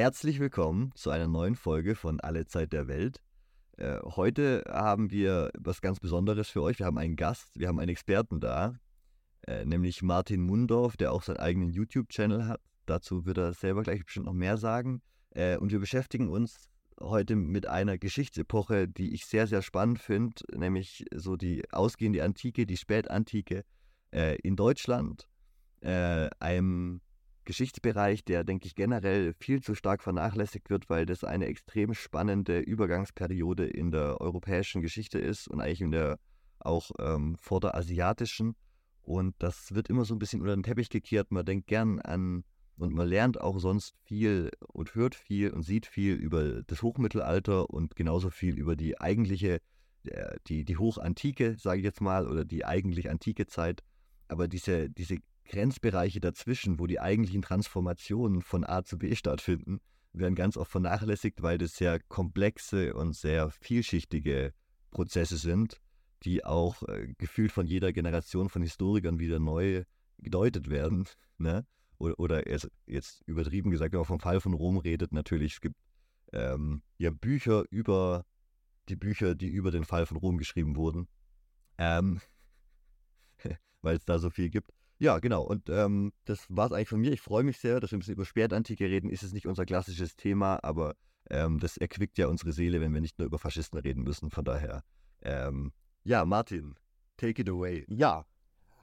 Herzlich 0.00 0.40
willkommen 0.40 0.92
zu 0.94 1.10
einer 1.10 1.28
neuen 1.28 1.54
Folge 1.54 1.94
von 1.94 2.20
Alle 2.20 2.46
Zeit 2.46 2.72
der 2.72 2.88
Welt. 2.88 3.20
Äh, 3.76 3.98
heute 4.02 4.64
haben 4.66 5.10
wir 5.10 5.50
was 5.58 5.82
ganz 5.82 6.00
Besonderes 6.00 6.48
für 6.48 6.62
euch. 6.62 6.78
Wir 6.78 6.86
haben 6.86 6.96
einen 6.96 7.16
Gast, 7.16 7.50
wir 7.54 7.68
haben 7.68 7.78
einen 7.78 7.90
Experten 7.90 8.40
da, 8.40 8.76
äh, 9.46 9.66
nämlich 9.66 10.00
Martin 10.00 10.40
Mundorf, 10.40 10.96
der 10.96 11.12
auch 11.12 11.22
seinen 11.22 11.36
eigenen 11.36 11.68
YouTube-Channel 11.68 12.48
hat. 12.48 12.62
Dazu 12.86 13.26
wird 13.26 13.36
er 13.36 13.52
selber 13.52 13.82
gleich 13.82 14.02
bestimmt 14.02 14.24
noch 14.24 14.32
mehr 14.32 14.56
sagen. 14.56 15.02
Äh, 15.32 15.58
und 15.58 15.70
wir 15.70 15.80
beschäftigen 15.80 16.30
uns 16.30 16.70
heute 16.98 17.36
mit 17.36 17.66
einer 17.66 17.98
Geschichtsepoche, 17.98 18.88
die 18.88 19.12
ich 19.12 19.26
sehr, 19.26 19.46
sehr 19.46 19.60
spannend 19.60 19.98
finde, 19.98 20.42
nämlich 20.56 21.04
so 21.14 21.36
die 21.36 21.70
ausgehende 21.72 22.24
Antike, 22.24 22.64
die 22.64 22.78
Spätantike 22.78 23.64
äh, 24.14 24.38
in 24.38 24.56
Deutschland, 24.56 25.28
äh, 25.82 26.30
einem 26.38 27.02
Geschichtsbereich, 27.44 28.24
der, 28.24 28.44
denke 28.44 28.66
ich, 28.66 28.74
generell 28.74 29.34
viel 29.34 29.62
zu 29.62 29.74
stark 29.74 30.02
vernachlässigt 30.02 30.70
wird, 30.70 30.88
weil 30.90 31.06
das 31.06 31.24
eine 31.24 31.46
extrem 31.46 31.94
spannende 31.94 32.60
Übergangsperiode 32.60 33.66
in 33.66 33.90
der 33.90 34.20
europäischen 34.20 34.82
Geschichte 34.82 35.18
ist 35.18 35.48
und 35.48 35.60
eigentlich 35.60 35.80
in 35.80 35.90
der 35.90 36.18
auch 36.60 36.90
ähm, 36.98 37.36
vor 37.40 37.60
der 37.60 37.74
asiatischen. 37.74 38.54
Und 39.02 39.34
das 39.38 39.74
wird 39.74 39.88
immer 39.88 40.04
so 40.04 40.14
ein 40.14 40.18
bisschen 40.18 40.40
unter 40.40 40.54
den 40.54 40.62
Teppich 40.62 40.90
gekehrt. 40.90 41.30
Man 41.30 41.44
denkt 41.44 41.66
gern 41.66 42.00
an 42.00 42.44
und 42.76 42.94
man 42.94 43.08
lernt 43.08 43.40
auch 43.40 43.58
sonst 43.58 43.94
viel 44.04 44.50
und 44.68 44.94
hört 44.94 45.14
viel 45.14 45.50
und 45.50 45.62
sieht 45.62 45.86
viel 45.86 46.14
über 46.14 46.62
das 46.62 46.82
Hochmittelalter 46.82 47.68
und 47.70 47.96
genauso 47.96 48.30
viel 48.30 48.58
über 48.58 48.76
die 48.76 49.00
eigentliche, 49.00 49.60
äh, 50.04 50.36
die, 50.46 50.64
die 50.64 50.76
Hochantike, 50.76 51.56
sage 51.58 51.78
ich 51.78 51.84
jetzt 51.84 52.00
mal, 52.00 52.28
oder 52.28 52.44
die 52.44 52.64
eigentlich 52.64 53.10
antike 53.10 53.46
Zeit. 53.46 53.82
Aber 54.28 54.46
diese, 54.48 54.88
diese 54.90 55.16
Grenzbereiche 55.50 56.20
dazwischen, 56.20 56.78
wo 56.78 56.86
die 56.86 57.00
eigentlichen 57.00 57.42
Transformationen 57.42 58.40
von 58.40 58.64
A 58.64 58.84
zu 58.84 58.98
B 58.98 59.16
stattfinden, 59.16 59.80
werden 60.12 60.36
ganz 60.36 60.56
oft 60.56 60.70
vernachlässigt, 60.70 61.42
weil 61.42 61.58
das 61.58 61.74
sehr 61.74 61.98
komplexe 61.98 62.94
und 62.94 63.14
sehr 63.14 63.50
vielschichtige 63.50 64.54
Prozesse 64.90 65.36
sind, 65.36 65.80
die 66.22 66.44
auch 66.44 66.82
äh, 66.84 67.14
gefühlt 67.18 67.50
von 67.50 67.66
jeder 67.66 67.92
Generation 67.92 68.48
von 68.48 68.62
Historikern 68.62 69.18
wieder 69.18 69.38
neu 69.38 69.84
gedeutet 70.18 70.70
werden. 70.70 71.06
Ne? 71.42 71.66
Oder, 71.96 72.20
oder 72.20 72.50
jetzt 72.86 73.22
übertrieben 73.24 73.70
gesagt, 73.70 73.94
wenn 73.94 74.00
man 74.00 74.04
vom 74.04 74.20
Fall 74.20 74.42
von 74.42 74.52
Rom 74.52 74.76
redet, 74.76 75.10
natürlich, 75.14 75.54
es 75.54 75.60
gibt 75.62 75.76
ähm, 76.34 76.82
ja 76.98 77.08
Bücher 77.08 77.64
über 77.70 78.26
die 78.90 78.96
Bücher, 78.96 79.34
die 79.34 79.48
über 79.48 79.70
den 79.70 79.86
Fall 79.86 80.04
von 80.04 80.18
Rom 80.18 80.36
geschrieben 80.36 80.76
wurden, 80.76 81.08
ähm, 81.78 82.20
weil 83.80 83.96
es 83.96 84.04
da 84.04 84.18
so 84.18 84.28
viel 84.28 84.50
gibt. 84.50 84.70
Ja, 85.00 85.18
genau. 85.18 85.42
Und 85.42 85.70
ähm, 85.70 86.12
das 86.26 86.44
war 86.50 86.66
es 86.66 86.72
eigentlich 86.72 86.90
von 86.90 87.00
mir. 87.00 87.10
Ich 87.10 87.22
freue 87.22 87.42
mich 87.42 87.58
sehr, 87.58 87.80
dass 87.80 87.90
wir 87.90 87.96
ein 87.96 88.00
bisschen 88.00 88.14
über 88.14 88.26
Spätantike 88.26 88.84
reden. 88.84 89.08
Ist 89.08 89.22
es 89.22 89.32
nicht 89.32 89.46
unser 89.46 89.64
klassisches 89.64 90.14
Thema, 90.14 90.62
aber 90.62 90.94
ähm, 91.30 91.58
das 91.58 91.78
erquickt 91.78 92.18
ja 92.18 92.26
unsere 92.26 92.52
Seele, 92.52 92.82
wenn 92.82 92.92
wir 92.92 93.00
nicht 93.00 93.18
nur 93.18 93.24
über 93.24 93.38
Faschisten 93.38 93.78
reden 93.78 94.02
müssen. 94.02 94.30
Von 94.30 94.44
daher, 94.44 94.84
ähm, 95.22 95.72
ja, 96.04 96.26
Martin, 96.26 96.74
take 97.16 97.40
it 97.40 97.48
away. 97.48 97.86
Ja, 97.88 98.26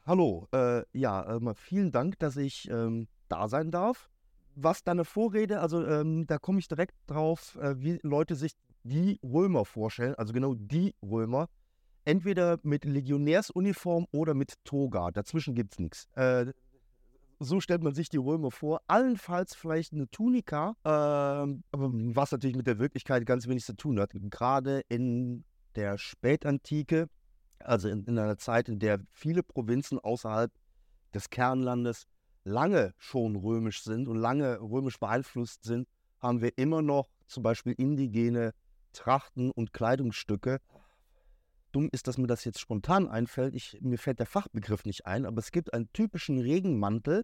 hallo. 0.08 0.48
Äh, 0.54 0.84
ja, 0.92 1.38
äh, 1.38 1.54
vielen 1.54 1.92
Dank, 1.92 2.18
dass 2.18 2.36
ich 2.36 2.68
ähm, 2.72 3.08
da 3.30 3.48
sein 3.48 3.70
darf. 3.70 4.10
Was 4.56 4.84
deine 4.84 5.06
Vorrede, 5.06 5.60
also 5.60 5.86
ähm, 5.86 6.26
da 6.26 6.40
komme 6.40 6.58
ich 6.58 6.68
direkt 6.68 6.96
drauf, 7.06 7.60
äh, 7.62 7.76
wie 7.78 8.00
Leute 8.02 8.36
sich 8.36 8.54
die 8.82 9.20
Römer 9.22 9.66
vorstellen, 9.66 10.16
also 10.16 10.34
genau 10.34 10.56
die 10.56 10.96
Römer 11.04 11.48
entweder 12.08 12.58
mit 12.64 12.86
Legionärsuniform 12.86 14.08
oder 14.12 14.34
mit 14.34 14.54
Toga. 14.64 15.12
Dazwischen 15.12 15.56
gibt 15.56 15.74
es 15.74 15.80
nichts. 15.80 16.08
Äh, 16.16 16.54
so 17.40 17.60
stellt 17.60 17.84
man 17.84 17.94
sich 17.94 18.10
die 18.10 18.18
Römer 18.18 18.50
vor. 18.50 18.82
Allenfalls 18.88 19.54
vielleicht 19.54 19.94
eine 19.94 20.10
Tunika, 20.10 20.76
äh, 20.84 20.90
was 21.72 22.32
natürlich 22.32 22.56
mit 22.56 22.66
der 22.66 22.80
Wirklichkeit 22.80 23.26
ganz 23.26 23.48
wenig 23.48 23.66
zu 23.66 23.76
tun 23.76 24.00
hat. 24.00 24.12
Gerade 24.14 24.82
in 24.88 25.44
der 25.76 25.98
Spätantike, 25.98 27.10
also 27.60 27.90
in, 27.90 28.06
in 28.06 28.18
einer 28.18 28.38
Zeit, 28.38 28.70
in 28.70 28.80
der 28.80 29.00
viele 29.12 29.44
Provinzen 29.44 30.00
außerhalb 30.00 30.52
des 31.14 31.30
Kernlandes 31.30 32.08
lange 32.46 32.94
schon 32.98 33.36
römisch 33.36 33.84
sind 33.84 34.08
und 34.08 34.18
lange 34.18 34.62
römisch 34.62 34.98
beeinflusst 34.98 35.66
sind, 35.66 35.88
haben 36.20 36.42
wir 36.42 36.58
immer 36.58 36.82
noch 36.82 37.10
zum 37.28 37.44
Beispiel 37.44 37.74
indigene 37.74 38.54
Trachten 38.94 39.52
und 39.52 39.74
Kleidungsstücke, 39.74 40.60
dumm 41.78 41.90
ist, 41.92 42.08
dass 42.08 42.18
mir 42.18 42.26
das 42.26 42.44
jetzt 42.44 42.60
spontan 42.60 43.08
einfällt. 43.08 43.54
Ich, 43.54 43.78
mir 43.82 44.00
fällt 44.00 44.18
der 44.18 44.26
Fachbegriff 44.26 44.84
nicht 44.86 45.06
ein, 45.06 45.28
aber 45.28 45.38
es 45.38 45.52
gibt 45.52 45.74
einen 45.74 45.92
typischen 45.94 46.40
Regenmantel, 46.40 47.24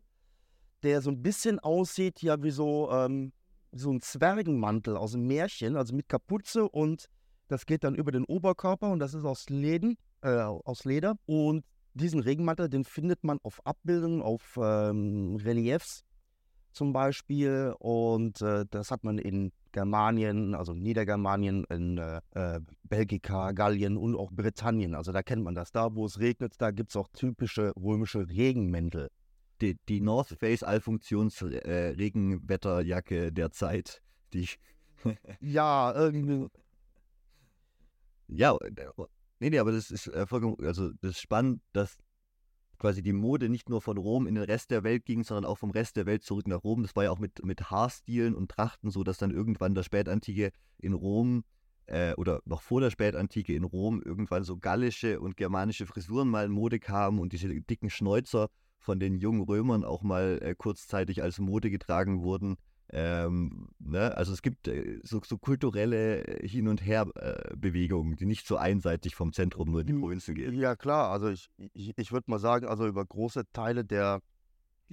der 0.84 1.02
so 1.02 1.09
ein 1.09 1.24
bisschen 1.24 1.59
aussieht, 1.59 2.22
ja, 2.22 2.41
wie 2.44 2.52
so, 2.52 2.92
ähm, 2.92 3.34
so 3.72 3.92
ein 3.92 4.00
Zwergenmantel 4.00 4.96
aus 4.96 5.16
einem 5.16 5.25
Märchen, 5.25 5.75
also 5.75 5.96
mit 5.96 6.08
Kapuze 6.08 6.69
und 6.69 7.08
das 7.47 7.66
geht 7.66 7.84
dann 7.84 7.96
über 7.96 8.12
den 8.12 8.25
Oberkörper 8.25 8.92
und 8.92 9.00
das 9.00 9.16
ist 9.16 9.25
aus, 9.25 9.50
Läden, 9.50 9.97
äh, 10.22 10.30
aus 10.30 10.86
Leder. 10.86 11.16
Und 11.25 11.66
diesen 11.96 12.19
Regenmantel, 12.19 12.69
den 12.69 12.84
findet 12.84 13.24
man 13.24 13.40
auf 13.42 13.66
Abbildungen, 13.66 14.22
auf 14.22 14.59
ähm, 14.62 15.36
Reliefs 15.44 16.03
zum 16.74 16.94
Beispiel. 16.94 17.74
Und 17.80 18.42
äh, 18.42 18.66
das 18.69 18.92
hat 18.92 19.03
man 19.03 19.18
in 19.18 19.52
Germanien, 19.74 20.56
also 20.56 20.74
Niedergermanien, 20.74 21.66
in 21.66 21.98
äh, 21.98 22.22
äh, 22.32 22.62
Belgika, 22.84 23.52
Gallien 23.52 23.98
und 23.98 24.16
auch 24.16 24.32
Britannien. 24.32 24.96
Also 24.96 25.12
da 25.12 25.22
kennt 25.22 25.44
man 25.44 25.56
das. 25.56 25.74
Da, 25.74 25.94
wo 25.94 26.06
es 26.06 26.20
regnet, 26.20 26.54
da 26.60 26.72
gibt 26.72 26.92
es 26.92 26.96
auch 26.96 27.10
typische 27.10 27.74
römische 27.76 28.30
Regenmäntel. 28.30 29.10
Die, 29.62 29.78
die 29.90 30.00
North 30.00 30.30
Face 30.30 30.64
Allfunktions-Regenwetterjacke 30.64 33.26
äh, 33.26 33.32
der 33.32 33.52
Zeit, 33.52 34.02
die. 34.34 34.48
ja, 35.42 35.94
irgendwie. 35.94 36.48
Ja, 38.28 38.56
äh, 38.56 38.72
nee, 39.40 39.50
nee, 39.50 39.60
aber 39.60 39.74
das 39.74 39.92
ist 39.92 40.08
äh, 40.08 40.26
vollkommen, 40.26 40.56
also 40.62 40.92
das 41.02 41.12
ist 41.12 41.20
spannend, 41.20 41.62
dass 41.74 41.98
quasi 42.84 43.02
die 43.02 43.14
Mode 43.14 43.48
nicht 43.48 43.70
nur 43.70 43.82
von 43.82 43.98
Rom 43.98 44.28
in 44.28 44.36
den 44.36 44.44
Rest 44.44 44.70
der 44.70 44.84
Welt 44.84 45.06
ging, 45.06 45.24
sondern 45.24 45.46
auch 45.46 45.58
vom 45.58 45.72
Rest 45.72 45.96
der 45.96 46.06
Welt 46.06 46.22
zurück 46.22 46.50
nach 46.50 46.66
Rom. 46.66 46.82
Das 46.82 46.98
war 46.98 47.06
ja 47.06 47.12
auch 47.12 47.18
mit, 47.18 47.42
mit 47.46 47.72
Haarstilen 47.72 48.36
und 48.36 48.52
Trachten 48.52 48.92
so, 48.92 49.06
dass 49.06 49.18
dann 49.18 49.32
irgendwann 49.32 49.74
der 49.74 49.84
Spätantike 49.84 50.52
in 50.80 50.92
Rom 50.92 51.46
äh, 51.86 52.14
oder 52.16 52.42
noch 52.44 52.62
vor 52.62 52.82
der 52.82 52.92
Spätantike 52.92 53.56
in 53.56 53.64
Rom 53.64 54.02
irgendwann 54.04 54.44
so 54.44 54.58
gallische 54.58 55.22
und 55.22 55.38
germanische 55.38 55.86
Frisuren 55.86 56.28
mal 56.28 56.48
in 56.48 56.52
Mode 56.52 56.78
kamen 56.78 57.20
und 57.20 57.32
diese 57.32 57.48
dicken 57.48 57.90
Schnäuzer 57.90 58.50
von 58.80 59.00
den 59.00 59.16
jungen 59.16 59.44
Römern 59.44 59.86
auch 59.86 60.04
mal 60.04 60.40
äh, 60.42 60.54
kurzzeitig 60.54 61.24
als 61.24 61.40
Mode 61.40 61.70
getragen 61.70 62.22
wurden. 62.22 62.58
Ähm, 62.90 63.70
ne? 63.80 64.16
Also 64.16 64.34
es 64.34 64.42
gibt 64.42 64.68
äh, 64.68 65.00
so, 65.04 65.22
so, 65.26 65.38
kulturelle 65.38 66.26
äh, 66.26 66.48
Hin- 66.48 66.68
und 66.68 66.86
Her-Bewegungen, 66.86 68.14
äh, 68.14 68.16
die 68.18 68.26
nicht 68.26 68.46
so 68.46 68.58
einseitig 68.58 69.16
vom 69.16 69.34
Zentrum 69.34 69.72
nur 69.72 69.82
in 69.82 69.88
die 69.88 69.94
hm, 69.94 70.02
Provinzen 70.02 70.36
gehen. 70.36 70.54
Ja 70.54 70.76
klar, 70.76 71.10
also 71.10 71.30
ich, 71.30 71.50
ich, 71.74 71.94
ich 71.98 72.12
würde 72.12 72.30
mal 72.30 72.40
sagen, 72.40 72.68
also 72.68 72.86
über 72.86 73.04
große 73.04 73.44
Teile 73.52 73.84
der 73.84 74.22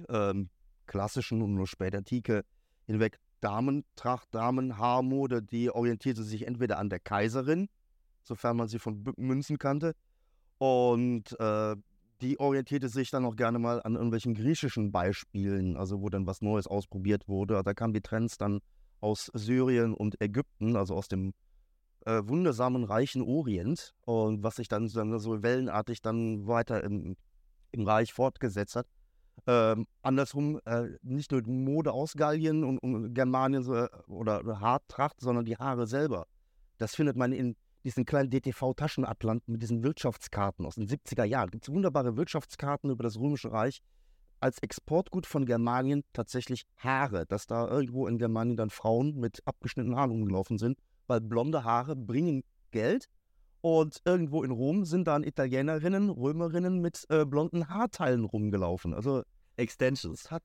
ähm, 0.09 0.49
klassischen 0.87 1.41
und 1.41 1.53
nur 1.53 1.67
Spätantike 1.67 2.43
hinweg 2.85 3.19
Damentracht, 3.41 4.27
Damenhaarmode, 4.31 5.41
die 5.41 5.71
orientierte 5.71 6.23
sich 6.23 6.47
entweder 6.47 6.77
an 6.77 6.89
der 6.89 6.99
Kaiserin, 6.99 7.69
sofern 8.23 8.57
man 8.57 8.67
sie 8.67 8.79
von 8.79 9.03
Münzen 9.17 9.57
kannte, 9.57 9.95
und 10.59 11.39
äh, 11.39 11.75
die 12.21 12.39
orientierte 12.39 12.89
sich 12.89 13.09
dann 13.09 13.25
auch 13.25 13.35
gerne 13.35 13.59
mal 13.59 13.81
an 13.81 13.95
irgendwelchen 13.95 14.33
griechischen 14.33 14.91
Beispielen, 14.91 15.75
also 15.75 16.01
wo 16.01 16.09
dann 16.09 16.27
was 16.27 16.41
Neues 16.41 16.67
ausprobiert 16.67 17.27
wurde. 17.27 17.61
Da 17.63 17.73
kamen 17.73 17.93
die 17.93 18.01
Trends 18.01 18.37
dann 18.37 18.59
aus 18.99 19.31
Syrien 19.33 19.93
und 19.93 20.21
Ägypten, 20.21 20.75
also 20.75 20.95
aus 20.95 21.07
dem 21.07 21.33
äh, 22.05 22.21
wundersamen 22.23 22.83
reichen 22.83 23.21
Orient 23.21 23.93
und 24.05 24.43
was 24.43 24.55
sich 24.55 24.67
dann, 24.67 24.87
dann 24.87 25.17
so 25.19 25.41
wellenartig 25.41 26.01
dann 26.01 26.47
weiter 26.47 26.83
im, 26.83 27.15
im 27.71 27.87
Reich 27.87 28.13
fortgesetzt 28.13 28.75
hat. 28.75 28.87
Ähm, 29.47 29.87
andersrum, 30.03 30.59
äh, 30.65 30.89
nicht 31.01 31.31
nur 31.31 31.41
Mode 31.47 31.93
aus 31.93 32.13
Gallien 32.13 32.63
und, 32.63 32.77
und 32.79 33.13
Germanien 33.13 33.63
so, 33.63 33.73
oder, 34.07 34.41
oder 34.41 34.59
Haartracht, 34.59 35.19
sondern 35.19 35.45
die 35.45 35.57
Haare 35.57 35.87
selber. 35.87 36.27
Das 36.77 36.95
findet 36.95 37.15
man 37.15 37.31
in 37.31 37.55
diesen 37.83 38.05
kleinen 38.05 38.29
DTV-Taschenatlanten 38.29 39.51
mit 39.51 39.61
diesen 39.61 39.83
Wirtschaftskarten 39.83 40.65
aus 40.65 40.75
den 40.75 40.87
70er 40.87 41.23
Jahren. 41.23 41.47
Es 41.47 41.51
Gibt 41.51 41.69
wunderbare 41.69 42.15
Wirtschaftskarten 42.17 42.89
über 42.89 43.03
das 43.03 43.17
Römische 43.17 43.51
Reich. 43.51 43.81
Als 44.39 44.57
Exportgut 44.59 45.27
von 45.27 45.45
Germanien 45.45 46.03
tatsächlich 46.13 46.63
Haare, 46.77 47.25
dass 47.27 47.45
da 47.45 47.67
irgendwo 47.67 48.07
in 48.07 48.17
Germanien 48.17 48.57
dann 48.57 48.71
Frauen 48.71 49.15
mit 49.15 49.45
abgeschnittenen 49.45 49.97
Haaren 49.97 50.11
rumgelaufen 50.11 50.57
sind, 50.57 50.79
weil 51.07 51.21
blonde 51.21 51.63
Haare 51.63 51.95
bringen 51.95 52.43
Geld. 52.71 53.07
Und 53.61 54.01
irgendwo 54.05 54.43
in 54.43 54.49
Rom 54.49 54.85
sind 54.85 55.05
dann 55.07 55.23
Italienerinnen, 55.23 56.09
Römerinnen 56.09 56.79
mit 56.79 57.05
äh, 57.09 57.25
blonden 57.25 57.69
Haarteilen 57.69 58.25
rumgelaufen. 58.25 58.95
Also 58.95 59.21
Extensions. 59.57 60.31
Hat, 60.31 60.41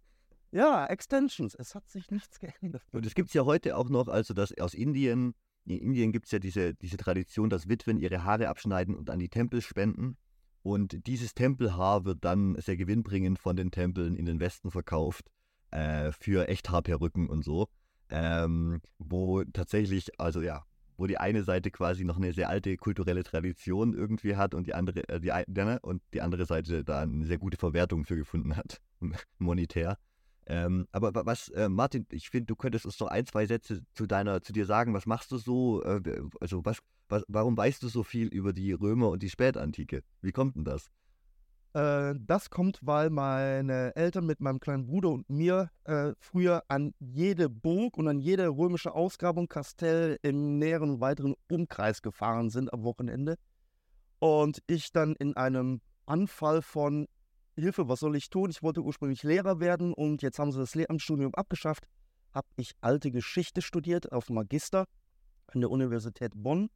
ja, 0.53 0.85
Extensions. 0.87 1.55
Es 1.55 1.75
hat 1.75 1.89
sich 1.89 2.11
nichts 2.11 2.39
geändert. 2.39 2.82
Und 2.93 3.06
es 3.06 3.15
gibt 3.15 3.29
es 3.29 3.35
ja 3.35 3.47
heute 3.47 3.79
auch 3.79 3.89
noch, 3.89 4.09
also 4.09 4.35
dass 4.35 4.56
aus 4.59 4.75
Indien 4.75 5.35
in 5.67 5.79
Indien 5.79 6.13
gibt 6.13 6.27
es 6.27 6.33
ja 6.33 6.39
diese, 6.39 6.75
diese 6.75 6.97
Tradition, 6.97 7.51
dass 7.51 7.69
Witwen 7.69 7.99
ihre 7.99 8.25
Haare 8.25 8.49
abschneiden 8.49 8.95
und 8.95 9.11
an 9.11 9.19
die 9.19 9.29
Tempel 9.29 9.61
spenden. 9.61 10.17
Und 10.63 11.07
dieses 11.07 11.35
Tempelhaar 11.35 12.05
wird 12.05 12.25
dann 12.25 12.57
sehr 12.61 12.77
gewinnbringend 12.77 13.39
von 13.39 13.57
den 13.57 13.71
Tempeln 13.71 14.17
in 14.17 14.27
den 14.27 14.41
Westen 14.41 14.71
verkauft 14.71 15.27
äh, 15.71 16.13
für 16.13 16.49
Echthaarperücken 16.49 17.29
und 17.29 17.45
so. 17.45 17.69
ähm, 18.11 18.81
wo 18.99 19.43
tatsächlich, 19.45 20.09
also 20.19 20.41
ja, 20.41 20.65
wo 20.97 21.07
die 21.07 21.19
eine 21.19 21.43
Seite 21.43 21.71
quasi 21.71 22.05
noch 22.05 22.17
eine 22.17 22.33
sehr 22.33 22.49
alte 22.49 22.77
kulturelle 22.77 23.23
Tradition 23.23 23.95
irgendwie 23.95 24.37
hat 24.37 24.55
und 24.55 24.67
die 24.67 24.75
andere, 24.75 25.09
äh, 25.09 25.21
die, 25.21 25.33
ne, 25.63 25.79
und 25.83 26.03
die 26.15 26.23
andere 26.23 26.47
Seite 26.47 26.85
da 26.85 27.01
eine 27.03 27.27
sehr 27.27 27.39
gute 27.39 27.57
Verwertung 27.57 28.05
für 28.05 28.17
gefunden 28.17 28.57
hat, 28.57 28.81
monetär. 29.39 29.99
Ähm, 30.48 30.87
aber 30.93 31.26
was, 31.26 31.48
äh, 31.48 31.69
Martin, 31.69 32.06
ich 32.10 32.31
finde, 32.31 32.46
du 32.46 32.56
könntest 32.56 32.87
uns 32.87 32.96
doch 32.96 33.08
ein, 33.08 33.26
zwei 33.26 33.46
Sätze 33.46 33.82
zu 33.94 34.06
deiner, 34.06 34.43
zu 34.43 34.52
dir 34.52 34.64
sagen. 34.64 34.94
Was 34.94 35.06
machst 35.06 35.32
du 35.32 35.38
so? 35.38 35.82
Äh, 35.82 36.00
also 36.40 36.64
was, 36.64 36.78
was, 37.08 37.25
warum 37.26 37.56
weißt 37.56 37.82
du 37.82 37.88
so 37.88 38.04
viel 38.04 38.28
über 38.28 38.52
die 38.52 38.72
Römer 38.72 39.10
und 39.10 39.22
die 39.22 39.31
Spätantike? 39.31 40.02
Wie 40.22 40.32
kommt 40.32 40.56
denn 40.56 40.64
das? 40.64 40.90
Äh, 41.76 42.14
das 42.20 42.48
kommt, 42.48 42.78
weil 42.81 43.10
meine 43.10 43.94
Eltern 43.96 44.25
mit 44.25 44.40
meinem 44.40 44.60
kleinen 44.60 44.87
Bruder 44.87 45.10
und 45.10 45.28
mir 45.28 45.70
äh, 45.84 46.12
früher 46.20 46.62
an 46.69 46.94
jede 47.00 47.48
Burg 47.48 47.98
und 47.98 48.06
an 48.06 48.20
jede 48.20 48.48
römische 48.48 48.94
Ausgrabung, 48.94 49.48
Kastell 49.48 50.19
im 50.22 50.58
näheren 50.58 50.90
und 50.90 51.00
weiteren 51.00 51.34
Umkreis 51.48 52.02
gefahren 52.02 52.50
sind 52.50 52.72
am 52.72 52.84
Wochenende. 52.84 53.37
Und 54.20 54.62
ich 54.69 54.93
dann 54.93 55.16
in 55.16 55.37
einem 55.37 55.81
Anfall 56.06 56.62
von 56.62 57.08
Hilfe, 57.58 57.88
was 57.88 58.00
soll 58.00 58.17
ich 58.17 58.29
tun? 58.29 58.50
Ich 58.50 58.62
wollte 58.62 58.82
ursprünglich 58.82 59.23
Lehrer 59.23 59.61
werden 59.61 59.94
und 59.94 60.20
jetzt 60.20 60.38
haben 60.38 60.53
sie 60.53 60.58
das 60.58 60.75
Lehramtsstudium 60.75 61.35
abgeschafft. 61.35 61.88
Habe 62.35 62.49
ich 62.56 62.75
alte 62.82 63.11
Geschichte 63.11 63.62
studiert 63.62 64.12
auf 64.12 64.29
Magister 64.29 64.87
an 65.47 65.61
der 65.61 65.70
Universität 65.70 66.32
Bonn 66.35 66.69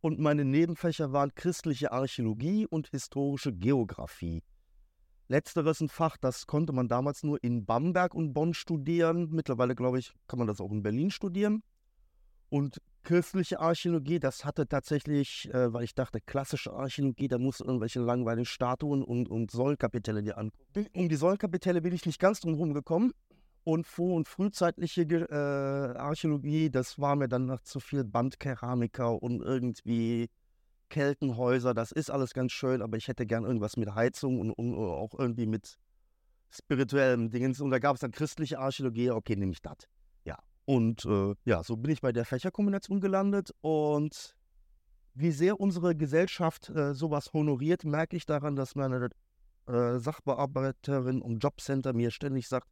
und 0.00 0.18
meine 0.18 0.44
Nebenfächer 0.44 1.12
waren 1.12 1.34
christliche 1.34 1.92
Archäologie 1.92 2.66
und 2.66 2.88
historische 2.88 3.52
Geographie. 3.52 4.42
Letzteres 5.28 5.80
ein 5.80 5.88
Fach, 5.88 6.16
das 6.16 6.46
konnte 6.46 6.72
man 6.72 6.88
damals 6.88 7.22
nur 7.22 7.42
in 7.42 7.64
Bamberg 7.64 8.14
und 8.14 8.32
Bonn 8.32 8.52
studieren. 8.54 9.28
Mittlerweile, 9.30 9.74
glaube 9.74 9.98
ich, 10.00 10.12
kann 10.26 10.38
man 10.38 10.48
das 10.48 10.60
auch 10.60 10.70
in 10.70 10.82
Berlin 10.82 11.10
studieren. 11.10 11.62
Und 12.48 12.80
christliche 13.06 13.60
Archäologie, 13.60 14.18
das 14.18 14.44
hatte 14.44 14.66
tatsächlich, 14.66 15.48
äh, 15.54 15.72
weil 15.72 15.84
ich 15.84 15.94
dachte, 15.94 16.20
klassische 16.20 16.72
Archäologie, 16.72 17.28
da 17.28 17.38
muss 17.38 17.60
irgendwelche 17.60 18.00
langweiligen 18.00 18.44
Statuen 18.44 19.02
und, 19.02 19.28
und 19.28 19.50
Säulkapitelle 19.52 20.24
dir 20.24 20.36
angucken. 20.36 20.86
Um 20.92 21.08
die 21.08 21.14
Säulkapitelle 21.14 21.80
bin 21.80 21.94
ich 21.94 22.04
nicht 22.04 22.18
ganz 22.18 22.40
drum 22.40 22.74
gekommen. 22.74 23.12
Und 23.62 23.86
vor- 23.86 24.14
und 24.14 24.28
frühzeitliche 24.28 25.02
äh, 25.02 25.98
Archäologie, 25.98 26.68
das 26.70 27.00
war 27.00 27.16
mir 27.16 27.28
dann 27.28 27.46
noch 27.46 27.60
zu 27.60 27.80
viel 27.80 28.04
Bandkeramiker 28.04 29.22
und 29.22 29.40
irgendwie 29.40 30.28
Keltenhäuser. 30.88 31.74
Das 31.74 31.92
ist 31.92 32.10
alles 32.10 32.32
ganz 32.32 32.52
schön, 32.52 32.82
aber 32.82 32.96
ich 32.96 33.08
hätte 33.08 33.24
gern 33.24 33.44
irgendwas 33.44 33.76
mit 33.76 33.94
Heizung 33.94 34.40
und, 34.40 34.50
und 34.52 34.74
auch 34.74 35.14
irgendwie 35.18 35.46
mit 35.46 35.78
spirituellem 36.50 37.30
Dingens. 37.30 37.60
Und 37.60 37.70
da 37.70 37.78
gab 37.78 37.94
es 37.94 38.00
dann 38.00 38.10
christliche 38.10 38.58
Archäologie. 38.58 39.10
Okay, 39.10 39.36
nehme 39.36 39.52
ich 39.52 39.62
das. 39.62 39.88
Und 40.66 41.04
äh, 41.06 41.34
ja, 41.44 41.62
so 41.62 41.76
bin 41.76 41.92
ich 41.92 42.00
bei 42.00 42.12
der 42.12 42.24
Fächerkombination 42.24 43.00
gelandet. 43.00 43.54
Und 43.62 44.36
wie 45.14 45.30
sehr 45.30 45.58
unsere 45.60 45.96
Gesellschaft 45.96 46.68
äh, 46.70 46.92
sowas 46.92 47.32
honoriert, 47.32 47.84
merke 47.84 48.16
ich 48.16 48.26
daran, 48.26 48.56
dass 48.56 48.74
meine 48.74 49.08
äh, 49.66 49.98
Sachbearbeiterin 49.98 51.22
im 51.22 51.38
Jobcenter 51.38 51.92
mir 51.92 52.10
ständig 52.10 52.48
sagt, 52.48 52.68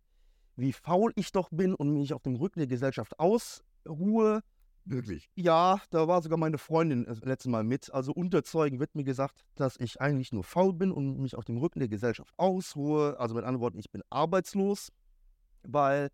wie 0.56 0.72
faul 0.72 1.12
ich 1.16 1.32
doch 1.32 1.48
bin 1.50 1.74
und 1.74 1.94
mich 1.94 2.12
auf 2.12 2.22
dem 2.22 2.36
Rücken 2.36 2.60
der 2.60 2.68
Gesellschaft 2.68 3.18
ausruhe. 3.18 4.42
Wirklich? 4.84 5.30
Ja, 5.34 5.80
da 5.90 6.08
war 6.08 6.20
sogar 6.20 6.36
meine 6.36 6.58
Freundin 6.58 7.04
das 7.06 7.20
letzte 7.20 7.48
Mal 7.48 7.64
mit. 7.64 7.94
Also 7.94 8.12
unter 8.12 8.42
Zeugen 8.44 8.80
wird 8.80 8.94
mir 8.94 9.04
gesagt, 9.04 9.46
dass 9.54 9.78
ich 9.78 10.00
eigentlich 10.00 10.32
nur 10.32 10.44
faul 10.44 10.74
bin 10.74 10.92
und 10.92 11.18
mich 11.20 11.36
auf 11.36 11.44
dem 11.44 11.56
Rücken 11.56 11.78
der 11.78 11.88
Gesellschaft 11.88 12.34
ausruhe. 12.36 13.18
Also 13.18 13.34
mit 13.34 13.44
anderen 13.44 13.62
Worten, 13.62 13.78
ich 13.78 13.90
bin 13.90 14.02
arbeitslos, 14.10 14.92
weil 15.62 16.10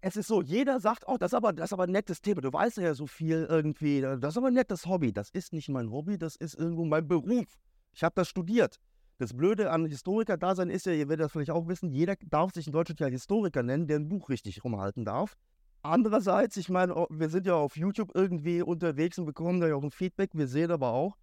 es 0.00 0.16
ist 0.16 0.28
so, 0.28 0.42
jeder 0.42 0.80
sagt, 0.80 1.04
oh, 1.06 1.16
das 1.18 1.32
ist 1.32 1.36
aber, 1.36 1.52
das 1.52 1.66
ist 1.66 1.72
aber 1.72 1.84
ein 1.84 1.92
nettes 1.92 2.20
Thema. 2.22 2.40
Du 2.40 2.52
weißt 2.52 2.78
ja 2.78 2.94
so 2.94 3.06
viel 3.06 3.46
irgendwie. 3.48 4.00
Das 4.00 4.34
ist 4.34 4.38
aber 4.38 4.48
ein 4.48 4.54
nettes 4.54 4.86
Hobby. 4.86 5.12
Das 5.12 5.30
ist 5.30 5.52
nicht 5.52 5.68
mein 5.68 5.90
Hobby, 5.90 6.18
das 6.18 6.36
ist 6.36 6.54
irgendwo 6.54 6.84
mein 6.84 7.08
Beruf. 7.08 7.58
Ich 7.92 8.04
habe 8.04 8.14
das 8.14 8.28
studiert. 8.28 8.78
Das 9.18 9.34
Blöde 9.34 9.72
an 9.72 9.86
Historiker-Dasein 9.86 10.70
ist 10.70 10.86
ja, 10.86 10.92
ihr 10.92 11.08
werdet 11.08 11.24
das 11.24 11.32
vielleicht 11.32 11.50
auch 11.50 11.66
wissen, 11.66 11.90
jeder 11.90 12.14
darf 12.26 12.52
sich 12.52 12.68
in 12.68 12.72
Deutschland 12.72 13.00
ja 13.00 13.08
Historiker 13.08 13.64
nennen, 13.64 13.88
der 13.88 13.98
ein 13.98 14.08
Buch 14.08 14.28
richtig 14.28 14.62
rumhalten 14.62 15.04
darf. 15.04 15.36
Andererseits, 15.82 16.56
ich 16.56 16.68
meine, 16.68 16.94
oh, 16.94 17.08
wir 17.10 17.28
sind 17.28 17.46
ja 17.46 17.54
auf 17.54 17.76
YouTube 17.76 18.12
irgendwie 18.14 18.62
unterwegs 18.62 19.18
und 19.18 19.26
bekommen 19.26 19.60
da 19.60 19.66
ja 19.66 19.74
auch 19.74 19.82
ein 19.82 19.90
Feedback. 19.90 20.30
Wir 20.34 20.46
sehen 20.46 20.70
aber 20.70 20.92
auch, 20.92 21.16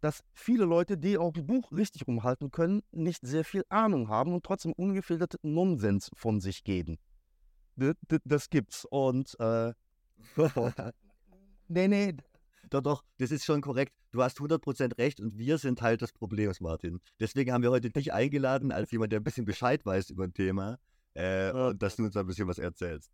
dass 0.00 0.24
viele 0.32 0.64
Leute, 0.64 0.98
die 0.98 1.18
auch 1.18 1.32
ein 1.34 1.46
Buch 1.46 1.70
richtig 1.70 2.08
rumhalten 2.08 2.50
können, 2.50 2.82
nicht 2.90 3.24
sehr 3.24 3.44
viel 3.44 3.64
Ahnung 3.68 4.08
haben 4.08 4.32
und 4.32 4.44
trotzdem 4.44 4.72
ungefiltert 4.72 5.36
Nonsens 5.42 6.10
von 6.14 6.40
sich 6.40 6.64
geben. 6.64 6.98
Das, 8.24 8.50
gibt's. 8.50 8.84
Und 8.86 9.38
äh, 9.38 9.72
nee, 11.68 11.88
nee, 11.88 12.16
doch, 12.70 12.82
doch, 12.82 13.04
das 13.18 13.30
ist 13.30 13.44
schon 13.44 13.60
korrekt. 13.60 13.92
Du 14.10 14.22
hast 14.22 14.38
100% 14.38 14.98
recht 14.98 15.20
und 15.20 15.38
wir 15.38 15.58
sind 15.58 15.80
halt 15.82 16.02
das 16.02 16.12
Problem, 16.12 16.52
Martin. 16.60 17.00
Deswegen 17.20 17.52
haben 17.52 17.62
wir 17.62 17.70
heute 17.70 17.90
dich 17.90 18.12
eingeladen, 18.12 18.72
als 18.72 18.90
jemand, 18.90 19.12
der 19.12 19.20
ein 19.20 19.24
bisschen 19.24 19.44
Bescheid 19.44 19.84
weiß 19.84 20.10
über 20.10 20.24
ein 20.24 20.34
Thema, 20.34 20.78
äh, 21.14 21.50
und 21.52 21.82
dass 21.82 21.96
du 21.96 22.04
uns 22.04 22.16
ein 22.16 22.26
bisschen 22.26 22.48
was 22.48 22.58
erzählst. 22.58 23.10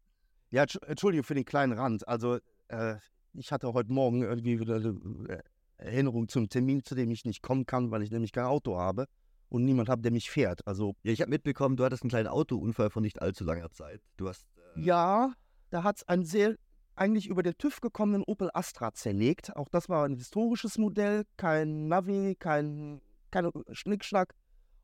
Ja, 0.51 0.65
entschuldige 0.87 1.23
für 1.25 1.35
den 1.35 1.45
kleinen 1.45 1.73
Rand. 1.73 2.07
Also, 2.07 2.39
äh, 2.69 2.97
ich 3.33 3.51
hatte 3.51 3.73
heute 3.73 3.93
Morgen 3.93 4.23
irgendwie 4.23 4.61
wieder 4.61 4.77
eine 4.77 4.97
äh, 5.29 5.43
Erinnerung 5.79 6.29
zum 6.29 6.49
Termin, 6.49 6.85
zu 6.85 6.95
dem 6.95 7.11
ich 7.11 7.25
nicht 7.25 7.43
kommen 7.43 7.67
kann, 7.67 7.91
weil 7.91 8.03
ich 8.03 8.11
nämlich 8.11 8.33
kein 8.33 8.45
Auto 8.45 8.79
habe 8.79 9.07
und 9.55 9.65
niemand 9.65 9.89
habe, 9.89 10.03
der 10.03 10.11
mich 10.11 10.31
fährt. 10.31 10.67
Also, 10.67 10.97
ja, 11.05 11.13
ich 11.13 11.21
habe 11.21 11.31
mitbekommen, 11.31 11.77
du 11.77 11.85
hattest 11.85 12.03
einen 12.03 12.11
kleinen 12.11 12.27
Autounfall 12.27 12.91
vor 12.91 13.01
nicht 13.01 13.23
allzu 13.23 13.45
langer 13.45 13.71
Zeit. 13.71 14.03
Du 14.17 14.29
hast. 14.29 14.49
Äh 14.75 14.81
ja, 14.81 15.33
da 15.71 15.85
hat 15.85 15.99
es 15.99 16.09
ein 16.09 16.25
sehr 16.25 16.57
eigentlich 16.97 17.29
über 17.29 17.43
den 17.43 17.57
TÜV 17.57 17.81
gekommenen 17.81 18.25
Opel 18.25 18.51
Astra 18.53 18.93
zerlegt. 18.93 19.55
Auch 19.57 19.69
das 19.69 19.89
war 19.89 20.07
ein 20.07 20.17
historisches 20.17 20.77
Modell, 20.77 21.25
kein 21.37 21.87
Navi, 21.87 22.37
kein, 22.37 23.01
kein 23.31 23.51
Schnickschnack 23.71 24.35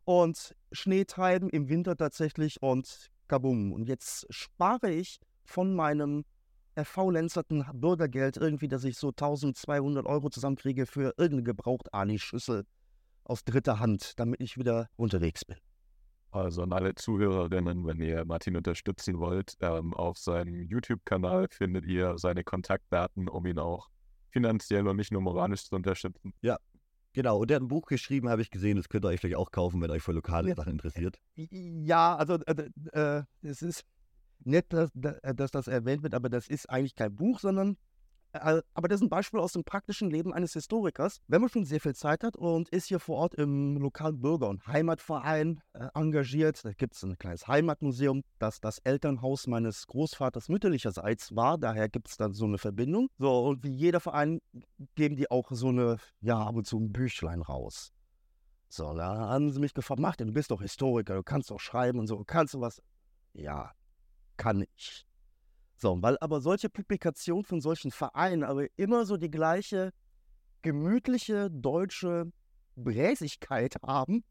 und 0.05 0.55
Schneetreiben 0.73 1.50
im 1.50 1.69
Winter 1.69 1.96
tatsächlich 1.96 2.62
und 2.62 3.11
kabum. 3.26 3.73
Und 3.73 3.88
jetzt 3.88 4.26
spare 4.31 4.93
ich 4.93 5.19
von 5.44 5.75
meinem 5.75 6.25
erfaulenzerten 6.76 7.64
Bürgergeld 7.75 8.37
irgendwie, 8.37 8.69
dass 8.69 8.84
ich 8.84 8.96
so 8.96 9.08
1200 9.08 10.06
Euro 10.06 10.31
zusammenkriege 10.31 10.87
für 10.87 11.14
irgendeine 11.16 11.43
Gebraucht-Ali-Schüssel 11.43 12.64
aus 13.30 13.44
dritter 13.44 13.78
Hand, 13.78 14.18
damit 14.18 14.40
ich 14.40 14.58
wieder 14.58 14.88
unterwegs 14.96 15.44
bin. 15.44 15.56
Also 16.32 16.62
an 16.62 16.72
alle 16.72 16.94
Zuhörerinnen, 16.94 17.87
wenn 17.87 18.00
ihr 18.00 18.25
Martin 18.25 18.56
unterstützen 18.56 19.18
wollt, 19.18 19.56
ähm, 19.60 19.94
auf 19.94 20.18
seinem 20.18 20.62
YouTube-Kanal 20.62 21.49
findet 21.50 21.87
ihr 21.87 22.18
seine 22.18 22.44
Kontaktdaten, 22.44 23.28
um 23.28 23.46
ihn 23.46 23.58
auch 23.58 23.88
finanziell 24.30 24.87
und 24.87 24.96
nicht 24.96 25.12
nur 25.12 25.22
moralisch 25.22 25.64
zu 25.64 25.75
unterstützen. 25.75 26.32
Ja, 26.40 26.58
genau. 27.12 27.38
Und 27.38 27.50
er 27.50 27.56
hat 27.56 27.62
ein 27.62 27.68
Buch 27.68 27.87
geschrieben, 27.87 28.28
habe 28.28 28.42
ich 28.42 28.50
gesehen. 28.50 28.76
Das 28.76 28.88
könnt 28.88 29.04
ihr 29.04 29.08
euch 29.08 29.20
vielleicht 29.20 29.37
auch 29.37 29.50
kaufen, 29.50 29.80
wenn 29.80 29.90
euch 29.90 30.02
für 30.02 30.12
lokale 30.12 30.54
Sachen 30.54 30.72
interessiert. 30.72 31.18
Ja, 31.34 32.14
also 32.16 32.34
äh, 32.46 32.70
äh, 32.92 33.22
es 33.42 33.62
ist 33.62 33.84
nett, 34.44 34.72
dass, 34.72 34.90
dass 34.94 35.50
das 35.50 35.66
erwähnt 35.66 36.02
wird, 36.02 36.14
aber 36.14 36.28
das 36.28 36.49
ist 36.49 36.70
eigentlich 36.70 36.94
kein 36.94 37.14
Buch, 37.14 37.40
sondern 37.40 37.72
äh, 37.72 37.76
aber 38.32 38.88
das 38.88 39.00
ist 39.00 39.06
ein 39.06 39.08
Beispiel 39.08 39.40
aus 39.40 39.52
dem 39.52 39.64
praktischen 39.64 40.10
Leben 40.10 40.32
eines 40.32 40.52
Historikers. 40.52 41.20
Wenn 41.26 41.40
man 41.40 41.50
schon 41.50 41.64
sehr 41.64 41.80
viel 41.80 41.94
Zeit 41.94 42.22
hat 42.22 42.37
und 42.37 42.68
ist 42.68 42.87
hier 42.87 43.00
vor 43.00 43.16
Ort 43.16 43.34
im 43.34 43.76
lokalen 43.76 44.20
Bürger- 44.20 44.49
und 44.49 44.66
Heimatverein 44.66 45.60
äh, 45.72 45.88
engagiert, 45.94 46.64
da 46.64 46.72
gibt 46.72 46.94
es 46.94 47.02
ein 47.02 47.18
kleines 47.18 47.49
Heimatmuseum, 47.49 48.22
das 48.38 48.60
das 48.60 48.78
Elternhaus 48.78 49.46
meines 49.46 49.87
Großvaters 49.87 50.49
mütterlicherseits 50.49 51.34
war. 51.34 51.58
Daher 51.58 51.88
gibt 51.88 52.08
es 52.08 52.16
dann 52.16 52.32
so 52.32 52.44
eine 52.44 52.58
Verbindung. 52.58 53.08
So, 53.18 53.46
und 53.46 53.64
wie 53.64 53.72
jeder 53.72 54.00
Verein 54.00 54.40
geben 54.94 55.16
die 55.16 55.30
auch 55.30 55.50
so 55.50 55.68
eine, 55.68 55.96
ja, 56.20 56.38
ab 56.38 56.54
und 56.54 56.66
zu 56.66 56.78
ein 56.78 56.92
Büchlein 56.92 57.42
raus. 57.42 57.92
So, 58.68 58.94
da 58.94 59.16
haben 59.28 59.50
sie 59.50 59.58
mich 59.58 59.75
gefragt, 59.75 60.00
mach 60.00 60.14
denn, 60.14 60.28
du 60.28 60.32
bist 60.32 60.52
doch 60.52 60.62
Historiker, 60.62 61.16
du 61.16 61.25
kannst 61.25 61.50
doch 61.50 61.58
schreiben 61.58 61.99
und 61.99 62.06
so, 62.06 62.22
kannst 62.25 62.54
du 62.54 62.60
was? 62.60 62.80
Ja, 63.32 63.72
kann 64.37 64.64
ich. 64.76 65.04
So, 65.80 65.96
weil 66.02 66.18
aber 66.20 66.42
solche 66.42 66.68
Publikationen 66.68 67.44
von 67.44 67.62
solchen 67.62 67.90
Vereinen 67.90 68.44
aber 68.44 68.66
immer 68.76 69.06
so 69.06 69.16
die 69.16 69.30
gleiche 69.30 69.92
gemütliche 70.60 71.50
deutsche 71.50 72.30
Bräsigkeit 72.76 73.76
haben 73.82 74.22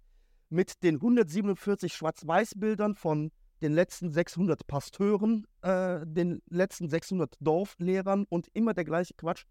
mit 0.49 0.83
den 0.83 0.95
147 0.95 1.91
Schwarz-Weiß-Bildern 1.95 2.93
von 2.93 3.31
den 3.63 3.73
letzten 3.73 4.11
600 4.11 4.67
Pasteuren, 4.67 5.47
äh, 5.63 6.05
den 6.05 6.43
letzten 6.49 6.87
600 6.87 7.35
Dorflehrern 7.39 8.25
und 8.29 8.47
immer 8.53 8.75
der 8.75 8.85
gleiche 8.85 9.15
Quatsch, 9.15 9.45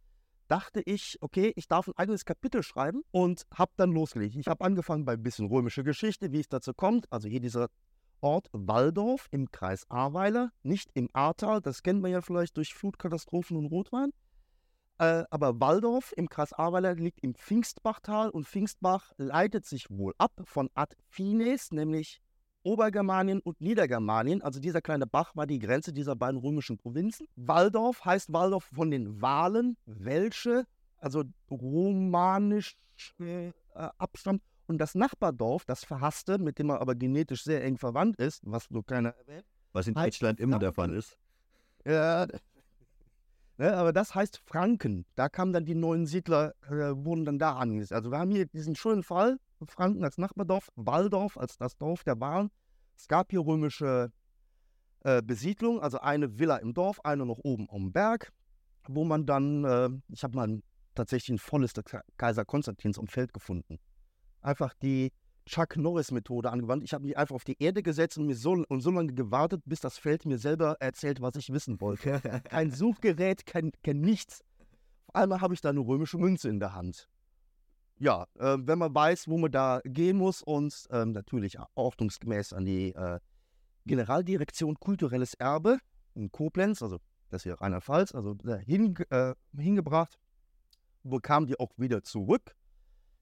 dachte 0.47 0.81
ich, 0.81 1.19
okay, 1.21 1.53
ich 1.57 1.67
darf 1.67 1.89
ein 1.89 1.97
eigenes 1.97 2.25
Kapitel 2.25 2.63
schreiben 2.63 3.03
und 3.11 3.45
habe 3.53 3.73
dann 3.77 3.91
losgelegt. 3.91 4.37
Ich 4.37 4.47
habe 4.47 4.65
angefangen 4.65 5.05
bei 5.05 5.15
ein 5.15 5.23
bisschen 5.23 5.47
römischer 5.49 5.83
Geschichte, 5.83 6.31
wie 6.31 6.41
es 6.41 6.49
dazu 6.49 6.73
kommt. 6.73 7.13
Also 7.13 7.29
hier 7.29 7.41
dieser 7.41 7.69
Ort 8.21 8.49
Walldorf 8.53 9.29
im 9.31 9.51
Kreis 9.51 9.89
Ahrweiler, 9.91 10.51
nicht 10.63 10.91
im 10.95 11.09
Ahrtal, 11.13 11.61
das 11.61 11.83
kennt 11.83 12.03
man 12.03 12.11
ja 12.11 12.21
vielleicht 12.21 12.57
durch 12.57 12.75
Flutkatastrophen 12.75 13.57
und 13.57 13.67
Rotwein. 13.67 14.13
Äh, 14.99 15.25
aber 15.31 15.61
Walldorf 15.61 16.13
im 16.17 16.29
Kreis 16.29 16.53
Ahrweiler 16.53 16.95
liegt 16.95 17.21
im 17.21 17.35
Pfingstbachtal 17.35 18.31
und 18.31 18.47
Pfingstbach 18.47 19.13
leitet 19.17 19.65
sich 19.65 19.89
wohl 19.91 20.13
ab 20.19 20.33
von 20.45 20.69
Ad 20.75 20.97
Fines, 21.09 21.71
nämlich 21.71 22.21
Obergermanien 22.65 23.41
und 23.41 23.61
Niedergermanien. 23.61 24.43
Also 24.43 24.59
dieser 24.61 24.83
kleine 24.83 25.07
Bach 25.07 25.37
war 25.37 25.47
die 25.47 25.61
Grenze 25.61 25.93
dieser 25.93 26.17
beiden 26.17 26.41
römischen 26.41 26.79
Provinzen. 26.79 27.29
Waldorf 27.37 28.05
heißt 28.05 28.33
Waldorf 28.33 28.65
von 28.65 28.91
den 28.91 29.23
Walen, 29.23 29.77
welche, 29.87 30.67
also 30.99 31.23
romanisch 31.49 32.77
äh, 33.21 33.53
abstammt. 33.75 34.43
Und 34.69 34.77
das 34.79 34.95
Nachbardorf, 34.95 35.65
das 35.65 35.83
Verhasste, 35.83 36.39
mit 36.39 36.59
dem 36.59 36.67
man 36.67 36.77
aber 36.77 36.95
genetisch 36.95 37.43
sehr 37.43 37.65
eng 37.65 37.79
verwandt 37.79 38.19
ist, 38.19 38.43
was 38.45 38.71
nur 38.71 38.85
keiner 38.85 39.15
erwähnt. 39.17 39.47
Was 39.73 39.87
in 39.87 39.95
Deutschland 39.95 40.39
immer 40.41 40.59
der 40.59 40.73
Fall 40.73 40.93
ist. 40.93 41.17
Ja, 41.87 42.27
ne, 43.57 43.75
aber 43.75 43.95
das 43.95 44.15
heißt 44.15 44.43
Franken. 44.45 45.07
Da 45.15 45.31
kamen 45.31 45.55
dann 45.55 45.65
die 45.65 45.75
neuen 45.75 46.05
Siedler, 46.05 46.55
äh, 46.67 46.93
wurden 46.95 47.25
dann 47.25 47.39
da 47.39 47.57
angesetzt. 47.57 47.95
Also 47.95 48.11
wir 48.11 48.19
haben 48.19 48.31
hier 48.31 48.45
diesen 48.45 48.77
schönen 48.77 49.03
Fall, 49.03 49.39
Franken 49.67 50.05
als 50.05 50.19
Nachbardorf, 50.19 50.69
Waldorf 50.77 51.39
als 51.39 51.57
das 51.57 51.79
Dorf 51.79 52.05
der 52.05 52.21
Wahlen. 52.21 52.51
Es 52.95 53.09
gab 53.09 53.31
hier 53.31 53.41
römische 53.41 54.13
äh, 55.01 55.23
Besiedlung, 55.23 55.81
also 55.81 55.99
eine 56.01 56.39
Villa 56.39 56.59
im 56.59 56.75
Dorf, 56.75 57.01
eine 57.05 57.25
noch 57.25 57.39
oben 57.43 57.71
am 57.71 57.91
Berg, 57.91 58.33
wo 58.87 59.07
man 59.07 59.25
dann, 59.25 59.65
äh, 59.65 59.89
ich 60.13 60.23
habe 60.25 60.37
mal 60.37 60.61
tatsächlich 60.95 61.37
ein 61.37 61.39
volles 61.39 61.73
Kaiser 62.19 62.45
Konstantins 62.45 62.99
am 62.99 63.07
Feld 63.07 63.33
gefunden. 63.33 63.79
Einfach 64.41 64.75
die 64.75 65.13
Chuck 65.49 65.77
Norris-Methode 65.77 66.51
angewandt. 66.51 66.85
Ich 66.85 66.93
habe 66.93 67.05
mich 67.05 67.17
einfach 67.17 67.35
auf 67.35 67.45
die 67.45 67.61
Erde 67.61 67.83
gesetzt 67.83 68.19
und, 68.19 68.27
mir 68.27 68.37
so, 68.37 68.65
und 68.69 68.81
so 68.81 68.91
lange 68.91 69.15
gewartet, 69.15 69.63
bis 69.65 69.81
das 69.81 69.99
Feld 69.99 70.27
mir 70.27 70.39
selber 70.39 70.77
erzählt, 70.79 71.23
was 71.23 71.37
ich 71.37 71.53
wissen 71.53 71.81
wollte. 71.81 72.21
kein 72.45 72.71
Suchgerät, 72.71 73.47
kein, 73.47 73.73
kein 73.83 74.01
nichts. 74.01 74.45
Auf 75.07 75.15
einmal 75.15 75.41
habe 75.41 75.55
ich 75.55 75.61
da 75.61 75.71
eine 75.71 75.81
römische 75.81 76.19
Münze 76.19 76.49
in 76.51 76.61
der 76.61 76.75
Hand. 76.75 77.09
Ja, 77.99 78.27
äh, 78.39 78.59
wenn 78.61 78.79
man 78.79 78.95
weiß, 78.95 79.27
wo 79.27 79.39
man 79.39 79.51
da 79.51 79.81
gehen 79.85 80.19
muss 80.19 80.43
und 80.43 80.87
äh, 80.91 81.05
natürlich 81.05 81.59
ordnungsgemäß 81.75 82.53
an 82.53 82.65
die 82.65 82.95
äh, 82.95 83.19
Generaldirektion 83.87 84.79
Kulturelles 84.79 85.35
Erbe 85.35 85.79
in 86.15 86.31
Koblenz, 86.31 86.83
also 86.83 86.99
das 87.31 87.43
hier 87.43 87.55
Rheinland-Pfalz, 87.55 88.15
also 88.15 88.37
hin, 88.67 88.95
äh, 89.11 89.35
hingebracht, 89.57 90.19
bekam 91.03 91.47
die 91.47 91.59
auch 91.59 91.73
wieder 91.77 92.03
zurück 92.03 92.55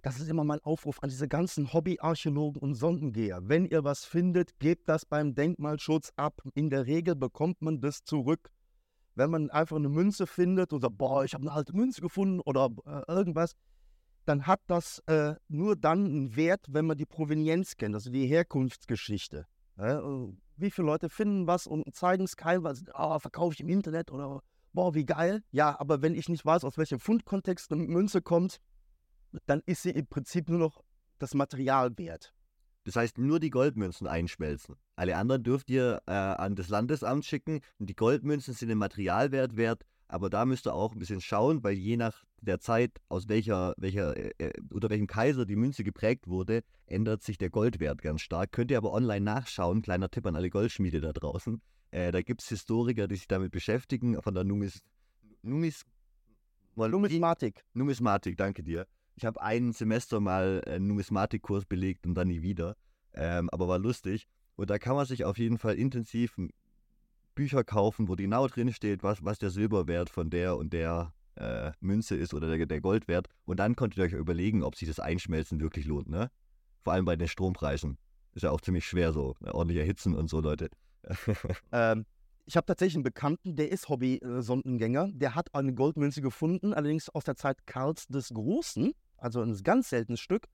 das 0.02 0.20
ist 0.20 0.28
immer 0.28 0.44
mein 0.44 0.60
Aufruf 0.60 1.02
an 1.02 1.08
diese 1.08 1.28
ganzen 1.28 1.72
Hobbyarchäologen 1.72 2.60
und 2.60 2.74
Sondengeher. 2.74 3.40
Wenn 3.42 3.64
ihr 3.64 3.84
was 3.84 4.04
findet, 4.04 4.58
gebt 4.58 4.88
das 4.88 5.04
beim 5.04 5.34
Denkmalschutz 5.34 6.12
ab. 6.16 6.40
In 6.54 6.70
der 6.70 6.86
Regel 6.86 7.16
bekommt 7.16 7.60
man 7.62 7.80
das 7.80 8.04
zurück. 8.04 8.50
Wenn 9.14 9.30
man 9.30 9.50
einfach 9.50 9.76
eine 9.76 9.88
Münze 9.88 10.26
findet 10.26 10.70
sagt, 10.70 10.98
boah, 10.98 11.24
ich 11.24 11.34
habe 11.34 11.42
eine 11.42 11.52
alte 11.52 11.74
Münze 11.74 12.00
gefunden 12.02 12.40
oder 12.40 12.68
äh, 12.84 13.10
irgendwas, 13.10 13.54
dann 14.26 14.46
hat 14.46 14.60
das 14.66 14.98
äh, 15.06 15.34
nur 15.48 15.76
dann 15.76 16.04
einen 16.04 16.36
Wert, 16.36 16.66
wenn 16.68 16.86
man 16.86 16.98
die 16.98 17.06
Provenienz 17.06 17.76
kennt, 17.76 17.94
also 17.94 18.10
die 18.10 18.26
Herkunftsgeschichte. 18.26 19.46
Ja, 19.78 20.00
äh, 20.00 20.32
wie 20.56 20.70
viele 20.70 20.86
Leute 20.86 21.08
finden 21.08 21.46
was 21.46 21.66
und 21.66 21.94
zeigen 21.94 22.24
es 22.24 22.36
keinem, 22.36 22.64
weil 22.64 22.74
sie, 22.74 22.84
oh, 22.94 23.18
verkaufe 23.18 23.54
ich 23.54 23.60
im 23.60 23.68
Internet 23.68 24.10
oder 24.10 24.42
boah, 24.72 24.94
wie 24.94 25.04
geil. 25.04 25.42
Ja, 25.50 25.78
aber 25.80 26.02
wenn 26.02 26.14
ich 26.14 26.28
nicht 26.28 26.44
weiß, 26.44 26.64
aus 26.64 26.76
welchem 26.76 26.98
Fundkontext 26.98 27.72
eine 27.72 27.82
Münze 27.82 28.20
kommt, 28.20 28.58
dann 29.46 29.62
ist 29.66 29.82
sie 29.82 29.90
im 29.90 30.06
Prinzip 30.06 30.48
nur 30.48 30.58
noch 30.58 30.82
das 31.18 31.34
Material 31.34 31.96
wert. 31.98 32.34
Das 32.84 32.94
heißt, 32.94 33.18
nur 33.18 33.40
die 33.40 33.50
Goldmünzen 33.50 34.06
einschmelzen. 34.06 34.76
Alle 34.94 35.16
anderen 35.16 35.42
dürft 35.42 35.70
ihr 35.70 36.00
äh, 36.06 36.12
an 36.12 36.54
das 36.54 36.68
Landesamt 36.68 37.24
schicken 37.24 37.60
und 37.78 37.90
die 37.90 37.96
Goldmünzen 37.96 38.54
sind 38.54 38.68
den 38.68 38.78
Materialwert 38.78 39.56
wert, 39.56 39.84
aber 40.06 40.30
da 40.30 40.44
müsst 40.44 40.68
ihr 40.68 40.74
auch 40.74 40.92
ein 40.92 41.00
bisschen 41.00 41.20
schauen, 41.20 41.64
weil 41.64 41.74
je 41.74 41.96
nach 41.96 42.24
der 42.40 42.60
Zeit, 42.60 42.98
aus 43.08 43.28
welcher, 43.28 43.74
welcher, 43.76 44.16
äh, 44.16 44.32
äh 44.38 44.52
unter 44.70 44.88
welchem 44.88 45.08
Kaiser 45.08 45.46
die 45.46 45.56
Münze 45.56 45.82
geprägt 45.82 46.28
wurde, 46.28 46.62
ändert 46.86 47.22
sich 47.22 47.38
der 47.38 47.50
Goldwert 47.50 48.02
ganz 48.02 48.20
stark. 48.20 48.52
Könnt 48.52 48.70
ihr 48.70 48.78
aber 48.78 48.92
online 48.92 49.24
nachschauen, 49.24 49.82
kleiner 49.82 50.08
Tipp 50.08 50.26
an 50.26 50.36
alle 50.36 50.50
Goldschmiede 50.50 51.00
da 51.00 51.12
draußen. 51.12 51.60
Äh, 51.90 52.12
da 52.12 52.22
gibt 52.22 52.42
es 52.42 52.48
Historiker, 52.48 53.08
die 53.08 53.16
sich 53.16 53.26
damit 53.26 53.50
beschäftigen, 53.50 54.20
von 54.22 54.34
der 54.34 54.44
Numis, 54.44 54.80
Numis, 55.42 55.84
Numismatik. 56.76 57.64
Numismatik, 57.74 58.36
danke 58.36 58.62
dir. 58.62 58.86
Ich 59.16 59.24
habe 59.24 59.40
ein 59.40 59.72
Semester 59.72 60.20
mal 60.20 60.62
einen 60.66 60.88
Numismatikkurs 60.88 61.64
belegt 61.64 62.06
und 62.06 62.14
dann 62.14 62.28
nie 62.28 62.42
wieder. 62.42 62.76
Ähm, 63.14 63.48
aber 63.50 63.66
war 63.66 63.78
lustig. 63.78 64.26
Und 64.56 64.68
da 64.68 64.78
kann 64.78 64.94
man 64.94 65.06
sich 65.06 65.24
auf 65.24 65.38
jeden 65.38 65.56
Fall 65.58 65.74
intensiv 65.74 66.36
Bücher 67.34 67.64
kaufen, 67.64 68.08
wo 68.08 68.14
genau 68.14 68.46
drin 68.46 68.72
steht, 68.72 69.02
was, 69.02 69.24
was 69.24 69.38
der 69.38 69.50
Silberwert 69.50 70.10
von 70.10 70.28
der 70.28 70.56
und 70.56 70.72
der 70.72 71.14
äh, 71.36 71.72
Münze 71.80 72.14
ist 72.14 72.34
oder 72.34 72.54
der, 72.54 72.66
der 72.66 72.80
Goldwert. 72.80 73.28
Und 73.46 73.58
dann 73.58 73.74
konntet 73.74 73.98
ihr 73.98 74.04
euch 74.04 74.12
überlegen, 74.12 74.62
ob 74.62 74.76
sich 74.76 74.88
das 74.88 75.00
Einschmelzen 75.00 75.60
wirklich 75.60 75.86
lohnt, 75.86 76.08
ne? 76.08 76.30
Vor 76.82 76.92
allem 76.92 77.06
bei 77.06 77.16
den 77.16 77.28
Strompreisen. 77.28 77.98
Ist 78.34 78.42
ja 78.42 78.50
auch 78.50 78.60
ziemlich 78.60 78.86
schwer 78.86 79.14
so, 79.14 79.34
ne? 79.40 79.54
ordentlich 79.54 79.78
erhitzen 79.78 80.14
und 80.14 80.28
so, 80.28 80.40
Leute. 80.40 80.68
ähm, 81.72 82.04
ich 82.44 82.56
habe 82.56 82.66
tatsächlich 82.66 82.96
einen 82.96 83.04
Bekannten, 83.04 83.56
der 83.56 83.70
ist 83.70 83.88
Hobby-Sondengänger. 83.88 85.10
Der 85.12 85.34
hat 85.34 85.54
eine 85.54 85.72
Goldmünze 85.72 86.20
gefunden, 86.20 86.74
allerdings 86.74 87.08
aus 87.08 87.24
der 87.24 87.36
Zeit 87.36 87.66
Karls 87.66 88.06
des 88.08 88.28
Großen 88.28 88.92
also 89.16 89.40
ein 89.42 89.54
ganz 89.62 89.90
seltenes 89.90 90.20
Stück. 90.20 90.46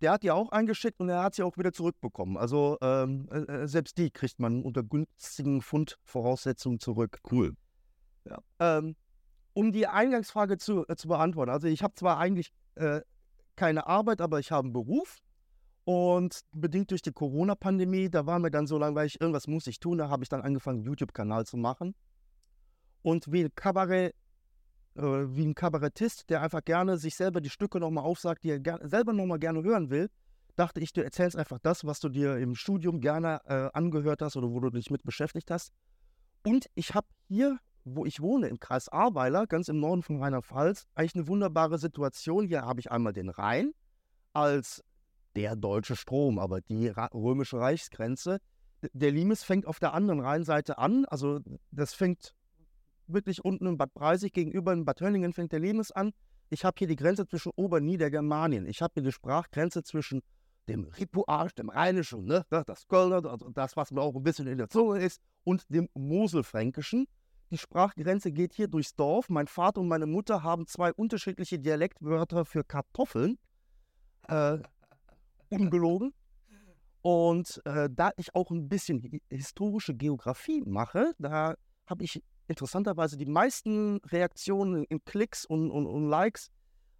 Der 0.00 0.12
hat 0.12 0.22
die 0.22 0.30
auch 0.30 0.50
eingeschickt 0.50 1.00
und 1.00 1.08
er 1.08 1.22
hat 1.22 1.34
sie 1.34 1.42
auch 1.42 1.58
wieder 1.58 1.72
zurückbekommen. 1.72 2.36
Also 2.36 2.78
ähm, 2.80 3.28
äh, 3.32 3.38
äh, 3.38 3.66
selbst 3.66 3.98
die 3.98 4.10
kriegt 4.10 4.38
man 4.38 4.62
unter 4.62 4.84
günstigen 4.84 5.60
Fundvoraussetzungen 5.60 6.78
zurück. 6.78 7.18
Cool. 7.30 7.54
Ja. 8.24 8.38
Ähm, 8.60 8.94
um 9.54 9.72
die 9.72 9.88
Eingangsfrage 9.88 10.56
zu, 10.58 10.86
äh, 10.86 10.94
zu 10.94 11.08
beantworten. 11.08 11.50
Also 11.50 11.66
ich 11.66 11.82
habe 11.82 11.94
zwar 11.94 12.18
eigentlich 12.18 12.52
äh, 12.76 13.00
keine 13.56 13.88
Arbeit, 13.88 14.20
aber 14.20 14.38
ich 14.38 14.52
habe 14.52 14.66
einen 14.66 14.72
Beruf. 14.72 15.18
Und 15.84 16.42
bedingt 16.52 16.90
durch 16.90 17.00
die 17.00 17.12
Corona-Pandemie, 17.12 18.10
da 18.10 18.26
war 18.26 18.38
mir 18.38 18.50
dann 18.50 18.66
so 18.66 18.76
langweilig, 18.76 19.22
irgendwas 19.22 19.46
muss 19.46 19.66
ich 19.66 19.80
tun. 19.80 19.96
Da 19.96 20.10
habe 20.10 20.22
ich 20.22 20.28
dann 20.28 20.42
angefangen, 20.42 20.80
einen 20.80 20.86
YouTube-Kanal 20.86 21.46
zu 21.46 21.56
machen. 21.56 21.94
Und 23.00 23.32
wie 23.32 23.48
Kabarett 23.48 24.14
äh, 24.98 25.34
wie 25.34 25.46
ein 25.46 25.54
Kabarettist, 25.54 26.28
der 26.28 26.42
einfach 26.42 26.64
gerne 26.64 26.98
sich 26.98 27.14
selber 27.14 27.40
die 27.40 27.50
Stücke 27.50 27.78
nochmal 27.78 28.04
aufsagt, 28.04 28.44
die 28.44 28.50
er 28.50 28.60
ger 28.60 28.80
selber 28.82 29.12
nochmal 29.12 29.38
gerne 29.38 29.62
hören 29.62 29.90
will, 29.90 30.10
dachte 30.56 30.80
ich, 30.80 30.92
du 30.92 31.04
erzählst 31.04 31.36
einfach 31.36 31.58
das, 31.62 31.84
was 31.84 32.00
du 32.00 32.08
dir 32.08 32.36
im 32.36 32.54
Studium 32.56 33.00
gerne 33.00 33.40
äh, 33.46 33.70
angehört 33.72 34.22
hast 34.22 34.36
oder 34.36 34.50
wo 34.50 34.60
du 34.60 34.70
dich 34.70 34.90
mit 34.90 35.04
beschäftigt 35.04 35.50
hast. 35.50 35.72
Und 36.44 36.66
ich 36.74 36.94
habe 36.94 37.06
hier, 37.28 37.58
wo 37.84 38.04
ich 38.04 38.20
wohne, 38.20 38.48
im 38.48 38.58
Kreis 38.58 38.88
Ahrweiler, 38.88 39.46
ganz 39.46 39.68
im 39.68 39.78
Norden 39.78 40.02
von 40.02 40.20
Rheinland-Pfalz, 40.20 40.86
eigentlich 40.94 41.14
eine 41.14 41.28
wunderbare 41.28 41.78
Situation. 41.78 42.46
Hier 42.46 42.62
habe 42.62 42.80
ich 42.80 42.90
einmal 42.90 43.12
den 43.12 43.28
Rhein 43.28 43.72
als 44.32 44.82
der 45.36 45.54
deutsche 45.54 45.94
Strom, 45.94 46.38
aber 46.38 46.60
die 46.60 46.88
römische 46.88 47.58
Reichsgrenze. 47.60 48.38
Der 48.92 49.12
Limes 49.12 49.44
fängt 49.44 49.66
auf 49.66 49.78
der 49.78 49.94
anderen 49.94 50.20
Rheinseite 50.20 50.78
an, 50.78 51.04
also 51.04 51.40
das 51.70 51.94
fängt 51.94 52.34
wirklich 53.12 53.44
unten 53.44 53.66
in 53.66 53.78
Bad 53.78 53.94
Breisig 53.94 54.32
gegenüber 54.32 54.72
in 54.72 54.84
Bad 54.84 55.00
Hönningen 55.00 55.32
fängt 55.32 55.52
der 55.52 55.60
Lebens 55.60 55.92
an. 55.92 56.12
Ich 56.50 56.64
habe 56.64 56.76
hier 56.78 56.86
die 56.86 56.96
Grenze 56.96 57.26
zwischen 57.26 57.52
Ober- 57.56 57.76
und 57.76 57.86
Niedergermanien. 57.86 58.66
Ich 58.66 58.80
habe 58.80 58.94
hier 58.94 59.02
die 59.02 59.12
Sprachgrenze 59.12 59.82
zwischen 59.82 60.22
dem 60.68 60.84
Ripuarsch, 60.84 61.54
dem 61.54 61.70
Rheinischen, 61.70 62.24
ne, 62.24 62.44
das 62.50 62.86
Kölner, 62.88 63.22
das, 63.22 63.76
was 63.76 63.90
mir 63.90 64.00
auch 64.00 64.14
ein 64.14 64.22
bisschen 64.22 64.46
in 64.46 64.58
der 64.58 64.68
Zunge 64.68 65.00
ist, 65.00 65.20
und 65.44 65.64
dem 65.68 65.88
Moselfränkischen. 65.94 67.06
Die 67.50 67.58
Sprachgrenze 67.58 68.30
geht 68.30 68.52
hier 68.52 68.68
durchs 68.68 68.94
Dorf. 68.94 69.30
Mein 69.30 69.46
Vater 69.46 69.80
und 69.80 69.88
meine 69.88 70.06
Mutter 70.06 70.42
haben 70.42 70.66
zwei 70.66 70.92
unterschiedliche 70.92 71.58
Dialektwörter 71.58 72.44
für 72.44 72.64
Kartoffeln. 72.64 73.38
Äh, 74.28 74.58
ungelogen. 75.48 76.12
Und 77.00 77.62
äh, 77.64 77.88
da 77.90 78.10
ich 78.16 78.34
auch 78.34 78.50
ein 78.50 78.68
bisschen 78.68 79.20
historische 79.30 79.94
Geografie 79.94 80.62
mache, 80.66 81.14
da 81.18 81.54
habe 81.86 82.04
ich 82.04 82.22
interessanterweise 82.48 83.16
die 83.16 83.26
meisten 83.26 83.98
Reaktionen 84.06 84.84
in 84.84 85.04
Klicks 85.04 85.44
und, 85.44 85.70
und, 85.70 85.86
und 85.86 86.08
Likes 86.08 86.50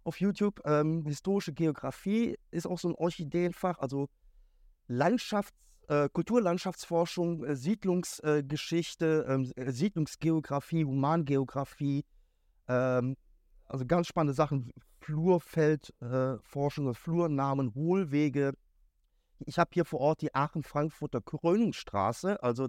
auf 0.03 0.19
YouTube. 0.19 0.61
Ähm, 0.65 1.05
historische 1.05 1.53
Geografie 1.53 2.37
ist 2.51 2.67
auch 2.67 2.79
so 2.79 2.89
ein 2.89 2.95
Orchideenfach, 2.95 3.79
also 3.79 4.07
Landschafts-, 4.87 5.53
äh, 5.87 6.07
Kulturlandschaftsforschung, 6.09 7.43
äh, 7.43 7.55
Siedlungsgeschichte, 7.55 9.25
ähm, 9.27 9.51
äh, 9.55 9.71
Siedlungsgeografie, 9.71 10.85
Humangeografie, 10.85 12.05
ähm, 12.67 13.17
also 13.65 13.85
ganz 13.85 14.07
spannende 14.07 14.33
Sachen, 14.33 14.71
Flurfeldforschung, 15.01 16.89
äh, 16.89 16.93
Flurnamen, 16.93 17.73
Hohlwege. 17.73 18.53
Ich 19.45 19.57
habe 19.57 19.71
hier 19.73 19.85
vor 19.85 19.99
Ort 19.99 20.21
die 20.21 20.35
Aachen-Frankfurter 20.35 21.21
Krönungsstraße, 21.21 22.43
also 22.43 22.67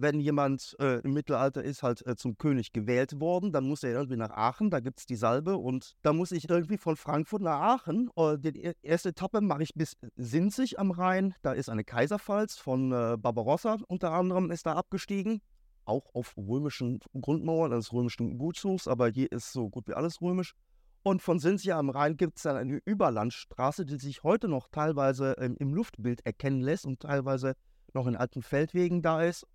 wenn 0.00 0.20
jemand 0.20 0.76
äh, 0.80 1.00
im 1.00 1.12
Mittelalter 1.12 1.62
ist 1.62 1.82
halt 1.82 2.06
äh, 2.06 2.16
zum 2.16 2.36
König 2.36 2.72
gewählt 2.72 3.20
worden, 3.20 3.52
dann 3.52 3.64
muss 3.64 3.82
er 3.82 3.92
irgendwie 3.92 4.16
nach 4.16 4.30
Aachen, 4.30 4.70
da 4.70 4.80
gibt 4.80 5.00
es 5.00 5.06
die 5.06 5.16
Salbe 5.16 5.56
und 5.56 5.94
da 6.02 6.12
muss 6.12 6.32
ich 6.32 6.48
irgendwie 6.48 6.78
von 6.78 6.96
Frankfurt 6.96 7.42
nach 7.42 7.60
Aachen. 7.60 8.10
Äh, 8.16 8.38
die 8.38 8.72
erste 8.82 9.10
Etappe 9.10 9.40
mache 9.40 9.62
ich 9.62 9.74
bis 9.74 9.96
Sinzig 10.16 10.78
am 10.78 10.90
Rhein, 10.90 11.34
da 11.42 11.52
ist 11.52 11.68
eine 11.68 11.84
Kaiserpfalz 11.84 12.56
von 12.56 12.92
äh, 12.92 13.16
Barbarossa 13.18 13.78
unter 13.88 14.12
anderem 14.12 14.50
ist 14.50 14.66
da 14.66 14.74
abgestiegen, 14.74 15.40
auch 15.84 16.14
auf 16.14 16.36
römischen 16.36 17.00
Grundmauern 17.20 17.72
eines 17.72 17.92
römischen 17.92 18.38
Gutshofs, 18.38 18.88
aber 18.88 19.08
hier 19.08 19.30
ist 19.30 19.52
so 19.52 19.68
gut 19.68 19.88
wie 19.88 19.94
alles 19.94 20.20
römisch. 20.20 20.54
Und 21.02 21.22
von 21.22 21.38
Sinzig 21.38 21.72
am 21.72 21.88
Rhein 21.88 22.16
gibt 22.16 22.36
es 22.36 22.42
dann 22.42 22.56
eine 22.56 22.80
Überlandstraße, 22.84 23.86
die 23.86 23.96
sich 23.96 24.22
heute 24.22 24.48
noch 24.48 24.68
teilweise 24.68 25.34
ähm, 25.38 25.56
im 25.58 25.72
Luftbild 25.72 26.24
erkennen 26.26 26.60
lässt 26.60 26.84
und 26.84 27.00
teilweise 27.00 27.54
noch 27.94 28.06
in 28.06 28.16
alten 28.16 28.42
Feldwegen 28.42 29.00
da 29.00 29.22
ist 29.22 29.46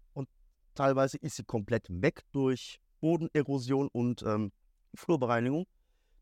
teilweise 0.75 1.17
ist 1.17 1.38
sie 1.38 1.44
komplett 1.44 1.88
weg 1.89 2.24
durch 2.32 2.79
Bodenerosion 3.01 3.88
und 3.88 4.24
ähm, 4.24 4.51
Flurbereinigung. 4.94 5.65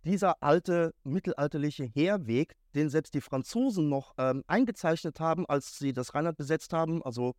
Dieser 0.06 0.42
alte 0.44 0.94
mittelalterliche 1.04 1.86
Heerweg, 1.86 2.56
den 2.76 2.90
selbst 2.90 3.14
die 3.14 3.22
Franzosen 3.22 3.88
noch 3.88 4.14
ähm, 4.18 4.44
eingezeichnet 4.48 5.20
haben, 5.20 5.46
als 5.46 5.78
sie 5.78 5.94
das 5.94 6.14
Rheinland 6.14 6.38
besetzt 6.38 6.74
haben, 6.74 7.02
also 7.04 7.36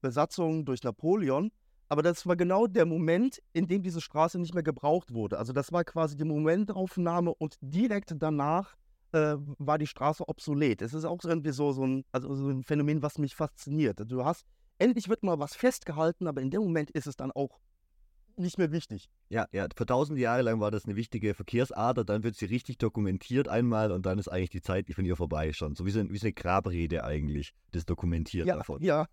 Besatzung 0.00 0.64
durch 0.64 0.82
Napoleon. 0.82 1.52
Aber 1.88 2.02
das 2.02 2.26
war 2.26 2.36
genau 2.36 2.66
der 2.66 2.86
Moment, 2.86 3.40
in 3.52 3.68
dem 3.68 3.82
diese 3.82 4.00
Straße 4.00 4.38
nicht 4.38 4.54
mehr 4.54 4.62
gebraucht 4.62 5.12
wurde. 5.12 5.38
Also 5.38 5.52
das 5.52 5.72
war 5.72 5.84
quasi 5.84 6.16
die 6.16 6.24
Momentaufnahme 6.24 7.34
und 7.34 7.56
direkt 7.60 8.14
danach 8.16 8.76
äh, 9.12 9.36
war 9.58 9.78
die 9.78 9.86
Straße 9.86 10.26
obsolet. 10.26 10.82
Es 10.82 10.94
ist 10.94 11.04
auch 11.04 11.18
irgendwie 11.22 11.52
so, 11.52 11.72
so, 11.72 11.86
ein, 11.86 12.04
also 12.10 12.34
so 12.34 12.48
ein 12.48 12.62
Phänomen, 12.62 13.02
was 13.02 13.18
mich 13.18 13.36
fasziniert. 13.36 14.00
Du 14.10 14.24
hast, 14.24 14.44
endlich 14.78 15.08
wird 15.08 15.22
mal 15.22 15.38
was 15.38 15.54
festgehalten, 15.54 16.26
aber 16.26 16.40
in 16.40 16.50
dem 16.50 16.62
Moment 16.62 16.90
ist 16.90 17.06
es 17.06 17.16
dann 17.16 17.32
auch 17.32 17.60
nicht 18.36 18.58
mehr 18.58 18.72
wichtig. 18.72 19.08
Ja, 19.28 19.46
ja, 19.52 19.66
für 19.74 19.86
tausende 19.86 20.20
Jahre 20.20 20.42
lang 20.42 20.60
war 20.60 20.70
das 20.70 20.84
eine 20.84 20.96
wichtige 20.96 21.34
Verkehrsader, 21.34 22.04
dann 22.04 22.22
wird 22.22 22.36
sie 22.36 22.46
richtig 22.46 22.78
dokumentiert 22.78 23.48
einmal 23.48 23.92
und 23.92 24.06
dann 24.06 24.18
ist 24.18 24.28
eigentlich 24.28 24.50
die 24.50 24.62
Zeit 24.62 24.92
von 24.92 25.04
ihr 25.04 25.16
vorbei 25.16 25.52
schon. 25.52 25.74
So 25.74 25.86
wie 25.86 25.90
so, 25.90 26.00
ein, 26.00 26.12
wie 26.12 26.18
so 26.18 26.26
eine 26.26 26.32
Grabrede 26.32 27.04
eigentlich, 27.04 27.54
das 27.72 27.84
dokumentiert 27.84 28.46
ja, 28.46 28.56
davon. 28.56 28.82
Ja. 28.82 29.06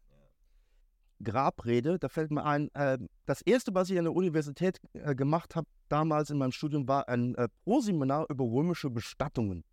Grabrede, 1.21 1.99
da 1.99 2.07
fällt 2.07 2.31
mir 2.31 2.45
ein, 2.45 2.73
äh, 2.75 2.97
das 3.25 3.41
erste, 3.41 3.73
was 3.75 3.89
ich 3.89 3.97
an 3.97 4.05
der 4.05 4.13
Universität 4.13 4.79
äh, 4.93 5.13
gemacht 5.15 5.55
habe, 5.55 5.67
damals 5.89 6.29
in 6.29 6.37
meinem 6.37 6.53
Studium, 6.53 6.87
war 6.87 7.09
ein 7.09 7.35
äh, 7.35 7.49
Proseminar 7.65 8.25
über 8.29 8.45
römische 8.45 8.89
Bestattungen. 8.89 9.65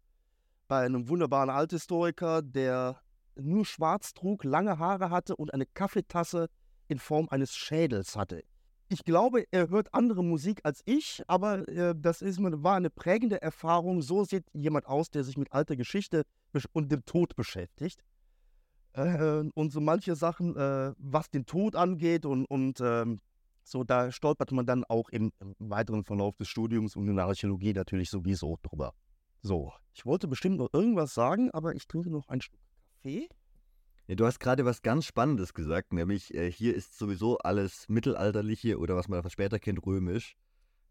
Bei 0.66 0.84
einem 0.84 1.08
wunderbaren 1.08 1.50
Althistoriker, 1.50 2.42
der 2.42 3.00
nur 3.38 3.64
schwarz 3.64 4.14
trug, 4.14 4.44
lange 4.44 4.78
Haare 4.78 5.10
hatte 5.10 5.36
und 5.36 5.52
eine 5.52 5.66
Kaffeetasse 5.66 6.48
in 6.88 6.98
Form 6.98 7.28
eines 7.30 7.54
Schädels 7.54 8.16
hatte 8.16 8.42
ich 8.88 9.04
glaube, 9.04 9.44
er 9.50 9.68
hört 9.68 9.92
andere 9.92 10.22
Musik 10.22 10.60
als 10.62 10.82
ich, 10.84 11.22
aber 11.26 11.66
äh, 11.68 11.94
das 11.96 12.22
ist, 12.22 12.38
war 12.40 12.76
eine 12.76 12.90
prägende 12.90 13.42
Erfahrung. 13.42 14.00
So 14.02 14.24
sieht 14.24 14.44
jemand 14.52 14.86
aus, 14.86 15.10
der 15.10 15.24
sich 15.24 15.36
mit 15.36 15.52
alter 15.52 15.76
Geschichte 15.76 16.22
und 16.72 16.92
dem 16.92 17.04
Tod 17.04 17.34
beschäftigt. 17.34 18.04
Äh, 18.92 19.44
und 19.54 19.72
so 19.72 19.80
manche 19.80 20.14
Sachen, 20.14 20.56
äh, 20.56 20.92
was 20.98 21.30
den 21.30 21.46
Tod 21.46 21.74
angeht 21.74 22.24
und, 22.24 22.46
und 22.46 22.80
ähm, 22.80 23.20
so, 23.64 23.82
da 23.82 24.12
stolpert 24.12 24.52
man 24.52 24.64
dann 24.64 24.84
auch 24.84 25.08
im, 25.08 25.32
im, 25.40 25.54
weiteren 25.58 26.04
Verlauf 26.04 26.36
des 26.36 26.48
Studiums 26.48 26.94
und 26.94 27.08
in 27.08 27.16
der 27.16 27.26
Archäologie 27.26 27.72
natürlich 27.72 28.10
sowieso 28.10 28.56
drüber. 28.62 28.94
So, 29.42 29.72
ich 29.92 30.06
wollte 30.06 30.28
bestimmt 30.28 30.58
noch 30.58 30.72
irgendwas 30.72 31.12
sagen, 31.12 31.50
aber 31.50 31.74
ich 31.74 31.88
trinke 31.88 32.10
noch 32.10 32.28
ein 32.28 32.40
Stück 32.40 32.60
Kaffee. 33.06 33.28
Ja, 34.08 34.14
du 34.14 34.26
hast 34.26 34.38
gerade 34.38 34.64
was 34.64 34.82
ganz 34.82 35.04
Spannendes 35.04 35.54
gesagt, 35.54 35.92
nämlich 35.92 36.34
äh, 36.34 36.50
hier 36.50 36.74
ist 36.74 36.96
sowieso 36.96 37.38
alles 37.38 37.88
mittelalterliche 37.88 38.78
oder 38.78 38.96
was 38.96 39.08
man 39.08 39.18
davon 39.18 39.30
später 39.30 39.58
kennt, 39.58 39.84
römisch. 39.84 40.36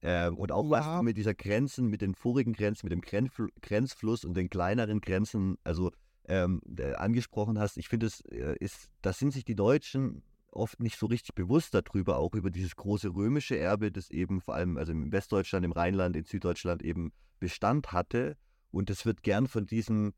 Ähm, 0.02 0.38
und 0.38 0.52
auch 0.52 0.66
ja. 0.66 0.98
was 0.98 1.04
mit 1.04 1.18
dieser 1.18 1.34
Grenzen, 1.34 1.88
mit 1.88 2.02
den 2.02 2.16
vorigen 2.16 2.54
Grenzen, 2.54 2.86
mit 2.86 2.92
dem 2.92 3.02
Grenzfl 3.02 3.50
Grenzfluss 3.62 4.26
und 4.26 4.36
den 4.36 4.50
kleineren 4.50 5.02
Grenzen, 5.02 5.58
also 5.64 5.92
ähm, 6.28 6.62
angesprochen 6.98 7.60
hast, 7.60 7.78
ich 7.78 7.88
finde, 7.88 8.08
es 8.08 8.22
äh, 8.22 8.56
ist, 8.60 8.90
da 9.02 9.14
sind 9.14 9.32
sich 9.32 9.46
die 9.46 9.56
Deutschen 9.56 10.24
oft 10.52 10.80
nicht 10.80 10.98
so 10.98 11.06
richtig 11.06 11.36
bewusst 11.36 11.74
darüber, 11.74 12.18
auch 12.18 12.34
über 12.34 12.50
dieses 12.50 12.76
große 12.76 13.10
römische 13.10 13.58
Erbe, 13.58 13.92
das 13.92 14.10
eben 14.10 14.42
vor 14.42 14.56
allem 14.56 14.78
also 14.78 14.92
im 14.92 15.12
Westdeutschland, 15.12 15.66
im 15.66 15.72
Rheinland, 15.72 16.16
in 16.16 16.24
Süddeutschland 16.24 16.82
eben 16.82 17.12
Bestand 17.40 17.92
hatte. 17.92 18.38
Und 18.72 18.90
das 18.90 19.06
wird 19.06 19.24
gern 19.24 19.48
von 19.48 19.66
diesen 19.66 20.14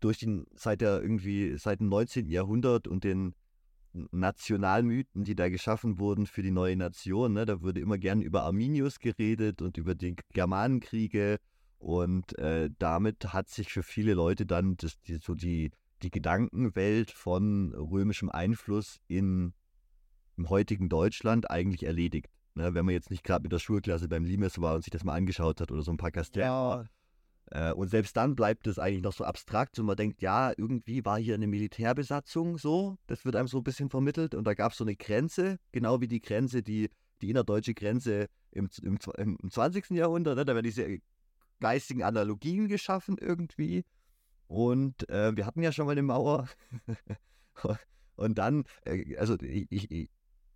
durch 0.00 0.18
den, 0.18 0.46
seit 0.54 0.80
der 0.80 1.00
irgendwie, 1.02 1.56
seit 1.58 1.80
dem 1.80 1.88
19. 1.88 2.28
Jahrhundert 2.28 2.88
und 2.88 3.04
den 3.04 3.34
Nationalmythen, 3.92 5.24
die 5.24 5.34
da 5.34 5.48
geschaffen 5.48 5.98
wurden 5.98 6.26
für 6.26 6.42
die 6.42 6.50
neue 6.50 6.76
Nation, 6.76 7.34
ne, 7.34 7.44
da 7.44 7.60
wurde 7.60 7.80
immer 7.80 7.98
gern 7.98 8.22
über 8.22 8.44
Arminius 8.44 8.98
geredet 8.98 9.60
und 9.60 9.76
über 9.76 9.94
die 9.94 10.16
Germanenkriege 10.32 11.38
und 11.78 12.38
äh, 12.38 12.70
damit 12.78 13.32
hat 13.32 13.48
sich 13.48 13.72
für 13.72 13.82
viele 13.82 14.14
Leute 14.14 14.46
dann 14.46 14.76
das, 14.76 15.00
die, 15.02 15.16
so 15.16 15.34
die, 15.34 15.72
die 16.02 16.10
Gedankenwelt 16.10 17.10
von 17.10 17.74
römischem 17.74 18.30
Einfluss 18.30 19.00
in, 19.08 19.52
im 20.36 20.48
heutigen 20.48 20.88
Deutschland 20.88 21.50
eigentlich 21.50 21.82
erledigt. 21.82 22.30
Ne, 22.54 22.74
wenn 22.74 22.84
man 22.84 22.94
jetzt 22.94 23.10
nicht 23.10 23.24
gerade 23.24 23.42
mit 23.42 23.52
der 23.52 23.58
Schulklasse 23.58 24.08
beim 24.08 24.24
Limes 24.24 24.60
war 24.60 24.74
und 24.74 24.84
sich 24.84 24.90
das 24.90 25.04
mal 25.04 25.14
angeschaut 25.14 25.60
hat 25.60 25.72
oder 25.72 25.82
so 25.82 25.90
ein 25.90 25.96
paar 25.96 26.10
Kastellen. 26.10 26.46
Ja. 26.46 26.84
Äh, 27.50 27.72
und 27.72 27.88
selbst 27.88 28.16
dann 28.16 28.34
bleibt 28.34 28.66
es 28.66 28.78
eigentlich 28.78 29.02
noch 29.02 29.12
so 29.12 29.24
abstrakt 29.24 29.78
und 29.78 29.86
man 29.86 29.96
denkt, 29.96 30.22
ja, 30.22 30.52
irgendwie 30.56 31.04
war 31.04 31.18
hier 31.18 31.34
eine 31.34 31.46
Militärbesatzung 31.46 32.58
so, 32.58 32.98
das 33.06 33.24
wird 33.24 33.36
einem 33.36 33.48
so 33.48 33.58
ein 33.58 33.64
bisschen 33.64 33.90
vermittelt 33.90 34.34
und 34.34 34.44
da 34.44 34.54
gab 34.54 34.72
es 34.72 34.78
so 34.78 34.84
eine 34.84 34.96
Grenze, 34.96 35.58
genau 35.72 36.00
wie 36.00 36.08
die 36.08 36.20
Grenze, 36.20 36.62
die, 36.62 36.90
die 37.20 37.30
innerdeutsche 37.30 37.74
Grenze 37.74 38.28
im, 38.52 38.68
im, 38.82 38.98
im 39.16 39.50
20. 39.50 39.90
Jahrhundert, 39.90 40.36
ne? 40.36 40.44
da 40.44 40.54
werden 40.54 40.64
diese 40.64 40.98
geistigen 41.60 42.02
Analogien 42.02 42.68
geschaffen 42.68 43.18
irgendwie 43.18 43.84
und 44.46 45.08
äh, 45.08 45.36
wir 45.36 45.46
hatten 45.46 45.62
ja 45.62 45.72
schon 45.72 45.86
mal 45.86 45.92
eine 45.92 46.02
Mauer 46.02 46.48
und 48.16 48.38
dann, 48.38 48.64
äh, 48.84 49.16
also 49.16 49.36
ich, 49.40 49.90
ich 49.90 50.10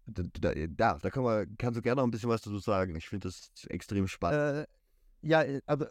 da, 0.06 0.22
da, 0.54 0.98
da 0.98 1.10
kann 1.10 1.24
man, 1.24 1.56
kannst 1.58 1.78
du 1.78 1.82
gerne 1.82 2.00
noch 2.00 2.06
ein 2.06 2.10
bisschen 2.10 2.28
was 2.28 2.42
dazu 2.42 2.58
sagen. 2.58 2.94
Ich 2.96 3.08
finde 3.08 3.28
das 3.28 3.50
extrem 3.68 4.06
spannend. 4.06 4.66
Äh, 5.22 5.26
ja, 5.26 5.42
äh, 5.42 5.60
aber 5.66 5.90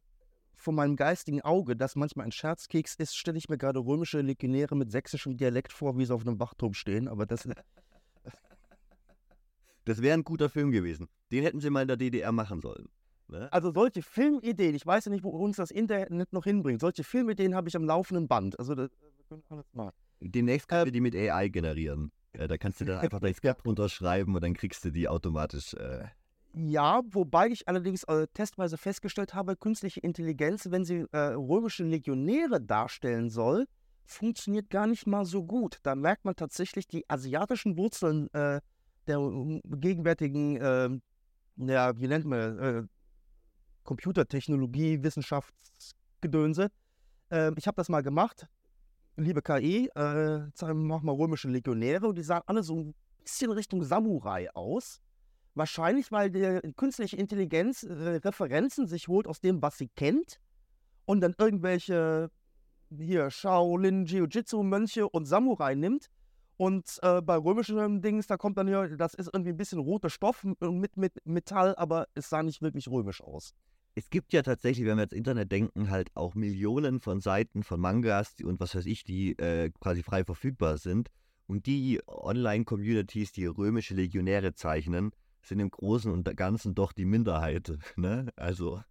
von 0.57 0.75
meinem 0.75 0.95
geistigen 0.95 1.41
Auge, 1.41 1.75
das 1.75 1.95
manchmal 1.95 2.25
ein 2.25 2.31
Scherzkeks 2.31 2.95
ist, 2.95 3.15
stelle 3.15 3.37
ich 3.37 3.49
mir 3.49 3.57
gerade 3.57 3.79
römische 3.79 4.21
Legionäre 4.21 4.75
mit 4.75 4.91
sächsischem 4.91 5.37
Dialekt 5.37 5.71
vor, 5.71 5.97
wie 5.97 6.05
sie 6.05 6.13
auf 6.13 6.25
einem 6.25 6.39
Wachturm 6.39 6.73
stehen. 6.73 7.07
Aber 7.07 7.25
das. 7.25 7.47
das 9.85 10.01
wäre 10.01 10.17
ein 10.17 10.23
guter 10.23 10.49
Film 10.49 10.71
gewesen. 10.71 11.07
Den 11.31 11.43
hätten 11.43 11.59
sie 11.59 11.69
mal 11.69 11.81
in 11.81 11.87
der 11.87 11.97
DDR 11.97 12.31
machen 12.31 12.61
sollen. 12.61 12.87
Ne? 13.27 13.51
Also 13.51 13.73
solche 13.73 14.01
Filmideen, 14.01 14.75
ich 14.75 14.85
weiß 14.85 15.05
ja 15.05 15.11
nicht, 15.11 15.23
wo 15.23 15.29
uns 15.29 15.57
das 15.57 15.71
Internet 15.71 16.31
noch 16.31 16.43
hinbringt. 16.43 16.81
Solche 16.81 17.03
Filmideen 17.03 17.55
habe 17.55 17.67
ich 17.67 17.75
am 17.75 17.83
laufenden 17.83 18.27
Band. 18.27 18.57
Also 18.59 18.75
das, 18.75 18.91
wir 18.91 19.25
können 19.27 19.43
alles 19.49 19.65
mal. 19.73 19.91
Demnächst 20.19 20.67
können 20.67 20.83
äh, 20.83 20.85
wir 20.85 20.91
die 20.91 21.01
mit 21.01 21.15
AI 21.15 21.49
generieren. 21.49 22.11
Äh, 22.33 22.47
da 22.47 22.57
kannst 22.57 22.81
du 22.81 22.85
dann 22.85 22.99
einfach 22.99 23.19
dein 23.19 23.33
Skript 23.33 23.65
runterschreiben 23.65 24.35
und 24.35 24.43
dann 24.43 24.53
kriegst 24.53 24.85
du 24.85 24.91
die 24.91 25.07
automatisch. 25.07 25.73
Äh, 25.73 26.05
ja, 26.57 27.01
wobei 27.09 27.49
ich 27.49 27.67
allerdings 27.67 28.03
äh, 28.05 28.27
testweise 28.33 28.77
festgestellt 28.77 29.33
habe, 29.33 29.57
künstliche 29.57 29.99
Intelligenz, 29.99 30.71
wenn 30.71 30.85
sie 30.85 31.05
äh, 31.11 31.17
römische 31.17 31.83
Legionäre 31.83 32.61
darstellen 32.61 33.29
soll, 33.29 33.67
funktioniert 34.05 34.69
gar 34.69 34.87
nicht 34.87 35.05
mal 35.05 35.25
so 35.25 35.43
gut. 35.43 35.79
Da 35.83 35.95
merkt 35.95 36.23
man 36.23 36.35
tatsächlich 36.37 36.87
die 36.87 37.09
asiatischen 37.09 37.77
Wurzeln 37.77 38.33
äh, 38.33 38.61
der 39.05 39.19
gegenwärtigen, 39.65 40.57
ähm, 40.61 41.01
ja, 41.57 41.97
wie 41.99 42.07
nennt 42.07 42.25
man, 42.25 42.59
äh, 42.59 42.83
Computertechnologie, 43.83 45.03
Wissenschaftsgedönse. 45.03 46.69
Ähm, 47.31 47.55
ich 47.57 47.67
habe 47.67 47.75
das 47.75 47.89
mal 47.89 48.01
gemacht. 48.01 48.47
Liebe 49.17 49.41
KI, 49.41 49.89
äh, 49.95 50.39
mach 50.73 51.01
mal 51.01 51.15
römische 51.15 51.49
Legionäre 51.49 52.07
und 52.07 52.17
die 52.17 52.23
sahen 52.23 52.43
alle 52.45 52.63
so 52.63 52.75
ein 52.75 52.95
bisschen 53.21 53.51
Richtung 53.51 53.83
Samurai 53.83 54.49
aus. 54.53 55.01
Wahrscheinlich, 55.55 56.11
weil 56.11 56.29
die 56.29 56.73
künstliche 56.75 57.15
Intelligenz 57.15 57.83
äh, 57.83 57.93
Referenzen 57.93 58.87
sich 58.87 59.07
holt 59.07 59.25
aus 59.25 59.39
dem, 59.39 59.61
was 59.61 59.77
sie 59.77 59.87
kennt 59.87 60.39
und 61.05 61.21
dann 61.21 61.33
irgendwelche 61.37 62.29
hier 62.95 63.31
Shaolin 63.31 64.05
Jiu-Jitsu-Mönche 64.05 65.07
und 65.07 65.25
Samurai 65.25 65.75
nimmt. 65.75 66.09
Und 66.57 66.99
äh, 67.01 67.21
bei 67.21 67.35
römischen 67.35 68.01
Dings, 68.01 68.27
da 68.27 68.37
kommt 68.37 68.57
dann 68.57 68.67
ja, 68.67 68.87
das 68.87 69.13
ist 69.13 69.29
irgendwie 69.33 69.51
ein 69.51 69.57
bisschen 69.57 69.79
roter 69.79 70.09
Stoff 70.09 70.45
mit, 70.59 70.95
mit 70.95 71.13
Metall, 71.25 71.75
aber 71.75 72.07
es 72.15 72.29
sah 72.29 72.43
nicht 72.43 72.61
wirklich 72.61 72.87
römisch 72.87 73.21
aus. 73.21 73.53
Es 73.95 74.09
gibt 74.09 74.33
ja 74.33 74.41
tatsächlich, 74.41 74.85
wenn 74.85 74.97
wir 74.97 75.03
ans 75.03 75.13
Internet 75.13 75.51
denken, 75.51 75.89
halt 75.89 76.11
auch 76.15 76.35
Millionen 76.35 76.99
von 76.99 77.21
Seiten 77.21 77.63
von 77.63 77.79
Mangas 77.79 78.35
und 78.43 78.59
was 78.59 78.75
weiß 78.75 78.85
ich, 78.85 79.03
die 79.03 79.37
äh, 79.37 79.69
quasi 79.79 80.03
frei 80.03 80.23
verfügbar 80.23 80.77
sind. 80.77 81.09
Und 81.47 81.65
die 81.65 82.01
Online-Communities, 82.07 83.31
die 83.31 83.45
römische 83.45 83.93
Legionäre 83.93 84.53
zeichnen, 84.53 85.11
sind 85.47 85.59
im 85.59 85.69
Großen 85.69 86.11
und 86.11 86.35
Ganzen 86.35 86.75
doch 86.75 86.91
die 86.91 87.05
Minderheit. 87.05 87.77
Ne? 87.97 88.31
Also. 88.35 88.81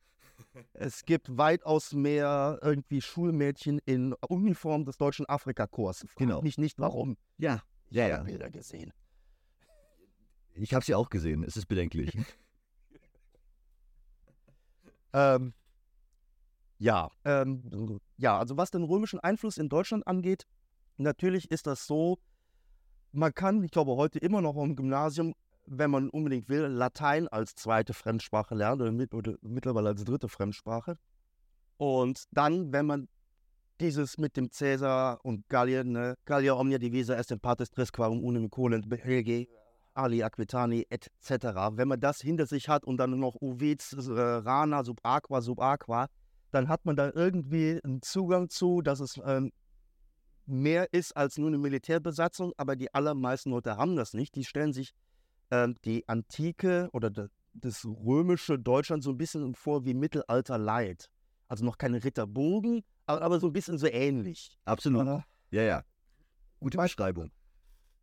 Es 0.72 1.04
gibt 1.04 1.36
weitaus 1.36 1.92
mehr 1.92 2.58
irgendwie 2.62 3.00
Schulmädchen 3.00 3.80
in 3.84 4.14
Uniform 4.28 4.84
des 4.84 4.98
deutschen 4.98 5.28
Afrikakorps. 5.28 6.06
Genau. 6.16 6.42
Mich 6.42 6.58
nicht 6.58 6.78
warum. 6.78 7.16
Ja, 7.38 7.62
ich 7.90 7.96
ja, 7.96 8.04
habe 8.04 8.12
ja. 8.12 8.22
Bilder 8.22 8.50
gesehen. 8.50 8.92
Ich 10.54 10.72
habe 10.72 10.84
sie 10.84 10.94
auch 10.94 11.10
gesehen. 11.10 11.42
Es 11.42 11.56
ist 11.56 11.66
bedenklich. 11.66 12.16
ähm, 15.12 15.52
ja, 16.78 17.10
ähm, 17.24 18.00
ja, 18.16 18.38
also 18.38 18.56
was 18.56 18.70
den 18.70 18.84
römischen 18.84 19.20
Einfluss 19.20 19.58
in 19.58 19.68
Deutschland 19.68 20.06
angeht, 20.06 20.46
natürlich 20.96 21.50
ist 21.50 21.66
das 21.66 21.86
so, 21.86 22.18
man 23.12 23.32
kann, 23.32 23.62
ich 23.62 23.70
glaube, 23.70 23.96
heute 23.96 24.18
immer 24.18 24.40
noch 24.40 24.56
im 24.56 24.76
Gymnasium 24.76 25.34
wenn 25.66 25.90
man 25.90 26.10
unbedingt 26.10 26.48
will, 26.48 26.62
Latein 26.66 27.28
als 27.28 27.54
zweite 27.54 27.94
Fremdsprache 27.94 28.54
lernt 28.54 28.82
oder, 28.82 28.92
mit, 28.92 29.14
oder 29.14 29.34
mittlerweile 29.42 29.90
als 29.90 30.04
dritte 30.04 30.28
Fremdsprache. 30.28 30.96
Und 31.76 32.24
dann, 32.30 32.72
wenn 32.72 32.86
man 32.86 33.08
dieses 33.80 34.18
mit 34.18 34.36
dem 34.36 34.50
Cäsar 34.50 35.24
und 35.24 35.48
Gallien, 35.48 35.92
ne? 35.92 36.14
Gallia 36.24 36.54
omnia 36.54 36.78
divisa 36.78 37.14
est 37.14 37.32
in 37.32 37.40
partes 37.40 37.70
tres 37.70 37.92
quarum 37.92 38.22
unum 38.22 38.48
colent 38.48 38.88
behege 38.88 39.48
Ali 39.94 40.22
Aquitani 40.22 40.86
etc. 40.90 41.46
Wenn 41.72 41.88
man 41.88 42.00
das 42.00 42.20
hinter 42.20 42.46
sich 42.46 42.68
hat 42.68 42.84
und 42.84 42.96
dann 42.98 43.18
noch 43.18 43.36
Uviz, 43.40 43.92
äh, 43.92 44.20
Rana, 44.20 44.84
Subaqua, 44.84 45.40
Subaqua, 45.40 46.08
dann 46.50 46.68
hat 46.68 46.84
man 46.84 46.96
da 46.96 47.10
irgendwie 47.14 47.80
einen 47.82 48.02
Zugang 48.02 48.48
zu, 48.48 48.80
dass 48.80 49.00
es 49.00 49.20
ähm, 49.24 49.52
mehr 50.46 50.92
ist 50.92 51.16
als 51.16 51.38
nur 51.38 51.48
eine 51.48 51.58
Militärbesatzung, 51.58 52.52
aber 52.56 52.76
die 52.76 52.92
allermeisten 52.92 53.50
Leute 53.50 53.76
haben 53.76 53.96
das 53.96 54.14
nicht. 54.14 54.34
Die 54.34 54.44
stellen 54.44 54.72
sich 54.72 54.92
die 55.84 56.08
Antike 56.08 56.88
oder 56.92 57.10
de, 57.10 57.28
das 57.52 57.84
römische 57.84 58.58
Deutschland 58.58 59.02
so 59.02 59.10
ein 59.10 59.16
bisschen 59.16 59.54
vor 59.54 59.84
wie 59.84 59.94
Mittelalter 59.94 60.58
Leid. 60.58 61.08
Also 61.48 61.64
noch 61.64 61.78
keine 61.78 62.02
Ritterburgen, 62.02 62.82
aber, 63.06 63.22
aber 63.22 63.40
so 63.40 63.48
ein 63.48 63.52
bisschen 63.52 63.78
so 63.78 63.86
ähnlich. 63.86 64.58
Absolut. 64.64 65.22
Ja, 65.50 65.62
ja. 65.62 65.84
Gute 66.58 66.78
Beschreibung. 66.78 67.30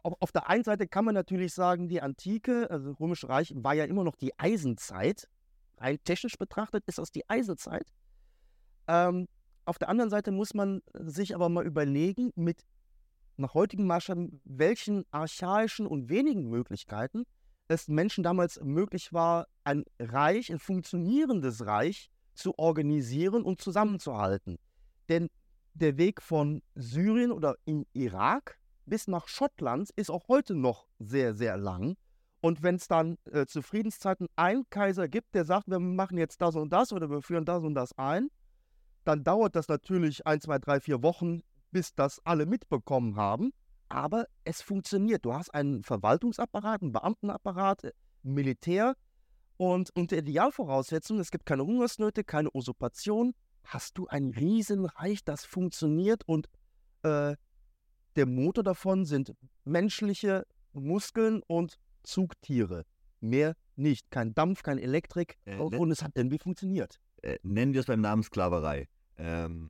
Auf, 0.04 0.14
auf 0.20 0.32
der 0.32 0.50
einen 0.50 0.64
Seite 0.64 0.88
kann 0.88 1.06
man 1.06 1.16
natürlich 1.16 1.54
sagen, 1.54 1.90
die 1.90 2.02
Antike, 2.02 2.70
also 2.70 2.92
das 2.92 3.00
Römische 3.00 3.28
Reich, 3.28 3.54
war 3.56 3.74
ja 3.74 3.86
immer 3.86 4.04
noch 4.04 4.16
die 4.16 4.38
Eisenzeit. 4.40 5.28
Rein 5.78 5.98
technisch 6.04 6.38
betrachtet 6.38 6.84
ist 6.88 6.98
das 6.98 7.12
die 7.12 7.28
Eisenzeit. 7.30 7.92
Ähm, 8.88 9.28
auf 9.66 9.78
der 9.78 9.90
anderen 9.90 10.10
Seite 10.10 10.32
muss 10.32 10.54
man 10.54 10.82
sich 10.94 11.36
aber 11.36 11.50
mal 11.50 11.66
überlegen, 11.66 12.32
mit 12.36 12.64
nach 13.42 13.54
heutigen 13.54 13.88
Maßstäben, 13.88 14.42
welchen 14.46 15.06
archaischen 15.12 15.88
und 15.88 16.10
wenigen 16.10 16.50
Möglichkeiten 16.50 17.26
es 17.68 17.88
Menschen 17.88 18.24
damals 18.24 18.60
möglich 18.62 19.14
war, 19.14 19.48
ein 19.64 19.84
Reich, 20.00 20.52
ein 20.52 20.60
funktionierendes 20.60 21.66
Reich 21.66 22.10
zu 22.34 22.58
organisieren 22.58 23.44
und 23.44 23.62
zusammenzuhalten. 23.62 24.58
Denn 25.10 25.30
der 25.74 25.98
Weg 25.98 26.22
von 26.22 26.62
Syrien 26.76 27.32
oder 27.32 27.56
im 27.66 27.86
Irak 27.94 28.60
bis 28.86 29.08
nach 29.08 29.28
Schottland 29.28 29.90
ist 29.96 30.10
auch 30.10 30.28
heute 30.28 30.54
noch 30.54 30.88
sehr, 31.00 31.34
sehr 31.34 31.58
lang. 31.58 31.96
Und 32.42 32.64
wenn 32.64 32.76
es 32.76 32.88
dann 32.88 33.18
äh, 33.32 33.46
zu 33.46 33.62
Friedenszeiten 33.62 34.28
einen 34.36 34.70
Kaiser 34.70 35.08
gibt, 35.08 35.36
der 35.36 35.46
sagt, 35.46 35.68
wir 35.68 35.80
machen 35.80 36.18
jetzt 36.18 36.42
das 36.42 36.56
und 36.56 36.74
das 36.74 36.92
oder 36.92 37.10
wir 37.10 37.22
führen 37.22 37.46
das 37.46 37.64
und 37.64 37.76
das 37.76 37.98
ein, 37.98 38.30
dann 39.04 39.24
dauert 39.24 39.56
das 39.56 39.68
natürlich 39.68 40.26
ein, 40.28 40.42
zwei, 40.42 40.60
drei, 40.60 40.80
vier 40.80 41.04
Wochen, 41.04 41.42
bis 41.72 41.94
das 41.96 42.20
alle 42.26 42.46
mitbekommen 42.46 43.16
haben. 43.16 43.52
Aber 43.90 44.26
es 44.46 44.62
funktioniert. 44.62 45.26
Du 45.26 45.34
hast 45.34 45.54
einen 45.54 45.84
Verwaltungsapparat, 45.84 46.82
einen 46.82 46.92
Beamtenapparat, 46.92 47.84
äh, 47.86 47.92
Militär. 48.24 48.96
Und 49.58 49.90
unter 49.96 50.18
Idealvoraussetzungen, 50.18 51.22
es 51.22 51.30
gibt 51.30 51.46
keine 51.46 51.64
Hungersnöte, 51.64 52.24
keine 52.24 52.50
Usurpation, 52.54 53.34
hast 53.64 53.98
du 53.98 54.08
ein 54.08 54.30
Riesenreich, 54.30 55.24
das 55.24 55.46
funktioniert 55.46 56.24
und 56.28 56.48
äh, 57.04 57.36
der 58.16 58.26
Motor 58.26 58.64
davon 58.64 59.06
sind 59.06 59.34
menschliche 59.64 60.46
Muskeln 60.74 61.42
und 61.48 61.78
Zugtiere. 62.04 62.86
Mehr 63.20 63.56
nicht. 63.76 64.10
Kein 64.10 64.34
Dampf, 64.34 64.64
keine 64.64 64.82
Elektrik. 64.82 65.38
Äh, 65.46 65.58
und 65.58 65.92
es 65.92 66.04
hat 66.04 66.14
irgendwie 66.16 66.40
funktioniert. 66.40 67.00
Äh, 67.22 67.38
nennen 67.44 67.74
wir 67.74 67.82
es 67.82 67.86
beim 67.86 68.02
Namen 68.02 68.24
Sklaverei. 68.24 68.88
Ähm. 69.18 69.70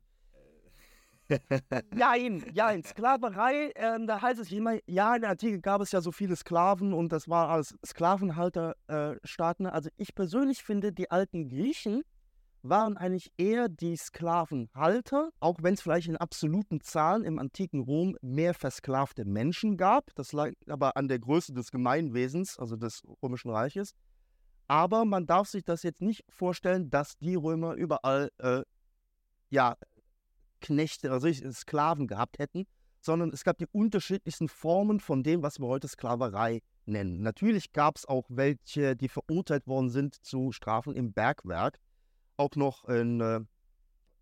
Nein, 1.94 2.46
ja, 2.54 2.72
in 2.72 2.84
Sklaverei, 2.84 3.72
äh, 3.76 4.06
da 4.06 4.22
heißt 4.22 4.40
es 4.40 4.52
immer, 4.52 4.78
ja, 4.88 5.16
in 5.16 5.22
der 5.22 5.32
Antike 5.32 5.60
gab 5.60 5.82
es 5.82 5.92
ja 5.92 6.02
so 6.02 6.12
viele 6.12 6.36
Sklaven 6.36 6.94
und 6.94 7.12
das 7.12 7.28
war 7.28 7.50
alles 7.50 7.76
Sklavenhalterstaaten. 7.86 9.66
Äh, 9.66 9.70
also 9.70 9.90
ich 9.98 10.16
persönlich 10.16 10.64
finde, 10.64 10.92
die 10.92 11.10
alten 11.12 11.50
Griechen 11.50 12.04
waren 12.64 12.96
eigentlich 12.98 13.32
eher 13.38 13.70
die 13.70 13.96
Sklavenhalter, 13.96 15.32
auch 15.40 15.58
wenn 15.62 15.74
es 15.74 15.82
vielleicht 15.82 16.08
in 16.08 16.18
absoluten 16.18 16.82
Zahlen 16.82 17.24
im 17.24 17.40
antiken 17.40 17.82
Rom 17.82 18.16
mehr 18.22 18.54
versklavte 18.54 19.26
Menschen 19.26 19.78
gab. 19.78 20.14
Das 20.16 20.32
lag 20.32 20.52
aber 20.68 20.96
an 20.96 21.08
der 21.08 21.20
Größe 21.20 21.54
des 21.54 21.72
Gemeinwesens, 21.72 22.60
also 22.60 22.76
des 22.76 23.02
Römischen 23.24 23.50
Reiches. 23.50 23.94
Aber 24.68 25.06
man 25.06 25.26
darf 25.26 25.48
sich 25.48 25.66
das 25.66 25.84
jetzt 25.84 26.02
nicht 26.02 26.24
vorstellen, 26.30 26.90
dass 26.90 27.18
die 27.18 27.36
Römer 27.36 27.74
überall 27.74 28.32
äh, 28.38 28.62
ja, 29.52 29.76
Knechte, 30.62 31.12
also 31.12 31.28
Sklaven 31.52 32.08
gehabt 32.08 32.40
hätten, 32.40 32.66
sondern 33.02 33.32
es 33.32 33.44
gab 33.44 33.58
die 33.58 33.68
unterschiedlichsten 33.72 34.48
Formen 34.48 35.00
von 35.00 35.24
dem, 35.24 35.42
was 35.44 35.60
wir 35.60 35.68
heute 35.68 35.88
Sklaverei 35.88 36.62
nennen. 36.86 37.22
Natürlich 37.22 37.74
gab 37.74 37.98
es 37.98 38.08
auch 38.08 38.26
welche, 38.30 38.96
die 38.96 39.10
verurteilt 39.10 39.68
worden 39.68 39.90
sind 39.90 40.16
zu 40.24 40.52
Strafen 40.52 40.96
im 40.96 41.12
Bergwerk 41.12 41.80
auch 42.42 42.56
noch 42.56 42.86
in 42.86 43.22
äh, 43.22 43.42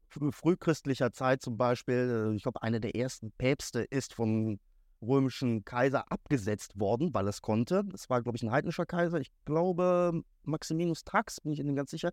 frühchristlicher 0.10 1.12
Zeit 1.12 1.42
zum 1.42 1.58
Beispiel, 1.58 2.32
äh, 2.32 2.36
ich 2.36 2.44
glaube, 2.44 2.62
einer 2.62 2.80
der 2.80 2.96
ersten 2.96 3.32
Päpste 3.32 3.82
ist 3.82 4.14
vom 4.14 4.60
römischen 5.02 5.64
Kaiser 5.64 6.12
abgesetzt 6.12 6.78
worden, 6.78 7.14
weil 7.14 7.28
es 7.30 7.42
konnte. 7.42 7.84
Das 7.86 8.10
war, 8.10 8.22
glaube 8.22 8.36
ich, 8.36 8.44
ein 8.44 8.52
heidnischer 8.52 8.86
Kaiser. 8.86 9.20
Ich 9.22 9.32
glaube, 9.46 10.22
Maximinus 10.44 11.06
Trax, 11.06 11.40
bin 11.40 11.54
ich 11.54 11.60
Ihnen 11.60 11.76
ganz 11.76 11.92
sicher. 11.92 12.12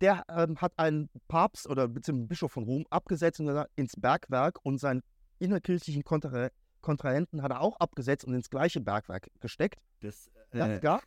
Der 0.00 0.24
ähm, 0.28 0.60
hat 0.60 0.72
einen 0.76 1.08
Papst 1.28 1.68
oder 1.68 1.88
beziehungsweise 1.88 2.28
Bischof 2.28 2.52
von 2.52 2.64
Rom 2.64 2.84
abgesetzt 2.90 3.40
und 3.40 3.66
ins 3.76 3.94
Bergwerk 3.96 4.58
und 4.62 4.78
seinen 4.78 5.02
innerkirchlichen 5.38 6.04
Kontra 6.04 6.50
Kontrahenten 6.82 7.42
hat 7.42 7.50
er 7.50 7.62
auch 7.62 7.80
abgesetzt 7.80 8.24
und 8.24 8.34
ins 8.34 8.48
gleiche 8.48 8.80
Bergwerk 8.80 9.28
gesteckt. 9.40 9.80
Das, 10.00 10.30
äh, 10.52 10.58
das 10.58 10.80
gab 10.80 11.02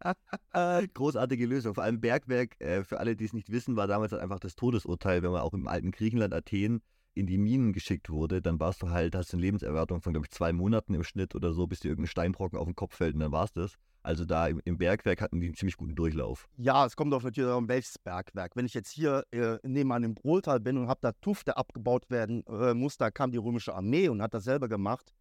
äh, 0.52 0.86
Großartige 0.86 1.46
Lösung. 1.46 1.74
Vor 1.74 1.84
allem 1.84 2.00
Bergwerk, 2.00 2.60
äh, 2.60 2.84
für 2.84 3.00
alle, 3.00 3.16
die 3.16 3.24
es 3.24 3.32
nicht 3.32 3.50
wissen, 3.50 3.76
war 3.76 3.86
damals 3.86 4.12
halt 4.12 4.22
einfach 4.22 4.38
das 4.38 4.54
Todesurteil, 4.54 5.22
wenn 5.22 5.32
man 5.32 5.40
auch 5.40 5.54
im 5.54 5.66
alten 5.66 5.90
Griechenland, 5.90 6.34
Athen, 6.34 6.82
in 7.14 7.26
die 7.26 7.38
Minen 7.38 7.72
geschickt 7.72 8.10
wurde, 8.10 8.40
dann 8.40 8.60
warst 8.60 8.80
du 8.82 8.90
halt, 8.90 9.16
hast 9.16 9.32
du 9.32 9.36
eine 9.36 9.46
Lebenserwartung 9.46 10.00
von, 10.00 10.12
glaube 10.12 10.26
ich, 10.26 10.30
zwei 10.30 10.52
Monaten 10.52 10.94
im 10.94 11.02
Schnitt 11.02 11.34
oder 11.34 11.52
so, 11.52 11.66
bis 11.66 11.80
dir 11.80 11.88
irgendein 11.88 12.10
Steinbrocken 12.10 12.58
auf 12.58 12.66
den 12.66 12.76
Kopf 12.76 12.94
fällt 12.94 13.14
und 13.14 13.20
dann 13.20 13.32
war 13.32 13.44
es 13.44 13.52
das. 13.52 13.74
Also 14.08 14.24
da 14.24 14.46
im, 14.46 14.58
im, 14.64 14.78
Bergwerk 14.78 15.20
hatten 15.20 15.38
die 15.38 15.48
einen 15.48 15.54
ziemlich 15.54 15.76
guten 15.76 15.94
Durchlauf. 15.94 16.48
Ja, 16.56 16.86
es 16.86 16.96
kommt 16.96 17.12
auf 17.12 17.24
natürlich 17.24 17.52
um 17.52 17.68
welches 17.68 17.98
Bergwerk. 17.98 18.56
Wenn 18.56 18.64
ich 18.64 18.72
jetzt 18.72 18.90
hier 18.90 19.22
äh, 19.32 19.58
nebenan 19.62 20.02
im 20.02 20.14
Brohltal 20.14 20.60
bin 20.60 20.78
und 20.78 20.88
habe 20.88 21.00
da 21.02 21.12
Tufte 21.12 21.58
abgebaut 21.58 22.08
werden 22.08 22.42
äh, 22.46 22.72
muss, 22.72 22.96
da 22.96 23.10
kam 23.10 23.32
die 23.32 23.36
römische 23.36 23.74
Armee 23.74 24.08
und 24.08 24.22
hat 24.22 24.32
das 24.32 24.44
selber 24.44 24.66
gemacht. 24.66 25.12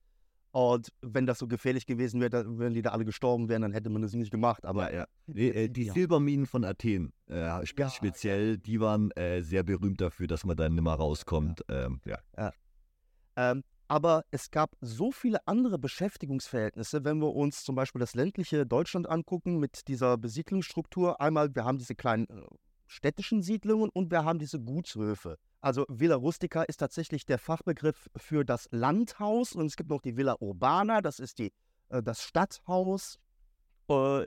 Und 0.51 0.93
wenn 1.01 1.25
das 1.25 1.39
so 1.39 1.47
gefährlich 1.47 1.85
gewesen 1.85 2.21
wäre, 2.21 2.45
wenn 2.57 2.73
die 2.73 2.81
da 2.81 2.91
alle 2.91 3.03
gestorben 3.03 3.49
wären, 3.49 3.61
dann 3.61 3.73
hätte 3.73 3.89
man 3.89 4.03
das 4.03 4.13
nicht 4.13 4.31
gemacht. 4.31 4.65
Aber 4.65 4.89
ja, 4.93 4.99
ja. 4.99 5.07
Nee, 5.25 5.49
äh, 5.49 5.67
die 5.67 5.87
ja. 5.87 5.93
Silberminen 5.93 6.45
von 6.45 6.63
Athen, 6.63 7.11
äh, 7.25 7.65
spe 7.65 7.89
speziell, 7.89 8.57
die 8.57 8.79
waren 8.79 9.11
äh, 9.17 9.41
sehr 9.41 9.63
berühmt 9.63 9.99
dafür, 9.99 10.27
dass 10.27 10.45
man 10.45 10.55
dann 10.55 10.75
nicht 10.75 10.83
mehr 10.85 10.93
rauskommt. 10.93 11.61
Ähm, 11.67 11.99
ja. 12.05 12.19
Ähm, 13.35 13.63
aber 13.87 14.25
es 14.31 14.51
gab 14.51 14.75
so 14.81 15.11
viele 15.11 15.47
andere 15.47 15.79
Beschäftigungsverhältnisse, 15.79 17.05
wenn 17.05 17.19
wir 17.19 17.33
uns 17.33 17.63
zum 17.63 17.75
Beispiel 17.75 17.99
das 17.99 18.15
ländliche 18.15 18.65
Deutschland 18.65 19.07
angucken 19.07 19.59
mit 19.59 19.87
dieser 19.87 20.17
Besiedlungsstruktur. 20.17 21.21
Einmal, 21.21 21.55
wir 21.55 21.63
haben 21.63 21.77
diese 21.77 21.95
kleinen 21.95 22.27
äh, 22.27 22.45
städtischen 22.85 23.41
Siedlungen 23.41 23.89
und 23.89 24.11
wir 24.11 24.25
haben 24.25 24.39
diese 24.39 24.59
Gutshöfe. 24.59 25.37
Also 25.61 25.85
Villa 25.87 26.15
Rustica 26.15 26.63
ist 26.63 26.77
tatsächlich 26.77 27.25
der 27.25 27.39
Fachbegriff 27.39 28.09
für 28.15 28.43
das 28.43 28.67
Landhaus 28.71 29.53
und 29.53 29.65
es 29.67 29.77
gibt 29.77 29.89
noch 29.89 30.01
die 30.01 30.17
Villa 30.17 30.35
Urbana, 30.39 31.01
das 31.01 31.19
ist 31.19 31.39
die, 31.39 31.53
äh, 31.89 32.03
das 32.03 32.21
Stadthaus. 32.21 33.19
Äh, 33.89 34.25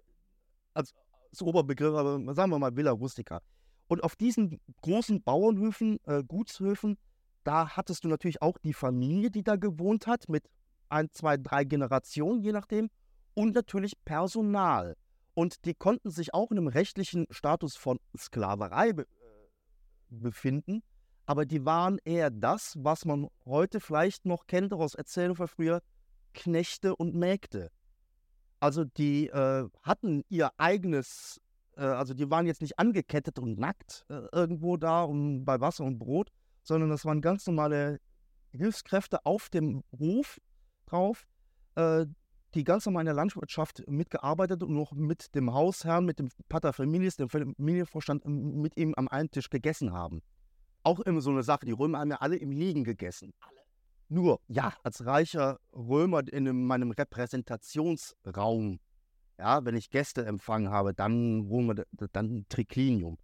als, 0.72 0.94
als 1.30 1.42
Oberbegriff, 1.42 1.94
aber 1.94 2.34
sagen 2.34 2.50
wir 2.50 2.58
mal 2.58 2.74
Villa 2.74 2.92
Rustica. 2.92 3.40
Und 3.88 4.04
auf 4.04 4.14
diesen 4.14 4.60
großen 4.82 5.20
Bauernhöfen, 5.22 5.98
Gutshöfen, 6.28 6.96
da 7.44 7.76
hattest 7.76 8.04
du 8.04 8.08
natürlich 8.08 8.42
auch 8.42 8.58
die 8.58 8.74
Familie, 8.74 9.30
die 9.30 9.42
da 9.42 9.56
gewohnt 9.56 10.06
hat, 10.06 10.28
mit 10.28 10.48
ein, 10.88 11.10
zwei, 11.10 11.36
drei 11.36 11.64
Generationen, 11.64 12.42
je 12.42 12.52
nachdem, 12.52 12.90
und 13.34 13.54
natürlich 13.54 13.94
Personal. 14.04 14.96
Und 15.34 15.64
die 15.64 15.74
konnten 15.74 16.10
sich 16.10 16.34
auch 16.34 16.50
in 16.50 16.58
einem 16.58 16.66
rechtlichen 16.66 17.26
Status 17.30 17.76
von 17.76 17.98
Sklaverei 18.16 18.92
be 18.92 19.02
äh, 19.02 19.06
befinden 20.10 20.82
aber 21.30 21.46
die 21.46 21.64
waren 21.64 21.98
eher 22.04 22.28
das, 22.28 22.74
was 22.76 23.04
man 23.04 23.28
heute 23.44 23.78
vielleicht 23.78 24.26
noch 24.26 24.48
kennt 24.48 24.72
aus 24.72 24.96
Erzählungen 24.96 25.36
von 25.36 25.46
früher, 25.46 25.80
Knechte 26.34 26.96
und 26.96 27.14
Mägde. 27.14 27.70
Also 28.58 28.82
die 28.84 29.28
äh, 29.28 29.68
hatten 29.84 30.24
ihr 30.28 30.50
eigenes, 30.58 31.40
äh, 31.76 31.82
also 31.82 32.14
die 32.14 32.28
waren 32.32 32.46
jetzt 32.46 32.62
nicht 32.62 32.80
angekettet 32.80 33.38
und 33.38 33.60
nackt 33.60 34.06
äh, 34.08 34.22
irgendwo 34.32 34.76
da 34.76 35.04
und 35.04 35.44
bei 35.44 35.60
Wasser 35.60 35.84
und 35.84 36.00
Brot, 36.00 36.32
sondern 36.62 36.90
das 36.90 37.04
waren 37.04 37.20
ganz 37.20 37.46
normale 37.46 38.00
Hilfskräfte 38.52 39.24
auf 39.24 39.48
dem 39.48 39.82
Hof 39.98 40.38
drauf, 40.86 41.26
äh, 41.76 42.06
die 42.54 42.64
ganz 42.64 42.84
normal 42.86 43.02
in 43.02 43.06
der 43.06 43.14
Landwirtschaft 43.14 43.84
mitgearbeitet 43.88 44.62
und 44.62 44.72
noch 44.74 44.92
mit 44.92 45.34
dem 45.34 45.52
Hausherrn, 45.52 46.04
mit 46.04 46.18
dem 46.18 46.28
Pater 46.48 46.72
Families, 46.72 47.16
dem 47.16 47.28
Familienvorstand, 47.28 48.26
mit 48.26 48.76
ihm 48.76 48.94
am 48.96 49.06
einen 49.06 49.30
Tisch 49.30 49.50
gegessen 49.50 49.92
haben 49.92 50.20
auch 50.82 51.00
immer 51.00 51.20
so 51.20 51.30
eine 51.30 51.42
Sache. 51.42 51.66
Die 51.66 51.72
Römer 51.72 51.98
haben 51.98 52.10
ja 52.10 52.16
alle 52.16 52.36
im 52.36 52.50
Liegen 52.50 52.84
gegessen. 52.84 53.32
Alle. 53.40 53.60
Nur, 54.08 54.40
ja, 54.48 54.72
als 54.82 55.04
reicher 55.06 55.60
Römer 55.72 56.26
in 56.32 56.66
meinem 56.66 56.90
Repräsentationsraum, 56.90 58.80
ja, 59.38 59.64
wenn 59.64 59.76
ich 59.76 59.90
Gäste 59.90 60.24
empfangen 60.26 60.70
habe, 60.70 60.94
dann 60.94 61.48
wir 61.48 61.84
dann 62.12 62.44
Triclinium. 62.48 63.18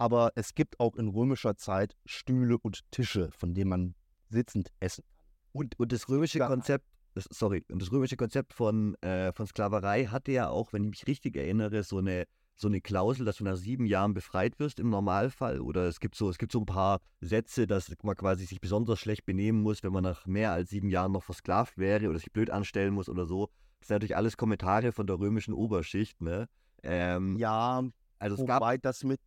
Aber 0.00 0.32
es 0.34 0.54
gibt 0.54 0.80
auch 0.80 0.96
in 0.96 1.08
römischer 1.08 1.56
Zeit 1.56 1.94
Stühle 2.06 2.56
und 2.56 2.90
Tische, 2.90 3.30
von 3.32 3.52
denen 3.52 3.68
man 3.68 3.94
sitzend 4.30 4.70
essen 4.80 5.04
kann. 5.12 5.26
Und, 5.52 5.78
und 5.78 5.92
das 5.92 6.08
römische 6.08 6.38
Ja. 6.38 6.46
Konzept, 6.46 6.86
das, 7.12 7.24
sorry, 7.30 7.66
und 7.70 7.82
das 7.82 7.92
römische 7.92 8.16
Konzept 8.16 8.54
von, 8.54 8.94
äh, 9.02 9.30
von 9.34 9.46
Sklaverei 9.46 10.06
hatte 10.06 10.32
ja 10.32 10.48
auch, 10.48 10.72
wenn 10.72 10.84
ich 10.84 10.90
mich 10.90 11.06
richtig 11.06 11.36
erinnere, 11.36 11.82
so 11.82 11.98
eine, 11.98 12.24
so 12.56 12.68
eine 12.68 12.80
Klausel, 12.80 13.26
dass 13.26 13.36
du 13.36 13.44
nach 13.44 13.56
sieben 13.56 13.84
Jahren 13.84 14.14
befreit 14.14 14.58
wirst 14.58 14.80
im 14.80 14.88
Normalfall. 14.88 15.60
Oder 15.60 15.86
es 15.86 16.00
gibt 16.00 16.14
so, 16.14 16.30
es 16.30 16.38
gibt 16.38 16.52
so 16.52 16.60
ein 16.60 16.66
paar 16.66 17.00
Sätze, 17.20 17.66
dass 17.66 17.92
man 18.02 18.16
quasi 18.16 18.46
sich 18.46 18.60
besonders 18.62 19.00
schlecht 19.00 19.26
benehmen 19.26 19.60
muss, 19.60 19.82
wenn 19.82 19.92
man 19.92 20.04
nach 20.04 20.24
mehr 20.24 20.52
als 20.52 20.70
sieben 20.70 20.88
Jahren 20.88 21.12
noch 21.12 21.24
versklavt 21.24 21.76
wäre 21.76 22.08
oder 22.08 22.18
sich 22.18 22.32
blöd 22.32 22.48
anstellen 22.48 22.94
muss 22.94 23.10
oder 23.10 23.26
so. 23.26 23.50
Das 23.80 23.88
sind 23.88 23.96
natürlich 23.96 24.16
alles 24.16 24.38
Kommentare 24.38 24.92
von 24.92 25.06
der 25.06 25.18
römischen 25.18 25.52
Oberschicht, 25.52 26.22
ne? 26.22 26.48
Ähm, 26.82 27.36
Ja, 27.36 27.82
also 28.18 28.36
es 28.36 28.46
gab 28.46 28.62
wobei 28.62 28.78
das 28.78 29.04
mit. 29.04 29.20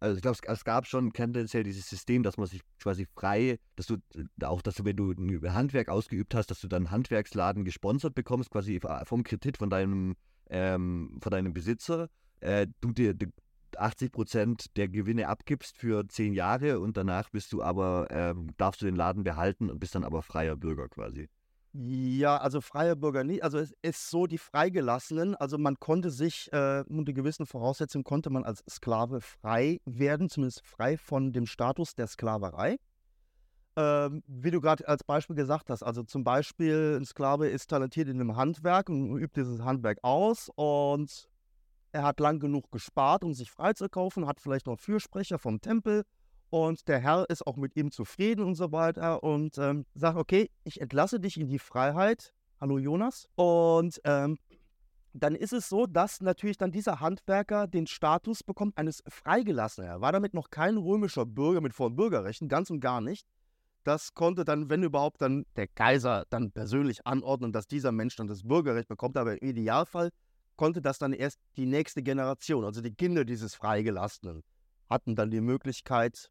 Also 0.00 0.16
ich 0.16 0.22
glaube, 0.22 0.36
es, 0.42 0.64
gab 0.64 0.86
schon 0.86 1.12
tendenziell 1.12 1.62
dieses 1.62 1.88
System, 1.88 2.22
dass 2.22 2.36
man 2.36 2.46
sich 2.46 2.62
quasi 2.80 3.06
frei, 3.06 3.58
dass 3.76 3.86
du 3.86 3.96
äh, 4.14 4.44
auch, 4.44 4.62
dass 4.62 4.74
du, 4.74 4.84
wenn 4.84 4.96
du 4.96 5.12
ein 5.12 5.54
Handwerk 5.54 5.88
ausgeübt 5.88 6.34
hast, 6.34 6.50
dass 6.50 6.60
du 6.60 6.68
dann 6.68 6.90
Handwerksladen 6.90 7.64
gesponsert 7.64 8.14
bekommst, 8.14 8.50
quasi 8.50 8.80
vom 9.04 9.22
Kredit 9.22 9.56
von 9.56 9.70
deinem, 9.70 10.16
ähm, 10.50 11.18
von 11.22 11.30
deinem 11.30 11.52
Besitzer, 11.52 12.08
äh, 12.40 12.66
du 12.80 12.92
dir 12.92 13.14
die 13.14 13.28
80 13.76 14.12
Prozent 14.12 14.76
der 14.76 14.88
Gewinne 14.88 15.28
abgibst 15.28 15.78
für 15.78 16.06
zehn 16.08 16.34
Jahre 16.34 16.80
und 16.80 16.96
danach 16.96 17.30
bist 17.30 17.52
du 17.52 17.62
aber, 17.62 18.08
ähm, 18.10 18.50
darfst 18.56 18.82
du 18.82 18.86
den 18.86 18.96
Laden 18.96 19.22
behalten 19.24 19.70
und 19.70 19.78
bist 19.78 19.94
dann 19.94 20.04
aber 20.04 20.22
freier 20.22 20.56
Bürger 20.56 20.88
quasi. 20.88 21.28
Ja, 21.74 22.36
also 22.36 22.60
freie 22.60 22.96
Bürger 22.96 23.24
nicht. 23.24 23.42
Also 23.42 23.58
es 23.58 23.74
ist 23.80 24.10
so, 24.10 24.26
die 24.26 24.36
Freigelassenen, 24.36 25.34
also 25.34 25.56
man 25.56 25.78
konnte 25.80 26.10
sich 26.10 26.52
äh, 26.52 26.84
unter 26.86 27.14
gewissen 27.14 27.46
Voraussetzungen 27.46 28.04
konnte 28.04 28.28
man 28.28 28.44
als 28.44 28.62
Sklave 28.68 29.22
frei 29.22 29.80
werden, 29.86 30.28
zumindest 30.28 30.66
frei 30.66 30.98
von 30.98 31.32
dem 31.32 31.46
Status 31.46 31.94
der 31.94 32.08
Sklaverei. 32.08 32.78
Ähm, 33.74 34.22
wie 34.26 34.50
du 34.50 34.60
gerade 34.60 34.86
als 34.86 35.02
Beispiel 35.02 35.34
gesagt 35.34 35.70
hast, 35.70 35.82
also 35.82 36.02
zum 36.02 36.24
Beispiel 36.24 36.98
ein 37.00 37.06
Sklave 37.06 37.48
ist 37.48 37.70
talentiert 37.70 38.08
in 38.08 38.20
einem 38.20 38.36
Handwerk 38.36 38.90
und 38.90 39.16
übt 39.16 39.40
dieses 39.40 39.62
Handwerk 39.62 39.98
aus 40.02 40.50
und 40.54 41.26
er 41.92 42.02
hat 42.02 42.20
lang 42.20 42.38
genug 42.38 42.70
gespart, 42.70 43.24
um 43.24 43.32
sich 43.32 43.50
freizukaufen, 43.50 44.26
hat 44.26 44.40
vielleicht 44.40 44.66
noch 44.66 44.72
einen 44.72 44.78
Fürsprecher 44.78 45.38
vom 45.38 45.62
Tempel 45.62 46.04
und 46.52 46.86
der 46.86 47.00
Herr 47.00 47.30
ist 47.30 47.46
auch 47.46 47.56
mit 47.56 47.76
ihm 47.76 47.90
zufrieden 47.90 48.44
und 48.44 48.56
so 48.56 48.72
weiter 48.72 49.22
und 49.22 49.56
ähm, 49.56 49.86
sagt, 49.94 50.18
okay, 50.18 50.50
ich 50.64 50.82
entlasse 50.82 51.18
dich 51.18 51.40
in 51.40 51.48
die 51.48 51.58
Freiheit. 51.58 52.34
Hallo 52.60 52.76
Jonas. 52.76 53.26
Und 53.36 53.98
ähm, 54.04 54.38
dann 55.14 55.34
ist 55.34 55.54
es 55.54 55.70
so, 55.70 55.86
dass 55.86 56.20
natürlich 56.20 56.58
dann 56.58 56.70
dieser 56.70 57.00
Handwerker 57.00 57.66
den 57.66 57.86
Status 57.86 58.42
bekommt 58.44 58.76
eines 58.76 59.02
Freigelassenen. 59.08 59.88
Er 59.88 60.02
war 60.02 60.12
damit 60.12 60.34
noch 60.34 60.50
kein 60.50 60.76
römischer 60.76 61.24
Bürger 61.24 61.62
mit 61.62 61.72
vollen 61.72 61.96
Bürgerrechten, 61.96 62.48
ganz 62.48 62.68
und 62.68 62.80
gar 62.80 63.00
nicht. 63.00 63.26
Das 63.82 64.12
konnte 64.12 64.44
dann, 64.44 64.68
wenn 64.68 64.82
überhaupt, 64.82 65.22
dann 65.22 65.46
der 65.56 65.68
Kaiser 65.68 66.26
dann 66.28 66.52
persönlich 66.52 67.06
anordnen, 67.06 67.52
dass 67.52 67.66
dieser 67.66 67.92
Mensch 67.92 68.16
dann 68.16 68.26
das 68.26 68.46
Bürgerrecht 68.46 68.88
bekommt. 68.88 69.16
Aber 69.16 69.40
im 69.40 69.48
Idealfall 69.48 70.10
konnte 70.56 70.82
das 70.82 70.98
dann 70.98 71.14
erst 71.14 71.38
die 71.56 71.64
nächste 71.64 72.02
Generation, 72.02 72.66
also 72.66 72.82
die 72.82 72.94
Kinder 72.94 73.24
dieses 73.24 73.54
Freigelassenen, 73.54 74.42
hatten 74.90 75.16
dann 75.16 75.30
die 75.30 75.40
Möglichkeit 75.40 76.30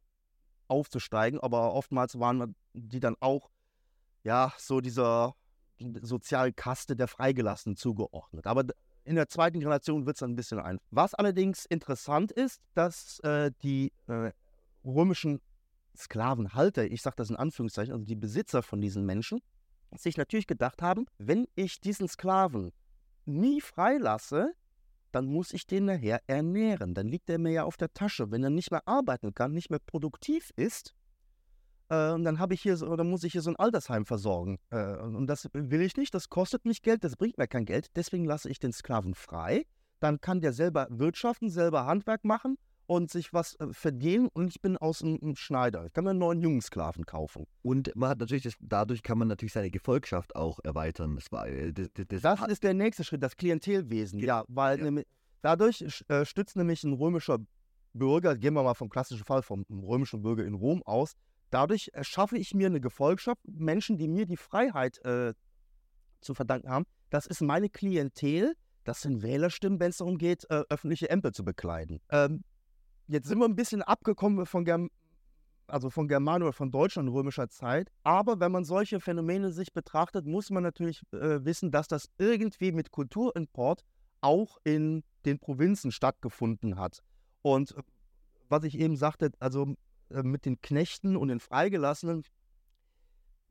aufzusteigen. 0.71 1.39
Aber 1.39 1.73
oftmals 1.73 2.19
waren 2.19 2.55
die 2.73 2.99
dann 2.99 3.15
auch, 3.19 3.49
ja, 4.23 4.53
so 4.57 4.81
dieser 4.81 5.35
sozialen 6.01 6.55
Kaste 6.55 6.95
der 6.95 7.07
Freigelassenen 7.07 7.75
zugeordnet. 7.75 8.47
Aber 8.47 8.65
in 9.03 9.15
der 9.15 9.27
zweiten 9.27 9.59
Generation 9.59 10.05
wird 10.05 10.15
es 10.15 10.23
ein 10.23 10.35
bisschen 10.35 10.59
ein. 10.59 10.79
Was 10.91 11.13
allerdings 11.13 11.65
interessant 11.65 12.31
ist, 12.31 12.61
dass 12.73 13.19
äh, 13.19 13.51
die 13.63 13.91
äh, 14.07 14.31
römischen 14.85 15.41
Sklavenhalter, 15.97 16.85
ich 16.85 17.01
sage 17.01 17.15
das 17.17 17.29
in 17.29 17.35
Anführungszeichen, 17.35 17.93
also 17.93 18.05
die 18.05 18.15
Besitzer 18.15 18.63
von 18.63 18.79
diesen 18.79 19.05
Menschen, 19.05 19.41
sich 19.97 20.17
natürlich 20.17 20.47
gedacht 20.47 20.81
haben, 20.81 21.05
wenn 21.17 21.47
ich 21.55 21.81
diesen 21.81 22.07
Sklaven 22.07 22.71
nie 23.25 23.59
freilasse, 23.59 24.53
dann 25.11 25.25
muss 25.25 25.53
ich 25.53 25.67
den 25.67 25.85
nachher 25.85 26.21
ernähren. 26.27 26.93
Dann 26.93 27.07
liegt 27.07 27.29
er 27.29 27.39
mir 27.39 27.51
ja 27.51 27.63
auf 27.63 27.77
der 27.77 27.93
Tasche. 27.93 28.31
Wenn 28.31 28.43
er 28.43 28.49
nicht 28.49 28.71
mehr 28.71 28.87
arbeiten 28.87 29.33
kann, 29.33 29.53
nicht 29.53 29.69
mehr 29.69 29.79
produktiv 29.79 30.51
ist, 30.55 30.93
äh, 31.89 32.17
dann 32.19 32.39
habe 32.39 32.53
ich 32.53 32.61
hier 32.61 32.77
so, 32.77 32.95
dann 32.95 33.09
muss 33.09 33.23
ich 33.23 33.33
hier 33.33 33.41
so 33.41 33.51
ein 33.51 33.55
Altersheim 33.57 34.05
versorgen. 34.05 34.59
Äh, 34.69 34.97
und 34.97 35.27
das 35.27 35.49
will 35.53 35.81
ich 35.81 35.97
nicht, 35.97 36.13
das 36.13 36.29
kostet 36.29 36.65
mich 36.65 36.81
Geld, 36.81 37.03
das 37.03 37.15
bringt 37.15 37.37
mir 37.37 37.47
kein 37.47 37.65
Geld. 37.65 37.87
Deswegen 37.95 38.25
lasse 38.25 38.49
ich 38.49 38.59
den 38.59 38.73
Sklaven 38.73 39.15
frei. 39.15 39.65
Dann 39.99 40.19
kann 40.19 40.41
der 40.41 40.53
selber 40.53 40.87
wirtschaften, 40.89 41.49
selber 41.49 41.85
Handwerk 41.85 42.23
machen 42.23 42.57
und 42.91 43.09
sich 43.09 43.31
was 43.31 43.55
äh, 43.61 43.67
verdienen 43.71 44.27
und 44.33 44.49
ich 44.49 44.61
bin 44.61 44.75
aus 44.75 45.01
einem 45.01 45.37
Schneider. 45.37 45.85
Ich 45.85 45.93
kann 45.93 46.03
mir 46.03 46.09
einen 46.09 46.19
neuen 46.19 46.41
jungen 46.41 46.59
Sklaven 46.61 47.05
kaufen. 47.05 47.45
Und 47.61 47.89
man 47.95 48.09
hat 48.09 48.19
natürlich, 48.19 48.43
das, 48.43 48.55
dadurch 48.59 49.01
kann 49.01 49.17
man 49.17 49.29
natürlich 49.29 49.53
seine 49.53 49.71
Gefolgschaft 49.71 50.35
auch 50.35 50.59
erweitern. 50.65 51.15
Das, 51.15 51.31
war, 51.31 51.47
äh, 51.47 51.71
das, 51.71 51.87
das, 51.93 52.21
Das 52.21 52.47
ist 52.49 52.63
der 52.63 52.73
nächste 52.73 53.05
Schritt, 53.05 53.23
das 53.23 53.37
Klientelwesen. 53.37 54.19
Ja, 54.19 54.43
weil 54.49 54.77
Ja. 54.79 54.83
nämlich- 54.83 55.05
dadurch 55.41 55.85
äh, 56.09 56.25
stützt 56.25 56.57
nämlich 56.57 56.83
ein 56.83 56.91
römischer 56.91 57.37
Bürger, 57.93 58.35
gehen 58.35 58.53
wir 58.55 58.63
mal 58.63 58.73
vom 58.73 58.89
klassischen 58.89 59.23
Fall 59.23 59.41
vom 59.41 59.63
römischen 59.69 60.21
Bürger 60.21 60.43
in 60.43 60.53
Rom 60.53 60.83
aus, 60.83 61.13
dadurch 61.49 61.91
erschaffe 61.93 62.37
ich 62.37 62.53
mir 62.53 62.67
eine 62.67 62.81
Gefolgschaft, 62.81 63.39
Menschen, 63.47 63.97
die 63.97 64.09
mir 64.09 64.25
die 64.25 64.35
Freiheit 64.37 64.97
äh, 65.05 65.33
zu 66.19 66.33
verdanken 66.33 66.69
haben. 66.69 66.85
Das 67.09 67.25
ist 67.25 67.41
meine 67.41 67.69
Klientel, 67.69 68.53
das 68.83 69.01
sind 69.01 69.21
Wählerstimmen, 69.21 69.79
wenn 69.79 69.91
es 69.91 69.97
darum 69.97 70.17
geht, 70.17 70.43
äh, 70.49 70.63
öffentliche 70.69 71.09
Ämter 71.09 71.31
zu 71.31 71.45
bekleiden. 71.45 72.01
Ähm, 72.09 72.43
jetzt 73.11 73.27
sind 73.27 73.39
wir 73.39 73.45
ein 73.45 73.55
bisschen 73.55 73.81
abgekommen 73.81 74.45
von 74.45 74.65
Germ 74.65 74.89
also 75.67 75.89
von 75.89 76.09
German 76.09 76.43
oder 76.43 76.51
von 76.51 76.69
Deutschland 76.69 77.09
römischer 77.09 77.47
Zeit. 77.47 77.89
Aber 78.03 78.41
wenn 78.41 78.51
man 78.51 78.65
solche 78.65 78.99
Phänomene 78.99 79.53
sich 79.53 79.71
betrachtet, 79.71 80.25
muss 80.25 80.49
man 80.49 80.63
natürlich 80.63 81.01
äh, 81.13 81.45
wissen, 81.45 81.71
dass 81.71 81.87
das 81.87 82.09
irgendwie 82.17 82.73
mit 82.73 82.91
Kulturimport 82.91 83.85
auch 84.19 84.57
in 84.65 85.03
den 85.25 85.39
Provinzen 85.39 85.93
stattgefunden 85.93 86.77
hat. 86.77 87.01
Und 87.41 87.71
äh, 87.71 87.83
was 88.49 88.65
ich 88.65 88.77
eben 88.77 88.97
sagte, 88.97 89.31
also 89.39 89.75
äh, 90.09 90.23
mit 90.23 90.45
den 90.45 90.59
Knechten 90.61 91.15
und 91.15 91.29
den 91.29 91.39
Freigelassenen 91.39 92.23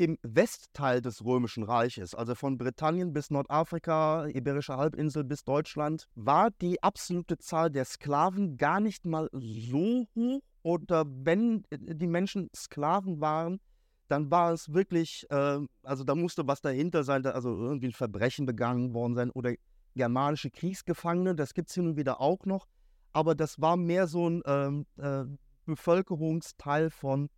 im 0.00 0.16
Westteil 0.22 1.02
des 1.02 1.22
Römischen 1.26 1.62
Reiches, 1.62 2.14
also 2.14 2.34
von 2.34 2.56
Britannien 2.56 3.12
bis 3.12 3.28
Nordafrika, 3.28 4.28
Iberische 4.28 4.78
Halbinsel 4.78 5.24
bis 5.24 5.44
Deutschland, 5.44 6.08
war 6.14 6.50
die 6.62 6.82
absolute 6.82 7.36
Zahl 7.36 7.70
der 7.70 7.84
Sklaven 7.84 8.56
gar 8.56 8.80
nicht 8.80 9.04
mal 9.04 9.28
so 9.32 10.06
hoch. 10.14 10.40
Oder 10.62 11.04
wenn 11.06 11.64
äh, 11.68 11.94
die 11.94 12.06
Menschen 12.06 12.48
Sklaven 12.56 13.20
waren, 13.20 13.60
dann 14.08 14.30
war 14.30 14.54
es 14.54 14.72
wirklich, 14.72 15.26
äh, 15.28 15.58
also 15.82 16.04
da 16.04 16.14
musste 16.14 16.46
was 16.46 16.62
dahinter 16.62 17.04
sein, 17.04 17.22
da, 17.22 17.32
also 17.32 17.54
irgendwie 17.54 17.88
ein 17.88 17.92
Verbrechen 17.92 18.46
begangen 18.46 18.94
worden 18.94 19.14
sein 19.14 19.30
oder 19.30 19.52
germanische 19.94 20.50
Kriegsgefangene, 20.50 21.34
das 21.34 21.52
gibt 21.52 21.68
es 21.68 21.74
hin 21.74 21.88
und 21.88 21.96
wieder 21.98 22.22
auch 22.22 22.46
noch. 22.46 22.66
Aber 23.12 23.34
das 23.34 23.60
war 23.60 23.76
mehr 23.76 24.06
so 24.06 24.30
ein 24.30 24.42
ähm, 24.46 24.86
äh, 24.96 25.24
Bevölkerungsteil 25.66 26.88
von 26.88 27.28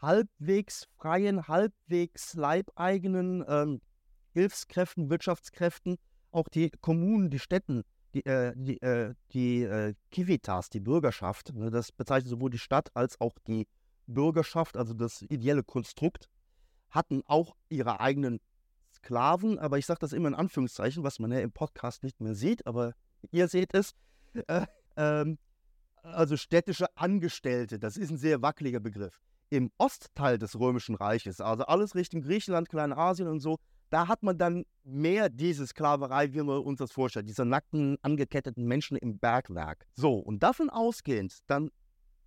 halbwegs 0.00 0.88
freien, 0.96 1.48
halbwegs 1.48 2.34
leibeigenen 2.34 3.44
ähm, 3.48 3.80
Hilfskräften, 4.32 5.10
Wirtschaftskräften, 5.10 5.96
auch 6.30 6.48
die 6.48 6.70
Kommunen, 6.80 7.30
die 7.30 7.38
Städten, 7.38 7.82
die, 8.14 8.24
äh, 8.24 8.52
die, 8.56 8.80
äh, 8.82 9.14
die 9.32 9.62
äh, 9.62 9.94
Civitas, 10.12 10.70
die 10.70 10.80
Bürgerschaft, 10.80 11.52
ne, 11.54 11.70
das 11.70 11.92
bezeichnet 11.92 12.30
sowohl 12.30 12.50
die 12.50 12.58
Stadt 12.58 12.90
als 12.94 13.20
auch 13.20 13.34
die 13.46 13.66
Bürgerschaft, 14.06 14.76
also 14.76 14.94
das 14.94 15.22
ideelle 15.22 15.62
Konstrukt, 15.62 16.28
hatten 16.90 17.22
auch 17.26 17.54
ihre 17.68 18.00
eigenen 18.00 18.40
Sklaven, 18.92 19.58
aber 19.58 19.78
ich 19.78 19.86
sage 19.86 20.00
das 20.00 20.12
immer 20.12 20.28
in 20.28 20.34
Anführungszeichen, 20.34 21.04
was 21.04 21.18
man 21.18 21.30
ja 21.30 21.40
im 21.40 21.52
Podcast 21.52 22.02
nicht 22.02 22.20
mehr 22.20 22.34
sieht, 22.34 22.66
aber 22.66 22.94
ihr 23.30 23.48
seht 23.48 23.74
es. 23.74 23.94
Äh, 24.46 24.66
ähm, 24.96 25.38
also 26.02 26.36
städtische 26.36 26.86
Angestellte, 26.96 27.78
das 27.78 27.96
ist 27.96 28.10
ein 28.10 28.18
sehr 28.18 28.42
wackeliger 28.42 28.80
Begriff. 28.80 29.20
Im 29.50 29.70
Ostteil 29.78 30.38
des 30.38 30.58
Römischen 30.58 30.94
Reiches, 30.94 31.40
also 31.40 31.64
alles 31.64 31.94
Richtung 31.94 32.22
Griechenland, 32.22 32.68
Kleinasien 32.68 33.28
und 33.28 33.40
so, 33.40 33.58
da 33.90 34.06
hat 34.06 34.22
man 34.22 34.38
dann 34.38 34.64
mehr 34.84 35.28
diese 35.28 35.66
Sklaverei, 35.66 36.32
wie 36.32 36.42
wir 36.42 36.64
uns 36.64 36.78
das 36.78 36.92
vorstellen, 36.92 37.26
diese 37.26 37.44
nackten, 37.44 37.98
angeketteten 38.02 38.64
Menschen 38.64 38.96
im 38.96 39.18
Bergwerk. 39.18 39.86
So, 39.94 40.14
und 40.14 40.42
davon 40.42 40.70
ausgehend, 40.70 41.38
dann 41.48 41.70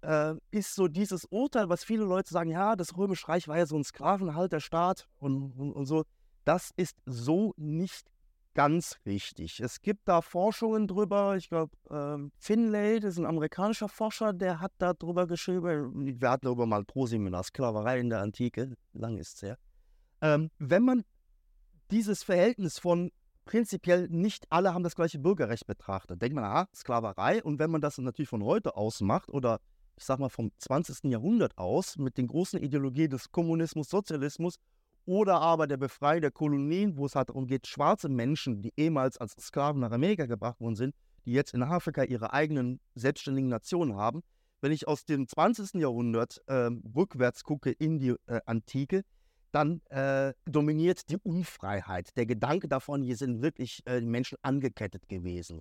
äh, 0.01 0.35
ist 0.51 0.75
so 0.75 0.87
dieses 0.87 1.25
Urteil, 1.25 1.69
was 1.69 1.83
viele 1.83 2.03
Leute 2.03 2.29
sagen, 2.29 2.51
ja, 2.51 2.75
das 2.75 2.95
Römische 2.97 3.27
Reich 3.29 3.47
war 3.47 3.57
ja 3.57 3.65
so 3.65 3.77
ein 3.77 3.83
Sklavenhalterstaat 3.83 5.07
und, 5.19 5.53
und, 5.57 5.71
und 5.71 5.85
so, 5.85 6.03
das 6.43 6.71
ist 6.75 6.97
so 7.05 7.53
nicht 7.55 8.12
ganz 8.53 8.99
richtig. 9.05 9.59
Es 9.59 9.81
gibt 9.81 10.07
da 10.07 10.21
Forschungen 10.21 10.87
drüber. 10.87 11.35
Ich 11.37 11.49
glaube, 11.49 11.75
ähm, 11.89 12.31
Finlay, 12.37 12.99
das 12.99 13.13
ist 13.13 13.19
ein 13.19 13.25
amerikanischer 13.25 13.89
Forscher, 13.89 14.33
der 14.33 14.59
hat 14.59 14.73
da 14.77 14.93
drüber 14.93 15.27
geschrieben. 15.27 16.19
Wir 16.19 16.29
hatten 16.29 16.45
darüber 16.45 16.65
mal 16.65 16.79
ein 16.79 16.85
Pro-Seminar, 16.85 17.43
Sklaverei 17.43 17.99
in 17.99 18.09
der 18.09 18.21
Antike, 18.21 18.75
lang 18.93 19.17
ist 19.17 19.35
es 19.35 19.41
her. 19.41 19.57
Ähm, 20.21 20.49
wenn 20.59 20.83
man 20.83 21.03
dieses 21.91 22.23
Verhältnis 22.23 22.79
von 22.79 23.11
prinzipiell 23.45 24.07
nicht 24.09 24.45
alle 24.49 24.73
haben 24.73 24.83
das 24.83 24.95
gleiche 24.95 25.19
Bürgerrecht 25.19 25.67
betrachtet, 25.67 26.21
denkt 26.21 26.35
man, 26.35 26.45
aha, 26.45 26.67
Sklaverei. 26.73 27.43
Und 27.43 27.59
wenn 27.59 27.71
man 27.71 27.81
das 27.81 27.97
natürlich 27.97 28.29
von 28.29 28.43
heute 28.43 28.75
aus 28.77 29.01
macht 29.01 29.29
oder 29.29 29.59
ich 29.95 30.05
sag 30.05 30.19
mal, 30.19 30.29
vom 30.29 30.51
20. 30.57 31.11
Jahrhundert 31.11 31.57
aus 31.57 31.97
mit 31.97 32.17
den 32.17 32.27
großen 32.27 32.59
Ideologien 32.59 33.11
des 33.11 33.31
Kommunismus, 33.31 33.89
Sozialismus 33.89 34.57
oder 35.05 35.41
aber 35.41 35.67
der 35.67 35.77
Befreiung 35.77 36.21
der 36.21 36.31
Kolonien, 36.31 36.97
wo 36.97 37.05
es 37.05 37.15
halt 37.15 37.29
darum 37.29 37.47
geht, 37.47 37.67
schwarze 37.67 38.09
Menschen, 38.09 38.61
die 38.61 38.73
ehemals 38.77 39.17
als 39.17 39.35
Sklaven 39.39 39.81
nach 39.81 39.91
Amerika 39.91 40.25
gebracht 40.25 40.59
worden 40.59 40.75
sind, 40.75 40.95
die 41.25 41.33
jetzt 41.33 41.53
in 41.53 41.63
Afrika 41.63 42.03
ihre 42.03 42.33
eigenen 42.33 42.79
selbstständigen 42.95 43.49
Nationen 43.49 43.95
haben. 43.95 44.21
Wenn 44.61 44.71
ich 44.71 44.87
aus 44.87 45.05
dem 45.05 45.27
20. 45.27 45.81
Jahrhundert 45.81 46.41
äh, 46.47 46.69
rückwärts 46.95 47.43
gucke 47.43 47.71
in 47.71 47.99
die 47.99 48.15
äh, 48.27 48.39
Antike, 48.45 49.03
dann 49.51 49.81
äh, 49.89 50.33
dominiert 50.45 51.09
die 51.09 51.17
Unfreiheit. 51.17 52.15
Der 52.17 52.25
Gedanke 52.25 52.67
davon, 52.67 53.03
hier 53.03 53.17
sind 53.17 53.41
wirklich 53.41 53.81
äh, 53.85 53.99
die 53.99 54.07
Menschen 54.07 54.37
angekettet 54.41 55.07
gewesen. 55.07 55.59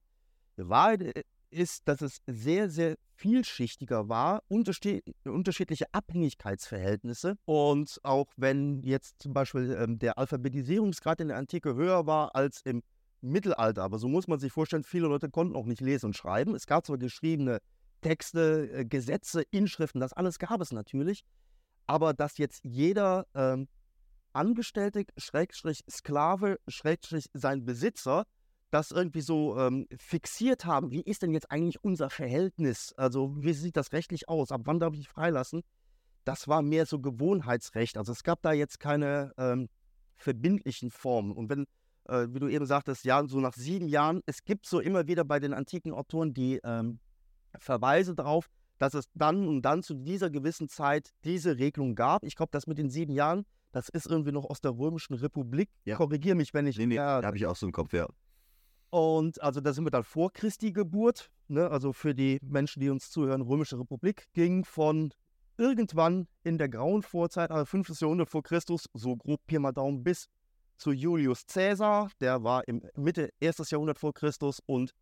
Die 0.56 0.68
Wahrheit 0.68 1.02
äh, 1.02 1.22
ist, 1.52 1.86
dass 1.86 2.00
es 2.00 2.20
sehr, 2.26 2.68
sehr 2.70 2.96
vielschichtiger 3.14 4.08
war, 4.08 4.42
unterschiedliche 4.48 5.86
Abhängigkeitsverhältnisse. 5.92 7.36
Und 7.44 8.00
auch 8.02 8.32
wenn 8.36 8.82
jetzt 8.82 9.22
zum 9.22 9.32
Beispiel 9.32 9.76
ähm, 9.78 9.98
der 9.98 10.18
Alphabetisierungsgrad 10.18 11.20
in 11.20 11.28
der 11.28 11.36
Antike 11.36 11.74
höher 11.74 12.06
war 12.06 12.34
als 12.34 12.62
im 12.64 12.82
Mittelalter, 13.20 13.84
aber 13.84 13.98
so 13.98 14.08
muss 14.08 14.26
man 14.26 14.40
sich 14.40 14.52
vorstellen, 14.52 14.82
viele 14.82 15.06
Leute 15.06 15.30
konnten 15.30 15.54
auch 15.54 15.66
nicht 15.66 15.80
lesen 15.80 16.06
und 16.06 16.16
schreiben. 16.16 16.56
Es 16.56 16.66
gab 16.66 16.84
zwar 16.84 16.98
geschriebene 16.98 17.60
Texte, 18.00 18.68
äh, 18.72 18.84
Gesetze, 18.84 19.42
Inschriften, 19.50 20.00
das 20.00 20.12
alles 20.12 20.40
gab 20.40 20.60
es 20.60 20.72
natürlich, 20.72 21.24
aber 21.86 22.14
dass 22.14 22.38
jetzt 22.38 22.64
jeder 22.64 23.26
ähm, 23.34 23.68
Angestellte, 24.32 25.04
Schrägstrich 25.16 25.84
Sklave, 25.88 26.58
Schrägstrich 26.66 27.26
sein 27.32 27.64
Besitzer, 27.64 28.24
das 28.72 28.90
irgendwie 28.90 29.20
so 29.20 29.58
ähm, 29.58 29.86
fixiert 29.96 30.64
haben, 30.64 30.90
wie 30.90 31.02
ist 31.02 31.22
denn 31.22 31.32
jetzt 31.32 31.50
eigentlich 31.50 31.84
unser 31.84 32.08
Verhältnis? 32.08 32.94
Also 32.96 33.34
wie 33.36 33.52
sieht 33.52 33.76
das 33.76 33.92
rechtlich 33.92 34.30
aus? 34.30 34.50
Ab 34.50 34.62
wann 34.64 34.80
darf 34.80 34.94
ich 34.94 35.08
freilassen? 35.08 35.62
Das 36.24 36.48
war 36.48 36.62
mehr 36.62 36.86
so 36.86 36.98
Gewohnheitsrecht. 36.98 37.98
Also 37.98 38.12
es 38.12 38.22
gab 38.22 38.40
da 38.40 38.52
jetzt 38.52 38.80
keine 38.80 39.32
ähm, 39.36 39.68
verbindlichen 40.16 40.90
Formen. 40.90 41.32
Und 41.32 41.50
wenn, 41.50 41.66
äh, 42.08 42.28
wie 42.30 42.40
du 42.40 42.48
eben 42.48 42.64
sagtest, 42.64 43.04
ja, 43.04 43.22
so 43.26 43.40
nach 43.40 43.52
sieben 43.52 43.88
Jahren, 43.88 44.22
es 44.24 44.42
gibt 44.42 44.64
so 44.64 44.80
immer 44.80 45.06
wieder 45.06 45.24
bei 45.24 45.38
den 45.38 45.52
antiken 45.52 45.92
Autoren 45.92 46.32
die 46.32 46.58
ähm, 46.64 46.98
Verweise 47.58 48.14
darauf, 48.14 48.48
dass 48.78 48.94
es 48.94 49.04
dann 49.14 49.46
und 49.46 49.62
dann 49.62 49.82
zu 49.82 49.92
dieser 49.92 50.30
gewissen 50.30 50.68
Zeit 50.68 51.10
diese 51.24 51.58
Regelung 51.58 51.94
gab. 51.94 52.24
Ich 52.24 52.36
glaube, 52.36 52.50
das 52.52 52.66
mit 52.66 52.78
den 52.78 52.88
sieben 52.88 53.12
Jahren, 53.12 53.44
das 53.70 53.90
ist 53.90 54.06
irgendwie 54.06 54.32
noch 54.32 54.48
aus 54.48 54.62
der 54.62 54.70
Römischen 54.70 55.14
Republik. 55.14 55.68
Ja. 55.84 55.96
Korrigiere 55.96 56.36
mich, 56.36 56.54
wenn 56.54 56.66
ich. 56.66 56.78
Nee, 56.78 56.86
nee, 56.86 56.94
ja, 56.94 57.20
da 57.20 57.26
habe 57.26 57.36
ich 57.36 57.44
auch 57.44 57.56
so 57.56 57.66
im 57.66 57.72
Kopf, 57.72 57.92
ja. 57.92 58.08
Und 58.92 59.42
also 59.42 59.62
da 59.62 59.72
sind 59.72 59.86
wir 59.86 59.90
dann 59.90 60.04
vor 60.04 60.30
Christi 60.34 60.70
Geburt. 60.70 61.30
Ne? 61.48 61.70
Also 61.70 61.94
für 61.94 62.14
die 62.14 62.38
Menschen, 62.42 62.80
die 62.80 62.90
uns 62.90 63.10
zuhören, 63.10 63.40
Römische 63.40 63.78
Republik 63.78 64.26
ging 64.34 64.66
von 64.66 65.14
irgendwann 65.56 66.28
in 66.44 66.58
der 66.58 66.68
grauen 66.68 67.02
Vorzeit, 67.02 67.50
also 67.50 67.64
5. 67.64 67.98
Jahrhundert 67.98 68.28
vor 68.28 68.42
Christus, 68.42 68.90
so 68.92 69.16
grob 69.16 69.40
Pi 69.46 69.58
mal 69.58 69.72
Daumen, 69.72 70.04
bis 70.04 70.28
zu 70.76 70.92
Julius 70.92 71.46
Caesar. 71.46 72.10
Der 72.20 72.44
war 72.44 72.68
im 72.68 72.82
Mitte 72.94 73.30
1. 73.42 73.70
Jahrhundert 73.70 73.98
vor 73.98 74.12
Christus 74.12 74.60
und 74.66 74.92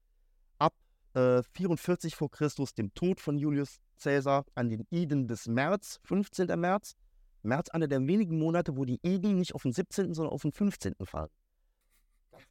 ab 0.60 0.74
äh, 1.14 1.42
44 1.54 2.14
vor 2.14 2.30
Christus, 2.30 2.72
dem 2.74 2.94
Tod 2.94 3.20
von 3.20 3.38
Julius 3.38 3.80
Caesar, 4.00 4.44
an 4.54 4.68
den 4.68 4.86
Iden 4.90 5.26
des 5.26 5.48
März, 5.48 5.98
15. 6.04 6.46
März. 6.60 6.94
März 7.42 7.70
einer 7.70 7.88
der 7.88 8.06
wenigen 8.06 8.38
Monate, 8.38 8.76
wo 8.76 8.84
die 8.84 9.00
Iden 9.02 9.36
nicht 9.36 9.56
auf 9.56 9.62
den 9.62 9.72
17., 9.72 10.14
sondern 10.14 10.32
auf 10.32 10.42
den 10.42 10.52
15. 10.52 10.94
fallen. 11.02 11.30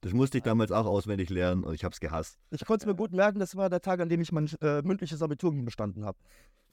Das 0.02 0.13
musste 0.13 0.38
ich 0.38 0.43
damals 0.43 0.71
auch 0.71 0.86
auswendig 0.86 1.30
lernen 1.30 1.63
und 1.63 1.73
ich 1.73 1.84
habe 1.84 1.93
es 1.93 1.99
gehasst. 1.99 2.39
Ich 2.52 2.65
konnte 2.65 2.84
es 2.84 2.88
mir 2.88 2.95
gut 2.95 3.12
merken, 3.12 3.39
das 3.39 3.56
war 3.56 3.69
der 3.69 3.82
Tag, 3.82 3.99
an 3.99 4.10
dem 4.10 4.21
ich 4.21 4.32
mein 4.32 4.49
äh, 4.62 4.82
mündliches 4.82 5.21
Abitur 5.21 5.54
bestanden 5.54 6.06
habe. 6.06 6.17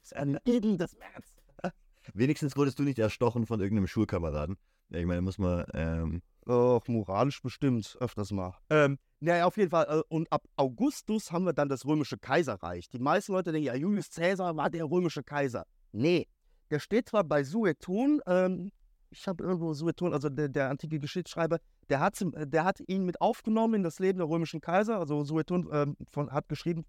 Das 0.01 0.13
ist 0.13 0.17
ein 0.17 0.39
Iden 0.45 0.79
des 0.79 0.97
März. 0.97 1.35
Wenigstens 2.15 2.57
wurdest 2.57 2.79
du 2.79 2.83
nicht 2.83 2.99
erstochen 2.99 3.47
von 3.47 3.61
irgendeinem 3.61 3.87
Schulkameraden. 3.87 4.57
Ja, 4.91 4.99
ich 4.99 5.07
meine, 5.07 5.23
muss 5.23 5.39
man. 5.39 5.65
Ähm, 5.75 6.23
Och, 6.49 6.87
moralisch 6.87 7.43
bestimmt, 7.43 7.97
öfters 8.01 8.31
mal. 8.31 8.55
Ähm, 8.71 8.99
naja, 9.19 9.47
auf 9.47 9.57
jeden 9.57 9.71
Fall. 9.71 9.87
Äh, 9.89 10.03
und 10.09 10.31
ab 10.31 10.45
Augustus 10.57 11.33
haben 11.33 11.45
wir 11.45 11.53
dann 11.53 11.69
das 11.69 11.85
römische 11.85 12.19
Kaiserreich. 12.19 12.89
Die 12.89 13.01
meisten 13.01 13.33
Leute 13.33 13.51
denken, 13.51 13.67
ja, 13.67 13.75
Julius 13.75 14.11
Caesar 14.11 14.57
war 14.57 14.71
der 14.71 14.85
römische 14.85 15.25
Kaiser. 15.25 15.67
Nee, 15.91 16.29
der 16.71 16.79
steht 16.79 17.09
zwar 17.09 17.25
bei 17.25 17.43
Sueton, 17.43 18.21
ähm, 18.27 18.71
ich 19.11 19.27
habe 19.29 19.45
irgendwo 19.45 19.73
Sueton, 19.73 20.13
also 20.13 20.29
der, 20.29 20.49
der, 20.49 20.71
antike 20.71 20.99
Geschichtsschreiber, 20.99 21.59
der 21.89 22.01
hat, 22.01 22.19
der 22.23 22.65
hat 22.65 22.81
ihn 22.87 23.05
mit 23.05 23.21
aufgenommen 23.21 23.75
in 23.75 23.83
das 23.83 23.99
Leben 23.99 24.19
der 24.19 24.29
römischen 24.29 24.61
Kaiser. 24.61 24.99
Also 24.99 25.25
Sueton 25.25 25.69
ähm, 25.73 25.97
hat 26.31 26.49
geschrieben 26.49 26.85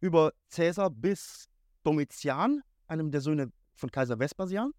über 0.00 0.32
Caesar 0.50 0.90
bis 0.90 1.48
Domitian, 1.82 2.62
einem 2.86 3.10
der 3.10 3.20
Söhne 3.20 3.52
von 3.74 3.90
Kaiser 3.90 4.18
Vespasian. 4.18 4.72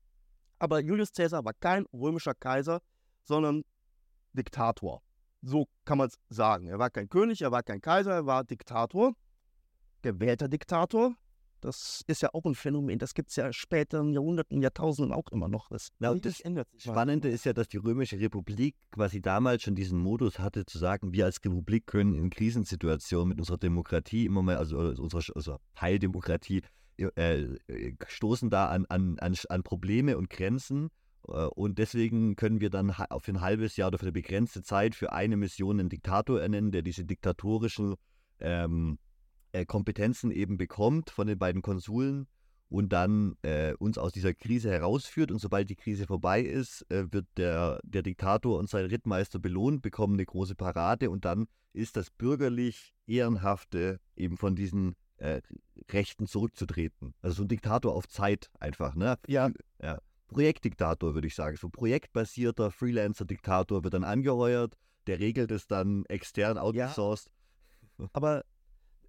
Aber 0.59 0.79
Julius 0.79 1.11
Caesar 1.11 1.43
war 1.43 1.53
kein 1.53 1.85
römischer 1.93 2.35
Kaiser, 2.35 2.81
sondern 3.23 3.63
Diktator. 4.33 5.01
So 5.41 5.67
kann 5.85 5.97
man 5.97 6.07
es 6.07 6.19
sagen. 6.29 6.67
Er 6.67 6.77
war 6.77 6.89
kein 6.89 7.09
König, 7.09 7.41
er 7.41 7.51
war 7.51 7.63
kein 7.63 7.81
Kaiser, 7.81 8.13
er 8.13 8.25
war 8.25 8.43
Diktator, 8.43 9.13
gewählter 10.01 10.47
Diktator. 10.47 11.15
Das 11.61 12.03
ist 12.07 12.21
ja 12.21 12.29
auch 12.33 12.45
ein 12.45 12.55
Phänomen. 12.55 12.99
Das 12.99 13.13
gibt 13.13 13.29
es 13.29 13.35
ja 13.35 13.53
später 13.53 14.01
in 14.01 14.13
Jahrhunderten, 14.13 14.61
Jahrtausenden 14.61 15.13
auch 15.13 15.27
immer 15.31 15.47
noch. 15.47 15.69
Das, 15.69 15.89
Na, 15.99 16.11
und 16.11 16.25
das 16.25 16.39
ändert 16.41 16.69
sich. 16.71 16.83
Spannende 16.83 17.29
ist 17.29 17.45
ja, 17.45 17.53
dass 17.53 17.67
die 17.67 17.77
Römische 17.77 18.19
Republik 18.19 18.75
quasi 18.91 19.21
damals 19.21 19.63
schon 19.63 19.75
diesen 19.75 19.99
Modus 19.99 20.39
hatte, 20.39 20.65
zu 20.65 20.77
sagen, 20.77 21.13
wir 21.13 21.25
als 21.25 21.37
Republik 21.45 21.87
können 21.87 22.15
in 22.15 22.29
Krisensituationen 22.29 23.29
mit 23.29 23.39
unserer 23.39 23.57
Demokratie 23.57 24.25
immer 24.25 24.41
mal, 24.41 24.57
also 24.57 24.77
unserer 24.77 25.23
also 25.35 25.57
Teildemokratie, 25.75 26.61
äh, 26.97 27.47
äh, 27.67 27.95
stoßen 28.07 28.49
da 28.49 28.67
an, 28.67 28.85
an, 28.89 29.17
an, 29.19 29.63
Probleme 29.63 30.17
und 30.17 30.29
Grenzen 30.29 30.89
äh, 31.27 31.45
und 31.45 31.79
deswegen 31.79 32.35
können 32.35 32.59
wir 32.59 32.69
dann 32.69 32.93
für 32.93 33.31
ein 33.31 33.41
halbes 33.41 33.75
Jahr 33.77 33.87
oder 33.87 33.97
für 33.97 34.05
eine 34.05 34.11
begrenzte 34.11 34.61
Zeit 34.61 34.93
für 34.93 35.11
eine 35.11 35.37
Mission 35.37 35.79
einen 35.79 35.89
Diktator 35.89 36.41
ernennen, 36.41 36.71
der 36.71 36.81
diese 36.81 37.05
diktatorischen 37.05 37.95
ähm, 38.39 38.99
äh, 39.51 39.65
Kompetenzen 39.65 40.31
eben 40.31 40.57
bekommt 40.57 41.09
von 41.09 41.27
den 41.27 41.37
beiden 41.37 41.61
Konsuln 41.61 42.27
und 42.69 42.93
dann 42.93 43.35
äh, 43.41 43.73
uns 43.73 43.97
aus 43.97 44.13
dieser 44.13 44.33
Krise 44.33 44.71
herausführt. 44.71 45.31
Und 45.31 45.39
sobald 45.39 45.69
die 45.69 45.75
Krise 45.75 46.07
vorbei 46.07 46.41
ist, 46.41 46.89
äh, 46.89 47.11
wird 47.11 47.27
der, 47.37 47.79
der 47.83 48.01
Diktator 48.01 48.57
und 48.57 48.69
sein 48.69 48.85
Rittmeister 48.85 49.39
belohnt, 49.39 49.81
bekommen 49.81 50.13
eine 50.13 50.25
große 50.25 50.55
Parade 50.55 51.09
und 51.09 51.25
dann 51.25 51.47
ist 51.73 51.97
das 51.97 52.09
bürgerlich 52.09 52.93
Ehrenhafte 53.07 53.99
eben 54.15 54.37
von 54.37 54.55
diesen 54.55 54.95
äh, 55.17 55.41
Rechten 55.89 56.27
zurückzutreten. 56.27 57.13
Also 57.21 57.37
so 57.37 57.43
ein 57.43 57.47
Diktator 57.47 57.93
auf 57.93 58.07
Zeit 58.07 58.49
einfach, 58.59 58.95
ne? 58.95 59.17
Ja. 59.27 59.51
ja. 59.81 59.99
Projektdiktator, 60.27 61.13
würde 61.13 61.27
ich 61.27 61.35
sagen. 61.35 61.57
So 61.57 61.69
projektbasierter 61.69 62.71
Freelancer-Diktator 62.71 63.83
wird 63.83 63.93
dann 63.93 64.05
angeheuert, 64.05 64.77
der 65.07 65.19
regelt 65.19 65.51
es 65.51 65.67
dann 65.67 66.05
extern 66.05 66.57
outgesourced. 66.57 67.29
Ja, 67.99 68.07
aber, 68.13 68.45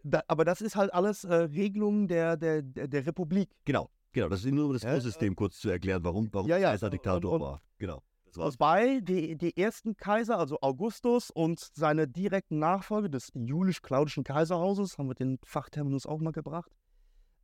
da, 0.02 0.22
aber 0.28 0.44
das 0.44 0.60
ist 0.60 0.76
halt 0.76 0.92
alles 0.92 1.24
äh, 1.24 1.34
Regelungen 1.34 2.08
der, 2.08 2.36
der, 2.36 2.62
der, 2.62 2.88
der, 2.88 3.06
Republik. 3.06 3.50
Genau, 3.64 3.90
genau. 4.12 4.28
Das 4.28 4.44
ist 4.44 4.52
nur 4.52 4.66
um 4.66 4.72
das 4.72 4.82
ja, 4.82 4.94
Ursystem 4.94 5.32
äh, 5.32 5.36
kurz 5.36 5.58
zu 5.58 5.68
erklären, 5.68 6.02
warum, 6.04 6.28
warum 6.32 6.48
ja, 6.48 6.56
ja, 6.56 6.70
Kaiser 6.70 6.90
Diktator 6.90 7.32
und, 7.32 7.40
und, 7.40 7.46
war. 7.46 7.62
Genau. 7.78 8.02
Wobei 8.34 9.00
die, 9.00 9.36
die 9.36 9.56
ersten 9.56 9.96
Kaiser, 9.96 10.38
also 10.38 10.58
Augustus 10.62 11.30
und 11.30 11.60
seine 11.74 12.08
direkten 12.08 12.58
Nachfolger 12.58 13.10
des 13.10 13.30
julisch-claudischen 13.34 14.24
Kaiserhauses, 14.24 14.96
haben 14.96 15.08
wir 15.08 15.14
den 15.14 15.38
Fachterminus 15.44 16.06
auch 16.06 16.18
mal 16.18 16.32
gebracht, 16.32 16.72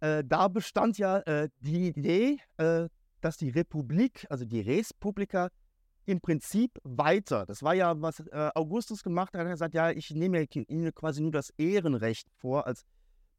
äh, 0.01 0.25
da 0.25 0.49
bestand 0.49 0.97
ja 0.99 1.18
äh, 1.21 1.51
die 1.61 1.88
Idee, 1.88 2.38
äh, 2.57 2.88
dass 3.21 3.37
die 3.37 3.51
Republik, 3.51 4.27
also 4.31 4.44
die 4.44 4.61
Res 4.61 4.94
Publica, 4.94 5.51
im 6.09 6.23
Prinzip 6.23 6.79
weiter, 6.85 7.44
das 7.44 7.62
war 7.62 7.75
ja, 7.75 8.01
was 8.01 8.21
äh, 8.21 8.51
Augustus 8.55 9.03
gemacht 9.03 9.35
hat, 9.35 9.42
er 9.42 9.44
hat 9.44 9.53
gesagt, 9.53 9.75
ja, 9.75 9.90
ich 9.90 10.11
nehme 10.11 10.42
Ihnen 10.42 10.94
quasi 10.94 11.21
nur 11.21 11.33
das 11.33 11.51
Ehrenrecht 11.59 12.30
vor, 12.39 12.66
als 12.66 12.87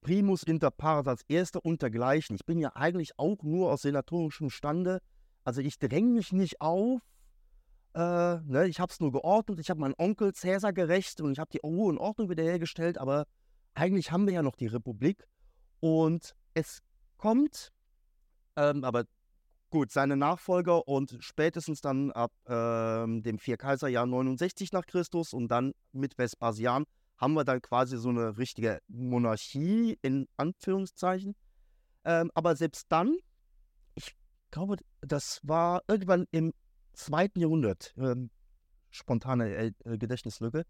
Primus 0.02 0.44
inter 0.44 0.70
pares, 0.70 1.08
als 1.08 1.24
Erster 1.28 1.66
untergleichen. 1.66 2.36
Ich 2.36 2.46
bin 2.46 2.60
ja 2.60 2.76
eigentlich 2.76 3.18
auch 3.18 3.42
nur 3.42 3.72
aus 3.72 3.82
senatorischem 3.82 4.52
Stande, 4.52 5.00
also 5.44 5.62
ich 5.62 5.80
dränge 5.80 6.14
mich 6.14 6.32
nicht 6.32 6.62
auf, 6.62 7.02
äh, 7.96 8.00
ne, 8.00 8.68
ich 8.68 8.80
habe 8.80 8.92
es 8.92 9.00
nur 9.00 9.12
geordnet, 9.12 9.60
ich 9.60 9.72
habe 9.72 9.80
meinen 9.80 9.96
Onkel 9.98 10.34
Cäsar 10.34 10.72
gerecht 10.72 11.22
und 11.22 11.32
ich 11.32 11.40
habe 11.40 11.50
die 11.52 11.62
Ruhe 11.64 11.90
und 11.90 11.98
Ordnung 11.98 12.30
wiederhergestellt, 12.30 13.00
aber 13.00 13.26
eigentlich 13.74 14.12
haben 14.12 14.28
wir 14.28 14.34
ja 14.36 14.44
noch 14.44 14.56
die 14.56 14.68
Republik. 14.68 15.28
Und 15.80 16.36
es 16.54 16.84
kommt, 17.18 17.72
ähm, 18.56 18.84
aber 18.84 19.06
Gut, 19.72 19.92
seine 19.92 20.18
Nachfolger 20.18 20.88
und 20.88 21.18
spätestens 21.20 21.80
dann 21.80 22.12
ab 22.12 22.32
ähm, 22.48 23.22
dem 23.22 23.38
Vierkaiserjahr 23.38 24.08
69 24.08 24.72
nach 24.72 24.88
Christus 24.88 25.32
und 25.32 25.48
dann 25.50 25.74
mit 25.92 26.18
Vespasian 26.18 26.86
haben 27.18 27.34
wir 27.34 27.44
dann 27.44 27.62
quasi 27.62 27.98
so 27.98 28.10
eine 28.10 28.40
richtige 28.40 28.80
Monarchie 28.88 30.00
in 30.02 30.28
Anführungszeichen. 30.38 31.36
Ähm, 32.04 32.32
aber 32.34 32.56
selbst 32.56 32.88
dann, 32.90 33.16
ich 33.94 34.16
glaube, 34.50 34.78
das 35.02 35.40
war 35.44 35.84
irgendwann 35.88 36.26
im 36.32 36.52
zweiten 36.94 37.40
Jahrhundert, 37.40 37.94
ähm, 37.98 38.32
spontane 38.90 39.56
äh, 39.56 39.72
Gedächtnislücke, 39.98 40.66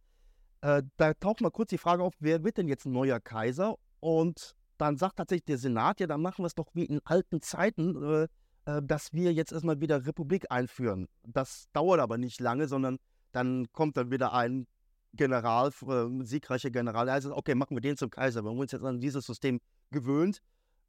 äh, 0.59 0.83
da 0.97 1.13
taucht 1.13 1.39
mal 1.39 1.51
kurz 1.51 1.69
die 1.69 1.77
Frage 1.77 2.03
auf, 2.03 2.15
wer 2.19 2.43
wird 2.43 2.57
denn 2.57 2.67
jetzt 2.67 2.85
ein 2.85 2.91
neuer 2.91 3.21
Kaiser? 3.21 3.75
Und 4.01 4.57
dann 4.77 4.97
sagt 4.97 5.17
tatsächlich 5.17 5.45
der 5.45 5.57
Senat, 5.57 6.01
ja, 6.01 6.07
dann 6.07 6.21
machen 6.21 6.43
wir 6.43 6.47
es 6.47 6.55
doch 6.55 6.67
wie 6.73 6.83
in 6.83 6.99
alten 7.05 7.41
Zeiten, 7.41 8.03
äh, 8.03 8.23
äh, 8.23 8.27
dass 8.65 9.13
wir 9.13 9.33
jetzt 9.33 9.51
erstmal 9.51 9.81
wieder 9.81 10.05
Republik 10.05 10.45
einführen. 10.49 11.07
Das 11.23 11.67
dauert 11.73 11.99
aber 11.99 12.17
nicht 12.17 12.39
lange, 12.39 12.67
sondern 12.67 12.99
dann 13.31 13.71
kommt 13.71 13.97
dann 13.97 14.11
wieder 14.11 14.33
ein 14.33 14.67
General, 15.13 15.71
äh, 15.87 16.23
siegreicher 16.23 16.69
General, 16.69 17.05
der 17.05 17.15
heißt, 17.15 17.27
okay, 17.27 17.55
machen 17.55 17.75
wir 17.75 17.81
den 17.81 17.97
zum 17.97 18.09
Kaiser. 18.09 18.43
Wir 18.43 18.51
haben 18.51 18.59
uns 18.59 18.71
jetzt 18.71 18.83
an 18.83 18.99
dieses 18.99 19.25
System 19.25 19.59
gewöhnt. 19.91 20.39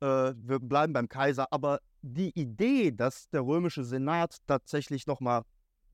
Äh, 0.00 0.34
wir 0.36 0.58
bleiben 0.58 0.92
beim 0.92 1.08
Kaiser. 1.08 1.52
Aber 1.52 1.80
die 2.02 2.30
Idee, 2.38 2.92
dass 2.92 3.28
der 3.30 3.42
römische 3.42 3.84
Senat 3.84 4.36
tatsächlich 4.46 5.06
nochmal 5.06 5.42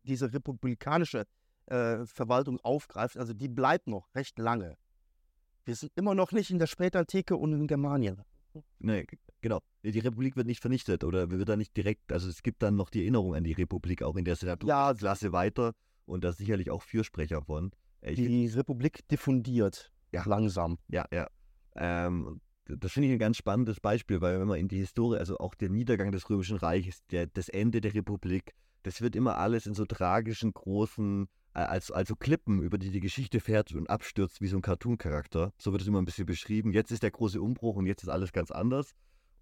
diese 0.03 0.33
republikanische 0.33 1.27
äh, 1.67 2.05
Verwaltung 2.05 2.59
aufgreift, 2.61 3.17
also 3.17 3.33
die 3.33 3.49
bleibt 3.49 3.87
noch 3.87 4.13
recht 4.15 4.39
lange. 4.39 4.77
Wir 5.65 5.75
sind 5.75 5.93
immer 5.97 6.15
noch 6.15 6.33
nicht 6.33 6.51
in 6.51 6.59
der 6.59 6.69
Spätantike 6.69 7.37
und 7.37 7.53
in 7.53 7.67
Germanien. 7.67 8.23
Nee, 8.79 9.07
genau. 9.49 9.63
Die 9.83 9.99
Republik 10.01 10.37
wird 10.37 10.47
nicht 10.47 10.61
vernichtet 10.61 11.05
oder 11.05 11.31
wird 11.31 11.49
da 11.49 11.57
nicht 11.57 11.77
direkt, 11.77 12.13
also 12.13 12.29
es 12.29 12.43
gibt 12.43 12.63
dann 12.63 12.75
noch 12.75 12.91
die 12.91 13.03
Erinnerung 13.03 13.35
an 13.35 13.45
die 13.45 13.53
Republik 13.53 14.03
auch 14.03 14.17
in 14.17 14.25
der 14.25 14.37
Senaturklasse 14.37 15.27
ja, 15.27 15.33
weiter 15.33 15.73
und 16.05 16.25
da 16.25 16.33
sicherlich 16.33 16.71
auch 16.71 16.83
Fürsprecher 16.83 17.43
von. 17.43 17.71
Äh, 18.01 18.13
ich 18.13 18.17
die 18.17 18.47
Republik 18.49 19.07
diffundiert 19.09 19.93
ja. 20.13 20.25
langsam. 20.27 20.79
Ja, 20.89 21.07
ja. 21.13 21.29
Ähm, 21.77 22.41
das 22.65 22.93
finde 22.93 23.09
ich 23.09 23.13
ein 23.13 23.21
ganz 23.21 23.37
spannendes 23.37 23.79
Beispiel, 23.79 24.21
weil 24.21 24.41
wenn 24.41 24.49
man 24.49 24.59
in 24.59 24.67
die 24.67 24.79
Historie, 24.79 25.19
also 25.19 25.39
auch 25.39 25.55
der 25.55 25.71
Niedergang 25.71 26.11
des 26.11 26.29
Römischen 26.29 26.57
Reiches, 26.57 27.07
der, 27.13 27.29
das 27.29 27.49
Ende 27.49 27.81
der 27.81 27.95
Republik, 27.95 28.55
das 28.83 29.01
wird 29.01 29.15
immer 29.15 29.39
alles 29.39 29.67
in 29.67 29.75
so 29.75 29.85
tragischen, 29.85 30.53
großen, 30.53 31.29
äh, 31.55 31.61
als, 31.61 31.93
also 31.93 32.17
Klippen, 32.17 32.63
über 32.63 32.79
die 32.79 32.91
die 32.91 33.01
Geschichte 33.01 33.39
fährt 33.39 33.73
und 33.73 33.89
abstürzt 33.89 34.41
wie 34.41 34.49
so 34.49 34.57
ein 34.57 34.63
Cartoon-Charakter. 34.63 35.53
So 35.59 35.71
wird 35.71 35.83
es 35.83 35.89
immer 35.89 36.03
ein 36.03 36.05
bisschen 36.05 36.27
beschrieben. 36.27 36.73
Jetzt 36.73 36.91
ist 36.91 37.05
der 37.05 37.13
große 37.13 37.41
Umbruch 37.41 37.77
und 37.77 37.87
jetzt 37.87 38.03
ist 38.03 38.09
alles 38.09 38.33
ganz 38.33 38.51
anders. 38.51 38.97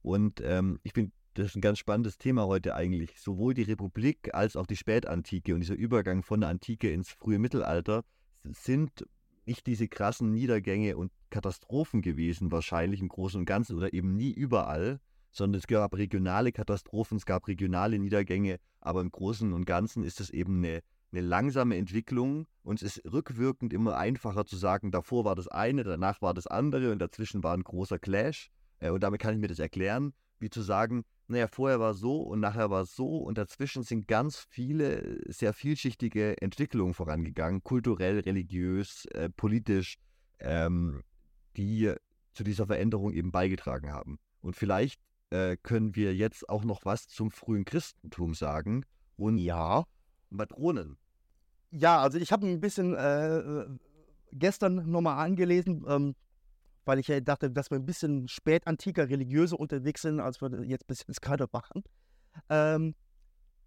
Und 0.05 0.42
ähm, 0.44 0.80
ich 0.82 0.92
finde, 0.92 1.12
das 1.32 1.46
ist 1.46 1.57
ein 1.57 1.62
ganz 1.62 1.78
spannendes 1.78 2.18
Thema 2.18 2.46
heute 2.46 2.74
eigentlich. 2.74 3.18
Sowohl 3.18 3.55
die 3.55 3.62
Republik 3.62 4.34
als 4.34 4.55
auch 4.55 4.66
die 4.66 4.76
Spätantike 4.76 5.55
und 5.55 5.61
dieser 5.61 5.74
Übergang 5.74 6.22
von 6.22 6.42
der 6.42 6.50
Antike 6.50 6.90
ins 6.92 7.11
frühe 7.11 7.38
Mittelalter 7.38 8.05
sind 8.42 9.07
nicht 9.46 9.66
diese 9.66 9.88
krassen 9.88 10.30
Niedergänge 10.30 10.98
und 10.98 11.11
Katastrophen 11.30 12.02
gewesen, 12.02 12.52
wahrscheinlich 12.52 13.00
im 13.00 13.09
Großen 13.09 13.40
und 13.40 13.46
Ganzen 13.46 13.76
oder 13.76 13.94
eben 13.94 14.14
nie 14.14 14.30
überall, 14.30 15.00
sondern 15.32 15.59
es 15.59 15.66
gab 15.66 15.96
regionale 15.96 16.52
Katastrophen, 16.52 17.16
es 17.16 17.24
gab 17.24 17.48
regionale 17.48 17.98
Niedergänge, 17.98 18.59
aber 18.80 19.00
im 19.00 19.11
Großen 19.11 19.55
und 19.55 19.64
Ganzen 19.64 20.05
ist 20.05 20.20
es 20.20 20.28
eben 20.28 20.59
eine, 20.59 20.80
eine 21.12 21.22
langsame 21.22 21.76
Entwicklung 21.76 22.46
und 22.62 22.82
es 22.82 22.98
ist 22.98 23.11
rückwirkend 23.11 23.72
immer 23.72 23.96
einfacher 23.96 24.44
zu 24.44 24.57
sagen, 24.57 24.92
davor 24.92 25.24
war 25.24 25.34
das 25.34 25.48
eine, 25.48 25.82
danach 25.82 26.20
war 26.20 26.34
das 26.34 26.46
andere 26.46 26.92
und 26.92 26.98
dazwischen 26.98 27.42
war 27.42 27.55
ein 27.55 27.64
großer 27.64 27.98
Clash. 27.98 28.50
Äh, 28.81 28.91
und 28.91 29.03
damit 29.03 29.20
kann 29.20 29.35
ich 29.35 29.41
mir 29.41 29.49
das 29.49 29.59
erklären, 29.59 30.12
wie 30.39 30.51
zu 30.51 30.62
sagen, 30.62 31.05
naja, 31.27 31.49
vorher 31.49 31.81
war 31.81 31.93
es 31.93 32.01
so 32.01 32.20
und 32.20 32.41
nachher 32.41 32.70
war 32.70 32.83
es 32.83 32.95
so 32.95 33.18
und 33.18 33.39
dazwischen 33.39 33.83
sind 33.83 34.07
ganz 34.07 34.47
viele 34.51 35.20
sehr 35.27 35.55
vielschichtige 35.55 36.41
Entwicklungen 36.43 36.93
vorangegangen, 36.93 37.62
kulturell, 37.62 38.20
religiös, 38.20 39.07
äh, 39.07 39.31
politisch, 39.31 39.97
ähm, 40.41 41.03
die 41.57 41.95
zu 42.35 42.45
dieser 42.45 42.66
Veränderung 42.66 43.12
eben 43.12 43.33
beigetragen 43.33 43.93
haben. 43.93 44.18
Und 44.43 44.57
vielleicht 44.57 45.01
äh, 45.31 45.57
können 45.57 45.97
wir 45.97 46.14
jetzt 46.14 46.49
auch 46.49 46.64
noch 46.64 46.85
was 46.85 47.09
zum 47.09 47.31
frühen 47.31 47.64
Christentum 47.64 48.35
sagen 48.35 48.85
und 49.16 49.39
ja. 49.39 49.85
Matronen. 50.31 50.99
Ja, 51.70 52.01
also 52.01 52.18
ich 52.18 52.33
habe 52.33 52.47
ein 52.47 52.61
bisschen 52.61 52.95
äh, 52.95 53.39
äh 53.39 53.66
gestern 54.33 54.91
nochmal 54.91 55.25
angelesen. 55.25 55.85
Ähm, 55.89 56.14
weil 56.85 56.99
ich 56.99 57.09
ja 57.09 57.20
dachte, 57.20 57.51
dass 57.51 57.70
wir 57.70 57.78
ein 57.78 57.87
bisschen 57.87 58.28
spätantiker, 58.28 59.09
religiöser 59.09 59.59
unterwegs 59.59 60.03
sind, 60.03 60.20
als 60.20 60.41
wir 60.41 60.64
jetzt 60.64 60.87
bis 60.87 61.05
jetzt 61.07 61.22
gerade 61.22 61.47
machen. 61.53 61.82
Ähm, 62.49 62.95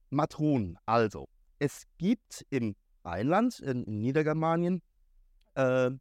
Matronen. 0.10 0.78
Also, 0.86 1.28
es 1.60 1.84
gibt 1.98 2.46
im 2.50 2.76
Rheinland, 3.04 3.60
in, 3.60 3.84
in 3.84 4.00
Niedergermanien, 4.00 4.82
äh, 5.56 5.92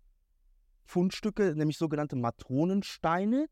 Fundstücke, 0.84 1.54
nämlich 1.56 1.78
sogenannte 1.78 2.16
Matronensteine. 2.16 3.46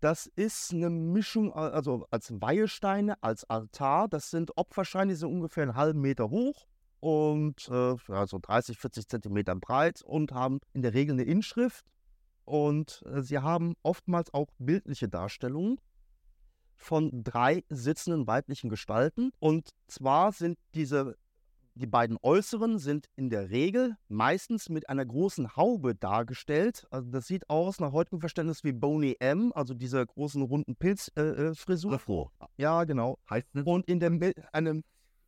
Das 0.00 0.26
ist 0.36 0.72
eine 0.72 0.90
Mischung, 0.90 1.52
also 1.52 2.06
als 2.10 2.30
Weihesteine, 2.40 3.20
als 3.22 3.44
Altar. 3.44 4.08
Das 4.08 4.30
sind 4.30 4.56
Opfersteine, 4.56 5.12
die 5.12 5.16
sind 5.16 5.30
ungefähr 5.30 5.64
einen 5.64 5.74
halben 5.74 6.00
Meter 6.00 6.30
hoch 6.30 6.66
und 7.00 7.68
äh, 7.68 7.96
ja, 8.08 8.26
so 8.26 8.38
30, 8.40 8.78
40 8.78 9.08
Zentimeter 9.08 9.56
breit 9.56 10.02
und 10.02 10.32
haben 10.32 10.60
in 10.74 10.82
der 10.82 10.94
Regel 10.94 11.14
eine 11.14 11.24
Inschrift 11.24 11.84
und 12.46 13.02
äh, 13.06 13.22
sie 13.22 13.38
haben 13.38 13.74
oftmals 13.82 14.32
auch 14.32 14.48
bildliche 14.58 15.08
Darstellungen 15.08 15.78
von 16.76 17.24
drei 17.24 17.64
sitzenden 17.68 18.26
weiblichen 18.26 18.70
Gestalten. 18.70 19.32
Und 19.40 19.70
zwar 19.88 20.32
sind 20.32 20.58
diese, 20.74 21.16
die 21.74 21.86
beiden 21.86 22.18
äußeren 22.22 22.78
sind 22.78 23.08
in 23.16 23.30
der 23.30 23.50
Regel 23.50 23.96
meistens 24.08 24.68
mit 24.68 24.88
einer 24.88 25.04
großen 25.04 25.56
Haube 25.56 25.94
dargestellt. 25.94 26.86
Also 26.90 27.10
das 27.10 27.26
sieht 27.26 27.50
aus 27.50 27.80
nach 27.80 27.92
heutigem 27.92 28.20
Verständnis 28.20 28.62
wie 28.62 28.72
Boney 28.72 29.16
M, 29.18 29.52
also 29.54 29.74
dieser 29.74 30.06
großen 30.06 30.42
runden 30.42 30.76
Pilzfrisur. 30.76 31.92
Äh, 31.92 31.94
Afro. 31.96 32.30
Ja, 32.56 32.84
genau. 32.84 33.18
Heißt 33.28 33.54
nicht? 33.54 33.66
Und 33.66 33.86
in 33.86 33.98
der, 33.98 34.12
eine, 34.52 34.82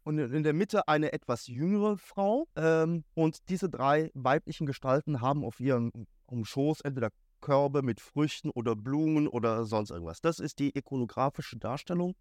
und 0.04 0.18
in 0.18 0.42
der 0.44 0.54
Mitte 0.54 0.86
eine 0.86 1.12
etwas 1.12 1.48
jüngere 1.48 1.96
Frau. 1.96 2.46
Ähm, 2.54 3.04
und 3.14 3.48
diese 3.48 3.68
drei 3.68 4.12
weiblichen 4.14 4.66
Gestalten 4.66 5.20
haben 5.20 5.44
auf 5.44 5.58
ihren 5.58 6.06
um 6.30 6.44
Schoß 6.44 6.82
entweder 6.82 7.10
Körbe 7.40 7.82
mit 7.82 8.00
Früchten 8.00 8.50
oder 8.50 8.74
Blumen 8.74 9.28
oder 9.28 9.64
sonst 9.64 9.90
irgendwas. 9.90 10.20
Das 10.20 10.40
ist 10.40 10.58
die 10.58 10.76
ikonografische 10.76 11.56
Darstellung. 11.56 12.14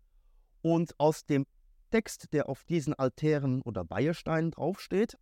Und 0.62 1.00
aus 1.00 1.26
dem 1.26 1.46
Text, 1.92 2.34
der 2.34 2.50
auf 2.50 2.64
diesen 2.64 2.94
Altären 2.94 3.62
oder 3.62 3.90
Weihesteinen 3.90 4.52
draufsteht, 4.52 5.18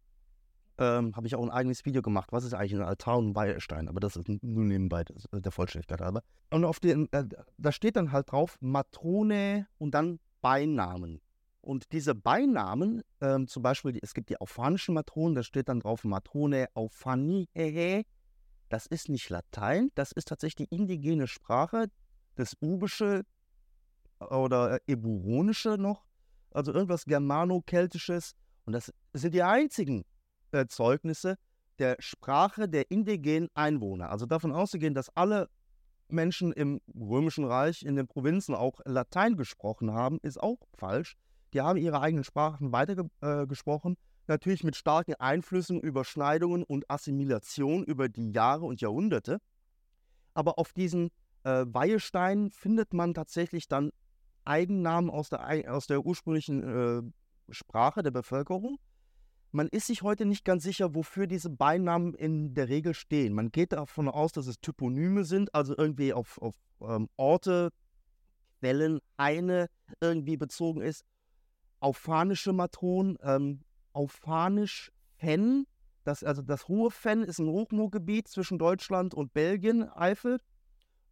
ähm, 0.78 1.16
habe 1.16 1.28
ich 1.28 1.36
auch 1.36 1.44
ein 1.44 1.52
eigenes 1.52 1.86
Video 1.86 2.02
gemacht. 2.02 2.32
Was 2.32 2.44
ist 2.44 2.54
eigentlich 2.54 2.76
ein 2.76 2.82
Altar 2.82 3.18
und 3.18 3.30
ein 3.30 3.36
Weihestein? 3.36 3.88
Aber 3.88 4.00
das 4.00 4.16
ist 4.16 4.28
nur 4.28 4.66
nebenbei 4.66 5.06
der 5.32 5.52
Vollständigkeit 5.52 6.02
halber. 6.02 6.22
Und 6.50 6.66
auf 6.66 6.80
den, 6.80 7.12
äh, 7.14 7.24
da 7.58 7.72
steht 7.72 7.96
dann 7.96 8.12
halt 8.12 8.32
drauf 8.32 8.58
Matrone 8.60 9.68
und 9.78 9.92
dann 9.92 10.20
Beinamen. 10.42 11.22
Und 11.62 11.92
diese 11.94 12.14
Beinamen, 12.14 13.02
ähm, 13.22 13.48
zum 13.48 13.64
Beispiel, 13.64 13.98
es 14.02 14.14
gibt 14.14 14.30
die 14.30 14.40
aufanischen 14.40 14.94
Matronen, 14.94 15.34
da 15.34 15.44
steht 15.44 15.70
dann 15.70 15.80
drauf 15.80 16.04
Matrone 16.04 16.68
Aufani, 16.76 17.48
das 18.76 18.88
ist 18.88 19.08
nicht 19.08 19.30
Latein, 19.30 19.90
das 19.96 20.12
ist 20.12 20.28
tatsächlich 20.28 20.68
die 20.68 20.76
indigene 20.76 21.28
Sprache, 21.28 21.88
das 22.36 22.58
Ubische 22.60 23.24
oder 24.20 24.82
Eburonische 24.86 25.78
noch, 25.78 26.04
also 26.52 26.74
irgendwas 26.74 27.06
Germano-Keltisches. 27.06 28.34
Und 28.66 28.74
das 28.74 28.92
sind 29.14 29.34
die 29.34 29.44
einzigen 29.44 30.04
äh, 30.52 30.66
Zeugnisse 30.68 31.38
der 31.80 31.96
Sprache 32.00 32.68
der 32.68 32.92
indigenen 32.92 33.48
Einwohner. 33.54 34.10
Also 34.10 34.26
davon 34.26 34.52
auszugehen, 34.52 34.94
dass 34.94 35.08
alle 35.16 35.48
Menschen 36.10 36.52
im 36.52 36.82
Römischen 36.94 37.46
Reich, 37.46 37.82
in 37.82 37.96
den 37.96 38.08
Provinzen 38.08 38.56
auch 38.56 38.82
Latein 38.84 39.38
gesprochen 39.38 39.94
haben, 39.94 40.20
ist 40.22 40.38
auch 40.38 40.60
falsch. 40.74 41.16
Die 41.54 41.62
haben 41.62 41.78
ihre 41.78 42.02
eigenen 42.02 42.26
Sprachen 42.26 42.74
weitergesprochen. 42.74 43.94
Äh, 43.94 43.96
natürlich 44.28 44.64
mit 44.64 44.76
starken 44.76 45.16
Einflüssen, 45.16 45.80
Überschneidungen 45.80 46.64
und 46.64 46.90
Assimilation 46.90 47.84
über 47.84 48.10
die 48.10 48.32
Jahre 48.32 48.66
und 48.66 48.82
Jahrhunderte. 48.82 49.40
Aber 50.34 50.60
auf 50.60 50.74
diesen 50.74 51.12
äh, 51.44 51.66
Weihesteinen 51.68 52.52
findet 52.52 52.94
man 52.94 53.14
tatsächlich 53.14 53.68
dann 53.68 53.92
Eigennamen 54.44 55.10
aus 55.10 55.30
der, 55.30 55.74
aus 55.74 55.88
der 55.88 56.06
ursprünglichen 56.06 56.64
äh, 56.64 57.54
Sprache 57.54 58.04
der 58.04 58.12
Bevölkerung. 58.12 58.78
Man 59.52 59.70
ist 59.70 59.88
sich 59.88 60.02
heute 60.02 60.26
nicht 60.26 60.44
ganz 60.44 60.64
sicher, 60.64 60.96
wofür 60.96 61.28
diese 61.28 61.50
Beinamen 61.50 62.14
in 62.14 62.54
der 62.54 62.68
Regel 62.68 62.94
stehen. 62.94 63.34
Man 63.34 63.52
geht 63.52 63.72
davon 63.72 64.10
aus, 64.10 64.34
dass 64.34 64.48
es 64.48 64.60
Typonyme 64.60 65.24
sind, 65.24 65.54
also 65.56 65.76
irgendwie 65.78 66.14
auf, 66.14 66.42
auf 66.42 66.56
ähm, 66.82 67.08
Orte, 67.16 67.72
Quellen, 68.60 69.00
Haine 69.18 69.68
irgendwie 70.02 70.38
bezogen 70.38 70.82
ist. 70.82 71.06
Auf 71.80 71.98
phanische 71.98 72.52
Matronen, 72.52 73.18
ähm, 73.22 73.62
auf 73.96 74.12
Fanisch 74.12 74.92
Fenn. 75.18 75.66
Das, 76.04 76.24
also 76.24 76.42
das 76.42 76.68
Hohe 76.68 76.92
Fenn 76.92 77.24
ist 77.24 77.40
ein 77.40 77.48
Hochmoorgebiet 77.48 78.28
zwischen 78.28 78.60
Deutschland 78.60 79.16
und 79.16 79.34
Belgien, 79.34 79.90
Eifel. 79.90 80.38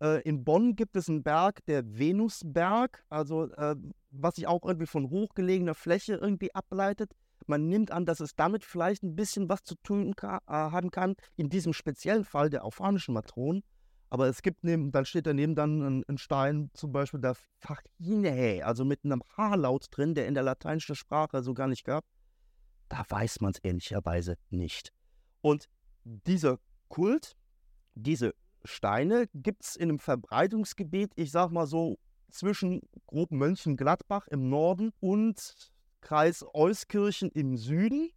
Äh, 0.01 0.21
in 0.21 0.43
Bonn 0.43 0.75
gibt 0.75 0.95
es 0.95 1.09
einen 1.09 1.23
Berg, 1.23 1.65
der 1.65 1.97
Venusberg, 1.97 3.03
also 3.09 3.49
äh, 3.53 3.75
was 4.11 4.35
sich 4.35 4.45
auch 4.45 4.63
irgendwie 4.63 4.85
von 4.85 5.09
hochgelegener 5.09 5.73
Fläche 5.73 6.15
irgendwie 6.15 6.53
ableitet. 6.53 7.13
Man 7.47 7.67
nimmt 7.67 7.91
an, 7.91 8.05
dass 8.05 8.19
es 8.19 8.35
damit 8.35 8.63
vielleicht 8.63 9.03
ein 9.03 9.15
bisschen 9.15 9.49
was 9.49 9.63
zu 9.63 9.75
tun 9.81 10.15
ka 10.15 10.37
äh, 10.47 10.51
haben 10.51 10.91
kann, 10.91 11.15
in 11.35 11.49
diesem 11.49 11.73
speziellen 11.73 12.25
Fall 12.25 12.49
der 12.49 12.63
aufanischen 12.63 13.13
Matronen. 13.13 13.63
Aber 14.09 14.27
es 14.27 14.43
gibt 14.43 14.63
neben, 14.63 14.91
dann 14.91 15.05
steht 15.05 15.25
daneben 15.25 15.55
dann 15.55 15.81
ein, 15.81 16.03
ein 16.07 16.17
Stein, 16.19 16.69
zum 16.73 16.91
Beispiel 16.91 17.19
der 17.19 17.35
Fachine, 17.59 18.63
also 18.63 18.85
mit 18.85 19.03
einem 19.03 19.23
H-Laut 19.35 19.87
drin, 19.89 20.13
der 20.13 20.27
in 20.27 20.35
der 20.35 20.43
lateinischen 20.43 20.95
Sprache 20.95 21.41
so 21.41 21.55
gar 21.55 21.67
nicht 21.67 21.83
gab. 21.83 22.05
Da 22.93 23.03
weiß 23.09 23.41
man 23.41 23.53
es 23.53 23.59
ehrlicherweise 23.63 24.37
nicht. 24.51 24.93
Und 25.41 25.67
dieser 26.03 26.59
Kult, 26.89 27.35
diese 27.95 28.35
Steine 28.63 29.25
gibt 29.33 29.63
es 29.63 29.75
in 29.75 29.89
einem 29.89 29.97
Verbreitungsgebiet, 29.97 31.11
ich 31.15 31.31
sag 31.31 31.49
mal 31.49 31.65
so 31.65 31.97
zwischen 32.29 32.81
grob 33.07 33.31
Mönchengladbach 33.31 34.27
im 34.27 34.47
Norden 34.47 34.91
und 34.99 35.71
Kreis 36.01 36.45
Euskirchen 36.53 37.31
im 37.31 37.57
Süden 37.57 38.11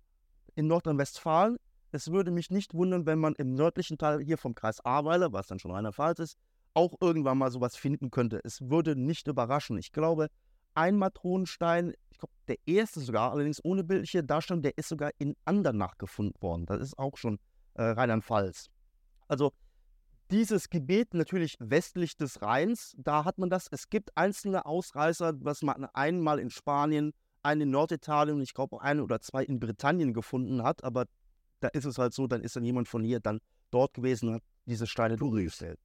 in 0.57 0.67
Nordrhein-Westfalen. 0.67 1.57
Es 1.91 2.11
würde 2.13 2.31
mich 2.31 2.51
nicht 2.51 2.75
wundern, 2.75 3.07
wenn 3.07 3.19
man 3.19 3.35
im 3.37 3.55
nördlichen 3.55 3.97
Teil 3.97 4.21
hier 4.21 4.37
vom 4.37 4.55
Kreis 4.55 4.85
Ahrweiler, 4.85 5.33
was 5.33 5.47
dann 5.47 5.59
schon 5.59 5.71
Rheinland-Pfalz 5.71 6.19
ist, 6.19 6.37
auch 6.75 6.93
irgendwann 7.01 7.39
mal 7.39 7.51
sowas 7.51 7.77
finden 7.77 8.11
könnte. 8.11 8.43
Es 8.45 8.61
würde 8.69 8.95
nicht 8.95 9.27
überraschen. 9.27 9.79
Ich 9.79 9.93
glaube, 9.93 10.29
ein 10.75 10.99
Matronenstein, 10.99 11.95
ich 12.17 12.21
glaube, 12.21 12.33
der 12.49 12.57
erste 12.65 13.01
sogar, 13.01 13.31
allerdings 13.31 13.63
ohne 13.63 13.85
bildliche 13.85 14.25
Darstellung, 14.25 14.63
der 14.63 14.79
ist 14.79 14.89
sogar 14.89 15.11
in 15.19 15.37
Andernach 15.45 15.99
gefunden 15.99 16.41
worden. 16.41 16.65
Das 16.65 16.81
ist 16.81 16.99
auch 16.99 17.19
schon 17.19 17.39
äh, 17.75 17.83
Rheinland-Pfalz. 17.83 18.71
Also 19.29 19.53
dieses 20.31 20.71
Gebiet 20.71 21.13
natürlich 21.13 21.57
westlich 21.59 22.17
des 22.17 22.41
Rheins, 22.41 22.95
da 22.97 23.27
hat 23.27 23.37
man 23.37 23.51
das. 23.51 23.69
Es 23.71 23.91
gibt 23.91 24.17
einzelne 24.17 24.65
Ausreißer, 24.65 25.35
was 25.41 25.61
man 25.61 25.85
einmal 25.93 26.39
in 26.39 26.49
Spanien, 26.49 27.13
einen 27.43 27.61
in 27.61 27.71
Norditalien 27.71 28.37
und 28.37 28.43
ich 28.43 28.55
glaube 28.55 28.77
auch 28.77 28.81
einen 28.81 29.01
oder 29.01 29.21
zwei 29.21 29.45
in 29.45 29.61
Britannien 29.61 30.15
gefunden 30.15 30.63
hat. 30.63 30.83
Aber 30.85 31.05
da 31.61 31.69
ist 31.69 31.85
es 31.85 31.99
halt 31.99 32.15
so, 32.15 32.27
dann 32.27 32.41
ist 32.41 32.57
dann 32.57 32.65
jemand 32.65 32.89
von 32.89 33.05
hier 33.05 33.21
dann 33.21 33.41
dort 33.71 33.93
gewesen 33.93 34.31
und 34.31 34.35
hat 34.37 34.43
diese 34.65 34.87
Steine 34.87 35.17
durchgestellt. 35.17 35.79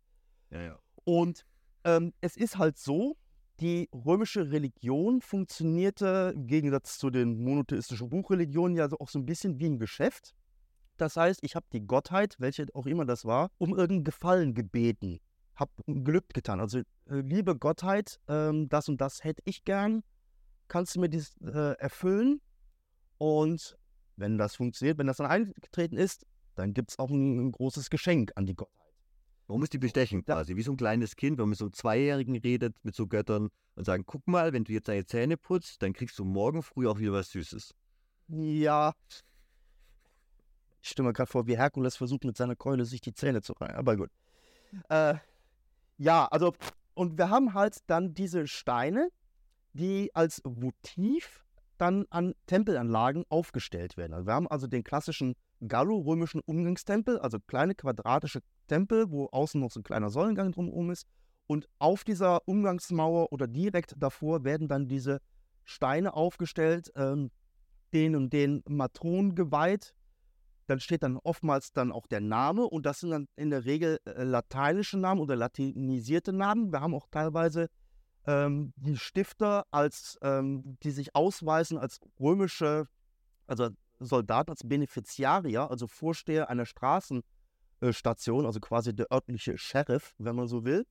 Ja, 0.49 0.61
ja. 0.61 0.79
Und 1.03 1.45
ähm, 1.83 2.13
es 2.21 2.37
ist 2.37 2.57
halt 2.57 2.77
so, 2.77 3.17
die 3.61 3.89
römische 3.93 4.51
Religion 4.51 5.21
funktionierte 5.21 6.33
im 6.35 6.47
Gegensatz 6.47 6.97
zu 6.97 7.11
den 7.11 7.43
monotheistischen 7.43 8.09
Buchreligionen 8.09 8.75
ja 8.75 8.89
auch 8.99 9.09
so 9.09 9.19
ein 9.19 9.25
bisschen 9.25 9.59
wie 9.59 9.67
ein 9.67 9.77
Geschäft. 9.77 10.33
Das 10.97 11.15
heißt, 11.15 11.39
ich 11.43 11.55
habe 11.55 11.65
die 11.71 11.85
Gottheit, 11.85 12.35
welche 12.39 12.65
auch 12.73 12.87
immer 12.87 13.05
das 13.05 13.23
war, 13.23 13.51
um 13.59 13.69
irgendeinen 13.71 14.03
Gefallen 14.03 14.53
gebeten, 14.55 15.19
habe 15.55 15.71
Gelübde 15.85 16.33
getan. 16.33 16.59
Also, 16.59 16.79
äh, 16.79 17.21
liebe 17.21 17.55
Gottheit, 17.55 18.19
ähm, 18.27 18.67
das 18.67 18.89
und 18.89 18.99
das 18.99 19.23
hätte 19.23 19.41
ich 19.45 19.63
gern. 19.63 20.03
Kannst 20.67 20.95
du 20.95 20.99
mir 20.99 21.09
dies 21.09 21.35
äh, 21.41 21.77
erfüllen? 21.77 22.41
Und 23.17 23.77
wenn 24.15 24.37
das 24.37 24.55
funktioniert, 24.55 24.97
wenn 24.97 25.07
das 25.07 25.17
dann 25.17 25.27
eingetreten 25.27 25.97
ist, 25.97 26.25
dann 26.55 26.73
gibt 26.73 26.91
es 26.91 26.99
auch 26.99 27.09
ein, 27.09 27.51
großes 27.51 27.89
Geschenk 27.89 28.31
an 28.35 28.45
die 28.45 28.55
Gottheit. 28.55 28.80
Man 29.51 29.59
muss 29.59 29.69
die 29.69 29.79
bestechen 29.79 30.23
quasi, 30.23 30.55
wie 30.55 30.61
so 30.61 30.71
ein 30.71 30.77
kleines 30.77 31.17
Kind, 31.17 31.37
wenn 31.37 31.43
man 31.43 31.49
mit 31.49 31.57
so 31.57 31.65
einem 31.65 31.73
Zweijährigen 31.73 32.37
redet, 32.37 32.73
mit 32.83 32.95
so 32.95 33.05
Göttern 33.05 33.49
und 33.75 33.83
sagen, 33.83 34.05
guck 34.05 34.25
mal, 34.25 34.53
wenn 34.53 34.63
du 34.63 34.71
jetzt 34.71 34.87
deine 34.87 35.05
Zähne 35.05 35.35
putzt, 35.35 35.81
dann 35.81 35.91
kriegst 35.91 36.17
du 36.19 36.23
morgen 36.23 36.63
früh 36.63 36.87
auch 36.87 36.99
wieder 36.99 37.11
was 37.11 37.31
Süßes. 37.31 37.75
Ja, 38.29 38.93
ich 40.81 40.89
stelle 40.89 41.09
mir 41.09 41.13
gerade 41.13 41.29
vor, 41.29 41.47
wie 41.47 41.57
Herkules 41.57 41.97
versucht 41.97 42.23
mit 42.23 42.37
seiner 42.37 42.55
Keule 42.55 42.85
sich 42.85 43.01
die 43.01 43.13
Zähne 43.13 43.41
zu 43.41 43.51
rein. 43.51 43.75
Aber 43.75 43.97
gut. 43.97 44.09
Äh, 44.87 45.15
ja, 45.97 46.27
also, 46.27 46.53
und 46.93 47.17
wir 47.17 47.29
haben 47.29 47.53
halt 47.53 47.79
dann 47.87 48.13
diese 48.13 48.47
Steine, 48.47 49.09
die 49.73 50.11
als 50.13 50.41
Votiv 50.45 51.43
dann 51.77 52.05
an 52.09 52.35
Tempelanlagen 52.45 53.25
aufgestellt 53.27 53.97
werden. 53.97 54.13
Also 54.13 54.27
wir 54.27 54.33
haben 54.33 54.47
also 54.47 54.67
den 54.67 54.85
klassischen 54.85 55.35
gallo-römischen 55.67 56.39
Umgangstempel, 56.39 57.19
also 57.19 57.39
kleine 57.39 57.75
quadratische 57.75 58.41
Tempel, 58.71 59.11
wo 59.11 59.25
außen 59.25 59.59
noch 59.59 59.69
so 59.69 59.81
ein 59.81 59.83
kleiner 59.83 60.09
Säulengang 60.09 60.53
drumherum 60.53 60.91
ist. 60.91 61.05
Und 61.45 61.67
auf 61.77 62.05
dieser 62.05 62.47
Umgangsmauer 62.47 63.33
oder 63.33 63.45
direkt 63.45 63.95
davor 63.97 64.45
werden 64.45 64.69
dann 64.69 64.87
diese 64.87 65.19
Steine 65.65 66.13
aufgestellt, 66.13 66.89
ähm, 66.95 67.31
den 67.91 68.15
und 68.15 68.31
den 68.31 68.63
Matronen 68.69 69.35
geweiht, 69.35 69.93
dann 70.67 70.79
steht 70.79 71.03
dann 71.03 71.17
oftmals 71.17 71.73
dann 71.73 71.91
auch 71.91 72.07
der 72.07 72.21
Name 72.21 72.63
und 72.63 72.85
das 72.85 73.01
sind 73.01 73.09
dann 73.09 73.27
in 73.35 73.49
der 73.49 73.65
Regel 73.65 73.99
äh, 74.05 74.23
lateinische 74.23 74.97
Namen 74.97 75.19
oder 75.19 75.35
latinisierte 75.35 76.31
Namen. 76.31 76.71
Wir 76.71 76.79
haben 76.79 76.95
auch 76.95 77.07
teilweise 77.11 77.67
ähm, 78.25 78.71
die 78.77 78.95
Stifter 78.95 79.65
als, 79.71 80.17
ähm, 80.21 80.77
die 80.83 80.91
sich 80.91 81.13
ausweisen 81.13 81.77
als 81.77 81.99
römische, 82.21 82.87
also 83.47 83.67
Soldaten, 83.99 84.51
als 84.51 84.61
Beneficiarier, 84.65 85.69
also 85.69 85.87
Vorsteher 85.87 86.49
einer 86.49 86.65
Straßenstation, 87.81 88.45
also 88.45 88.59
quasi 88.59 88.95
der 88.95 89.11
örtliche 89.11 89.57
Sheriff, 89.57 90.13
wenn 90.17 90.35
man 90.35 90.47
so 90.47 90.63
will, 90.63 90.85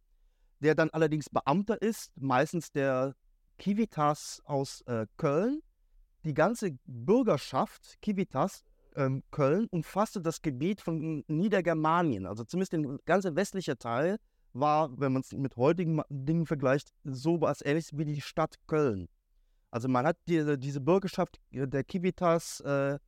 der 0.61 0.75
dann 0.75 0.91
allerdings 0.91 1.31
Beamter 1.31 1.81
ist, 1.81 2.13
meistens 2.17 2.73
der 2.73 3.15
Civitas 3.61 4.41
aus 4.45 4.83
äh, 4.83 5.07
Köln. 5.17 5.63
Die 6.25 6.35
ganze 6.35 6.79
Bürgerschaft, 6.85 7.99
Civitas, 8.05 8.63
ähm, 8.97 9.23
Köln 9.31 9.69
umfasste 9.71 10.21
das 10.21 10.43
Gebiet 10.43 10.81
von 10.81 11.25
Niedergermanien, 11.29 12.27
also 12.27 12.45
zumindest 12.45 12.73
der 12.73 12.99
ganze 13.07 13.37
westliche 13.37 13.79
Teil 13.79 14.19
war, 14.53 14.91
wenn 14.99 15.13
man 15.13 15.23
es 15.23 15.33
mit 15.33 15.57
heutigen 15.57 16.03
Dingen 16.09 16.45
vergleicht, 16.45 16.93
so 17.05 17.41
was 17.41 17.63
ähnliches 17.63 17.97
wie 17.97 18.05
die 18.05 18.21
Stadt 18.21 18.57
Köln. 18.67 19.09
Also 19.71 19.89
man 19.89 20.05
hat 20.05 20.19
die, 20.27 20.59
diese 20.59 20.81
Bürgerschaft 20.81 21.41
äh, 21.53 21.69
der 21.69 21.85
Civitas 21.89 22.61
äh, 22.61 22.99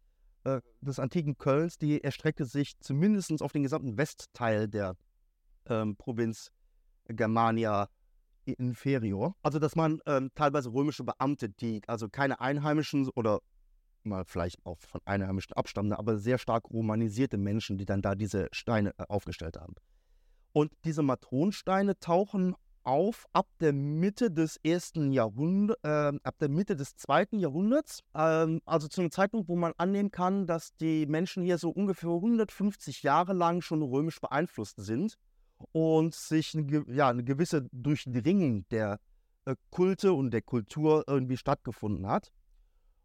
äh, 0.45 0.61
des 0.80 0.99
antiken 0.99 1.38
Kölns, 1.38 1.78
die 1.78 2.03
erstreckte 2.03 2.45
sich 2.45 2.78
zumindest 2.80 3.43
auf 3.43 3.53
den 3.53 3.62
gesamten 3.62 3.97
Westteil 3.97 4.68
der 4.68 4.97
ähm, 5.66 5.97
Provinz 5.97 6.51
Germania 7.09 7.88
Inferior. 8.45 9.36
Also 9.43 9.59
dass 9.59 9.76
man 9.76 10.01
ähm, 10.07 10.30
teilweise 10.34 10.72
römische 10.72 11.05
Beamte, 11.05 11.49
die 11.49 11.82
also 11.86 12.09
keine 12.09 12.40
Einheimischen 12.40 13.09
oder 13.14 13.40
mal 14.05 14.24
vielleicht 14.24 14.64
auch 14.66 14.78
von 14.80 15.01
Einheimischen 15.05 15.53
abstammende, 15.53 15.99
aber 15.99 16.18
sehr 16.18 16.38
stark 16.38 16.70
romanisierte 16.70 17.38
Menschen, 17.38 17.78
die 17.78 17.84
dann 17.84 18.03
da 18.03 18.14
diese 18.14 18.49
Steine 18.51 18.95
äh, 18.99 19.05
aufgestellt 19.09 19.57
haben. 19.57 19.74
Und 20.53 20.72
diese 20.84 21.03
Matronsteine 21.03 21.99
tauchen 21.99 22.55
auf 22.85 23.26
ab 23.33 23.49
der 23.61 23.72
Mitte 23.72 24.30
des 24.30 24.57
ersten 24.62 25.12
Jahrhunderts, 25.12 25.80
äh, 25.85 26.18
ab 26.22 26.37
der 26.41 26.49
Mitte 26.49 26.76
des 26.76 26.97
zweiten 26.97 27.39
Jahrhunderts, 27.39 28.03
ähm, 28.14 28.61
also 28.64 28.89
zu 28.89 29.01
einem 29.01 29.11
Zeitpunkt, 29.11 29.49
wo 29.49 29.57
man 29.57 29.72
annehmen 29.76 30.11
kann, 30.11 30.47
dass 30.47 30.76
die 30.76 31.07
Menschen 31.07 31.43
hier 31.43 31.59
so 31.59 31.70
ungefähr 31.70 32.11
150 32.11 33.03
Jahre 33.03 33.33
lang 33.33 33.61
schon 33.61 33.83
römisch 33.83 34.20
beeinflusst 34.20 34.76
sind 34.78 35.18
und 35.72 36.14
sich 36.14 36.55
eine, 36.57 36.85
ja, 36.89 37.09
eine 37.09 37.24
gewisse 37.24 37.68
Durchdringung 37.72 38.66
der 38.70 38.99
äh, 39.45 39.57
Kulte 39.70 40.12
und 40.12 40.30
der 40.30 40.43
Kultur 40.43 41.05
irgendwie 41.07 41.37
stattgefunden 41.37 42.07
hat. 42.07 42.33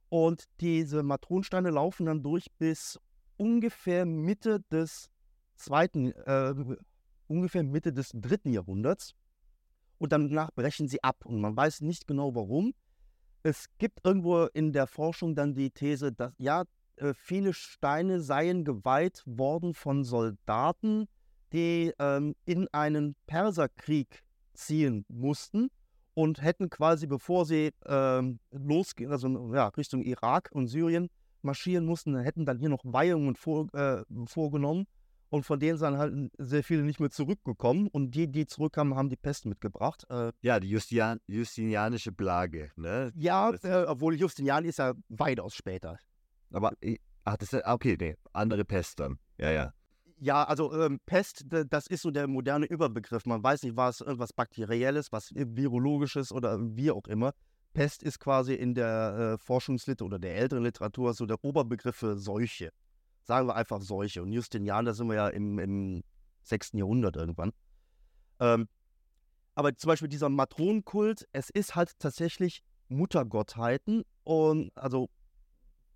Und 0.10 0.46
diese 0.62 1.04
Matronsteine 1.04 1.70
laufen 1.70 2.06
dann 2.06 2.24
durch 2.24 2.48
bis 2.58 3.00
ungefähr 3.38 4.06
Mitte 4.06 4.62
des 4.72 5.10
zweiten, 5.56 6.12
äh, 6.12 6.54
ungefähr 7.28 7.64
Mitte 7.64 7.92
des 7.92 8.12
dritten 8.14 8.54
Jahrhunderts. 8.54 9.14
Und 9.98 10.12
danach 10.12 10.52
brechen 10.52 10.88
sie 10.88 11.04
ab. 11.04 11.26
Und 11.26 11.41
man 11.41 11.56
weiß 11.56 11.82
nicht 11.82 12.08
genau 12.08 12.36
warum. 12.36 12.74
Es 13.43 13.68
gibt 13.78 14.02
irgendwo 14.04 14.45
in 14.45 14.74
der 14.74 14.88
Forschung 14.88 15.36
dann 15.36 15.54
die 15.54 15.72
These, 15.72 16.12
dass 16.12 16.34
ja, 16.38 16.64
äh, 16.98 17.14
viele 17.14 17.54
Steine 17.54 18.20
seien 18.20 18.66
geweiht 18.66 19.24
worden 19.26 19.74
von 19.74 20.04
Soldaten, 20.04 21.08
die 21.54 21.93
ähm, 22.00 22.36
in 22.45 22.68
einen 22.72 23.16
Perserkrieg 23.26 24.24
ziehen 24.54 25.06
mussten 25.08 25.70
und 26.14 26.41
hätten 26.41 26.70
quasi, 26.70 27.06
bevor 27.06 27.45
sie 27.45 27.72
ähm, 27.86 28.39
losgehen, 28.52 29.12
also 29.12 29.54
ja, 29.54 29.68
Richtung 29.68 30.02
Irak 30.02 30.50
und 30.52 30.68
Syrien 30.68 31.10
marschieren 31.43 31.86
mussten, 31.86 32.18
hätten 32.18 32.45
dann 32.45 32.58
hier 32.60 32.70
noch 32.70 32.82
Weihungen 32.84 33.36
vor, 33.36 33.74
äh, 33.74 34.04
vorgenommen. 34.26 34.88
Und 35.30 35.44
von 35.44 35.60
denen 35.60 35.78
sind 35.78 35.98
halt 35.98 36.32
sehr 36.38 36.64
viele 36.64 36.84
nicht 36.84 37.00
mehr 37.00 37.10
zurückgekommen. 37.10 37.88
Und 37.88 38.12
die, 38.12 38.32
die 38.32 38.46
zurückkamen, 38.46 38.96
haben 38.96 39.10
die 39.10 39.18
Pest 39.18 39.46
mitgebracht. 39.46 40.06
Äh, 40.10 40.32
ja, 40.42 40.60
die 40.60 40.70
Justian 40.70 41.20
Justinianische 41.28 42.12
Plage. 42.12 42.72
Ne? 42.76 43.12
Ja, 43.16 43.52
äh, 43.64 43.86
obwohl 43.88 44.16
Justinian 44.16 44.66
ist 44.66 44.80
ja 44.80 44.94
weitaus 45.10 45.54
später. 45.54 45.98
Aber, 46.52 46.72
ach, 47.26 47.38
das 47.38 47.54
ist, 47.54 47.66
okay, 47.66 47.98
nee, 48.00 48.16
andere 48.32 48.64
Pest 48.64 49.00
dann. 49.00 49.20
Ja, 49.38 49.52
ja. 49.52 49.74
Ja, 50.20 50.46
also 50.46 50.74
ähm, 50.74 51.00
Pest, 51.06 51.46
das 51.48 51.86
ist 51.86 52.02
so 52.02 52.10
der 52.10 52.28
moderne 52.28 52.66
Überbegriff. 52.66 53.26
Man 53.28 53.44
weiß 53.44 53.62
nicht, 53.64 53.76
war 53.76 53.90
es 53.90 54.02
irgendwas 54.02 54.34
Bakterielles, 54.34 55.12
was 55.12 55.32
Virologisches 55.36 56.32
oder 56.32 56.58
wie 56.60 56.90
auch 56.90 57.06
immer. 57.08 57.34
Pest 57.74 58.02
ist 58.02 58.20
quasi 58.20 58.56
in 58.56 58.74
der 58.74 59.36
äh, 59.36 59.38
Forschungsliteratur 59.38 60.08
oder 60.08 60.20
der 60.20 60.36
älteren 60.36 60.64
Literatur 60.64 61.14
so 61.14 61.28
der 61.28 61.38
Oberbegriff 61.44 61.98
für 61.98 62.18
Seuche. 62.18 62.72
Sagen 63.28 63.48
wir 63.48 63.56
einfach 63.56 63.82
Seuche. 63.82 64.24
Und 64.24 64.32
Justinian, 64.32 64.86
da 64.86 64.94
sind 64.94 65.08
wir 65.08 65.16
ja 65.16 65.28
im, 65.28 65.60
im 65.60 66.04
6. 66.44 66.72
Jahrhundert 66.74 67.18
irgendwann. 67.18 67.52
Ähm, 68.40 68.70
aber 69.54 69.76
zum 69.76 69.90
Beispiel 69.90 70.08
dieser 70.08 70.30
Matronenkult, 70.30 71.28
es 71.34 71.50
ist 71.50 71.76
halt 71.76 72.00
tatsächlich 72.00 72.64
Muttergottheiten 72.88 74.04
und 74.24 74.72
also 74.76 75.10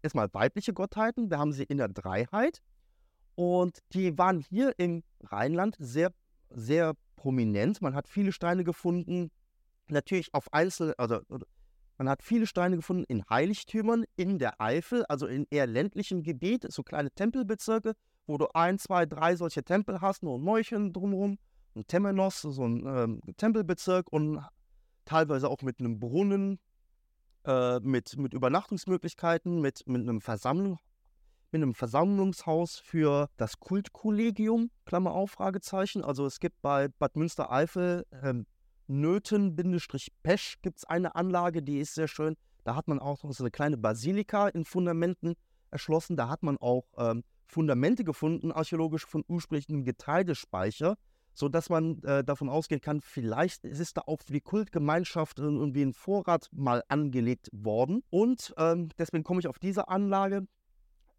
erstmal 0.02 0.28
weibliche 0.34 0.74
Gottheiten, 0.74 1.30
wir 1.30 1.38
haben 1.38 1.54
sie 1.54 1.64
in 1.64 1.78
der 1.78 1.88
Dreiheit 1.88 2.62
und 3.36 3.80
die 3.94 4.18
waren 4.18 4.40
hier 4.40 4.74
im 4.78 5.04
Rheinland 5.24 5.78
sehr, 5.80 6.12
sehr 6.50 6.96
prominent. 7.16 7.82
Man 7.82 7.96
hat 7.96 8.10
viele 8.10 8.34
Steine 8.34 8.64
gefunden, 8.64 9.32
natürlich 9.88 10.34
auf 10.34 10.52
Einzel, 10.54 10.96
also 10.98 11.22
man 12.02 12.10
hat 12.10 12.24
viele 12.24 12.48
Steine 12.48 12.78
gefunden 12.78 13.04
in 13.04 13.24
Heiligtümern 13.30 14.06
in 14.16 14.40
der 14.40 14.60
Eifel, 14.60 15.06
also 15.06 15.28
in 15.28 15.46
eher 15.52 15.68
ländlichem 15.68 16.24
Gebiet, 16.24 16.66
so 16.74 16.82
kleine 16.82 17.12
Tempelbezirke, 17.12 17.94
wo 18.26 18.40
du 18.40 18.48
ein, 18.56 18.80
zwei, 18.80 19.06
drei 19.06 19.36
solche 19.36 19.62
Tempel 19.62 20.02
hast, 20.02 20.24
nur 20.24 20.40
ein 20.40 20.42
Mäulchen 20.42 20.94
drumherum. 20.94 21.38
ein 21.76 21.86
Temenos, 21.86 22.42
so 22.42 22.66
ein 22.66 22.88
ähm, 22.88 23.22
Tempelbezirk 23.38 24.12
und 24.12 24.44
teilweise 25.06 25.48
auch 25.48 25.62
mit 25.62 25.80
einem 25.80 26.00
Brunnen, 26.00 26.58
äh, 27.46 27.80
mit, 27.82 28.18
mit 28.18 28.34
Übernachtungsmöglichkeiten, 28.34 29.62
mit, 29.62 29.86
mit, 29.86 30.02
einem 30.02 30.22
Versammlung, 30.22 30.80
mit 31.52 31.62
einem 31.62 31.76
Versammlungshaus 31.76 32.80
für 32.80 33.30
das 33.38 33.60
Kultkollegium, 33.60 34.72
Klammer 34.86 35.12
auf, 35.12 35.30
Fragezeichen. 35.30 36.04
Also 36.04 36.26
es 36.26 36.40
gibt 36.40 36.64
bei 36.64 36.88
Bad 36.88 37.16
Münstereifel 37.16 38.08
ähm, 38.24 38.48
Nöten-Pesch 38.92 40.62
gibt 40.62 40.78
es 40.80 40.84
eine 40.86 41.16
Anlage, 41.16 41.64
die 41.64 41.80
ist 41.80 41.96
sehr 41.96 42.08
schön. 42.08 42.36
Da 42.64 42.76
hat 42.76 42.88
man 42.88 43.00
auch 43.00 43.20
so 43.30 43.44
eine 43.44 43.52
kleine 43.52 43.78
Basilika 43.78 44.50
in 44.50 44.66
Fundamenten 44.66 45.36
erschlossen. 45.72 46.18
Da 46.18 46.30
hat 46.30 46.44
man 46.44 46.58
auch 46.58 46.86
ähm, 46.98 47.24
Fundamente 47.46 48.04
gefunden, 48.04 48.52
archäologisch 48.52 49.06
von 49.06 49.24
ursprünglichen 49.28 49.84
Getreidespeicher, 49.84 50.98
sodass 51.34 51.70
man 51.70 52.04
äh, 52.04 52.24
davon 52.24 52.50
ausgehen 52.50 52.82
kann, 52.82 53.02
vielleicht 53.02 53.64
ist 53.66 53.98
da 53.98 54.02
auch 54.06 54.22
für 54.22 54.34
die 54.34 54.42
Kultgemeinschaft 54.42 55.40
irgendwie 55.40 55.82
ein 55.82 55.94
Vorrat 55.94 56.50
mal 56.52 56.84
angelegt 56.88 57.50
worden. 57.52 58.04
Und 58.10 58.54
ähm, 58.58 58.90
deswegen 58.98 59.24
komme 59.24 59.40
ich 59.40 59.48
auf 59.48 59.60
diese 59.60 59.88
Anlage. 59.88 60.48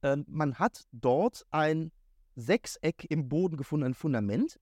Ähm, 0.03 0.25
man 0.29 0.59
hat 0.59 0.85
dort 0.93 1.47
ein 1.51 1.91
Sechseck 2.35 3.07
im 3.11 3.29
Boden 3.29 3.57
gefunden, 3.57 3.87
ein 3.87 3.95
Fundament, 3.95 4.59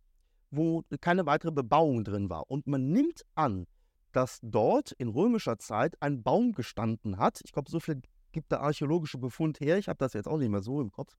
wo 0.51 0.85
keine 1.01 1.27
weitere 1.27 1.53
Bebauung 1.53 2.05
drin 2.05 2.29
war. 2.31 2.51
Und 2.51 2.67
man 2.67 2.91
nimmt 2.91 3.25
an, 3.35 3.67
dass 4.13 4.41
dort 4.43 4.93
in 4.93 5.09
römischer 5.09 5.59
Zeit 5.59 6.01
ein 6.03 6.23
Baum 6.23 6.53
gestanden 6.53 7.19
hat. 7.19 7.41
Ich 7.45 7.53
glaube, 7.53 7.71
so 7.71 7.81
viel 7.81 8.03
gibt 8.33 8.51
der 8.53 8.61
archäologische 8.61 9.19
Befund 9.19 9.61
her. 9.61 9.79
Ich 9.79 9.89
habe 9.89 9.99
das 9.99 10.13
jetzt 10.13 10.27
auch 10.27 10.39
nicht 10.39 10.51
mehr 10.51 10.63
so 10.63 10.81
im 10.81 10.91
Kopf. 10.91 11.17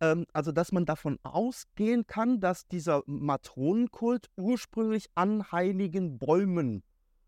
Ähm, 0.00 0.26
also, 0.32 0.52
dass 0.52 0.72
man 0.72 0.84
davon 0.84 1.18
ausgehen 1.22 2.06
kann, 2.06 2.40
dass 2.40 2.66
dieser 2.68 3.02
Matronenkult 3.06 4.28
ursprünglich 4.36 5.06
an 5.14 5.50
heiligen 5.50 6.18
Bäumen 6.18 6.82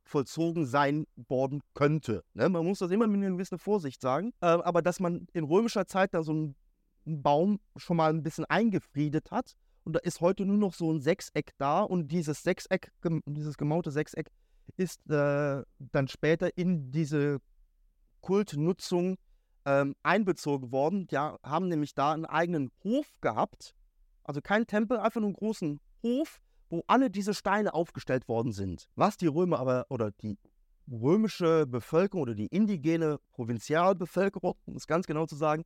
vollzogen 0.04 0.66
sein 0.66 1.06
worden 1.16 1.62
könnte. 1.72 2.24
Ne? 2.34 2.48
Man 2.48 2.64
muss 2.64 2.80
das 2.80 2.90
immer 2.90 3.06
mit 3.06 3.22
einer 3.22 3.30
gewissen 3.30 3.58
Vorsicht 3.58 4.00
sagen. 4.00 4.32
Äh, 4.40 4.46
aber 4.46 4.82
dass 4.82 5.00
man 5.00 5.26
in 5.32 5.44
römischer 5.44 5.86
Zeit 5.86 6.14
da 6.14 6.22
so 6.22 6.32
einen 6.32 6.54
Baum 7.04 7.58
schon 7.76 7.96
mal 7.96 8.10
ein 8.10 8.22
bisschen 8.22 8.44
eingefriedet 8.44 9.30
hat. 9.30 9.56
Und 9.84 9.94
da 9.94 10.00
ist 10.00 10.20
heute 10.20 10.46
nur 10.46 10.56
noch 10.56 10.74
so 10.74 10.90
ein 10.92 11.00
Sechseck 11.00 11.52
da. 11.58 11.82
Und 11.82 12.08
dieses 12.08 12.42
Sechseck, 12.42 12.90
dieses 13.26 13.56
gemaute 13.56 13.90
Sechseck, 13.90 14.30
ist 14.76 15.08
äh, 15.10 15.62
dann 15.78 16.08
später 16.08 16.56
in 16.56 16.90
diese 16.90 17.40
Kultnutzung 18.22 19.16
ähm, 19.66 19.94
einbezogen 20.02 20.72
worden. 20.72 21.06
Die 21.06 21.18
haben 21.18 21.68
nämlich 21.68 21.94
da 21.94 22.12
einen 22.12 22.24
eigenen 22.24 22.70
Hof 22.82 23.06
gehabt. 23.20 23.74
Also 24.24 24.40
kein 24.40 24.66
Tempel, 24.66 24.98
einfach 24.98 25.20
nur 25.20 25.28
einen 25.28 25.36
großen 25.36 25.80
Hof, 26.02 26.40
wo 26.70 26.82
alle 26.86 27.10
diese 27.10 27.34
Steine 27.34 27.74
aufgestellt 27.74 28.26
worden 28.26 28.52
sind. 28.52 28.88
Was 28.96 29.18
die 29.18 29.26
Römer 29.26 29.58
aber 29.58 29.86
oder 29.90 30.10
die 30.10 30.38
römische 30.90 31.66
Bevölkerung 31.66 32.22
oder 32.22 32.34
die 32.34 32.46
indigene 32.46 33.18
Provinzialbevölkerung, 33.32 34.54
um 34.64 34.76
es 34.76 34.86
ganz 34.86 35.06
genau 35.06 35.26
zu 35.26 35.36
sagen, 35.36 35.64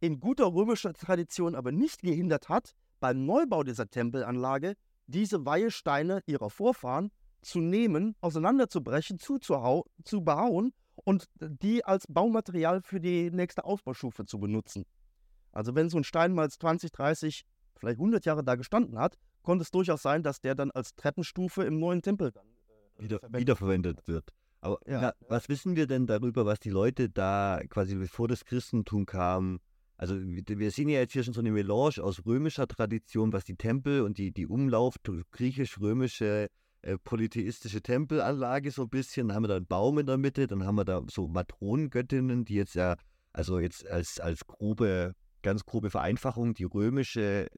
in 0.00 0.20
guter 0.20 0.46
römischer 0.52 0.94
Tradition 0.94 1.54
aber 1.54 1.72
nicht 1.72 2.02
gehindert 2.02 2.48
hat, 2.48 2.74
beim 3.00 3.24
Neubau 3.26 3.62
dieser 3.62 3.88
Tempelanlage 3.88 4.74
diese 5.06 5.44
Weihesteine 5.44 6.22
ihrer 6.26 6.50
Vorfahren 6.50 7.10
zu 7.42 7.60
nehmen, 7.60 8.14
auseinanderzubrechen, 8.20 9.18
zuzuhau 9.18 9.86
zu 10.04 10.22
behauen 10.22 10.72
und 10.96 11.28
die 11.38 11.84
als 11.84 12.06
Baumaterial 12.08 12.82
für 12.82 13.00
die 13.00 13.30
nächste 13.30 13.64
Ausbaustufe 13.64 14.24
zu 14.24 14.38
benutzen. 14.38 14.84
Also 15.52 15.74
wenn 15.74 15.88
so 15.88 15.98
ein 15.98 16.04
Stein 16.04 16.32
mal 16.32 16.50
20, 16.50 16.92
30, 16.92 17.44
vielleicht 17.76 17.98
100 17.98 18.24
Jahre 18.24 18.44
da 18.44 18.54
gestanden 18.54 18.98
hat, 18.98 19.16
konnte 19.42 19.62
es 19.62 19.70
durchaus 19.70 20.02
sein, 20.02 20.22
dass 20.22 20.40
der 20.40 20.54
dann 20.54 20.70
als 20.70 20.94
Treppenstufe 20.94 21.64
im 21.64 21.78
neuen 21.78 22.02
Tempel 22.02 22.30
dann 22.30 22.46
äh, 22.98 23.02
Wieder, 23.02 23.20
wiederverwendet 23.32 24.06
wird. 24.06 24.32
Aber 24.60 24.78
ja. 24.86 25.00
na, 25.00 25.14
was 25.28 25.48
wissen 25.48 25.74
wir 25.74 25.86
denn 25.86 26.06
darüber, 26.06 26.44
was 26.44 26.60
die 26.60 26.70
Leute 26.70 27.08
da 27.08 27.60
quasi 27.70 27.96
bevor 27.96 28.28
das 28.28 28.44
Christentum 28.44 29.06
kam? 29.06 29.60
Also 30.00 30.16
wir 30.18 30.70
sehen 30.70 30.88
ja 30.88 31.00
jetzt 31.00 31.12
hier 31.12 31.22
schon 31.22 31.34
so 31.34 31.40
eine 31.40 31.52
Melange 31.52 32.02
aus 32.02 32.24
römischer 32.24 32.66
Tradition, 32.66 33.34
was 33.34 33.44
die 33.44 33.56
Tempel 33.56 34.00
und 34.00 34.16
die, 34.16 34.32
die 34.32 34.46
Umlauf 34.46 34.96
griechisch-römische 35.30 36.48
äh, 36.80 36.96
polytheistische 36.96 37.82
Tempelanlage 37.82 38.70
so 38.70 38.84
ein 38.84 38.88
bisschen. 38.88 39.28
Dann 39.28 39.34
haben 39.34 39.42
wir 39.42 39.48
da 39.48 39.56
einen 39.56 39.66
Baum 39.66 39.98
in 39.98 40.06
der 40.06 40.16
Mitte, 40.16 40.46
dann 40.46 40.64
haben 40.64 40.76
wir 40.76 40.86
da 40.86 41.02
so 41.10 41.28
Matronengöttinnen, 41.28 42.46
die 42.46 42.54
jetzt 42.54 42.76
ja, 42.76 42.96
also 43.34 43.58
jetzt 43.58 43.86
als, 43.90 44.18
als 44.20 44.46
grobe, 44.46 45.14
ganz 45.42 45.66
grobe 45.66 45.90
Vereinfachung, 45.90 46.54
die 46.54 46.64
römische 46.64 47.48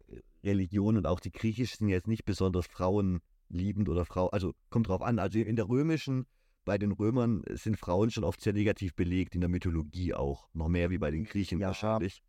Religion 0.42 0.96
und 0.96 1.06
auch 1.06 1.20
die 1.20 1.30
griechische 1.30 1.76
sind 1.76 1.90
jetzt 1.90 2.08
nicht 2.08 2.24
besonders 2.24 2.66
frauenliebend 2.66 3.88
oder 3.88 4.04
Frau, 4.04 4.30
also 4.30 4.52
kommt 4.68 4.88
drauf 4.88 5.02
an. 5.02 5.20
Also 5.20 5.38
in 5.38 5.54
der 5.54 5.68
römischen, 5.68 6.26
bei 6.64 6.76
den 6.76 6.90
Römern 6.90 7.44
sind 7.50 7.78
Frauen 7.78 8.10
schon 8.10 8.24
oft 8.24 8.40
sehr 8.40 8.52
negativ 8.52 8.96
belegt, 8.96 9.36
in 9.36 9.42
der 9.42 9.50
Mythologie 9.50 10.12
auch. 10.12 10.48
Noch 10.54 10.66
mehr 10.66 10.90
wie 10.90 10.98
bei 10.98 11.12
den 11.12 11.22
Griechen 11.22 11.60
ja, 11.60 11.68
wahrscheinlich. 11.68 12.20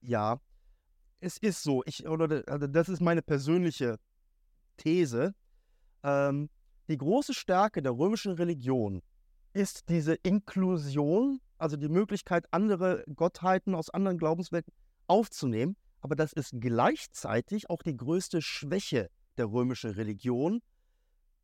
Ja, 0.00 0.40
es 1.20 1.36
ist 1.38 1.62
so. 1.62 1.82
Ich, 1.86 2.06
oder 2.06 2.42
also 2.46 2.66
das 2.66 2.88
ist 2.88 3.00
meine 3.00 3.22
persönliche 3.22 3.98
These. 4.76 5.34
Ähm, 6.02 6.48
die 6.88 6.96
große 6.96 7.34
Stärke 7.34 7.82
der 7.82 7.92
römischen 7.92 8.32
Religion 8.32 9.02
ist 9.52 9.88
diese 9.88 10.14
Inklusion, 10.14 11.40
also 11.58 11.76
die 11.76 11.88
Möglichkeit, 11.88 12.46
andere 12.52 13.04
Gottheiten 13.14 13.74
aus 13.74 13.90
anderen 13.90 14.18
Glaubenswelten 14.18 14.72
aufzunehmen. 15.06 15.76
Aber 16.00 16.16
das 16.16 16.32
ist 16.32 16.52
gleichzeitig 16.58 17.68
auch 17.68 17.82
die 17.82 17.96
größte 17.96 18.40
Schwäche 18.40 19.10
der 19.36 19.46
römischen 19.46 19.90
Religion, 19.90 20.62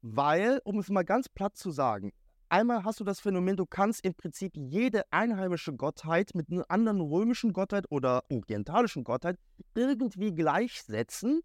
weil, 0.00 0.60
um 0.64 0.78
es 0.78 0.88
mal 0.88 1.04
ganz 1.04 1.28
platt 1.28 1.56
zu 1.56 1.70
sagen, 1.70 2.12
einmal 2.48 2.84
hast 2.84 3.00
du 3.00 3.04
das 3.04 3.20
Phänomen, 3.20 3.56
du 3.56 3.66
kannst 3.66 4.04
im 4.04 4.14
Prinzip 4.14 4.56
jede 4.56 5.10
einheimische 5.12 5.72
Gottheit 5.74 6.34
mit 6.34 6.50
einer 6.50 6.64
anderen 6.70 7.00
römischen 7.00 7.52
Gottheit 7.52 7.86
oder 7.90 8.24
orientalischen 8.30 9.04
Gottheit 9.04 9.38
irgendwie 9.74 10.34
gleichsetzen. 10.34 11.42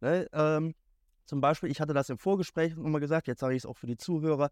Ne? 0.00 0.26
Ähm, 0.32 0.74
zum 1.26 1.40
Beispiel, 1.40 1.70
ich 1.70 1.80
hatte 1.80 1.94
das 1.94 2.10
im 2.10 2.18
Vorgespräch 2.18 2.76
nochmal 2.76 3.00
gesagt, 3.00 3.26
jetzt 3.26 3.40
sage 3.40 3.54
ich 3.54 3.62
es 3.62 3.66
auch 3.66 3.76
für 3.76 3.86
die 3.86 3.96
Zuhörer. 3.96 4.50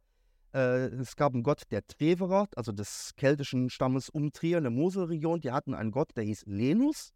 Äh, 0.55 0.87
es 0.97 1.17
gab 1.17 1.35
einen 1.35 1.43
Gott 1.43 1.63
der 1.71 1.87
Treverer, 1.87 2.49
also 2.57 2.73
des 2.73 3.13
keltischen 3.17 3.71
Stammes 3.71 4.09
um 4.09 4.33
Trier 4.33 4.59
in 4.59 4.65
der 4.65 4.71
Moselregion. 4.71 5.41
Die 5.41 5.53
hatten 5.53 5.75
einen 5.75 5.91
Gott, 5.91 6.17
der 6.17 6.25
hieß 6.25 6.45
Lenus. 6.47 7.13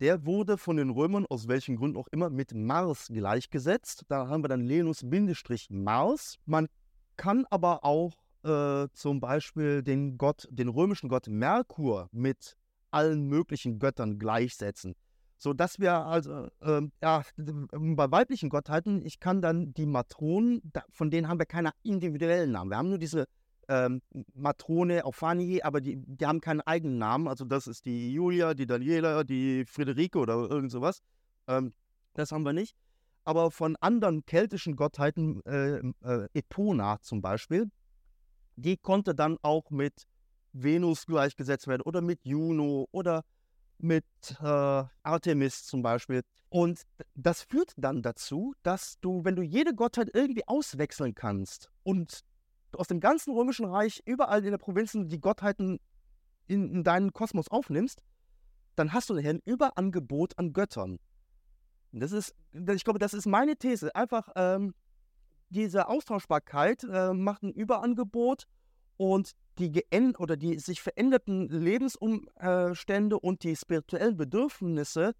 Der 0.00 0.26
wurde 0.26 0.58
von 0.58 0.76
den 0.76 0.90
Römern, 0.90 1.24
aus 1.26 1.48
welchen 1.48 1.76
Gründen 1.76 1.96
auch 1.96 2.08
immer, 2.08 2.28
mit 2.28 2.54
Mars 2.54 3.08
gleichgesetzt. 3.08 4.04
Da 4.08 4.28
haben 4.28 4.44
wir 4.44 4.48
dann 4.48 4.60
Lenus-Mars. 4.60 6.36
Man 6.44 6.68
kann 7.16 7.46
aber 7.50 7.84
auch 7.84 8.14
äh, 8.44 8.88
zum 8.92 9.20
Beispiel 9.20 9.82
den 9.82 10.18
Gott, 10.18 10.46
den 10.50 10.68
römischen 10.68 11.08
Gott 11.08 11.28
Merkur 11.28 12.08
mit 12.12 12.56
allen 12.90 13.26
möglichen 13.26 13.78
Göttern 13.78 14.18
gleichsetzen 14.18 14.94
so 15.38 15.52
dass 15.52 15.78
wir 15.78 15.94
also, 15.94 16.48
ähm, 16.62 16.92
ja, 17.02 17.22
bei 17.36 18.10
weiblichen 18.10 18.48
Gottheiten, 18.48 19.04
ich 19.04 19.20
kann 19.20 19.42
dann 19.42 19.72
die 19.74 19.86
Matronen, 19.86 20.72
von 20.90 21.10
denen 21.10 21.28
haben 21.28 21.38
wir 21.38 21.46
keine 21.46 21.72
individuellen 21.82 22.52
Namen. 22.52 22.70
Wir 22.70 22.78
haben 22.78 22.88
nur 22.88 22.98
diese 22.98 23.26
ähm, 23.68 24.00
Matrone 24.34 25.04
Aufanie, 25.04 25.62
aber 25.62 25.80
die, 25.80 25.96
die 25.98 26.26
haben 26.26 26.40
keinen 26.40 26.62
eigenen 26.62 26.98
Namen. 26.98 27.28
Also 27.28 27.44
das 27.44 27.66
ist 27.66 27.84
die 27.84 28.12
Julia, 28.12 28.54
die 28.54 28.66
Daniela, 28.66 29.24
die 29.24 29.64
Friederike 29.66 30.18
oder 30.18 30.34
irgend 30.34 30.70
sowas. 30.70 31.00
Ähm, 31.48 31.72
das 32.14 32.32
haben 32.32 32.44
wir 32.44 32.52
nicht. 32.52 32.74
Aber 33.26 33.50
von 33.50 33.74
anderen 33.80 34.24
keltischen 34.24 34.76
Gottheiten, 34.76 35.44
äh, 35.46 35.78
äh, 36.04 36.28
Epona 36.32 37.00
zum 37.02 37.20
Beispiel, 37.20 37.68
die 38.54 38.76
konnte 38.76 39.16
dann 39.16 39.36
auch 39.42 39.68
mit 39.70 40.06
Venus 40.52 41.06
gleichgesetzt 41.06 41.66
werden 41.66 41.82
oder 41.82 42.00
mit 42.00 42.24
Juno 42.24 42.88
oder 42.92 43.24
mit 43.78 44.04
äh, 44.40 44.84
Artemis 45.02 45.66
zum 45.66 45.82
Beispiel. 45.82 46.22
Und 46.50 46.82
das 47.16 47.42
führt 47.42 47.72
dann 47.76 48.00
dazu, 48.00 48.54
dass 48.62 49.00
du, 49.00 49.24
wenn 49.24 49.34
du 49.34 49.42
jede 49.42 49.74
Gottheit 49.74 50.08
irgendwie 50.14 50.46
auswechseln 50.46 51.16
kannst 51.16 51.68
und 51.82 52.20
aus 52.72 52.86
dem 52.86 53.00
ganzen 53.00 53.34
römischen 53.34 53.66
Reich 53.66 54.02
überall 54.04 54.44
in 54.44 54.52
der 54.52 54.58
Provinzen 54.58 55.08
die 55.08 55.20
Gottheiten 55.20 55.80
in, 56.46 56.70
in 56.70 56.84
deinen 56.84 57.12
Kosmos 57.12 57.48
aufnimmst, 57.48 58.04
dann 58.76 58.92
hast 58.92 59.10
du 59.10 59.14
nachher 59.14 59.30
ein 59.30 59.42
Überangebot 59.44 60.38
an 60.38 60.52
Göttern. 60.52 61.00
Das 62.00 62.12
ist, 62.12 62.34
ich 62.52 62.84
glaube, 62.84 62.98
das 62.98 63.14
ist 63.14 63.26
meine 63.26 63.56
These. 63.56 63.94
Einfach 63.94 64.28
ähm, 64.36 64.74
diese 65.48 65.88
Austauschbarkeit 65.88 66.84
äh, 66.84 67.12
macht 67.12 67.42
ein 67.42 67.52
Überangebot 67.52 68.46
und 68.96 69.32
die 69.58 69.70
geänd 69.70 70.18
oder 70.20 70.36
die 70.36 70.58
sich 70.58 70.82
veränderten 70.82 71.48
Lebensumstände 71.48 73.18
und 73.18 73.42
die 73.42 73.56
spirituellen 73.56 74.16
Bedürfnisse 74.16 75.14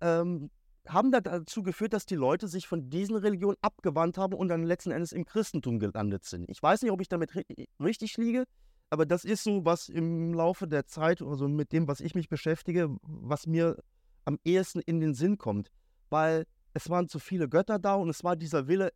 ähm, 0.00 0.50
haben 0.88 1.12
dazu 1.12 1.62
geführt, 1.62 1.92
dass 1.92 2.06
die 2.06 2.14
Leute 2.16 2.48
sich 2.48 2.66
von 2.66 2.88
diesen 2.88 3.16
Religionen 3.16 3.56
abgewandt 3.60 4.18
haben 4.18 4.34
und 4.34 4.48
dann 4.48 4.64
letzten 4.64 4.90
Endes 4.90 5.12
im 5.12 5.24
Christentum 5.24 5.78
gelandet 5.78 6.24
sind. 6.24 6.48
Ich 6.48 6.62
weiß 6.62 6.82
nicht, 6.82 6.90
ob 6.90 7.00
ich 7.00 7.08
damit 7.08 7.30
richtig 7.78 8.16
liege, 8.16 8.44
aber 8.88 9.06
das 9.06 9.24
ist 9.24 9.44
so, 9.44 9.64
was 9.64 9.88
im 9.88 10.34
Laufe 10.34 10.66
der 10.66 10.86
Zeit, 10.86 11.22
also 11.22 11.48
mit 11.48 11.72
dem, 11.72 11.86
was 11.86 12.00
ich 12.00 12.14
mich 12.14 12.28
beschäftige, 12.28 12.96
was 13.02 13.46
mir 13.46 13.76
am 14.24 14.38
ehesten 14.44 14.80
in 14.80 15.00
den 15.00 15.14
Sinn 15.14 15.38
kommt. 15.38 15.70
Weil 16.10 16.44
es 16.74 16.88
waren 16.90 17.08
zu 17.08 17.18
viele 17.18 17.48
Götter 17.48 17.78
da 17.78 17.94
und 17.94 18.08
es 18.08 18.22
war 18.22 18.36
dieser 18.36 18.68
Wille, 18.68 18.92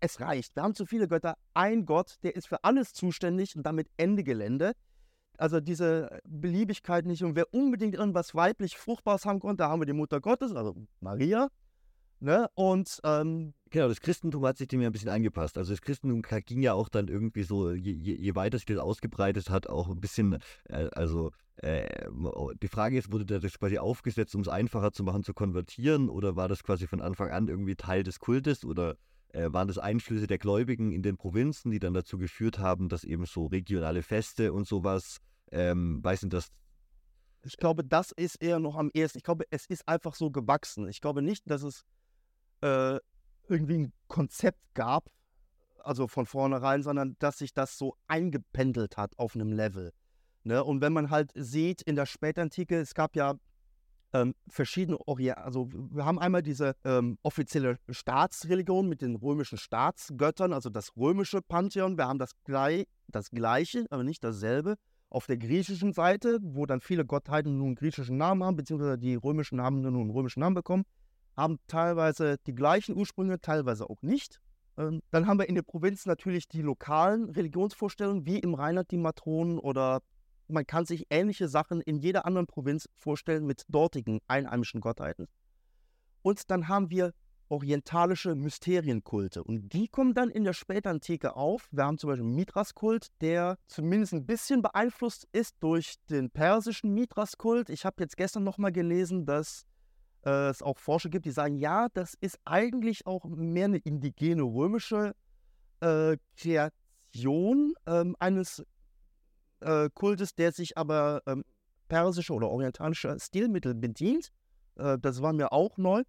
es 0.00 0.20
reicht. 0.20 0.54
Wir 0.54 0.62
haben 0.62 0.74
zu 0.74 0.86
viele 0.86 1.08
Götter. 1.08 1.36
Ein 1.54 1.86
Gott, 1.86 2.16
der 2.22 2.36
ist 2.36 2.46
für 2.46 2.62
alles 2.64 2.92
zuständig 2.92 3.56
und 3.56 3.64
damit 3.64 3.88
Ende 3.96 4.22
Gelände. 4.22 4.72
Also 5.38 5.60
diese 5.60 6.20
Beliebigkeit 6.24 7.04
nicht. 7.04 7.22
Und 7.22 7.36
wer 7.36 7.52
unbedingt 7.52 7.94
irgendwas 7.94 8.34
weiblich 8.34 8.76
Fruchtbares 8.76 9.24
haben 9.24 9.40
konnte, 9.40 9.64
da 9.64 9.68
haben 9.68 9.80
wir 9.80 9.86
die 9.86 9.92
Mutter 9.92 10.20
Gottes, 10.20 10.54
also 10.54 10.74
Maria. 11.00 11.48
Ne? 12.20 12.48
Und 12.54 13.00
ähm, 13.04 13.52
Genau, 13.70 13.88
das 13.88 14.00
Christentum 14.00 14.46
hat 14.46 14.56
sich 14.56 14.68
dem 14.68 14.80
ja 14.80 14.88
ein 14.88 14.92
bisschen 14.92 15.10
angepasst. 15.10 15.58
Also 15.58 15.72
das 15.72 15.82
Christentum 15.82 16.22
ging 16.22 16.62
ja 16.62 16.72
auch 16.72 16.88
dann 16.88 17.08
irgendwie 17.08 17.42
so, 17.42 17.72
je, 17.72 17.92
je, 17.92 18.14
je 18.14 18.34
weiter 18.34 18.58
sich 18.58 18.66
das 18.66 18.78
ausgebreitet 18.78 19.50
hat, 19.50 19.68
auch 19.68 19.88
ein 19.88 20.00
bisschen, 20.00 20.38
äh, 20.64 20.88
also 20.92 21.32
äh, 21.62 22.08
mo- 22.10 22.52
die 22.62 22.68
Frage 22.68 22.98
ist, 22.98 23.12
wurde 23.12 23.24
das 23.24 23.58
quasi 23.58 23.78
aufgesetzt, 23.78 24.34
um 24.34 24.42
es 24.42 24.48
einfacher 24.48 24.92
zu 24.92 25.04
machen, 25.04 25.22
zu 25.22 25.34
konvertieren, 25.34 26.08
oder 26.08 26.36
war 26.36 26.48
das 26.48 26.62
quasi 26.62 26.86
von 26.86 27.00
Anfang 27.00 27.30
an 27.30 27.48
irgendwie 27.48 27.76
Teil 27.76 28.02
des 28.02 28.18
Kultes, 28.18 28.64
oder 28.64 28.96
äh, 29.32 29.52
waren 29.52 29.68
das 29.68 29.78
Einflüsse 29.78 30.26
der 30.26 30.38
Gläubigen 30.38 30.92
in 30.92 31.02
den 31.02 31.16
Provinzen, 31.16 31.70
die 31.70 31.78
dann 31.78 31.94
dazu 31.94 32.18
geführt 32.18 32.58
haben, 32.58 32.88
dass 32.88 33.04
eben 33.04 33.26
so 33.26 33.46
regionale 33.46 34.02
Feste 34.02 34.52
und 34.52 34.66
sowas, 34.66 35.18
ähm, 35.50 36.02
weiß 36.02 36.22
nicht, 36.22 36.32
dass 36.32 36.48
ich 37.42 37.56
glaube, 37.58 37.84
das 37.84 38.10
ist 38.10 38.42
eher 38.42 38.58
noch 38.58 38.74
am 38.76 38.90
ehesten. 38.92 39.18
Ich 39.18 39.24
glaube, 39.24 39.44
es 39.50 39.66
ist 39.66 39.86
einfach 39.86 40.16
so 40.16 40.32
gewachsen. 40.32 40.88
Ich 40.88 41.00
glaube 41.00 41.22
nicht, 41.22 41.48
dass 41.48 41.62
es 41.62 41.84
äh, 42.60 42.98
irgendwie 43.48 43.78
ein 43.78 43.92
Konzept 44.08 44.58
gab, 44.74 45.10
also 45.78 46.08
von 46.08 46.26
vornherein, 46.26 46.82
sondern 46.82 47.14
dass 47.20 47.38
sich 47.38 47.54
das 47.54 47.78
so 47.78 47.94
eingependelt 48.08 48.96
hat 48.96 49.16
auf 49.18 49.36
einem 49.36 49.52
Level. 49.52 49.92
Ne? 50.46 50.62
Und 50.62 50.80
wenn 50.80 50.92
man 50.92 51.10
halt 51.10 51.32
sieht, 51.34 51.82
in 51.82 51.96
der 51.96 52.06
Spätantike, 52.06 52.78
es 52.78 52.94
gab 52.94 53.16
ja 53.16 53.34
ähm, 54.12 54.32
verschiedene 54.48 54.96
also 55.36 55.68
wir 55.72 56.04
haben 56.04 56.20
einmal 56.20 56.42
diese 56.42 56.76
ähm, 56.84 57.18
offizielle 57.24 57.78
Staatsreligion 57.90 58.88
mit 58.88 59.02
den 59.02 59.16
römischen 59.16 59.58
Staatsgöttern, 59.58 60.52
also 60.52 60.70
das 60.70 60.96
römische 60.96 61.42
Pantheon. 61.42 61.98
Wir 61.98 62.06
haben 62.06 62.20
das, 62.20 62.30
glei 62.44 62.86
das 63.08 63.30
gleiche, 63.30 63.86
aber 63.90 64.04
nicht 64.04 64.22
dasselbe 64.22 64.76
auf 65.10 65.26
der 65.26 65.36
griechischen 65.36 65.92
Seite, 65.92 66.38
wo 66.40 66.64
dann 66.64 66.80
viele 66.80 67.04
Gottheiten 67.04 67.58
nun 67.58 67.66
einen 67.68 67.74
griechischen 67.74 68.16
Namen 68.16 68.44
haben, 68.44 68.56
beziehungsweise 68.56 68.98
die 68.98 69.16
römischen 69.16 69.56
Namen 69.56 69.80
nun 69.80 69.96
einen 69.96 70.10
römischen 70.10 70.40
Namen 70.40 70.54
bekommen, 70.54 70.84
haben 71.36 71.58
teilweise 71.66 72.36
die 72.46 72.54
gleichen 72.54 72.96
Ursprünge, 72.96 73.40
teilweise 73.40 73.90
auch 73.90 74.00
nicht. 74.02 74.40
Ähm, 74.78 75.02
Dann 75.10 75.26
haben 75.26 75.40
wir 75.40 75.48
in 75.48 75.56
der 75.56 75.62
Provinz 75.62 76.06
natürlich 76.06 76.46
die 76.46 76.62
lokalen 76.62 77.30
Religionsvorstellungen, 77.30 78.26
wie 78.26 78.38
im 78.38 78.54
Rheinland 78.54 78.92
die 78.92 78.96
Matronen 78.96 79.58
oder 79.58 80.02
man 80.48 80.66
kann 80.66 80.86
sich 80.86 81.06
ähnliche 81.10 81.48
Sachen 81.48 81.80
in 81.80 81.98
jeder 81.98 82.26
anderen 82.26 82.46
Provinz 82.46 82.88
vorstellen 82.94 83.46
mit 83.46 83.64
dortigen 83.68 84.20
einheimischen 84.28 84.80
Gottheiten. 84.80 85.28
Und 86.22 86.50
dann 86.50 86.68
haben 86.68 86.90
wir 86.90 87.12
orientalische 87.48 88.34
Mysterienkulte. 88.34 89.42
Und 89.42 89.72
die 89.72 89.88
kommen 89.88 90.14
dann 90.14 90.30
in 90.30 90.44
der 90.44 90.52
Spätantike 90.52 91.36
auf. 91.36 91.68
Wir 91.70 91.84
haben 91.84 91.98
zum 91.98 92.08
Beispiel 92.08 92.26
Mithras-Kult, 92.26 93.08
der 93.20 93.58
zumindest 93.68 94.14
ein 94.14 94.26
bisschen 94.26 94.62
beeinflusst 94.62 95.28
ist 95.32 95.56
durch 95.60 95.94
den 96.10 96.30
persischen 96.30 96.92
Mithras-Kult. 96.92 97.70
Ich 97.70 97.84
habe 97.84 98.02
jetzt 98.02 98.16
gestern 98.16 98.44
nochmal 98.44 98.72
gelesen, 98.72 99.26
dass 99.26 99.64
äh, 100.24 100.48
es 100.48 100.62
auch 100.62 100.78
Forscher 100.78 101.08
gibt, 101.08 101.24
die 101.24 101.30
sagen, 101.30 101.56
ja, 101.56 101.88
das 101.94 102.14
ist 102.20 102.38
eigentlich 102.44 103.06
auch 103.06 103.24
mehr 103.24 103.66
eine 103.66 103.78
indigene 103.78 104.42
römische 104.42 105.14
äh, 105.80 106.16
Kreation 106.36 107.74
ähm, 107.86 108.16
eines 108.18 108.64
äh, 109.60 109.88
Kultes, 109.92 110.34
der 110.34 110.52
sich 110.52 110.76
aber 110.76 111.22
ähm, 111.26 111.44
persische 111.88 112.32
oder 112.32 112.48
orientalische 112.48 113.16
Stilmittel 113.20 113.74
bedient. 113.74 114.30
Äh, 114.76 114.98
das 114.98 115.22
war 115.22 115.32
mir 115.32 115.52
auch 115.52 115.76
neu. 115.78 116.02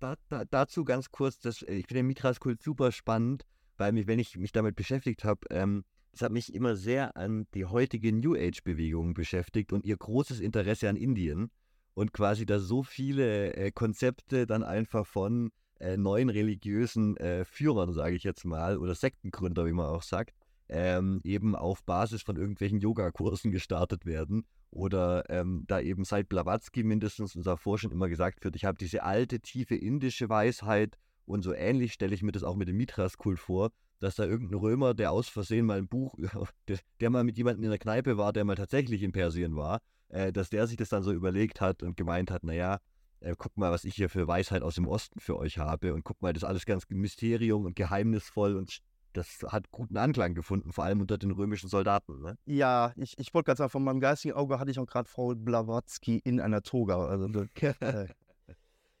Da, 0.00 0.16
da, 0.28 0.44
dazu 0.44 0.84
ganz 0.84 1.10
kurz, 1.10 1.38
das, 1.38 1.62
äh, 1.62 1.74
ich 1.74 1.86
finde 1.86 2.00
den 2.00 2.06
Mithras-Kult 2.06 2.62
super 2.62 2.92
spannend, 2.92 3.44
weil 3.76 3.92
mich, 3.92 4.06
wenn 4.06 4.18
ich 4.18 4.36
mich 4.36 4.52
damit 4.52 4.76
beschäftigt 4.76 5.24
habe, 5.24 5.40
ähm, 5.50 5.84
das 6.12 6.22
hat 6.22 6.32
mich 6.32 6.54
immer 6.54 6.76
sehr 6.76 7.14
an 7.16 7.46
die 7.52 7.66
heutige 7.66 8.10
New 8.10 8.34
Age-Bewegung 8.34 9.12
beschäftigt 9.12 9.72
und 9.74 9.84
ihr 9.84 9.98
großes 9.98 10.40
Interesse 10.40 10.88
an 10.88 10.96
Indien 10.96 11.50
und 11.92 12.14
quasi 12.14 12.46
da 12.46 12.58
so 12.58 12.82
viele 12.82 13.54
äh, 13.54 13.70
Konzepte 13.70 14.46
dann 14.46 14.62
einfach 14.62 15.06
von 15.06 15.50
äh, 15.78 15.98
neuen 15.98 16.30
religiösen 16.30 17.18
äh, 17.18 17.44
Führern, 17.44 17.92
sage 17.92 18.16
ich 18.16 18.24
jetzt 18.24 18.46
mal, 18.46 18.78
oder 18.78 18.94
Sektengründer, 18.94 19.66
wie 19.66 19.72
man 19.72 19.86
auch 19.86 20.02
sagt, 20.02 20.34
ähm, 20.68 21.20
eben 21.24 21.54
auf 21.54 21.82
Basis 21.84 22.22
von 22.22 22.36
irgendwelchen 22.36 22.80
Yogakursen 22.80 23.52
gestartet 23.52 24.04
werden 24.06 24.44
oder 24.70 25.28
ähm, 25.30 25.64
da 25.66 25.80
eben 25.80 26.04
seit 26.04 26.28
Blavatsky 26.28 26.82
mindestens 26.82 27.36
und 27.36 27.46
davor 27.46 27.78
schon 27.78 27.92
immer 27.92 28.08
gesagt 28.08 28.44
wird, 28.44 28.56
ich 28.56 28.64
habe 28.64 28.78
diese 28.78 29.02
alte, 29.02 29.40
tiefe 29.40 29.76
indische 29.76 30.28
Weisheit 30.28 30.98
und 31.24 31.42
so 31.42 31.52
ähnlich 31.52 31.92
stelle 31.92 32.14
ich 32.14 32.22
mir 32.22 32.32
das 32.32 32.42
auch 32.42 32.56
mit 32.56 32.68
dem 32.68 32.76
Mithras-Kult 32.76 33.38
vor, 33.38 33.70
dass 34.00 34.16
da 34.16 34.24
irgendein 34.24 34.58
Römer, 34.58 34.94
der 34.94 35.12
aus 35.12 35.28
Versehen 35.28 35.66
mal 35.66 35.78
ein 35.78 35.88
Buch, 35.88 36.14
der, 36.68 36.78
der 37.00 37.10
mal 37.10 37.24
mit 37.24 37.36
jemandem 37.36 37.64
in 37.64 37.70
der 37.70 37.78
Kneipe 37.78 38.18
war, 38.18 38.32
der 38.32 38.44
mal 38.44 38.56
tatsächlich 38.56 39.02
in 39.02 39.12
Persien 39.12 39.56
war, 39.56 39.80
äh, 40.08 40.32
dass 40.32 40.50
der 40.50 40.66
sich 40.66 40.76
das 40.76 40.88
dann 40.88 41.02
so 41.02 41.12
überlegt 41.12 41.60
hat 41.60 41.82
und 41.82 41.96
gemeint 41.96 42.30
hat, 42.30 42.44
naja, 42.44 42.78
äh, 43.20 43.34
guck 43.36 43.56
mal, 43.56 43.72
was 43.72 43.84
ich 43.84 43.94
hier 43.94 44.08
für 44.08 44.28
Weisheit 44.28 44.62
aus 44.62 44.74
dem 44.74 44.86
Osten 44.86 45.20
für 45.20 45.36
euch 45.36 45.58
habe 45.58 45.94
und 45.94 46.04
guck 46.04 46.20
mal, 46.22 46.32
das 46.32 46.42
ist 46.42 46.48
alles 46.48 46.66
ganz 46.66 46.84
Mysterium 46.88 47.64
und 47.64 47.76
geheimnisvoll 47.76 48.56
und 48.56 48.80
das 49.16 49.44
hat 49.48 49.70
guten 49.70 49.96
Anklang 49.96 50.34
gefunden, 50.34 50.72
vor 50.72 50.84
allem 50.84 51.00
unter 51.00 51.18
den 51.18 51.30
römischen 51.30 51.68
Soldaten. 51.68 52.20
Ne? 52.20 52.36
Ja, 52.46 52.92
ich, 52.96 53.18
ich 53.18 53.32
wollte 53.32 53.46
gerade 53.46 53.58
sagen, 53.58 53.70
von 53.70 53.84
meinem 53.84 54.00
geistigen 54.00 54.34
Auge 54.34 54.58
hatte 54.58 54.70
ich 54.70 54.78
auch 54.78 54.86
gerade 54.86 55.08
Frau 55.08 55.34
Blavatsky 55.34 56.20
in 56.24 56.40
einer 56.40 56.62
Toga. 56.62 57.06
Also, 57.06 57.26
äh, 57.60 58.06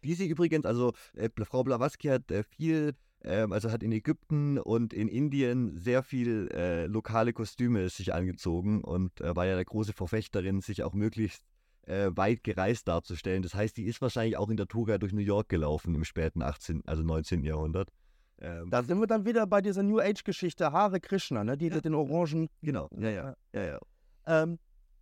Die 0.04 0.14
sie 0.14 0.28
übrigens, 0.28 0.66
also 0.66 0.92
äh, 1.14 1.28
Frau 1.44 1.64
Blavatsky 1.64 2.08
hat 2.08 2.30
äh, 2.30 2.44
viel, 2.44 2.94
ähm, 3.22 3.52
also 3.52 3.70
hat 3.70 3.82
in 3.82 3.92
Ägypten 3.92 4.58
und 4.58 4.92
in 4.92 5.08
Indien 5.08 5.76
sehr 5.78 6.02
viel 6.02 6.48
äh, 6.52 6.86
lokale 6.86 7.32
Kostüme 7.32 7.88
sich 7.88 8.14
angezogen 8.14 8.82
und 8.82 9.20
äh, 9.20 9.34
war 9.34 9.46
ja 9.46 9.56
der 9.56 9.64
große 9.64 9.92
Verfechterin, 9.92 10.60
sich 10.60 10.82
auch 10.82 10.94
möglichst 10.94 11.42
äh, 11.82 12.10
weit 12.14 12.44
gereist 12.44 12.88
darzustellen. 12.88 13.42
Das 13.42 13.54
heißt, 13.54 13.76
die 13.76 13.84
ist 13.84 14.00
wahrscheinlich 14.00 14.36
auch 14.36 14.48
in 14.48 14.56
der 14.56 14.68
Toga 14.68 14.98
durch 14.98 15.12
New 15.12 15.20
York 15.20 15.48
gelaufen 15.48 15.94
im 15.94 16.04
späten 16.04 16.42
18., 16.42 16.82
also 16.86 17.02
19. 17.02 17.42
Jahrhundert. 17.42 17.90
Ähm, 18.38 18.70
da 18.70 18.82
sind 18.82 19.00
wir 19.00 19.06
dann 19.06 19.24
wieder 19.24 19.46
bei 19.46 19.60
dieser 19.60 19.82
New 19.82 19.98
Age-Geschichte, 19.98 20.72
Hare 20.72 21.00
Krishna, 21.00 21.42
ne? 21.44 21.56
die 21.56 21.68
Ja. 21.68 21.74
mit 21.76 21.84
den 21.84 21.94
Orangen. 21.94 22.48
genau, 22.62 22.88
ja, 22.98 23.10
ja, 23.10 23.36
ja, 23.52 23.64
ja. 23.64 23.78
Ähm, 24.26 24.58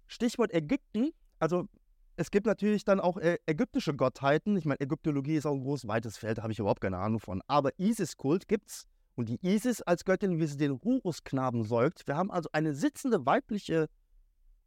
Stichwort 0.07 0.53
Ägypten. 0.53 1.11
Also, 1.41 1.67
es 2.17 2.31
gibt 2.31 2.47
natürlich 2.47 2.85
dann 2.85 3.01
auch 3.01 3.17
äh, 3.17 3.39
ägyptische 3.47 3.95
Gottheiten. 3.95 4.57
Ich 4.57 4.65
meine, 4.65 4.81
Ägyptologie 4.81 5.35
ist 5.37 5.47
auch 5.47 5.55
ein 5.55 5.63
großes, 5.63 5.89
weites 5.89 6.17
Feld, 6.17 6.39
da 6.39 6.43
habe 6.43 6.53
ich 6.53 6.59
überhaupt 6.61 6.81
keine 6.81 6.99
Ahnung 6.99 7.19
von. 7.19 7.43
Aber 7.49 7.71
Isis-Kult 7.79 8.47
gibt's. 8.47 8.87
Und 9.17 9.29
die 9.29 9.39
Isis 9.43 9.81
als 9.83 10.05
Göttin, 10.05 10.39
wie 10.39 10.47
sie 10.47 10.57
den 10.57 10.81
Hurusknaben 10.83 11.65
säugt. 11.65 12.07
Wir 12.07 12.17
haben 12.17 12.31
also 12.31 12.49
eine 12.53 12.75
sitzende 12.75 13.25
weibliche 13.27 13.89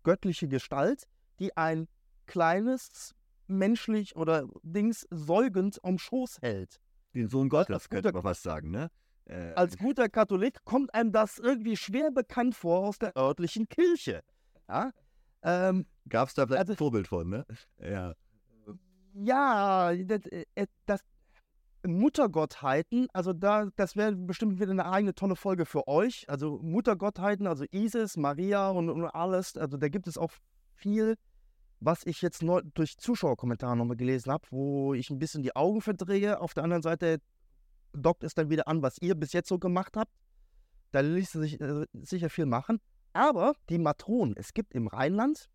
göttliche 0.03 0.47
Gestalt, 0.47 1.03
die 1.39 1.55
ein 1.57 1.87
kleines, 2.27 3.13
menschlich 3.47 4.15
oder 4.15 4.47
Dings 4.63 5.05
säugend 5.09 5.83
am 5.83 5.97
Schoß 5.97 6.41
hält. 6.41 6.79
Den 7.17 7.29
Sohn 7.29 7.49
Gottes, 7.49 7.89
könnte 7.89 8.13
man 8.13 8.21
fast 8.21 8.43
sagen, 8.43 8.71
ne? 8.71 8.89
Äh, 9.25 9.53
Als 9.55 9.77
guter 9.77 10.07
Katholik 10.07 10.63
kommt 10.63 10.93
einem 10.93 11.11
das 11.11 11.37
irgendwie 11.39 11.75
schwer 11.75 12.11
bekannt 12.11 12.55
vor 12.55 12.87
aus 12.87 12.99
der 12.99 13.17
örtlichen 13.17 13.67
Kirche. 13.67 14.21
Ja, 14.69 14.91
ähm, 15.41 15.85
Gab 16.07 16.29
es 16.29 16.33
da 16.35 16.45
vielleicht 16.45 16.59
also- 16.61 16.73
ein 16.73 16.77
Vorbild 16.77 17.07
von, 17.07 17.29
ne? 17.29 17.45
Ja. 17.79 18.13
ja 19.13 19.93
das, 19.95 20.25
äh, 20.27 20.67
das 20.85 21.01
Muttergottheiten, 21.85 23.07
also 23.13 23.33
da, 23.33 23.69
das 23.75 23.95
wäre 23.95 24.13
bestimmt 24.13 24.59
wieder 24.59 24.71
eine 24.71 24.85
eigene 24.85 25.13
tolle 25.15 25.35
Folge 25.35 25.65
für 25.65 25.87
euch. 25.87 26.25
Also 26.29 26.59
Muttergottheiten, 26.61 27.47
also 27.47 27.65
Isis, 27.71 28.17
Maria 28.17 28.69
und, 28.69 28.89
und 28.89 29.05
alles. 29.05 29.57
Also 29.57 29.77
da 29.77 29.87
gibt 29.89 30.07
es 30.07 30.17
auch 30.17 30.31
viel, 30.75 31.15
was 31.79 32.05
ich 32.05 32.21
jetzt 32.21 32.41
neu 32.41 32.61
durch 32.73 32.97
Zuschauerkommentare 32.97 33.77
nochmal 33.77 33.97
gelesen 33.97 34.31
habe, 34.31 34.47
wo 34.49 34.93
ich 34.93 35.09
ein 35.09 35.19
bisschen 35.19 35.43
die 35.43 35.55
Augen 35.55 35.81
verdrehe. 35.81 36.41
Auf 36.41 36.53
der 36.53 36.63
anderen 36.63 36.83
Seite 36.83 37.19
dockt 37.93 38.23
es 38.23 38.33
dann 38.33 38.49
wieder 38.49 38.67
an, 38.67 38.81
was 38.81 38.97
ihr 38.99 39.15
bis 39.15 39.33
jetzt 39.33 39.49
so 39.49 39.59
gemacht 39.59 39.95
habt. 39.95 40.11
Da 40.91 41.01
ließ 41.01 41.31
sich 41.33 41.59
äh, 41.61 41.85
sicher 41.93 42.29
viel 42.29 42.45
machen. 42.45 42.79
Aber 43.13 43.53
die 43.69 43.77
Matronen, 43.77 44.35
es 44.37 44.53
gibt 44.53 44.73
im 44.73 44.87
Rheinland, 44.87 45.49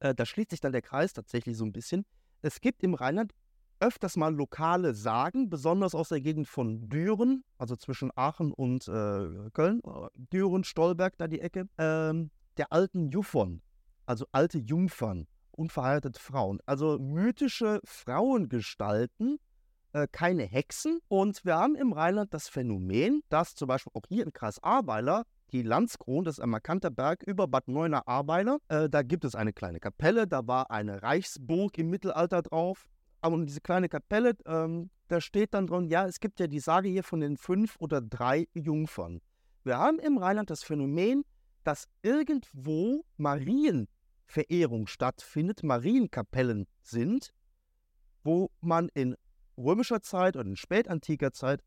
äh, 0.00 0.14
da 0.14 0.26
schließt 0.26 0.50
sich 0.50 0.60
dann 0.60 0.72
der 0.72 0.82
Kreis 0.82 1.12
tatsächlich 1.12 1.56
so 1.56 1.64
ein 1.64 1.72
bisschen, 1.72 2.04
es 2.42 2.60
gibt 2.60 2.82
im 2.82 2.94
Rheinland 2.94 3.32
öfters 3.80 4.16
mal 4.16 4.34
lokale 4.34 4.94
Sagen, 4.94 5.48
besonders 5.48 5.94
aus 5.94 6.08
der 6.08 6.20
Gegend 6.20 6.48
von 6.48 6.88
Düren, 6.88 7.44
also 7.58 7.76
zwischen 7.76 8.10
Aachen 8.16 8.52
und 8.52 8.88
äh, 8.88 9.50
Köln, 9.52 9.80
Düren, 10.32 10.64
Stolberg, 10.64 11.16
da 11.16 11.28
die 11.28 11.40
Ecke, 11.40 11.68
ähm, 11.78 12.30
der 12.56 12.72
alten 12.72 13.08
Juffern, 13.10 13.62
also 14.06 14.26
alte 14.32 14.58
Jungfern, 14.58 15.28
unverheiratete 15.58 16.20
Frauen, 16.20 16.60
also 16.66 16.98
mythische 16.98 17.80
Frauengestalten, 17.84 19.38
äh, 19.92 20.06
keine 20.10 20.44
Hexen. 20.44 21.00
Und 21.08 21.44
wir 21.44 21.56
haben 21.56 21.74
im 21.74 21.92
Rheinland 21.92 22.32
das 22.32 22.48
Phänomen, 22.48 23.22
dass 23.28 23.54
zum 23.54 23.68
Beispiel 23.68 23.92
auch 23.94 24.06
hier 24.08 24.24
im 24.24 24.32
Kreis 24.32 24.62
Ahrweiler 24.62 25.24
die 25.52 25.62
Landskron, 25.62 26.24
das 26.24 26.38
ist 26.38 26.44
ein 26.44 26.50
markanter 26.50 26.90
Berg 26.90 27.22
über 27.22 27.48
Bad 27.48 27.68
Neuenahr-Ahrweiler. 27.68 28.58
Äh, 28.68 28.88
da 28.88 29.02
gibt 29.02 29.24
es 29.24 29.34
eine 29.34 29.52
kleine 29.52 29.80
Kapelle, 29.80 30.26
da 30.26 30.46
war 30.46 30.70
eine 30.70 31.02
Reichsburg 31.02 31.76
im 31.78 31.90
Mittelalter 31.90 32.42
drauf. 32.42 32.86
Aber 33.20 33.36
diese 33.44 33.60
kleine 33.60 33.88
Kapelle, 33.88 34.36
ähm, 34.46 34.90
da 35.08 35.20
steht 35.20 35.54
dann 35.54 35.66
drin, 35.66 35.88
ja, 35.88 36.06
es 36.06 36.20
gibt 36.20 36.38
ja 36.38 36.46
die 36.46 36.60
Sage 36.60 36.88
hier 36.88 37.02
von 37.02 37.20
den 37.20 37.36
fünf 37.36 37.76
oder 37.80 38.00
drei 38.00 38.46
Jungfern. 38.54 39.20
Wir 39.64 39.78
haben 39.78 39.98
im 39.98 40.18
Rheinland 40.18 40.50
das 40.50 40.62
Phänomen, 40.62 41.24
dass 41.64 41.88
irgendwo 42.02 43.04
Marienverehrung 44.28 44.86
stattfindet, 44.86 45.62
Marienkapellen 45.62 46.66
sind, 46.82 47.32
wo 48.24 48.50
man 48.60 48.88
in 48.94 49.16
römischer 49.56 50.02
Zeit 50.02 50.36
oder 50.36 50.46
in 50.46 50.56
spätantiker 50.56 51.32
Zeit 51.32 51.62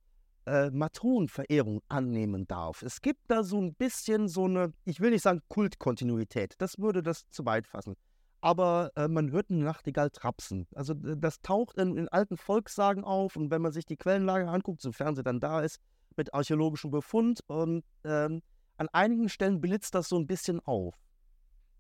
äh, 0.46 0.70
Matronenverehrung 0.70 1.82
annehmen 1.88 2.48
darf. 2.48 2.82
Es 2.82 3.02
gibt 3.02 3.20
da 3.28 3.44
so 3.44 3.60
ein 3.60 3.74
bisschen 3.76 4.28
so 4.28 4.46
eine, 4.46 4.74
ich 4.86 5.00
will 5.00 5.12
nicht 5.12 5.24
sagen 5.24 5.42
Kultkontinuität, 5.50 6.56
das 6.60 6.78
würde 6.78 7.04
das 7.04 7.30
zu 7.30 7.46
weit 7.46 7.68
fassen. 7.68 7.96
Aber 8.44 8.92
äh, 8.96 9.08
man 9.08 9.32
hört 9.32 9.52
eine 9.52 9.64
Nachtigall 9.64 10.10
trapsen. 10.10 10.68
Also 10.74 10.96
das 10.96 11.42
taucht 11.42 11.78
in, 11.78 11.96
in, 11.96 12.08
alten 12.08 12.38
Volkssagen 12.38 13.04
auf 13.04 13.36
und 13.36 13.52
wenn 13.52 13.62
man 13.62 13.72
sich 13.72 13.86
die 13.86 13.98
Quellenlage 13.98 14.50
anguckt, 14.50 14.82
sofern 14.82 15.16
sie 15.16 15.24
dann 15.24 15.40
da 15.40 15.62
ist, 15.62 15.80
mit 16.18 16.34
archäologischem 16.34 16.90
Befund 16.90 17.42
und 17.48 17.84
ähm, 18.04 18.42
an 18.78 18.90
einigen 18.94 19.30
Stellen 19.30 19.62
blitzt 19.62 19.94
das 19.94 20.10
so 20.10 20.18
ein 20.18 20.26
bisschen 20.26 20.60
auf. 20.62 20.96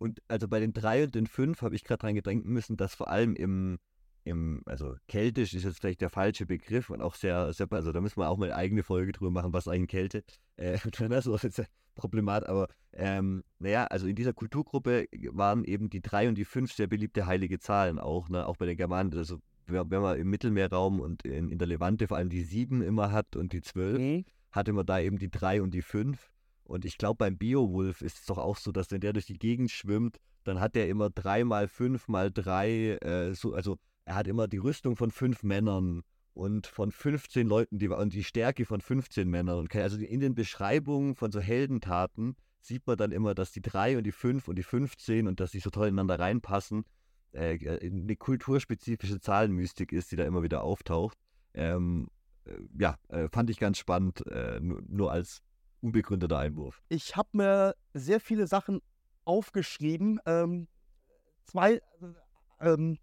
Und 0.01 0.19
also 0.27 0.47
bei 0.47 0.59
den 0.59 0.73
drei 0.73 1.03
und 1.03 1.13
den 1.13 1.27
fünf 1.27 1.61
habe 1.61 1.75
ich 1.75 1.83
gerade 1.83 1.99
dran 1.99 2.15
gedenken 2.15 2.51
müssen, 2.51 2.75
dass 2.75 2.95
vor 2.95 3.09
allem 3.09 3.35
im 3.35 3.77
im, 4.23 4.63
also 4.65 4.95
keltisch 5.07 5.53
ist 5.53 5.63
jetzt 5.63 5.79
vielleicht 5.79 6.01
der 6.01 6.09
falsche 6.09 6.45
Begriff 6.45 6.89
und 6.89 7.01
auch 7.01 7.15
sehr, 7.15 7.53
sehr, 7.53 7.67
also 7.71 7.91
da 7.91 8.01
müssen 8.01 8.19
wir 8.19 8.29
auch 8.29 8.37
mal 8.37 8.45
eine 8.45 8.55
eigene 8.55 8.83
Folge 8.83 9.11
drüber 9.11 9.31
machen, 9.31 9.53
was 9.53 9.67
eigentlich 9.67 9.89
Kälte, 9.89 10.23
äh, 10.57 10.77
das 11.09 11.25
ist 11.25 11.43
jetzt 11.43 11.63
Problemat, 11.95 12.47
aber 12.47 12.67
ähm, 12.93 13.43
naja, 13.59 13.85
also 13.85 14.07
in 14.07 14.15
dieser 14.15 14.33
Kulturgruppe 14.33 15.05
waren 15.31 15.63
eben 15.65 15.89
die 15.89 16.01
drei 16.01 16.27
und 16.27 16.35
die 16.35 16.45
fünf 16.45 16.71
sehr 16.71 16.87
beliebte 16.87 17.25
heilige 17.25 17.59
Zahlen 17.59 17.99
auch, 17.99 18.29
ne, 18.29 18.47
auch 18.47 18.57
bei 18.57 18.65
den 18.65 18.77
Germanen, 18.77 19.13
also 19.15 19.39
wenn 19.67 20.01
man 20.01 20.17
im 20.17 20.29
Mittelmeerraum 20.29 20.99
und 20.99 21.23
in, 21.23 21.49
in 21.49 21.57
der 21.57 21.67
Levante 21.67 22.07
vor 22.07 22.17
allem 22.17 22.29
die 22.29 22.43
sieben 22.43 22.81
immer 22.81 23.11
hat 23.11 23.35
und 23.35 23.53
die 23.53 23.61
zwölf, 23.61 23.99
mhm. 23.99 24.25
hatte 24.51 24.73
man 24.73 24.85
da 24.85 24.99
eben 24.99 25.17
die 25.17 25.29
drei 25.29 25.61
und 25.61 25.73
die 25.73 25.81
fünf 25.81 26.30
und 26.71 26.85
ich 26.85 26.97
glaube 26.97 27.17
beim 27.17 27.37
Beowulf 27.37 28.01
ist 28.01 28.19
es 28.19 28.25
doch 28.25 28.37
auch 28.37 28.57
so, 28.57 28.71
dass 28.71 28.89
wenn 28.91 29.01
der 29.01 29.11
durch 29.11 29.25
die 29.25 29.37
Gegend 29.37 29.71
schwimmt, 29.71 30.17
dann 30.45 30.59
hat 30.61 30.75
er 30.77 30.87
immer 30.87 31.09
drei 31.09 31.43
mal 31.43 31.67
fünf 31.67 32.07
mal 32.07 32.31
drei, 32.31 32.97
äh, 33.01 33.33
so, 33.33 33.53
also 33.53 33.77
er 34.05 34.15
hat 34.15 34.27
immer 34.27 34.47
die 34.47 34.57
Rüstung 34.57 34.95
von 34.95 35.11
fünf 35.11 35.43
Männern 35.43 36.01
und 36.33 36.67
von 36.67 36.91
15 36.91 37.45
Leuten, 37.45 37.77
die 37.77 37.89
und 37.89 38.13
die 38.13 38.23
Stärke 38.23 38.65
von 38.65 38.79
15 38.79 39.29
Männern. 39.29 39.67
Also 39.73 39.97
in 39.97 40.21
den 40.21 40.33
Beschreibungen 40.33 41.15
von 41.15 41.31
so 41.31 41.41
Heldentaten 41.41 42.37
sieht 42.61 42.87
man 42.87 42.95
dann 42.95 43.11
immer, 43.11 43.35
dass 43.35 43.51
die 43.51 43.61
drei 43.61 43.97
und 43.97 44.05
die 44.05 44.13
fünf 44.13 44.47
und 44.47 44.55
die 44.55 44.63
15 44.63 45.27
und 45.27 45.41
dass 45.41 45.51
sie 45.51 45.59
so 45.59 45.69
toll 45.71 45.89
ineinander 45.89 46.19
reinpassen. 46.19 46.85
Äh, 47.33 47.79
eine 47.81 48.15
kulturspezifische 48.15 49.19
Zahlenmystik 49.19 49.91
ist, 49.91 50.11
die 50.11 50.15
da 50.15 50.23
immer 50.23 50.41
wieder 50.41 50.63
auftaucht. 50.63 51.17
Ähm, 51.53 52.07
äh, 52.45 52.53
ja, 52.79 52.97
äh, 53.09 53.27
fand 53.29 53.49
ich 53.49 53.59
ganz 53.59 53.77
spannend, 53.77 54.25
äh, 54.27 54.59
nur, 54.61 55.11
als 55.11 55.41
unbegründeter 55.81 56.37
Einwurf. 56.37 56.81
Ich 56.89 57.15
habe 57.15 57.29
mir 57.33 57.75
sehr 57.93 58.19
viele 58.19 58.47
Sachen 58.47 58.81
aufgeschrieben. 59.25 60.19
Ähm, 60.25 60.67
zwei, 61.45 61.75
äh, 61.75 61.81
ähm, 62.59 62.97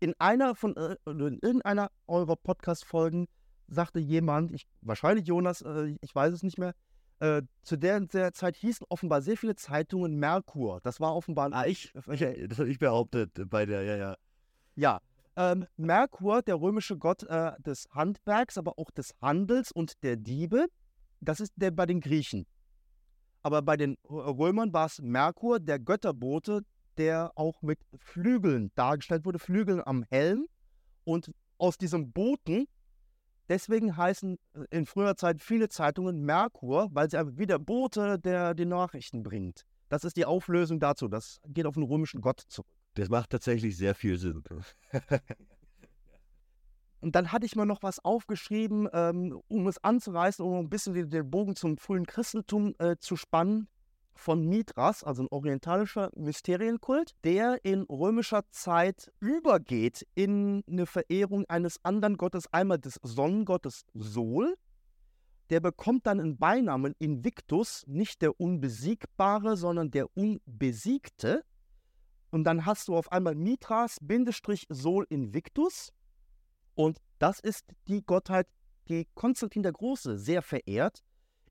in 0.00 0.14
einer 0.18 0.54
von 0.54 0.76
äh, 0.76 0.96
in 1.06 1.38
irgendeiner 1.40 1.90
eurer 2.06 2.36
Podcast-Folgen 2.36 3.26
sagte 3.68 3.98
jemand, 3.98 4.52
ich, 4.52 4.66
wahrscheinlich 4.82 5.26
Jonas, 5.26 5.62
äh, 5.62 5.96
ich 6.00 6.14
weiß 6.14 6.32
es 6.32 6.42
nicht 6.42 6.58
mehr, 6.58 6.74
äh, 7.20 7.42
zu 7.62 7.76
der, 7.76 8.00
der 8.00 8.32
Zeit 8.32 8.56
hießen 8.56 8.86
offenbar 8.88 9.22
sehr 9.22 9.36
viele 9.36 9.54
Zeitungen 9.54 10.16
Merkur. 10.18 10.80
Das 10.82 11.00
war 11.00 11.14
offenbar. 11.14 11.50
Ah, 11.52 11.66
ich, 11.66 11.92
ich 11.94 12.20
das 12.48 12.58
habe 12.58 12.68
ich 12.68 12.78
behauptet 12.78 13.30
bei 13.48 13.66
der, 13.66 13.82
ja, 13.82 13.96
ja. 13.96 14.16
Ja. 14.76 15.00
Ähm, 15.36 15.66
Merkur, 15.76 16.42
der 16.42 16.60
römische 16.60 16.96
Gott 16.96 17.24
äh, 17.24 17.52
des 17.62 17.88
Handwerks, 17.90 18.56
aber 18.56 18.78
auch 18.78 18.90
des 18.90 19.14
Handels 19.20 19.72
und 19.72 20.02
der 20.04 20.16
Diebe, 20.16 20.66
das 21.24 21.40
ist 21.40 21.52
der 21.56 21.70
bei 21.70 21.86
den 21.86 22.00
Griechen. 22.00 22.46
Aber 23.42 23.62
bei 23.62 23.76
den 23.76 23.96
Römern 24.08 24.72
war 24.72 24.86
es 24.86 25.00
Merkur, 25.00 25.60
der 25.60 25.78
Götterbote 25.78 26.62
der 26.96 27.32
auch 27.34 27.62
mit 27.62 27.80
Flügeln 27.96 28.70
dargestellt 28.74 29.24
wurde, 29.24 29.38
Flügeln 29.38 29.82
am 29.84 30.04
Helm. 30.10 30.46
Und 31.04 31.32
aus 31.58 31.76
diesem 31.76 32.12
Boten, 32.12 32.66
deswegen 33.48 33.96
heißen 33.96 34.38
äh, 34.54 34.64
in 34.70 34.86
früher 34.86 35.16
Zeit 35.16 35.42
viele 35.42 35.68
Zeitungen 35.68 36.22
Merkur, 36.22 36.88
weil 36.92 37.10
sie 37.10 37.18
wie 37.38 37.46
der 37.46 37.58
Bote, 37.58 38.18
der 38.18 38.54
die 38.54 38.64
Nachrichten 38.64 39.22
bringt. 39.22 39.64
Das 39.88 40.04
ist 40.04 40.16
die 40.16 40.24
Auflösung 40.24 40.80
dazu. 40.80 41.08
Das 41.08 41.40
geht 41.46 41.66
auf 41.66 41.74
den 41.74 41.82
römischen 41.82 42.20
Gott 42.20 42.40
zurück. 42.48 42.70
Das 42.94 43.08
macht 43.08 43.30
tatsächlich 43.30 43.76
sehr 43.76 43.94
viel 43.94 44.18
Sinn. 44.18 44.42
Und 47.04 47.16
dann 47.16 47.32
hatte 47.32 47.44
ich 47.44 47.54
mir 47.54 47.66
noch 47.66 47.82
was 47.82 48.02
aufgeschrieben, 48.02 48.88
ähm, 48.94 49.38
um 49.48 49.66
es 49.66 49.76
anzureißen, 49.84 50.42
um 50.42 50.54
ein 50.54 50.70
bisschen 50.70 50.94
den, 50.94 51.10
den 51.10 51.30
Bogen 51.30 51.54
zum 51.54 51.76
frühen 51.76 52.06
Christentum 52.06 52.74
äh, 52.78 52.96
zu 52.98 53.16
spannen 53.16 53.68
von 54.14 54.48
Mithras, 54.48 55.04
also 55.04 55.24
ein 55.24 55.28
orientalischer 55.28 56.10
Mysterienkult, 56.16 57.14
der 57.22 57.62
in 57.62 57.82
römischer 57.82 58.48
Zeit 58.48 59.12
übergeht 59.20 60.06
in 60.14 60.64
eine 60.66 60.86
Verehrung 60.86 61.44
eines 61.46 61.78
anderen 61.84 62.16
Gottes, 62.16 62.50
einmal 62.54 62.78
des 62.78 62.98
Sonnengottes 63.02 63.84
Sol. 63.92 64.54
Der 65.50 65.60
bekommt 65.60 66.06
dann 66.06 66.20
einen 66.20 66.38
Beinamen 66.38 66.94
Invictus, 66.98 67.84
nicht 67.86 68.22
der 68.22 68.40
Unbesiegbare, 68.40 69.58
sondern 69.58 69.90
der 69.90 70.06
Unbesiegte. 70.16 71.44
Und 72.30 72.44
dann 72.44 72.64
hast 72.64 72.88
du 72.88 72.96
auf 72.96 73.12
einmal 73.12 73.34
Mithras, 73.34 73.98
Bindestrich 74.00 74.64
Sol 74.70 75.04
Invictus. 75.10 75.92
Und 76.74 76.98
das 77.18 77.40
ist 77.40 77.64
die 77.88 78.04
Gottheit, 78.04 78.46
die 78.88 79.06
Konstantin 79.14 79.62
der 79.62 79.72
Große 79.72 80.18
sehr 80.18 80.42
verehrt. 80.42 81.02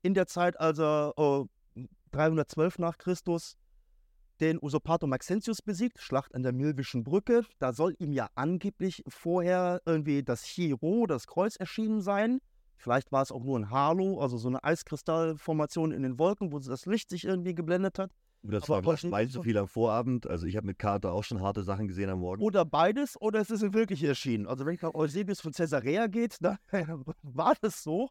In 0.02 0.14
der 0.14 0.26
Zeit, 0.26 0.58
als 0.60 0.78
er 0.78 1.14
äh, 1.16 1.44
312 2.12 2.78
nach 2.78 2.98
Christus 2.98 3.56
den 4.40 4.58
Usurpator 4.60 5.08
Maxentius 5.08 5.62
besiegt, 5.62 6.00
Schlacht 6.00 6.34
an 6.34 6.42
der 6.42 6.52
Milvischen 6.52 7.04
Brücke. 7.04 7.44
Da 7.58 7.72
soll 7.72 7.94
ihm 7.98 8.12
ja 8.12 8.28
angeblich 8.34 9.02
vorher 9.08 9.80
irgendwie 9.86 10.22
das 10.22 10.42
Chiro, 10.42 11.06
das 11.06 11.26
Kreuz 11.26 11.56
erschienen 11.56 12.00
sein. 12.00 12.40
Vielleicht 12.76 13.12
war 13.12 13.22
es 13.22 13.32
auch 13.32 13.44
nur 13.44 13.58
ein 13.58 13.70
Halo, 13.70 14.20
also 14.20 14.36
so 14.36 14.48
eine 14.48 14.62
Eiskristallformation 14.62 15.92
in 15.92 16.02
den 16.02 16.18
Wolken, 16.18 16.52
wo 16.52 16.58
das 16.58 16.86
Licht 16.86 17.08
sich 17.08 17.24
irgendwie 17.24 17.54
geblendet 17.54 17.98
hat. 17.98 18.10
Oder 18.46 18.58
es 18.58 18.68
war 18.68 18.84
weit 18.84 19.30
so 19.30 19.42
viel 19.42 19.56
am 19.56 19.68
Vorabend. 19.68 20.26
Also 20.26 20.46
ich 20.46 20.56
habe 20.56 20.66
mit 20.66 20.78
Carter 20.78 21.12
auch 21.12 21.24
schon 21.24 21.40
harte 21.40 21.62
Sachen 21.62 21.88
gesehen 21.88 22.10
am 22.10 22.20
Morgen. 22.20 22.42
Oder 22.42 22.64
beides, 22.64 23.20
oder 23.20 23.40
es 23.40 23.50
ist 23.50 23.72
wirklich 23.72 24.04
erschienen. 24.04 24.46
Also 24.46 24.66
wenn 24.66 24.74
es 24.74 24.82
nach 24.82 24.94
Eusebius 24.94 25.40
von 25.40 25.52
Caesarea 25.52 26.08
geht, 26.08 26.36
dann 26.40 26.58
war 27.22 27.54
das 27.60 27.82
so. 27.82 28.10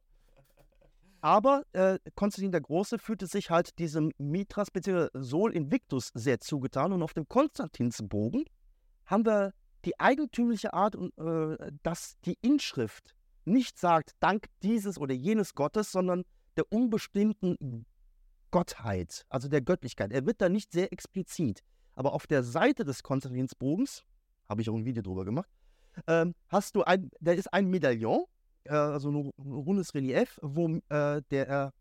Aber 1.22 1.64
äh, 1.72 2.00
Konstantin 2.16 2.52
der 2.52 2.62
Große 2.62 2.98
fühlte 2.98 3.28
sich 3.28 3.50
halt 3.50 3.78
diesem 3.80 4.12
Mithras 4.18 4.72
bzw. 4.72 5.08
Sol 5.14 5.54
Invictus 5.54 6.12
sehr 6.16 6.40
zugetan. 6.40 6.92
Und 6.94 7.04
auf 7.04 7.14
dem 7.14 7.28
Konstantinsbogen 7.28 8.44
haben 9.06 9.26
wir 9.26 9.54
die 9.86 10.00
eigentümliche 10.00 10.74
Art, 10.74 10.96
äh, 10.96 11.72
dass 11.84 12.16
die 12.26 12.38
Inschrift 12.42 13.16
nicht 13.46 13.78
sagt, 13.78 14.12
dank 14.20 14.48
dieses 14.64 14.98
oder 14.98 15.14
jenes 15.14 15.54
Gottes, 15.54 15.92
sondern 15.92 16.24
der 16.58 16.72
unbestimmten 16.72 17.86
Gottheit, 18.54 19.26
also 19.30 19.50
der 19.50 19.62
Göttlichkeit. 19.62 20.12
Er 20.12 20.28
wird 20.28 20.40
da 20.40 20.48
nicht 20.48 20.72
sehr 20.72 20.94
explizit. 20.94 21.64
Aber 21.96 22.14
auf 22.14 22.28
der 22.28 22.44
Seite 22.44 22.86
des 22.86 23.02
Konstantinsbogens, 23.02 24.04
habe 24.48 24.62
ich 24.62 24.70
auch 24.70 24.76
ein 24.76 24.86
Video 24.86 25.02
drüber 25.02 25.26
gemacht, 25.26 25.50
ähm, 26.06 26.36
hast 26.50 26.76
du 26.76 26.84
ein, 26.84 27.10
da 27.20 27.32
ist 27.32 27.52
ein 27.52 27.68
Medaillon 27.68 28.26
äh, 28.66 28.74
also 28.74 29.10
ein 29.10 29.32
rundes 29.40 29.96
Relief, 29.96 30.40
wo 30.44 30.68
äh, 30.90 31.22
der 31.32 31.74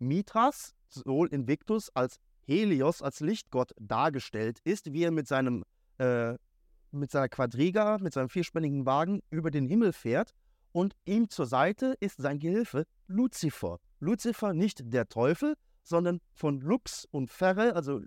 Mithras, 0.00 0.74
Sol 0.88 1.28
Invictus, 1.28 1.88
als 1.94 2.18
Helios, 2.46 3.00
als 3.00 3.20
Lichtgott 3.20 3.72
dargestellt 3.78 4.58
ist, 4.64 4.92
wie 4.92 5.04
er 5.04 5.12
mit 5.12 5.28
seinem 5.28 5.64
äh, 5.98 6.34
mit 6.90 7.12
seiner 7.12 7.28
Quadriga, 7.28 7.98
mit 7.98 8.14
seinem 8.14 8.28
vierspännigen 8.28 8.86
Wagen 8.86 9.20
über 9.30 9.52
den 9.52 9.66
Himmel 9.66 9.92
fährt 9.92 10.34
und 10.72 10.96
ihm 11.04 11.28
zur 11.28 11.46
Seite 11.46 11.94
ist 12.00 12.16
sein 12.16 12.40
Gehilfe 12.40 12.86
Luzifer. 13.06 13.78
Luzifer 14.00 14.52
nicht 14.52 14.80
der 14.92 15.08
Teufel, 15.08 15.54
sondern 15.88 16.20
von 16.32 16.60
Lux 16.60 17.06
und 17.10 17.30
Ferre, 17.30 17.74
also 17.74 18.00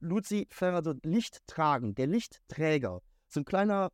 Luzifer, 0.00 0.74
also 0.74 0.94
Lichttragen, 1.02 1.94
der 1.94 2.06
Lichtträger. 2.06 3.00
So 3.28 3.40
ein 3.40 3.44
kleiner 3.44 3.90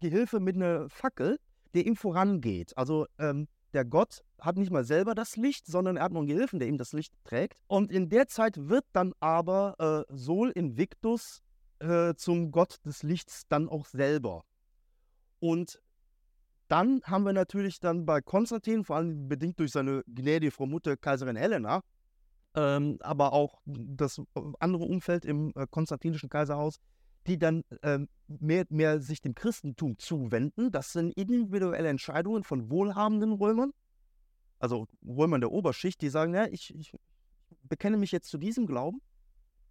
Gehilfe 0.00 0.40
mit 0.40 0.56
einer 0.56 0.88
Fackel, 0.88 1.38
der 1.74 1.86
ihm 1.86 1.96
vorangeht. 1.96 2.76
Also 2.76 3.06
ähm, 3.18 3.48
der 3.72 3.84
Gott 3.84 4.22
hat 4.40 4.56
nicht 4.56 4.70
mal 4.70 4.84
selber 4.84 5.14
das 5.14 5.36
Licht, 5.36 5.66
sondern 5.66 5.96
er 5.96 6.04
hat 6.04 6.12
noch 6.12 6.20
einen 6.20 6.28
Gehilfen, 6.28 6.58
der 6.58 6.68
ihm 6.68 6.78
das 6.78 6.92
Licht 6.92 7.12
trägt. 7.24 7.58
Und 7.66 7.92
in 7.92 8.08
der 8.08 8.28
Zeit 8.28 8.68
wird 8.68 8.84
dann 8.92 9.12
aber 9.20 10.06
äh, 10.08 10.14
Sol 10.14 10.50
Invictus 10.50 11.42
äh, 11.80 12.14
zum 12.14 12.50
Gott 12.50 12.78
des 12.84 13.02
Lichts 13.02 13.46
dann 13.48 13.68
auch 13.68 13.86
selber. 13.86 14.44
Und 15.40 15.80
dann 16.68 17.00
haben 17.04 17.24
wir 17.24 17.32
natürlich 17.32 17.80
dann 17.80 18.04
bei 18.04 18.20
Konstantin, 18.20 18.84
vor 18.84 18.96
allem 18.96 19.28
bedingt 19.28 19.58
durch 19.58 19.72
seine 19.72 20.02
gnädige 20.06 20.50
Frau 20.50 20.66
Mutter 20.66 20.96
Kaiserin 20.96 21.36
Helena, 21.36 21.82
ähm, 22.54 22.98
aber 23.00 23.32
auch 23.32 23.60
das 23.66 24.20
andere 24.58 24.84
Umfeld 24.84 25.24
im 25.24 25.52
äh, 25.54 25.66
konstantinischen 25.70 26.28
Kaiserhaus, 26.28 26.76
die 27.26 27.38
dann 27.38 27.62
ähm, 27.82 28.08
mehr, 28.26 28.64
mehr 28.70 29.00
sich 29.00 29.20
dem 29.20 29.34
Christentum 29.34 29.98
zuwenden. 29.98 30.70
Das 30.70 30.92
sind 30.92 31.12
individuelle 31.12 31.88
Entscheidungen 31.88 32.44
von 32.44 32.70
wohlhabenden 32.70 33.32
Römern, 33.32 33.72
also 34.58 34.86
Römern 35.06 35.40
der 35.40 35.52
Oberschicht, 35.52 36.00
die 36.00 36.08
sagen, 36.08 36.34
ja, 36.34 36.46
ich, 36.46 36.74
ich 36.74 36.92
bekenne 37.62 37.96
mich 37.96 38.12
jetzt 38.12 38.28
zu 38.28 38.38
diesem 38.38 38.66
Glauben, 38.66 39.00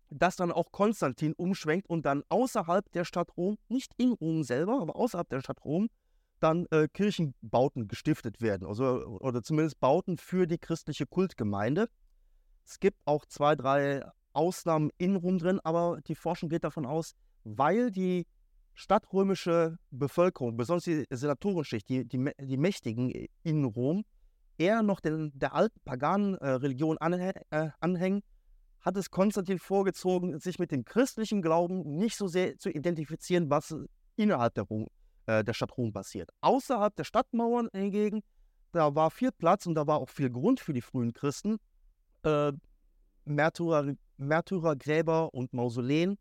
dass 0.09 0.35
dann 0.35 0.51
auch 0.51 0.71
Konstantin 0.71 1.33
umschwenkt 1.33 1.89
und 1.89 2.05
dann 2.05 2.23
außerhalb 2.29 2.89
der 2.93 3.05
Stadt 3.05 3.35
Rom, 3.35 3.57
nicht 3.67 3.93
in 3.97 4.13
Rom 4.13 4.43
selber, 4.43 4.81
aber 4.81 4.95
außerhalb 4.95 5.27
der 5.29 5.41
Stadt 5.41 5.63
Rom, 5.65 5.89
dann 6.39 6.67
äh, 6.71 6.87
Kirchenbauten 6.87 7.87
gestiftet 7.87 8.41
werden, 8.41 8.67
also, 8.67 9.19
oder 9.19 9.41
zumindest 9.41 9.79
Bauten 9.79 10.17
für 10.17 10.45
die 10.45 10.59
christliche 10.59 11.07
Kultgemeinde. 11.07 11.89
Es 12.67 12.79
gibt 12.79 12.99
auch 13.05 13.25
zwei, 13.25 13.55
drei 13.55 14.03
Ausnahmen 14.33 14.91
in 14.97 15.15
Rom 15.15 15.39
drin, 15.39 15.59
aber 15.63 15.99
die 16.05 16.15
Forschung 16.15 16.49
geht 16.49 16.65
davon 16.65 16.85
aus, 16.85 17.13
weil 17.45 17.91
die 17.91 18.27
stadtrömische 18.73 19.79
Bevölkerung, 19.89 20.57
besonders 20.57 20.83
die 20.83 21.05
Senatorenschicht, 21.09 21.87
die, 21.87 22.05
die, 22.05 22.29
die 22.39 22.57
Mächtigen 22.57 23.27
in 23.43 23.63
Rom, 23.63 24.03
eher 24.57 24.83
noch 24.83 24.99
den, 24.99 25.31
der 25.33 25.53
alten 25.53 25.79
paganen 25.85 26.37
äh, 26.39 26.57
äh, 26.57 27.69
anhängen, 27.79 28.21
hat 28.81 28.97
es 28.97 29.09
Konstantin 29.09 29.59
vorgezogen, 29.59 30.39
sich 30.39 30.59
mit 30.59 30.71
dem 30.71 30.83
christlichen 30.83 31.41
Glauben 31.41 31.95
nicht 31.97 32.17
so 32.17 32.27
sehr 32.27 32.57
zu 32.57 32.69
identifizieren, 32.69 33.49
was 33.49 33.73
innerhalb 34.17 34.53
der, 34.55 34.65
Rom, 34.65 34.87
äh, 35.25 35.43
der 35.43 35.53
Stadt 35.53 35.75
Rom 35.77 35.93
passiert. 35.93 36.29
Außerhalb 36.41 36.95
der 36.95 37.05
Stadtmauern 37.05 37.69
hingegen, 37.73 38.21
da 38.73 38.93
war 38.93 39.09
viel 39.09 39.31
Platz 39.31 39.65
und 39.65 39.75
da 39.75 39.87
war 39.87 39.99
auch 39.99 40.09
viel 40.09 40.29
Grund 40.29 40.59
für 40.59 40.73
die 40.73 40.81
frühen 40.81 41.13
Christen, 41.13 41.57
äh, 42.23 42.51
Märtyrer, 43.25 43.93
Märtyrergräber 44.17 45.33
und 45.33 45.53
Mausoleen. 45.53 46.17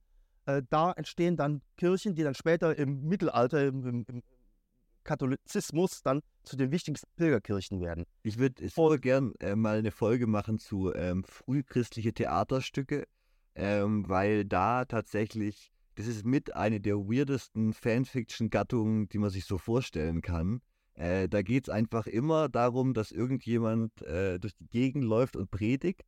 Äh, 0.47 0.63
da 0.71 0.93
entstehen 0.93 1.37
dann 1.37 1.63
Kirchen, 1.77 2.15
die 2.15 2.23
dann 2.23 2.35
später 2.35 2.77
im 2.77 3.03
Mittelalter, 3.03 3.67
im, 3.67 3.87
im, 3.87 4.05
im 4.09 4.23
Katholizismus 5.07 6.03
dann 6.03 6.21
zu 6.43 6.57
den 6.57 6.71
wichtigsten 6.71 7.09
Pilgerkirchen 7.17 7.81
werden. 7.81 8.05
Ich 8.23 8.39
würde 8.39 8.69
so 8.69 8.97
gern 8.99 9.35
äh, 9.41 9.57
mal 9.57 9.79
eine 9.79 9.93
Folge 9.93 10.27
machen 10.27 10.59
zu 10.59 10.93
ähm, 10.95 11.25
frühchristliche 11.25 12.13
Theaterstücke, 12.13 13.07
ähm, 13.55 14.09
weil 14.09 14.45
da 14.45 14.85
tatsächlich, 14.85 15.73
das 15.95 16.07
ist 16.07 16.27
mit 16.27 16.55
eine 16.55 16.81
der 16.81 16.97
weirdesten 16.97 17.73
Fanfiction-Gattungen, 17.73 19.09
die 19.09 19.19
man 19.19 19.31
sich 19.31 19.45
so 19.47 19.59
vorstellen 19.59 20.23
kann. 20.23 20.61
Äh, 20.97 21.29
da 21.29 21.43
geht 21.43 21.69
es 21.69 21.71
einfach 21.73 22.07
immer 22.07 22.49
darum, 22.49 22.95
dass 22.95 23.13
irgendjemand 23.13 24.03
äh, 24.03 24.39
durch 24.39 24.57
die 24.57 24.67
Gegend 24.67 25.05
läuft 25.05 25.37
und 25.37 25.51
predigt 25.51 26.03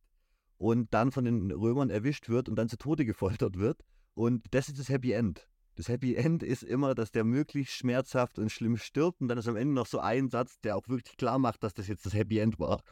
und 0.57 0.93
dann 0.93 1.11
von 1.11 1.25
den 1.25 1.51
Römern 1.51 1.89
erwischt 1.89 2.27
wird 2.27 2.49
und 2.49 2.55
dann 2.55 2.69
zu 2.69 2.77
Tode 2.77 3.05
gefoltert 3.05 3.57
wird. 3.57 3.81
Und 4.15 4.45
das 4.51 4.67
ist 4.67 4.79
das 4.79 4.89
Happy 4.89 5.11
End. 5.11 5.47
Das 5.75 5.87
Happy 5.87 6.15
End 6.15 6.43
ist 6.43 6.63
immer, 6.63 6.95
dass 6.95 7.11
der 7.11 7.23
möglichst 7.23 7.73
schmerzhaft 7.75 8.37
und 8.39 8.51
schlimm 8.51 8.77
stirbt 8.77 9.21
und 9.21 9.29
dann 9.29 9.37
ist 9.37 9.47
am 9.47 9.55
Ende 9.55 9.73
noch 9.73 9.85
so 9.85 9.99
ein 9.99 10.29
Satz, 10.29 10.59
der 10.61 10.75
auch 10.75 10.89
wirklich 10.89 11.15
klar 11.15 11.39
macht, 11.39 11.63
dass 11.63 11.73
das 11.73 11.87
jetzt 11.87 12.05
das 12.05 12.13
Happy 12.13 12.39
End 12.39 12.59
war. 12.59 12.83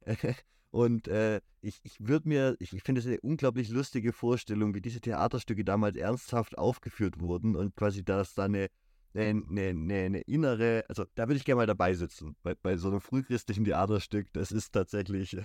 und 0.70 1.06
äh, 1.08 1.40
ich, 1.60 1.78
ich 1.84 1.96
würde 2.00 2.26
mir, 2.26 2.56
ich, 2.58 2.72
ich 2.72 2.82
finde 2.82 3.00
es 3.00 3.06
eine 3.06 3.20
unglaublich 3.20 3.68
lustige 3.68 4.12
Vorstellung, 4.12 4.74
wie 4.74 4.80
diese 4.80 5.00
Theaterstücke 5.00 5.62
damals 5.62 5.96
ernsthaft 5.96 6.56
aufgeführt 6.56 7.20
wurden 7.20 7.54
und 7.54 7.76
quasi, 7.76 8.02
dass 8.02 8.34
da 8.34 8.44
eine, 8.46 8.68
eine, 9.14 9.42
eine, 9.48 9.94
eine 9.94 10.20
innere, 10.22 10.84
also 10.88 11.04
da 11.14 11.28
würde 11.28 11.36
ich 11.36 11.44
gerne 11.44 11.60
mal 11.60 11.66
dabei 11.66 11.94
sitzen, 11.94 12.36
bei, 12.42 12.54
bei 12.54 12.76
so 12.76 12.88
einem 12.88 13.00
frühchristlichen 13.00 13.64
Theaterstück, 13.64 14.32
das 14.32 14.52
ist 14.52 14.72
tatsächlich 14.72 15.36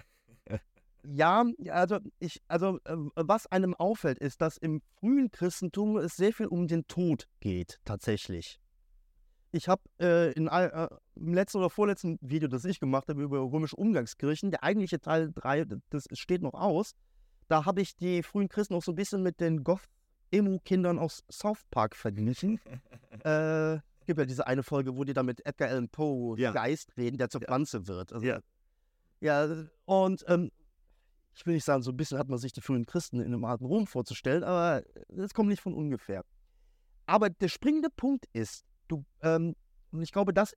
ja, 1.03 1.45
also 1.69 1.99
ich, 2.19 2.41
also 2.47 2.79
äh, 2.85 2.95
was 3.15 3.47
einem 3.47 3.73
auffällt, 3.73 4.19
ist, 4.19 4.41
dass 4.41 4.57
im 4.57 4.81
frühen 4.99 5.31
Christentum 5.31 5.97
es 5.97 6.15
sehr 6.15 6.33
viel 6.33 6.47
um 6.47 6.67
den 6.67 6.87
Tod 6.87 7.27
geht, 7.39 7.79
tatsächlich. 7.85 8.59
Ich 9.51 9.67
habe 9.67 9.83
äh, 9.99 10.31
äh, 10.31 10.87
im 11.15 11.33
letzten 11.33 11.59
oder 11.59 11.69
vorletzten 11.69 12.17
Video, 12.21 12.47
das 12.47 12.65
ich 12.65 12.79
gemacht 12.79 13.07
habe 13.07 13.21
über 13.21 13.39
römische 13.39 13.75
Umgangskirchen, 13.75 14.49
der 14.49 14.63
eigentliche 14.63 14.99
Teil 14.99 15.31
3, 15.31 15.65
das 15.89 16.07
steht 16.13 16.41
noch 16.41 16.53
aus. 16.53 16.95
Da 17.49 17.65
habe 17.65 17.81
ich 17.81 17.95
die 17.95 18.23
frühen 18.23 18.49
Christen 18.49 18.73
auch 18.73 18.81
so 18.81 18.93
ein 18.93 18.95
bisschen 18.95 19.21
mit 19.21 19.39
den 19.39 19.63
Goth-Emo-Kindern 20.33 20.99
aus 20.99 21.23
South 21.31 21.63
Park 21.69 21.95
verglichen. 21.95 22.59
äh, 23.23 23.79
gibt 24.05 24.19
ja 24.19 24.25
diese 24.25 24.47
eine 24.47 24.63
Folge, 24.63 24.97
wo 24.97 25.03
die 25.03 25.13
da 25.13 25.23
mit 25.23 25.45
Edgar 25.45 25.69
Allan 25.69 25.89
Poe 25.89 26.37
ja. 26.37 26.51
Geist 26.51 26.95
reden, 26.97 27.17
der 27.17 27.29
zur 27.29 27.41
Pflanze 27.41 27.87
wird. 27.87 28.11
Also, 28.11 28.25
ja. 28.25 28.39
Ja, 29.21 29.47
und 29.85 30.25
ähm, 30.27 30.51
ich 31.33 31.45
will 31.45 31.53
nicht 31.53 31.63
sagen, 31.63 31.81
so 31.81 31.91
ein 31.91 31.97
bisschen 31.97 32.17
hat 32.17 32.27
man 32.27 32.37
sich 32.37 32.51
die 32.51 32.61
frühen 32.61 32.85
Christen 32.85 33.21
in 33.21 33.27
einem 33.27 33.45
alten 33.45 33.65
Rom 33.65 33.87
vorzustellen, 33.87 34.43
aber 34.43 34.83
das 35.07 35.33
kommt 35.33 35.49
nicht 35.49 35.61
von 35.61 35.73
ungefähr. 35.73 36.25
Aber 37.05 37.29
der 37.29 37.47
springende 37.47 37.89
Punkt 37.89 38.25
ist, 38.33 38.65
du, 38.89 39.05
ähm, 39.21 39.55
und 39.91 40.01
ich 40.01 40.11
glaube, 40.11 40.33
dass, 40.33 40.53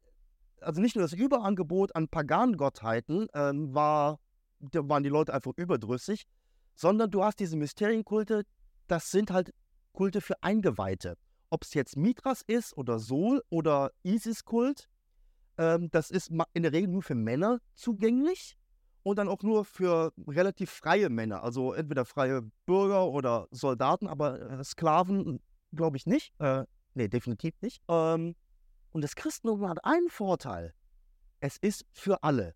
also 0.61 0.81
nicht 0.81 0.97
nur 0.97 1.03
das 1.03 1.13
Überangebot 1.13 1.95
an 1.95 2.09
Pagan-Gottheiten 2.09 3.29
ähm, 3.35 3.73
war, 3.73 4.19
da 4.59 4.89
waren 4.89 5.05
die 5.05 5.11
Leute 5.11 5.33
einfach 5.33 5.53
überdrüssig, 5.57 6.27
sondern 6.75 7.11
du 7.11 7.23
hast 7.23 7.39
diese 7.39 7.57
Mysterienkulte, 7.57 8.43
das 8.89 9.11
sind 9.11 9.31
halt 9.31 9.53
Kulte 9.97 10.21
für 10.21 10.43
Eingeweihte. 10.43 11.17
Ob 11.49 11.65
es 11.65 11.73
jetzt 11.73 11.97
Mithras 11.97 12.43
ist 12.43 12.77
oder 12.77 12.99
Sol 12.99 13.43
oder 13.49 13.93
Isis-Kult, 14.03 14.89
ähm, 15.57 15.91
das 15.91 16.11
ist 16.11 16.31
in 16.53 16.63
der 16.63 16.73
Regel 16.73 16.91
nur 16.91 17.03
für 17.03 17.15
Männer 17.15 17.61
zugänglich 17.75 18.59
und 19.03 19.17
dann 19.17 19.29
auch 19.29 19.43
nur 19.43 19.65
für 19.65 20.13
relativ 20.29 20.71
freie 20.71 21.09
Männer, 21.09 21.43
also 21.43 21.73
entweder 21.73 22.05
freie 22.05 22.43
Bürger 22.67 23.09
oder 23.09 23.49
Soldaten, 23.51 24.07
aber 24.07 24.59
äh, 24.59 24.65
Sklaven 24.65 25.41
glaube 25.73 25.97
ich 25.97 26.05
nicht. 26.05 26.39
Äh, 26.41 26.65
nee, 26.93 27.09
definitiv 27.09 27.55
nicht. 27.63 27.83
Ähm, 27.89 28.37
und 28.93 29.03
das 29.03 29.15
Christentum 29.15 29.67
hat 29.67 29.83
einen 29.83 30.11
Vorteil. 30.11 30.75
Es 31.41 31.57
ist 31.57 31.87
für 31.93 32.23
alle. 32.23 32.55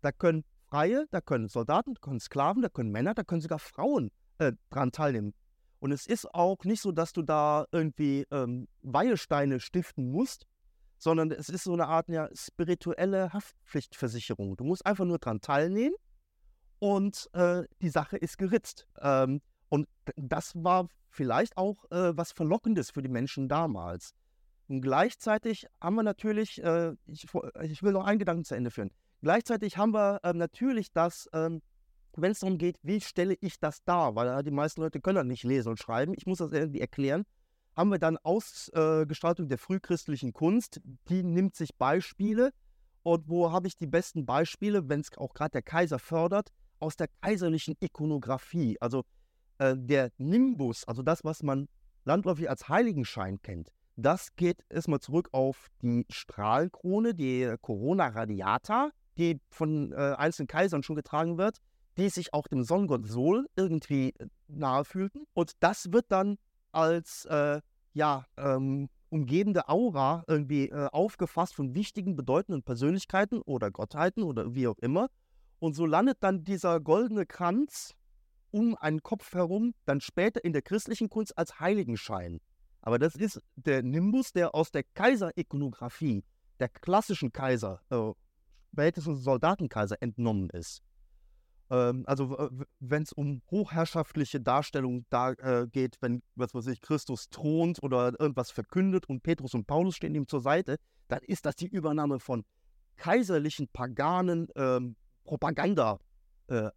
Da 0.00 0.12
können 0.12 0.44
Freie, 0.68 1.06
da 1.10 1.20
können 1.20 1.48
Soldaten, 1.48 1.94
da 1.94 2.00
können 2.00 2.20
Sklaven, 2.20 2.62
da 2.62 2.68
können 2.68 2.92
Männer, 2.92 3.14
da 3.14 3.24
können 3.24 3.40
sogar 3.40 3.58
Frauen 3.58 4.12
äh, 4.38 4.52
dran 4.70 4.92
teilnehmen. 4.92 5.34
Und 5.82 5.90
es 5.90 6.06
ist 6.06 6.32
auch 6.32 6.62
nicht 6.62 6.80
so, 6.80 6.92
dass 6.92 7.12
du 7.12 7.22
da 7.22 7.66
irgendwie 7.72 8.24
ähm, 8.30 8.68
Weihesteine 8.82 9.58
stiften 9.58 10.12
musst, 10.12 10.46
sondern 10.96 11.32
es 11.32 11.48
ist 11.48 11.64
so 11.64 11.72
eine 11.72 11.88
Art 11.88 12.08
ja, 12.08 12.28
spirituelle 12.34 13.32
Haftpflichtversicherung. 13.32 14.56
Du 14.56 14.62
musst 14.62 14.86
einfach 14.86 15.04
nur 15.04 15.18
daran 15.18 15.40
teilnehmen 15.40 15.96
und 16.78 17.28
äh, 17.32 17.64
die 17.80 17.88
Sache 17.88 18.16
ist 18.16 18.38
geritzt. 18.38 18.86
Ähm, 19.00 19.40
und 19.70 19.88
das 20.14 20.52
war 20.54 20.86
vielleicht 21.10 21.56
auch 21.56 21.84
äh, 21.90 22.16
was 22.16 22.30
Verlockendes 22.30 22.92
für 22.92 23.02
die 23.02 23.08
Menschen 23.08 23.48
damals. 23.48 24.14
Und 24.68 24.82
gleichzeitig 24.82 25.66
haben 25.80 25.96
wir 25.96 26.04
natürlich, 26.04 26.62
äh, 26.62 26.92
ich, 27.06 27.26
ich, 27.62 27.82
will 27.82 27.92
noch 27.92 28.04
einen 28.04 28.20
Gedanken 28.20 28.44
zu 28.44 28.54
Ende 28.54 28.70
führen. 28.70 28.92
Gleichzeitig 29.20 29.78
haben 29.78 29.92
wir 29.94 30.20
ähm, 30.22 30.38
natürlich 30.38 30.92
das, 30.92 31.28
ähm, 31.32 31.60
wenn 32.16 32.32
es 32.32 32.40
darum 32.40 32.58
geht, 32.58 32.76
wie 32.82 33.00
stelle 33.00 33.36
ich 33.40 33.58
das 33.58 33.82
dar, 33.84 34.14
weil 34.14 34.42
die 34.42 34.50
meisten 34.50 34.80
Leute 34.80 35.00
können 35.00 35.16
das 35.16 35.26
nicht 35.26 35.44
lesen 35.44 35.70
und 35.70 35.78
schreiben. 35.78 36.14
Ich 36.16 36.26
muss 36.26 36.38
das 36.38 36.52
irgendwie 36.52 36.80
erklären 36.80 37.24
haben 37.74 37.90
wir 37.90 37.98
dann 37.98 38.18
Ausgestaltung 38.18 39.48
der 39.48 39.58
frühchristlichen 39.58 40.32
Kunst. 40.32 40.80
Die 41.08 41.22
nimmt 41.22 41.56
sich 41.56 41.74
Beispiele. 41.76 42.52
Und 43.02 43.28
wo 43.28 43.50
habe 43.50 43.66
ich 43.66 43.76
die 43.76 43.86
besten 43.86 44.26
Beispiele, 44.26 44.88
wenn 44.88 45.00
es 45.00 45.16
auch 45.16 45.34
gerade 45.34 45.52
der 45.52 45.62
Kaiser 45.62 45.98
fördert, 45.98 46.50
aus 46.78 46.96
der 46.96 47.08
kaiserlichen 47.20 47.76
Ikonografie. 47.80 48.76
Also 48.80 49.04
äh, 49.58 49.74
der 49.76 50.10
Nimbus, 50.18 50.86
also 50.86 51.02
das, 51.02 51.24
was 51.24 51.42
man 51.42 51.68
landläufig 52.04 52.48
als 52.48 52.68
Heiligenschein 52.68 53.40
kennt, 53.42 53.70
das 53.96 54.34
geht 54.36 54.64
erstmal 54.68 55.00
zurück 55.00 55.28
auf 55.32 55.68
die 55.82 56.06
Strahlenkrone, 56.10 57.14
die 57.14 57.54
Corona 57.60 58.08
Radiata, 58.08 58.90
die 59.18 59.40
von 59.50 59.92
äh, 59.92 60.14
einzelnen 60.16 60.46
Kaisern 60.46 60.82
schon 60.82 60.96
getragen 60.96 61.38
wird, 61.38 61.58
die 61.96 62.08
sich 62.08 62.32
auch 62.32 62.46
dem 62.46 62.62
Sonnengott 62.64 63.06
Sol 63.06 63.48
irgendwie 63.56 64.14
äh, 64.18 64.26
nahe 64.48 64.84
fühlten. 64.84 65.24
Und 65.34 65.52
das 65.60 65.92
wird 65.92 66.06
dann 66.08 66.38
als 66.72 67.24
äh, 67.26 67.60
ja, 67.92 68.26
ähm, 68.36 68.88
umgebende 69.10 69.68
Aura 69.68 70.24
irgendwie 70.26 70.70
äh, 70.70 70.88
aufgefasst 70.90 71.54
von 71.54 71.74
wichtigen, 71.74 72.16
bedeutenden 72.16 72.62
Persönlichkeiten 72.62 73.42
oder 73.42 73.70
Gottheiten 73.70 74.22
oder 74.22 74.54
wie 74.54 74.66
auch 74.66 74.78
immer. 74.78 75.08
Und 75.58 75.74
so 75.74 75.86
landet 75.86 76.18
dann 76.20 76.44
dieser 76.44 76.80
goldene 76.80 77.26
Kranz 77.26 77.94
um 78.50 78.76
einen 78.76 79.02
Kopf 79.02 79.34
herum, 79.34 79.74
dann 79.84 80.00
später 80.00 80.44
in 80.44 80.52
der 80.52 80.62
christlichen 80.62 81.08
Kunst 81.08 81.36
als 81.36 81.60
Heiligenschein. 81.60 82.40
Aber 82.80 82.98
das 82.98 83.14
ist 83.14 83.40
der 83.56 83.82
Nimbus, 83.82 84.32
der 84.32 84.54
aus 84.54 84.70
der 84.70 84.82
Kaiserikonografie, 84.82 86.24
der 86.58 86.68
klassischen 86.68 87.32
Kaiser, 87.32 87.80
äh, 87.90 88.12
spätestens 88.72 89.22
Soldatenkaiser 89.22 89.96
entnommen 90.00 90.50
ist. 90.50 90.82
Ähm, 91.72 92.04
also 92.06 92.50
wenn 92.80 93.02
es 93.02 93.12
um 93.12 93.40
hochherrschaftliche 93.50 94.40
Darstellungen 94.40 95.06
da, 95.08 95.32
äh, 95.32 95.66
geht, 95.66 95.96
wenn, 96.02 96.22
was 96.34 96.54
weiß 96.54 96.66
ich, 96.66 96.82
Christus 96.82 97.30
thront 97.30 97.82
oder 97.82 98.20
irgendwas 98.20 98.50
verkündet 98.50 99.08
und 99.08 99.22
Petrus 99.22 99.54
und 99.54 99.66
Paulus 99.66 99.96
stehen 99.96 100.14
ihm 100.14 100.28
zur 100.28 100.42
Seite, 100.42 100.76
dann 101.08 101.20
ist 101.22 101.46
das 101.46 101.56
die 101.56 101.68
Übernahme 101.68 102.20
von 102.20 102.44
kaiserlichen, 102.96 103.68
paganen 103.68 104.48
ähm, 104.54 104.96
Propaganda. 105.24 105.98
Äh. 106.48 106.70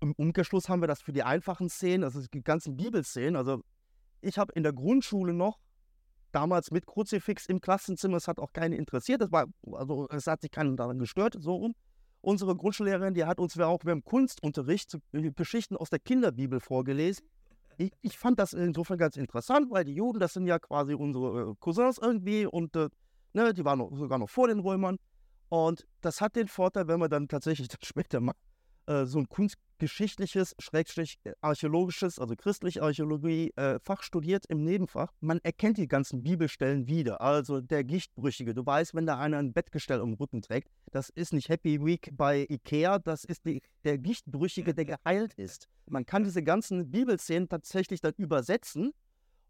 Im 0.00 0.12
Umkehrschluss 0.12 0.68
haben 0.68 0.82
wir 0.82 0.86
das 0.86 1.02
für 1.02 1.12
die 1.12 1.24
einfachen 1.24 1.68
Szenen, 1.68 2.04
also 2.04 2.20
die 2.32 2.42
ganzen 2.42 2.76
Bibelszenen. 2.76 3.34
Also 3.34 3.62
ich 4.20 4.38
habe 4.38 4.52
in 4.52 4.62
der 4.62 4.72
Grundschule 4.72 5.34
noch 5.34 5.58
damals 6.30 6.70
mit 6.70 6.86
Kruzifix 6.86 7.46
im 7.46 7.60
Klassenzimmer, 7.60 8.18
es 8.18 8.28
hat 8.28 8.38
auch 8.38 8.52
keinen 8.52 8.72
interessiert, 8.72 9.20
das 9.20 9.32
war, 9.32 9.46
also 9.72 10.08
es 10.10 10.28
hat 10.28 10.42
sich 10.42 10.52
keinen 10.52 10.76
daran 10.76 10.98
gestört, 10.98 11.36
so 11.38 11.56
rum. 11.56 11.74
Unsere 12.22 12.54
Grundschullehrerin, 12.54 13.14
die 13.14 13.24
hat 13.24 13.40
uns 13.40 13.58
auch 13.58 13.78
beim 13.78 14.04
Kunstunterricht 14.04 14.98
Geschichten 15.36 15.76
aus 15.76 15.90
der 15.90 16.00
Kinderbibel 16.00 16.60
vorgelesen. 16.60 17.26
Ich, 17.78 17.92
ich, 18.02 18.18
fand 18.18 18.38
das 18.38 18.52
insofern 18.52 18.98
ganz 18.98 19.16
interessant, 19.16 19.70
weil 19.70 19.84
die 19.84 19.94
Juden, 19.94 20.20
das 20.20 20.34
sind 20.34 20.46
ja 20.46 20.58
quasi 20.58 20.92
unsere 20.92 21.52
äh, 21.52 21.54
Cousins 21.60 21.96
irgendwie 21.96 22.44
und 22.44 22.76
äh, 22.76 22.90
ne, 23.32 23.54
die 23.54 23.64
waren 23.64 23.78
noch, 23.78 23.96
sogar 23.96 24.18
noch 24.18 24.28
vor 24.28 24.48
den 24.48 24.60
Römern. 24.60 24.98
Und 25.48 25.86
das 26.02 26.20
hat 26.20 26.36
den 26.36 26.48
Vorteil, 26.48 26.88
wenn 26.88 27.00
man 27.00 27.08
dann 27.08 27.26
tatsächlich 27.26 27.68
dann 27.68 27.80
später 27.82 28.20
mal 28.20 28.34
äh, 28.86 29.06
so 29.06 29.18
ein 29.18 29.28
kunstgeschichtliches, 29.80 30.54
schrägstrich 30.58 31.18
äh, 31.24 31.32
archäologisches, 31.40 32.18
also 32.18 32.34
christliche 32.36 32.82
Archäologie 32.82 33.52
äh, 33.56 33.78
Fach 33.80 34.02
studiert 34.02 34.44
im 34.46 34.62
Nebenfach, 34.62 35.12
man 35.20 35.40
erkennt 35.42 35.78
die 35.78 35.88
ganzen 35.88 36.22
Bibelstellen 36.22 36.86
wieder. 36.86 37.20
Also 37.20 37.60
der 37.60 37.82
Gichtbrüchige, 37.84 38.54
du 38.54 38.64
weißt, 38.64 38.94
wenn 38.94 39.06
da 39.06 39.18
einer 39.18 39.38
ein 39.38 39.52
Bettgestell 39.52 40.00
um 40.00 40.10
den 40.10 40.16
Rücken 40.18 40.42
trägt, 40.42 40.68
das 40.92 41.08
ist 41.10 41.32
nicht 41.32 41.48
Happy 41.48 41.84
Week 41.84 42.10
bei 42.12 42.46
Ikea, 42.48 42.98
das 42.98 43.24
ist 43.24 43.46
die, 43.46 43.62
der 43.84 43.98
Gichtbrüchige, 43.98 44.74
der 44.74 44.84
geheilt 44.84 45.34
ist. 45.34 45.66
Man 45.86 46.04
kann 46.04 46.24
diese 46.24 46.42
ganzen 46.42 46.90
Bibelszenen 46.90 47.48
tatsächlich 47.48 48.00
dann 48.00 48.14
übersetzen 48.16 48.92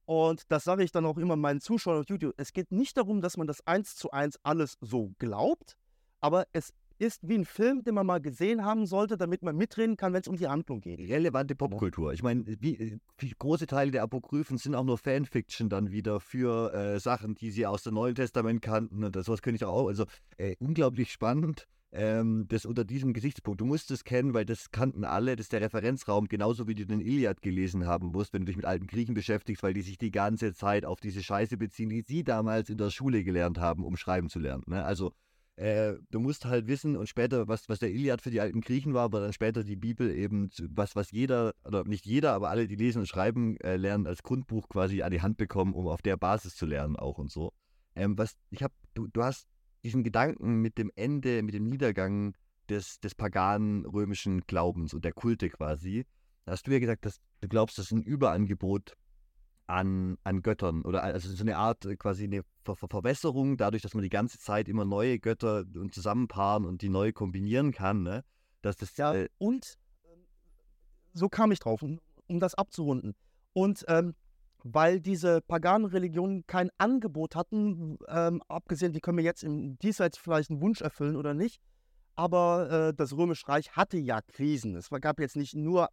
und 0.07 0.45
das 0.51 0.65
sage 0.65 0.85
ich 0.85 0.93
dann 0.93 1.07
auch 1.07 1.19
immer 1.19 1.37
meinen 1.37 1.61
Zuschauern 1.61 2.01
auf 2.01 2.09
YouTube. 2.09 2.35
Es 2.37 2.53
geht 2.53 2.71
nicht 2.71 2.97
darum, 2.97 3.21
dass 3.21 3.37
man 3.37 3.47
das 3.47 3.67
eins 3.67 3.97
zu 3.97 4.11
eins 4.13 4.39
alles 4.45 4.77
so 4.81 5.13
glaubt, 5.19 5.77
aber 6.21 6.47
es 6.53 6.73
ist 7.01 7.27
wie 7.27 7.39
ein 7.39 7.45
Film, 7.45 7.83
den 7.83 7.95
man 7.95 8.07
mal 8.07 8.21
gesehen 8.21 8.65
haben 8.65 8.87
sollte, 8.87 9.17
damit 9.17 9.43
man 9.43 9.57
mitreden 9.57 9.97
kann, 9.97 10.13
wenn 10.13 10.21
es 10.21 10.29
um 10.29 10.37
die 10.37 10.49
Handlung 10.49 10.81
geht. 10.81 11.01
Relevante 11.01 11.55
Popkultur. 11.55 12.13
Ich 12.13 12.23
meine, 12.23 12.45
wie, 12.47 12.77
äh, 12.77 12.99
wie, 13.19 13.33
große 13.39 13.67
Teile 13.67 13.91
der 13.91 14.03
Apokryphen 14.03 14.59
sind 14.59 14.75
auch 14.75 14.85
nur 14.85 14.99
Fanfiction 14.99 15.69
dann 15.69 15.91
wieder 15.91 16.21
für 16.21 16.75
äh, 16.75 17.01
Sachen, 17.01 17.35
die 17.35 17.51
sie 17.51 17.67
aus 17.67 17.83
dem 17.83 17.95
Neuen 17.95 18.15
Testament 18.15 18.61
kannten 18.61 19.03
und 19.03 19.15
sowas 19.25 19.41
könnte 19.41 19.57
ich 19.57 19.65
auch. 19.65 19.89
Also 19.89 20.05
äh, 20.37 20.57
unglaublich 20.59 21.11
spannend. 21.11 21.67
Ähm, 21.93 22.47
das 22.49 22.67
unter 22.67 22.85
diesem 22.85 23.13
Gesichtspunkt. 23.13 23.61
Du 23.61 23.65
musst 23.65 23.91
es 23.91 24.05
kennen, 24.05 24.33
weil 24.33 24.45
das 24.45 24.71
kannten 24.71 25.03
alle. 25.05 25.35
Das 25.35 25.47
ist 25.47 25.53
der 25.53 25.61
Referenzraum, 25.61 26.29
genauso 26.29 26.69
wie 26.69 26.77
du 26.77 26.87
den 26.87 27.01
Iliad 27.01 27.43
gelesen 27.43 27.87
haben 27.87 28.09
musst, 28.09 28.33
wenn 28.33 28.43
du 28.43 28.47
dich 28.47 28.57
mit 28.57 28.65
alten 28.65 28.87
Griechen 28.87 29.15
beschäftigst, 29.15 29.65
weil 29.65 29.75
die 29.75 29.83
sich 29.83 29.99
die 29.99 30.13
ganze 30.13 30.53
Zeit 30.53 30.85
auf 30.85 31.01
diese 31.01 31.21
Scheiße 31.21 31.57
beziehen, 31.57 31.89
die 31.89 32.05
sie 32.07 32.23
damals 32.23 32.71
in 32.71 32.79
der 32.79 32.91
Schule 32.91 33.25
gelernt 33.25 33.59
haben, 33.59 33.85
um 33.85 33.97
schreiben 33.97 34.29
zu 34.29 34.39
lernen. 34.39 34.63
Ne? 34.69 34.85
Also 34.85 35.15
äh, 35.61 35.99
du 36.11 36.21
musst 36.21 36.47
halt 36.47 36.69
wissen 36.69 36.97
und 36.97 37.07
später, 37.07 37.47
was, 37.47 37.69
was 37.69 37.81
der 37.81 37.91
Iliad 37.91 38.23
für 38.23 38.31
die 38.31 38.41
alten 38.41 38.63
Griechen 38.63 38.95
war, 38.95 39.03
aber 39.05 39.21
dann 39.21 39.35
später 39.35 39.63
die 39.63 39.77
Bibel 39.77 40.11
eben, 40.11 40.49
was, 40.71 40.97
was 40.97 41.11
jeder, 41.11 41.53
oder 41.67 41.85
nicht 41.85 42.07
jeder, 42.07 42.33
aber 42.33 42.49
alle, 42.49 42.67
die 42.67 42.77
lesen 42.77 43.01
und 43.01 43.07
schreiben 43.07 43.59
äh, 43.59 43.77
lernen, 43.77 44.07
als 44.07 44.23
Grundbuch 44.23 44.71
quasi 44.71 45.03
an 45.03 45.11
die 45.11 45.21
Hand 45.21 45.37
bekommen, 45.37 45.75
um 45.75 45.87
auf 45.87 46.01
der 46.01 46.17
Basis 46.17 46.57
zu 46.57 46.65
lernen 46.65 46.97
auch 46.97 47.19
und 47.19 47.31
so. 47.31 47.53
Ähm, 47.95 48.17
was, 48.17 48.39
ich 48.49 48.63
habe, 48.63 48.73
du, 48.95 49.07
du 49.09 49.23
hast 49.23 49.49
diesen 49.85 50.03
Gedanken 50.03 50.63
mit 50.63 50.79
dem 50.79 50.91
Ende, 50.97 51.43
mit 51.43 51.55
dem 51.55 51.67
Niedergang 51.67 52.35
des, 52.71 52.99
des 53.01 53.15
paganen 53.15 53.85
römischen 53.85 54.41
Glaubens 54.47 54.95
und 54.95 55.05
der 55.05 55.13
Kulte 55.13 55.51
quasi, 55.51 56.07
da 56.47 56.53
hast 56.53 56.67
du 56.67 56.71
ja 56.71 56.79
gesagt, 56.79 57.05
dass 57.05 57.21
du 57.43 57.49
glaubst, 57.49 57.77
dass 57.77 57.91
ein 57.91 58.03
Überangebot 58.03 58.97
an, 59.71 60.19
an 60.25 60.43
Göttern 60.43 60.83
oder 60.83 61.03
also 61.03 61.29
so 61.31 61.43
eine 61.43 61.57
Art 61.57 61.85
äh, 61.85 61.97
quasi 61.97 62.25
eine 62.25 62.43
Ver 62.65 62.77
Ver 62.77 62.89
Verwässerung, 62.89 63.57
dadurch, 63.57 63.83
dass 63.83 63.95
man 63.95 64.03
die 64.03 64.11
ganze 64.11 64.39
Zeit 64.39 64.69
immer 64.69 64.85
neue 64.85 65.19
Götter 65.19 65.65
und 65.75 65.95
zusammenpaaren 65.95 66.65
und 66.65 66.83
die 66.83 66.89
neu 66.89 67.13
kombinieren 67.13 67.73
kann, 67.73 68.03
ne? 68.03 68.25
Dass 68.63 68.77
das, 68.77 68.97
ja, 68.97 69.15
äh, 69.15 69.29
und 69.39 69.79
ähm, 70.05 70.21
so 71.15 71.29
kam 71.29 71.53
ich 71.53 71.59
drauf, 71.59 71.83
um, 71.83 72.01
um 72.27 72.41
das 72.41 72.55
abzurunden. 72.55 73.15
Und 73.53 73.85
ähm, 73.89 74.15
weil 74.63 75.01
diese 75.01 75.41
paganen 75.41 75.87
Religionen 75.87 76.47
kein 76.47 76.71
Angebot 76.77 77.35
hatten, 77.35 77.99
ähm, 78.09 78.43
abgesehen, 78.49 78.93
die 78.93 79.01
können 79.01 79.17
wir 79.17 79.25
jetzt 79.25 79.43
im 79.43 79.79
Diesseits 79.79 80.19
vielleicht 80.19 80.51
einen 80.51 80.61
Wunsch 80.61 80.83
erfüllen 80.83 81.17
oder 81.17 81.33
nicht, 81.33 81.61
aber 82.15 82.71
äh, 82.71 82.95
das 82.95 83.17
Römische 83.17 83.49
Reich 83.49 83.73
hatte 83.73 83.97
ja 83.97 84.21
Krisen. 84.21 84.77
Es 84.77 84.91
gab 84.91 85.19
jetzt 85.21 85.37
nicht 85.37 85.55
nur 85.55 85.89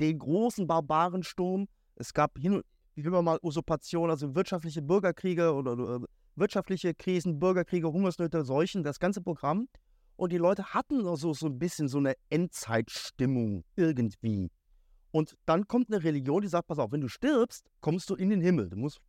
den 0.00 0.18
großen 0.18 0.66
Barbarensturm, 0.66 1.66
es 1.96 2.14
gab 2.14 2.38
hin 2.38 2.54
und 2.54 2.64
wie 2.94 3.04
will 3.04 3.22
mal 3.22 3.38
Usurpation, 3.42 4.10
also 4.10 4.34
wirtschaftliche 4.34 4.82
Bürgerkriege 4.82 5.52
oder 5.52 5.72
äh, 5.72 6.00
wirtschaftliche 6.36 6.94
Krisen, 6.94 7.38
Bürgerkriege, 7.38 7.90
Hungersnöte, 7.92 8.44
Seuchen, 8.44 8.82
das 8.82 8.98
ganze 8.98 9.20
Programm. 9.20 9.68
Und 10.16 10.32
die 10.32 10.38
Leute 10.38 10.74
hatten 10.74 11.06
also 11.06 11.32
so 11.34 11.46
ein 11.46 11.58
bisschen 11.58 11.88
so 11.88 11.98
eine 11.98 12.14
Endzeitstimmung 12.30 13.64
irgendwie. 13.74 14.50
Und 15.10 15.36
dann 15.44 15.66
kommt 15.66 15.92
eine 15.92 16.02
Religion, 16.02 16.42
die 16.42 16.48
sagt, 16.48 16.68
pass 16.68 16.78
auf, 16.78 16.92
wenn 16.92 17.00
du 17.00 17.08
stirbst, 17.08 17.68
kommst 17.80 18.10
du 18.10 18.14
in 18.14 18.30
den 18.30 18.40
Himmel. 18.40 18.68
Du 18.68 18.76
musst 18.76 19.00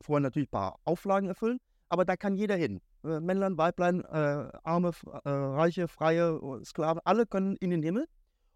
vorher 0.00 0.20
natürlich 0.20 0.48
ein 0.48 0.50
paar 0.50 0.78
Auflagen 0.84 1.28
erfüllen, 1.28 1.58
aber 1.88 2.04
da 2.04 2.16
kann 2.16 2.36
jeder 2.36 2.56
hin. 2.56 2.80
Äh, 3.04 3.20
Männlein, 3.20 3.56
Weiblein, 3.58 4.02
äh, 4.04 4.50
Arme, 4.64 4.92
äh, 5.24 5.28
Reiche, 5.28 5.88
Freie, 5.88 6.40
Sklaven, 6.64 7.00
alle 7.04 7.26
können 7.26 7.56
in 7.56 7.70
den 7.70 7.82
Himmel. 7.82 8.06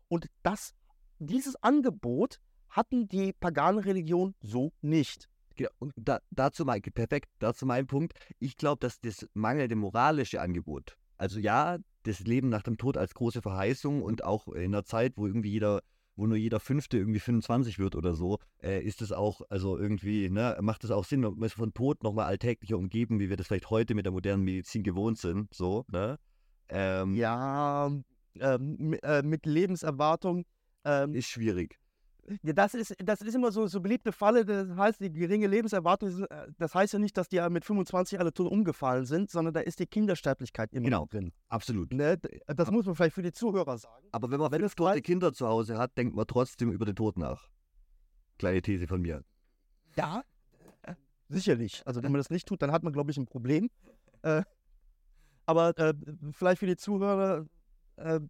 Und 0.08 0.26
das, 0.42 0.74
dieses 1.18 1.56
Angebot 1.62 2.40
hatten 2.70 3.08
die 3.08 3.32
pagane 3.32 3.84
Religion 3.84 4.34
so 4.40 4.72
nicht. 4.80 5.28
Genau, 5.56 5.70
und 5.78 5.92
da, 5.96 6.20
dazu 6.30 6.64
mein, 6.64 6.80
perfekt, 6.80 7.28
dazu 7.38 7.66
mein 7.66 7.86
Punkt. 7.86 8.14
Ich 8.38 8.56
glaube, 8.56 8.80
dass 8.80 9.00
das 9.00 9.28
mangelnde 9.34 9.76
moralische 9.76 10.40
Angebot, 10.40 10.96
also 11.18 11.38
ja, 11.38 11.78
das 12.04 12.20
Leben 12.20 12.48
nach 12.48 12.62
dem 12.62 12.78
Tod 12.78 12.96
als 12.96 13.14
große 13.14 13.42
Verheißung 13.42 14.02
und 14.02 14.24
auch 14.24 14.48
in 14.48 14.74
einer 14.74 14.84
Zeit, 14.84 15.16
wo 15.16 15.26
irgendwie 15.26 15.50
jeder, 15.50 15.82
wo 16.16 16.26
nur 16.26 16.36
jeder 16.36 16.60
Fünfte 16.60 16.96
irgendwie 16.96 17.20
25 17.20 17.78
wird 17.78 17.94
oder 17.94 18.14
so, 18.14 18.38
äh, 18.62 18.82
ist 18.82 19.02
es 19.02 19.12
auch, 19.12 19.42
also 19.50 19.76
irgendwie, 19.76 20.30
ne, 20.30 20.56
macht 20.62 20.84
es 20.84 20.90
auch 20.90 21.04
Sinn, 21.04 21.20
man 21.20 21.42
ist 21.42 21.54
von 21.54 21.74
Tod 21.74 22.02
nochmal 22.02 22.26
alltäglicher 22.26 22.78
umgeben, 22.78 23.20
wie 23.20 23.28
wir 23.28 23.36
das 23.36 23.48
vielleicht 23.48 23.68
heute 23.70 23.94
mit 23.94 24.06
der 24.06 24.12
modernen 24.12 24.44
Medizin 24.44 24.82
gewohnt 24.82 25.18
sind, 25.18 25.52
so, 25.52 25.84
ne? 25.88 26.18
Ähm, 26.70 27.16
ja, 27.16 27.90
ähm, 28.38 28.96
äh, 29.02 29.22
mit 29.22 29.44
Lebenserwartung. 29.44 30.44
Ähm, 30.84 31.14
ist 31.14 31.28
schwierig. 31.28 31.79
Ja, 32.42 32.52
das 32.52 32.74
ist, 32.74 32.94
das 33.02 33.22
ist 33.22 33.34
immer 33.34 33.52
so, 33.52 33.66
so 33.66 33.80
beliebte 33.80 34.12
Falle, 34.12 34.44
das 34.44 34.68
heißt, 34.76 35.00
die 35.00 35.12
geringe 35.12 35.46
Lebenserwartung, 35.46 36.24
äh, 36.24 36.46
das 36.58 36.74
heißt 36.74 36.92
ja 36.92 36.98
nicht, 36.98 37.16
dass 37.16 37.28
die 37.28 37.40
mit 37.50 37.64
25 37.64 38.18
alle 38.18 38.32
tot 38.32 38.50
umgefallen 38.50 39.06
sind, 39.06 39.30
sondern 39.30 39.54
da 39.54 39.60
ist 39.60 39.78
die 39.78 39.86
Kindersterblichkeit 39.86 40.72
immer 40.72 40.84
genau, 40.84 41.06
drin. 41.06 41.32
Absolut. 41.48 41.92
Ne? 41.92 42.18
Das 42.18 42.68
Aber, 42.68 42.72
muss 42.72 42.86
man 42.86 42.94
vielleicht 42.94 43.14
für 43.14 43.22
die 43.22 43.32
Zuhörer 43.32 43.78
sagen. 43.78 44.06
Aber 44.12 44.30
wenn 44.30 44.40
man 44.40 44.52
wenn 44.52 44.60
fünf 44.60 44.74
tote 44.74 45.02
Kinder 45.02 45.32
zu 45.32 45.46
Hause 45.46 45.78
hat, 45.78 45.96
denkt 45.96 46.14
man 46.14 46.26
trotzdem 46.26 46.70
über 46.70 46.84
den 46.84 46.96
Tod 46.96 47.16
nach. 47.18 47.48
Kleine 48.38 48.62
These 48.62 48.86
von 48.86 49.02
mir. 49.02 49.22
Ja, 49.96 50.22
sicherlich. 51.30 51.82
Also 51.86 52.02
wenn 52.02 52.12
man 52.12 52.18
das 52.18 52.30
nicht 52.30 52.46
tut, 52.46 52.62
dann 52.62 52.72
hat 52.72 52.82
man, 52.82 52.92
glaube 52.92 53.10
ich, 53.10 53.16
ein 53.16 53.26
Problem. 53.26 53.70
Äh, 54.22 54.42
aber 55.46 55.76
äh, 55.78 55.94
vielleicht 56.32 56.58
für 56.60 56.66
die 56.66 56.76
Zuhörer, 56.76 57.46
äh, 57.96 58.20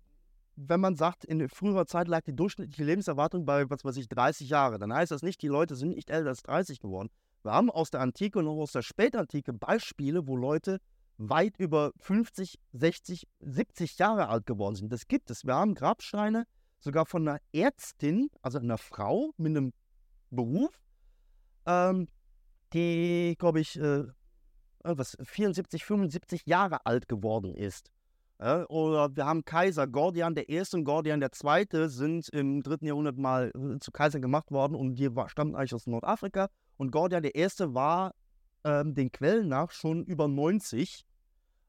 wenn 0.68 0.80
man 0.80 0.96
sagt, 0.96 1.24
in 1.24 1.48
früherer 1.48 1.86
Zeit 1.86 2.08
lag 2.08 2.22
die 2.22 2.36
durchschnittliche 2.36 2.84
Lebenserwartung 2.84 3.44
bei, 3.46 3.68
was 3.70 3.84
weiß 3.84 3.96
ich, 3.96 4.08
30 4.08 4.48
Jahre, 4.50 4.78
dann 4.78 4.92
heißt 4.92 5.10
das 5.10 5.22
nicht, 5.22 5.40
die 5.42 5.48
Leute 5.48 5.74
sind 5.74 5.94
nicht 5.94 6.10
älter 6.10 6.28
als 6.28 6.42
30 6.42 6.80
geworden. 6.80 7.08
Wir 7.42 7.52
haben 7.52 7.70
aus 7.70 7.90
der 7.90 8.00
Antike 8.00 8.38
und 8.38 8.48
auch 8.48 8.60
aus 8.60 8.72
der 8.72 8.82
Spätantike 8.82 9.52
Beispiele, 9.54 10.26
wo 10.26 10.36
Leute 10.36 10.78
weit 11.16 11.56
über 11.58 11.92
50, 11.98 12.58
60, 12.72 13.26
70 13.40 13.98
Jahre 13.98 14.28
alt 14.28 14.46
geworden 14.46 14.74
sind. 14.74 14.92
Das 14.92 15.08
gibt 15.08 15.30
es. 15.30 15.44
Wir 15.44 15.54
haben 15.54 15.74
Grabsteine 15.74 16.44
sogar 16.80 17.06
von 17.06 17.26
einer 17.26 17.40
Ärztin, 17.52 18.30
also 18.42 18.58
einer 18.58 18.78
Frau 18.78 19.32
mit 19.38 19.56
einem 19.56 19.72
Beruf, 20.30 20.80
ähm, 21.66 22.08
die, 22.72 23.34
glaube 23.38 23.60
ich, 23.60 23.78
äh, 23.78 24.04
was, 24.82 25.16
74, 25.22 25.84
75 25.84 26.46
Jahre 26.46 26.84
alt 26.86 27.08
geworden 27.08 27.54
ist. 27.54 27.90
Ja, 28.42 28.64
oder 28.70 29.14
wir 29.14 29.26
haben 29.26 29.44
Kaiser 29.44 29.86
Gordian 29.86 30.34
I. 30.34 30.62
und 30.72 30.84
Gordian 30.84 31.20
II. 31.20 31.88
sind 31.90 32.30
im 32.30 32.62
dritten 32.62 32.86
Jahrhundert 32.86 33.18
mal 33.18 33.52
äh, 33.54 33.78
zu 33.80 33.90
Kaiser 33.92 34.18
gemacht 34.18 34.50
worden 34.50 34.74
und 34.74 34.94
die 34.94 35.14
war, 35.14 35.28
stammten 35.28 35.54
eigentlich 35.54 35.74
aus 35.74 35.86
Nordafrika. 35.86 36.48
Und 36.78 36.90
Gordian 36.90 37.22
I. 37.24 37.48
war 37.58 38.14
ähm, 38.64 38.94
den 38.94 39.12
Quellen 39.12 39.48
nach 39.48 39.72
schon 39.72 40.04
über 40.04 40.26
90 40.26 41.04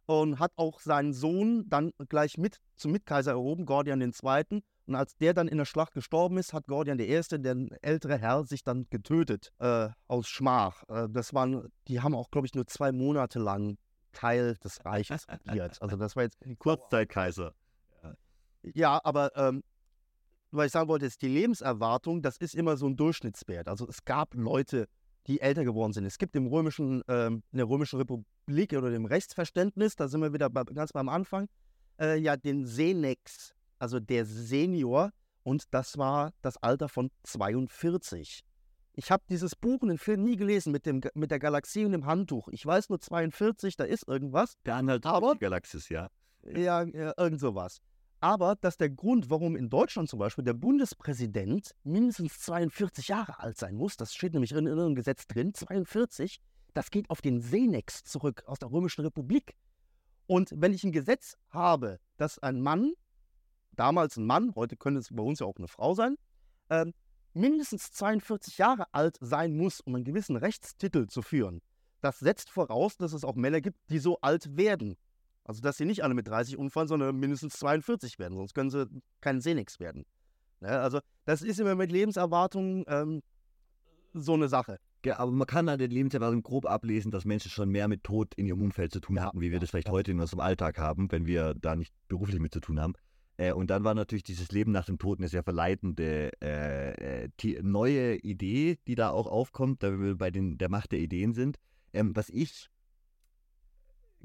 und 0.06 0.40
hat 0.40 0.54
auch 0.56 0.80
seinen 0.80 1.12
Sohn 1.12 1.66
dann 1.68 1.92
gleich 2.08 2.38
mit 2.38 2.62
zum 2.78 2.94
Mitkaiser 2.94 3.32
erhoben, 3.32 3.66
Gordian 3.66 4.02
II. 4.02 4.62
Und 4.86 4.96
als 4.96 5.18
der 5.18 5.34
dann 5.34 5.50
in 5.50 5.58
der 5.58 5.66
Schlacht 5.66 5.94
gestorben 5.94 6.38
ist, 6.38 6.54
hat 6.54 6.68
Gordian 6.68 7.00
I., 7.00 7.22
der 7.32 7.56
ältere 7.82 8.18
Herr, 8.18 8.46
sich 8.46 8.64
dann 8.64 8.88
getötet 8.90 9.52
äh, 9.60 9.90
aus 10.08 10.30
Schmach. 10.30 10.84
Äh, 10.88 11.10
das 11.10 11.34
waren, 11.34 11.68
die 11.90 12.00
haben 12.00 12.16
auch, 12.16 12.32
glaube 12.32 12.48
ich, 12.48 12.54
nur 12.54 12.66
zwei 12.66 12.94
Monate 12.94 13.40
lang 13.40 13.78
Teil 14.12 14.56
des 14.56 14.84
Reiches 14.86 15.28
regiert. 15.28 15.82
Also 15.82 15.96
das 15.98 16.16
war 16.16 16.24
jetzt 16.24 16.38
Kurzzeitkaiser. 16.60 17.54
Ja, 18.04 18.14
ja 18.74 19.02
aber 19.04 19.36
ähm, 19.36 19.64
was 20.52 20.68
ich 20.68 20.72
sagen 20.74 20.90
wollte, 20.90 21.06
ist 21.06 21.22
die 21.22 21.30
Lebenserwartung, 21.30 22.22
das 22.22 22.38
ist 22.38 22.56
immer 22.56 22.78
so 22.78 22.88
ein 22.88 22.98
Durchschnittswert. 22.98 23.68
Also 23.68 23.88
es 23.88 24.04
gab 24.04 24.34
Leute, 24.34 24.88
die 25.28 25.40
älter 25.40 25.64
geworden 25.64 25.94
sind. 25.94 26.06
Es 26.06 26.18
gibt 26.18 26.36
im 26.36 26.48
römischen, 26.48 27.04
ähm, 27.08 27.44
in 27.52 27.58
der 27.58 27.70
römischen 27.70 27.98
Republik 27.98 28.74
oder 28.74 28.90
dem 28.90 29.06
Rechtsverständnis, 29.06 29.96
da 29.96 30.08
sind 30.08 30.22
wir 30.22 30.34
wieder 30.34 30.50
bei, 30.50 30.64
ganz 30.64 30.92
beim 30.92 31.10
Anfang, 31.10 31.48
äh, 32.00 32.18
ja 32.18 32.36
den 32.36 32.66
Senex. 32.66 33.54
also 33.80 34.00
der 34.00 34.26
Senior, 34.26 35.12
und 35.44 35.74
das 35.74 35.98
war 35.98 36.34
das 36.42 36.58
Alter 36.58 36.90
von 36.90 37.10
42. 37.24 38.44
Ich 38.94 39.10
habe 39.12 39.24
dieses 39.30 39.56
Buch 39.56 39.82
und 39.82 39.90
den 39.90 39.98
Film 39.98 40.24
nie 40.24 40.36
gelesen 40.36 40.72
mit, 40.72 40.86
dem, 40.86 41.02
mit 41.14 41.32
der 41.32 41.40
Galaxie 41.40 41.86
und 41.86 41.94
dem 41.94 42.06
Handtuch. 42.06 42.50
Ich 42.50 42.66
weiß 42.66 42.90
nur 42.90 43.00
42, 43.00 43.78
da 43.78 43.86
ist 43.86 44.08
irgendwas. 44.08 44.56
Der 44.66 44.76
Anhalt 44.76 45.06
Aber- 45.06 45.34
die 45.34 45.40
Galaxis, 45.40 45.90
ja. 45.90 46.10
Ja, 46.44 46.84
ja, 46.84 47.14
irgend 47.18 47.40
sowas. 47.40 47.80
Aber 48.20 48.56
dass 48.56 48.78
der 48.78 48.90
Grund, 48.90 49.30
warum 49.30 49.56
in 49.56 49.70
Deutschland 49.70 50.10
zum 50.10 50.20
Beispiel 50.20 50.44
der 50.44 50.54
Bundespräsident 50.54 51.72
mindestens 51.84 52.40
42 52.40 53.08
Jahre 53.08 53.40
alt 53.40 53.58
sein 53.58 53.76
muss, 53.76 53.98
das 53.98 54.14
steht 54.14 54.34
nämlich 54.34 54.52
in 54.52 54.68
irgendeinem 54.68 54.96
Gesetz 54.96 55.26
drin, 55.28 55.54
42, 55.54 56.40
das 56.74 56.92
geht 56.92 57.10
auf 57.10 57.22
den 57.22 57.42
Senex 57.42 58.04
zurück 58.04 58.44
aus 58.46 58.60
der 58.60 58.72
Römischen 58.72 59.02
Republik. 59.02 59.56
Und 60.28 60.52
wenn 60.56 60.74
ich 60.74 60.84
ein 60.84 60.92
Gesetz 60.92 61.36
habe, 61.50 62.00
dass 62.18 62.40
ein 62.40 62.62
Mann, 62.62 62.94
damals 63.72 64.18
ein 64.18 64.26
Mann, 64.26 64.54
heute 64.56 64.78
könnte 64.78 65.00
es 65.00 65.10
bei 65.12 65.24
uns 65.24 65.40
ja 65.40 65.46
auch 65.48 65.58
eine 65.58 65.68
Frau 65.68 65.94
sein, 65.94 66.16
ähm, 66.70 66.94
mindestens 67.34 67.92
42 67.92 68.58
Jahre 68.58 68.86
alt 68.94 69.18
sein 69.22 69.56
muss, 69.56 69.82
um 69.82 69.96
einen 69.96 70.04
gewissen 70.04 70.36
Rechtstitel 70.36 71.08
zu 71.08 71.22
führen, 71.22 71.62
das 72.02 72.20
setzt 72.20 72.50
voraus, 72.50 72.98
dass 72.98 73.14
es 73.14 73.24
auch 73.24 73.36
Männer 73.36 73.62
gibt, 73.62 73.78
die 73.90 74.00
so 74.00 74.20
alt 74.22 74.58
werden. 74.58 74.98
Also, 75.44 75.62
dass 75.62 75.78
sie 75.78 75.86
nicht 75.86 76.04
alle 76.04 76.14
mit 76.14 76.28
30 76.28 76.58
umfallen, 76.58 76.88
sondern 76.88 77.18
mindestens 77.18 77.54
42 77.54 78.20
werden, 78.20 78.38
sonst 78.38 78.54
können 78.54 78.70
sie 78.70 78.88
kein 79.22 79.42
Senex 79.42 79.80
werden. 79.80 80.06
Ne? 80.60 80.70
Also, 80.70 81.00
das 81.26 81.42
ist 81.42 81.60
immer 81.60 81.76
mit 81.76 81.92
Lebenserwartung 81.92 82.86
ähm, 82.88 83.22
so 84.14 84.34
eine 84.34 84.50
Sache. 84.50 84.78
Ja, 85.04 85.18
aber 85.18 85.32
man 85.32 85.48
kann 85.48 85.68
an 85.68 85.80
den 85.80 85.90
Lebenserwartung 85.90 86.44
grob 86.44 86.68
ablesen, 86.68 87.12
dass 87.12 87.26
Menschen 87.26 87.50
schon 87.50 87.70
mehr 87.70 87.88
mit 87.88 88.04
Tod 88.04 88.36
in 88.36 88.46
ihrem 88.46 88.62
Umfeld 88.62 88.94
zu 88.94 89.00
tun 89.00 89.16
Ja, 89.16 89.24
hatten, 89.24 89.42
wie 89.42 89.48
wir 89.50 89.54
ja, 89.54 89.60
das 89.60 89.72
vielleicht 89.72 89.88
ja. 89.88 89.94
heute 89.94 90.12
in 90.12 90.20
unserem 90.20 90.42
Alltag 90.42 90.78
haben, 90.78 91.12
wenn 91.12 91.26
wir 91.26 91.56
da 91.56 91.76
nicht 91.76 91.94
beruflich 92.08 92.40
mit 92.40 92.54
zu 92.54 92.60
tun 92.60 92.80
haben. 92.80 92.94
Äh, 93.42 93.54
und 93.54 93.72
dann 93.72 93.84
war 93.84 93.96
natürlich 93.96 94.24
dieses 94.24 94.52
Leben 94.52 94.72
nach 94.72 94.86
dem 94.86 95.00
Tod 95.00 95.18
eine 95.18 95.28
sehr 95.28 95.42
verleitende 95.42 96.32
äh, 96.44 97.24
äh, 97.24 97.62
neue 97.64 98.18
Idee, 98.18 98.78
die 98.86 98.94
da 98.94 99.10
auch 99.10 99.26
aufkommt, 99.26 99.82
da 99.82 100.00
wir 100.00 100.16
bei 100.16 100.30
den, 100.30 100.60
der 100.60 100.70
Macht 100.70 100.92
der 100.92 101.00
Ideen 101.00 101.34
sind. 101.34 101.58
Ähm, 101.92 102.16
was 102.16 102.30
ich 102.30 102.70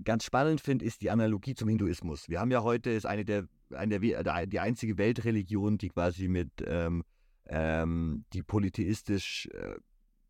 ganz 0.05 0.25
spannend 0.25 0.61
finde, 0.61 0.85
ist 0.85 1.01
die 1.01 1.11
Analogie 1.11 1.55
zum 1.55 1.71
Hinduismus. 1.71 2.29
Wir 2.29 2.41
haben 2.41 2.51
ja 2.51 2.63
heute, 2.63 2.91
ist 2.91 3.07
eine 3.07 3.25
der, 3.25 3.49
eine 3.71 3.99
der, 4.01 4.47
die 4.47 4.61
einzige 4.61 4.99
Weltreligion, 4.99 5.79
die 5.79 5.89
quasi 5.89 6.29
mit, 6.29 6.51
ähm, 6.67 7.03
ähm, 7.47 8.27
die 8.35 8.43
polytheistisch, 8.43 9.49
äh, 9.55 9.77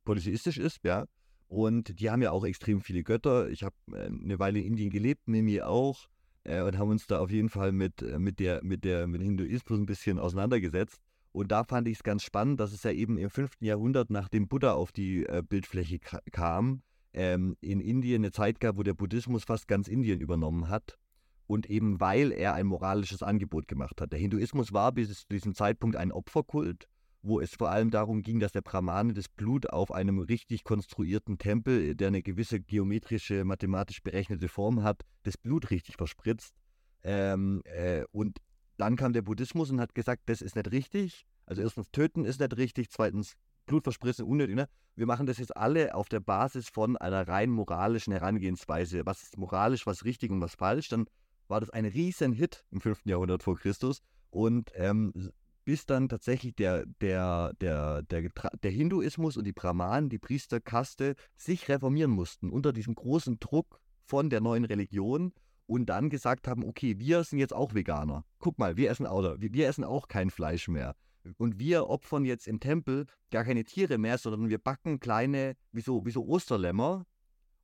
polytheistisch 0.05 0.59
ist, 0.59 0.85
ja. 0.85 1.07
Und 1.49 1.99
die 1.99 2.09
haben 2.11 2.23
ja 2.23 2.31
auch 2.31 2.45
extrem 2.45 2.81
viele 2.81 3.03
Götter. 3.03 3.49
Ich 3.51 3.65
habe 3.65 3.75
äh, 3.93 4.07
eine 4.07 4.39
Weile 4.39 4.61
in 4.61 4.67
Indien 4.67 4.91
gelebt, 4.91 5.27
Mimi 5.27 5.61
auch, 5.61 6.07
äh, 6.47 6.63
und 6.63 6.79
haben 6.79 6.91
uns 6.91 7.07
da 7.07 7.19
auf 7.19 7.31
jeden 7.31 7.49
Fall 7.49 7.73
mit, 7.73 8.03
äh, 8.03 8.19
mit, 8.19 8.39
der, 8.39 8.63
mit, 8.63 8.85
der, 8.85 9.07
mit 9.07 9.23
Hinduismus 9.23 9.79
ein 9.79 9.87
bisschen 9.87 10.19
auseinandergesetzt. 10.19 11.01
Und 11.33 11.53
da 11.53 11.65
fand 11.65 11.87
ich 11.89 11.99
es 11.99 12.03
ganz 12.03 12.23
spannend, 12.23 12.61
dass 12.61 12.73
es 12.73 12.83
ja 12.83 12.93
eben 12.93 13.19
im 13.19 13.29
5. 13.29 13.61
Jahrhundert, 13.61 14.11
nachdem 14.11 14.49
Buddha 14.49 14.73
auf 14.73 14.93
die 14.93 15.27
äh, 15.27 15.43
Bildfläche 15.47 15.99
ka 15.99 16.21
kam, 16.33 16.83
ähm, 17.13 17.57
in 17.61 17.81
Indien 17.81 18.23
eine 18.23 18.33
Zeit 18.33 18.61
gab, 18.61 18.79
wo 18.79 18.83
der 18.83 18.95
Buddhismus 18.95 19.45
fast 19.45 19.69
ganz 19.69 19.89
Indien 19.89 20.21
übernommen 20.21 20.69
hat. 20.69 20.99
Und 21.47 21.71
eben 21.71 22.01
weil 22.01 22.33
er 22.33 22.55
ein 22.55 22.67
moralisches 22.67 23.23
Angebot 23.23 23.69
gemacht 23.69 24.01
hat. 24.01 24.13
Der 24.13 24.19
Hinduismus 24.19 24.73
war 24.73 24.91
bis 24.93 25.21
zu 25.21 25.29
diesem 25.31 25.55
Zeitpunkt 25.55 25.95
ein 25.95 26.11
Opferkult, 26.11 26.89
wo 27.27 27.41
es 27.41 27.55
vor 27.55 27.71
allem 27.71 27.91
darum 27.91 28.23
ging, 28.23 28.39
dass 28.39 28.53
der 28.53 28.63
Brahmane 28.63 29.13
das 29.13 29.29
Blut 29.29 29.69
auf 29.71 29.91
einem 29.91 30.21
richtig 30.21 30.63
konstruierten 30.63 31.39
Tempel, 31.39 31.95
der 31.97 32.09
eine 32.09 32.23
gewisse 32.23 32.61
geometrische, 32.61 33.45
mathematisch 33.45 34.03
berechnete 34.03 34.49
Form 34.49 34.83
hat, 34.83 35.03
das 35.25 35.37
Blut 35.37 35.71
richtig 35.71 35.97
verspritzt. 35.97 36.55
Ähm, 37.03 37.63
äh, 37.65 38.05
und 38.13 38.39
dann 38.77 38.97
kam 38.97 39.13
der 39.13 39.23
Buddhismus 39.23 39.71
und 39.71 39.81
hat 39.81 39.95
gesagt, 39.95 40.23
das 40.27 40.41
ist 40.41 40.55
nicht 40.55 40.71
richtig. 40.71 41.27
Also 41.47 41.63
erstens 41.63 41.91
töten 41.91 42.25
ist 42.25 42.41
nicht 42.41 42.57
richtig, 42.57 42.91
zweitens 42.91 43.35
Blut 43.67 43.83
verspritzen 43.83 44.25
unnötig. 44.25 44.55
Ne? 44.55 44.69
Wir 44.95 45.07
machen 45.07 45.27
das 45.27 45.39
jetzt 45.39 45.57
alle 45.57 45.95
auf 45.95 46.09
der 46.09 46.21
Basis 46.21 46.69
von 46.69 46.97
einer 46.97 47.27
rein 47.27 47.51
moralischen 47.51 48.13
Herangehensweise. 48.13 49.05
Was 49.05 49.25
ist 49.25 49.37
moralisch, 49.37 49.87
was 49.87 50.05
richtig 50.05 50.31
und 50.31 50.41
was 50.41 50.55
falsch? 50.55 50.89
Dann 50.89 51.07
war 51.49 51.61
das 51.61 51.71
ein 51.71 51.87
riesen 51.87 52.33
Hit 52.33 52.65
im 52.71 52.81
5. 52.81 53.03
Jahrhundert 53.05 53.43
vor 53.43 53.57
Christus. 53.57 54.01
Und 54.31 54.71
ähm, 54.75 55.33
bis 55.67 55.85
dann 55.85 56.09
tatsächlich 56.09 56.55
der, 56.55 56.87
der, 57.01 57.53
der, 57.61 58.03
der, 58.03 58.31
der 58.63 58.71
Hinduismus 58.71 59.37
und 59.37 59.45
die 59.45 59.53
Brahmanen, 59.53 60.09
die 60.09 60.19
Priesterkaste, 60.19 61.17
sich 61.35 61.69
reformieren 61.69 62.13
mussten 62.13 62.51
unter 62.51 62.73
diesem 62.73 62.95
großen 62.95 63.41
Druck 63.41 63.81
von 64.05 64.31
der 64.31 64.41
neuen 64.41 64.65
Religion 64.65 65.33
und 65.67 65.87
dann 65.87 66.09
gesagt 66.09 66.47
haben, 66.47 66.65
okay, 66.65 67.01
wir 67.01 67.25
sind 67.25 67.41
jetzt 67.41 67.53
auch 67.53 67.75
Veganer. 67.75 68.25
Guck 68.39 68.59
mal, 68.61 68.77
wir 68.77 68.89
essen 68.91 69.07
auch, 69.07 69.23
wir, 69.41 69.53
wir 69.53 69.69
essen 69.69 69.83
auch 69.83 70.07
kein 70.07 70.31
Fleisch 70.31 70.69
mehr. 70.69 70.95
Und 71.37 71.59
wir 71.59 71.89
opfern 71.89 72.25
jetzt 72.25 72.47
im 72.47 72.61
Tempel 72.61 73.07
gar 73.33 73.43
keine 73.43 73.65
Tiere 73.65 73.99
mehr, 73.99 74.19
sondern 74.19 74.49
wir 74.49 74.59
backen 74.59 75.01
kleine, 75.01 75.57
wie 75.73 75.81
so, 75.81 76.07
wie 76.07 76.13
so 76.13 76.25
Osterlämmer 76.25 77.05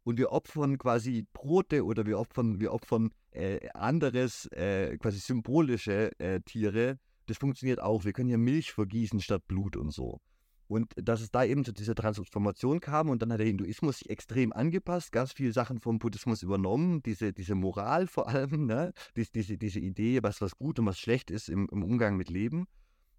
und 0.02 0.18
wir 0.18 0.32
opfern 0.32 0.76
quasi 0.76 1.24
Brote 1.32 1.84
oder 1.84 2.04
wir 2.04 2.18
opfern, 2.18 2.58
wir 2.58 2.72
opfern 2.72 3.10
äh, 3.30 3.68
anderes, 3.74 4.46
äh, 4.46 4.98
quasi 4.98 5.20
symbolische 5.20 6.10
äh, 6.18 6.40
Tiere. 6.40 6.98
Das 7.26 7.38
funktioniert 7.38 7.80
auch. 7.80 8.04
Wir 8.04 8.12
können 8.12 8.28
hier 8.28 8.38
Milch 8.38 8.72
vergießen 8.72 9.20
statt 9.20 9.46
Blut 9.46 9.76
und 9.76 9.90
so. 9.90 10.20
Und 10.68 10.90
dass 10.96 11.20
es 11.20 11.30
da 11.30 11.44
eben 11.44 11.66
zu 11.66 11.72
dieser 11.72 11.94
Transformation 11.94 12.80
kam 12.80 13.10
und 13.10 13.20
dann 13.20 13.30
hat 13.30 13.40
der 13.40 13.46
Hinduismus 13.46 13.98
sich 13.98 14.08
extrem 14.08 14.54
angepasst, 14.54 15.12
ganz 15.12 15.32
viele 15.32 15.52
Sachen 15.52 15.80
vom 15.80 15.98
Buddhismus 15.98 16.42
übernommen, 16.42 17.02
diese, 17.02 17.34
diese 17.34 17.54
Moral 17.54 18.06
vor 18.06 18.28
allem, 18.28 18.64
ne? 18.66 18.94
Dies, 19.14 19.30
diese, 19.30 19.58
diese 19.58 19.80
Idee, 19.80 20.22
was, 20.22 20.40
was 20.40 20.56
gut 20.56 20.78
und 20.78 20.86
was 20.86 20.98
schlecht 20.98 21.30
ist 21.30 21.50
im, 21.50 21.68
im 21.70 21.84
Umgang 21.84 22.16
mit 22.16 22.30
Leben. 22.30 22.66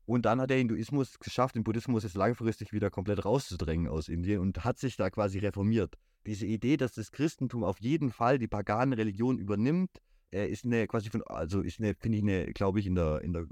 Und 0.06 0.26
dann 0.26 0.42
hat 0.42 0.50
der 0.50 0.58
Hinduismus 0.58 1.12
es 1.12 1.20
geschafft, 1.20 1.56
den 1.56 1.64
Buddhismus 1.64 2.04
jetzt 2.04 2.16
langfristig 2.16 2.74
wieder 2.74 2.90
komplett 2.90 3.24
rauszudrängen 3.24 3.88
aus 3.88 4.10
Indien 4.10 4.40
und 4.40 4.66
hat 4.66 4.80
sich 4.80 4.98
da 4.98 5.10
quasi 5.10 5.38
reformiert. 5.38 5.96
Diese 6.26 6.46
Idee, 6.46 6.78
dass 6.78 6.94
das 6.94 7.12
Christentum 7.12 7.64
auf 7.64 7.80
jeden 7.80 8.12
Fall 8.12 8.40
die 8.40 8.48
pagane 8.48 8.98
Religion 8.98 9.38
übernimmt, 9.38 10.02
äh, 10.32 10.48
ist 10.48 10.66
eine 10.66 10.88
quasi 10.88 11.10
von, 11.10 11.22
also 11.24 11.62
ist 11.62 11.80
eine, 11.80 11.94
finde 11.94 12.18
ich, 12.18 12.24
eine, 12.24 12.46
glaube 12.54 12.80
ich, 12.80 12.88
in 12.88 12.96
der, 12.96 13.22
in 13.22 13.34
der 13.34 13.46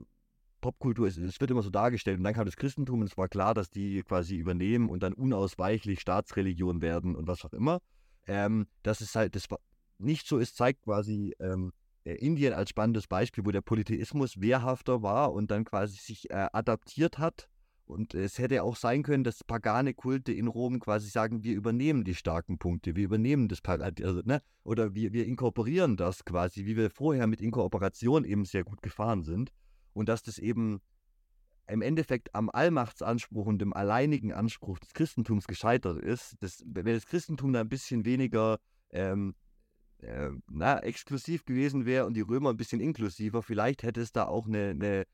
Popkultur, 0.62 1.08
es, 1.08 1.18
es 1.18 1.40
wird 1.42 1.52
immer 1.52 1.64
so 1.64 1.70
dargestellt 1.70 2.18
und 2.20 2.24
dann 2.24 2.34
kam 2.34 2.46
das 2.46 2.56
Christentum 2.56 3.02
und 3.02 3.08
es 3.08 3.18
war 3.18 3.28
klar, 3.28 3.54
dass 3.54 3.70
die 3.70 4.02
quasi 4.04 4.38
übernehmen 4.38 4.90
und 4.90 5.04
dann 5.04 5.14
unausweichlich 5.14 6.00
Staatsreligion 6.00 6.82
werden 6.82 7.16
und 7.16 7.28
was 7.28 7.44
auch 7.44 7.54
immer. 7.54 7.80
Ähm, 8.28 8.68
dass 8.84 9.02
es 9.02 9.16
halt, 9.16 9.36
das 9.36 9.50
war- 9.52 9.60
nicht 9.98 10.28
so 10.28 10.38
ist, 10.38 10.56
zeigt 10.56 10.84
quasi 10.84 11.36
ähm, 11.40 11.74
äh, 12.06 12.14
Indien 12.14 12.54
als 12.54 12.70
spannendes 12.70 13.08
Beispiel, 13.08 13.46
wo 13.46 13.52
der 13.52 13.62
Polytheismus 13.62 14.40
wehrhafter 14.40 15.02
war 15.02 15.34
und 15.34 15.52
dann 15.52 15.66
quasi 15.66 15.98
sich 15.98 16.30
äh, 16.30 16.48
adaptiert 16.54 17.18
hat. 17.18 17.48
Und 17.86 18.14
es 18.14 18.38
hätte 18.40 18.64
auch 18.64 18.78
sein 18.78 19.04
können, 19.04 19.26
dass 19.26 19.44
pagane 19.44 19.94
Kulte 19.94 20.32
in 20.32 20.48
Rom 20.48 20.80
quasi 20.80 21.10
sagen, 21.10 21.44
wir 21.44 21.54
übernehmen 21.54 22.06
die 22.06 22.16
starken 22.16 22.58
Punkte, 22.58 22.96
wir 22.96 23.04
übernehmen 23.04 23.50
das, 23.50 23.60
Pa- 23.60 23.76
also, 23.76 24.22
ne? 24.24 24.42
oder 24.64 24.96
wir, 24.96 25.12
wir 25.12 25.26
inkorporieren 25.26 25.98
das 25.98 26.24
quasi, 26.24 26.66
wie 26.66 26.78
wir 26.78 26.90
vorher 26.90 27.28
mit 27.28 27.42
Inkorporation 27.42 28.24
eben 28.24 28.46
sehr 28.46 28.64
gut 28.64 28.82
gefahren 28.82 29.24
sind. 29.24 29.52
Und 29.94 30.10
dass 30.10 30.24
das 30.24 30.38
eben 30.38 30.82
im 31.68 31.82
Endeffekt 31.82 32.34
am 32.36 32.50
Allmachtsanspruch 32.50 33.46
und 33.46 33.60
dem 33.60 33.74
alleinigen 33.74 34.34
Anspruch 34.34 34.80
des 34.80 34.94
Christentums 34.94 35.48
gescheitert 35.48 36.00
ist. 36.00 36.36
Das, 36.42 36.64
wenn 36.66 36.86
das 36.86 37.06
Christentum 37.06 37.54
da 37.54 37.62
ein 37.62 37.70
bisschen 37.70 38.04
weniger 38.06 38.60
ähm, 38.92 39.36
äh, 40.00 40.32
na, 40.50 40.80
exklusiv 40.80 41.46
gewesen 41.46 41.86
wäre 41.86 42.06
und 42.06 42.16
die 42.16 42.22
Römer 42.22 42.50
ein 42.50 42.58
bisschen 42.58 42.82
inklusiver, 42.82 43.42
vielleicht 43.42 43.84
hätte 43.84 44.02
es 44.02 44.12
da 44.12 44.26
auch 44.26 44.48
eine, 44.48 44.70
eine, 44.72 45.06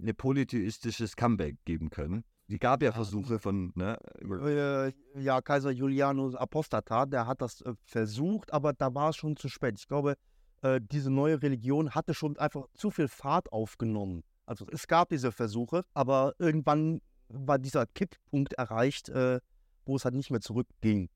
eine 0.00 0.14
polytheistisches 0.14 1.16
Comeback 1.16 1.56
geben 1.64 1.90
können. 1.90 2.24
Die 2.48 2.58
gab 2.58 2.82
ja 2.82 2.90
Versuche 2.92 3.38
von, 3.38 3.72
ne, 3.74 3.96
Äh, 4.22 4.92
ja, 5.20 5.40
Kaiser 5.40 5.70
Julianus 5.70 6.34
Apostatat, 6.34 7.12
der 7.12 7.26
hat 7.26 7.42
das 7.42 7.60
äh, 7.60 7.74
versucht, 7.84 8.52
aber 8.52 8.72
da 8.72 8.94
war 8.94 9.10
es 9.10 9.16
schon 9.16 9.36
zu 9.36 9.48
spät. 9.48 9.76
Ich 9.78 9.86
glaube, 9.86 10.16
äh, 10.62 10.80
diese 10.82 11.10
neue 11.10 11.42
Religion 11.42 11.90
hatte 11.94 12.14
schon 12.14 12.38
einfach 12.38 12.66
zu 12.74 12.90
viel 12.90 13.08
Fahrt 13.08 13.52
aufgenommen. 13.52 14.22
Also 14.46 14.66
es 14.72 14.86
gab 14.86 15.08
diese 15.10 15.32
Versuche, 15.32 15.84
aber 15.94 16.34
irgendwann 16.38 17.00
war 17.28 17.58
dieser 17.58 17.86
Kipppunkt 17.86 18.54
erreicht, 18.54 19.08
äh, 19.08 19.40
wo 19.84 19.96
es 19.96 20.04
halt 20.04 20.14
nicht 20.14 20.30
mehr 20.30 20.40
zurückging. 20.40 21.08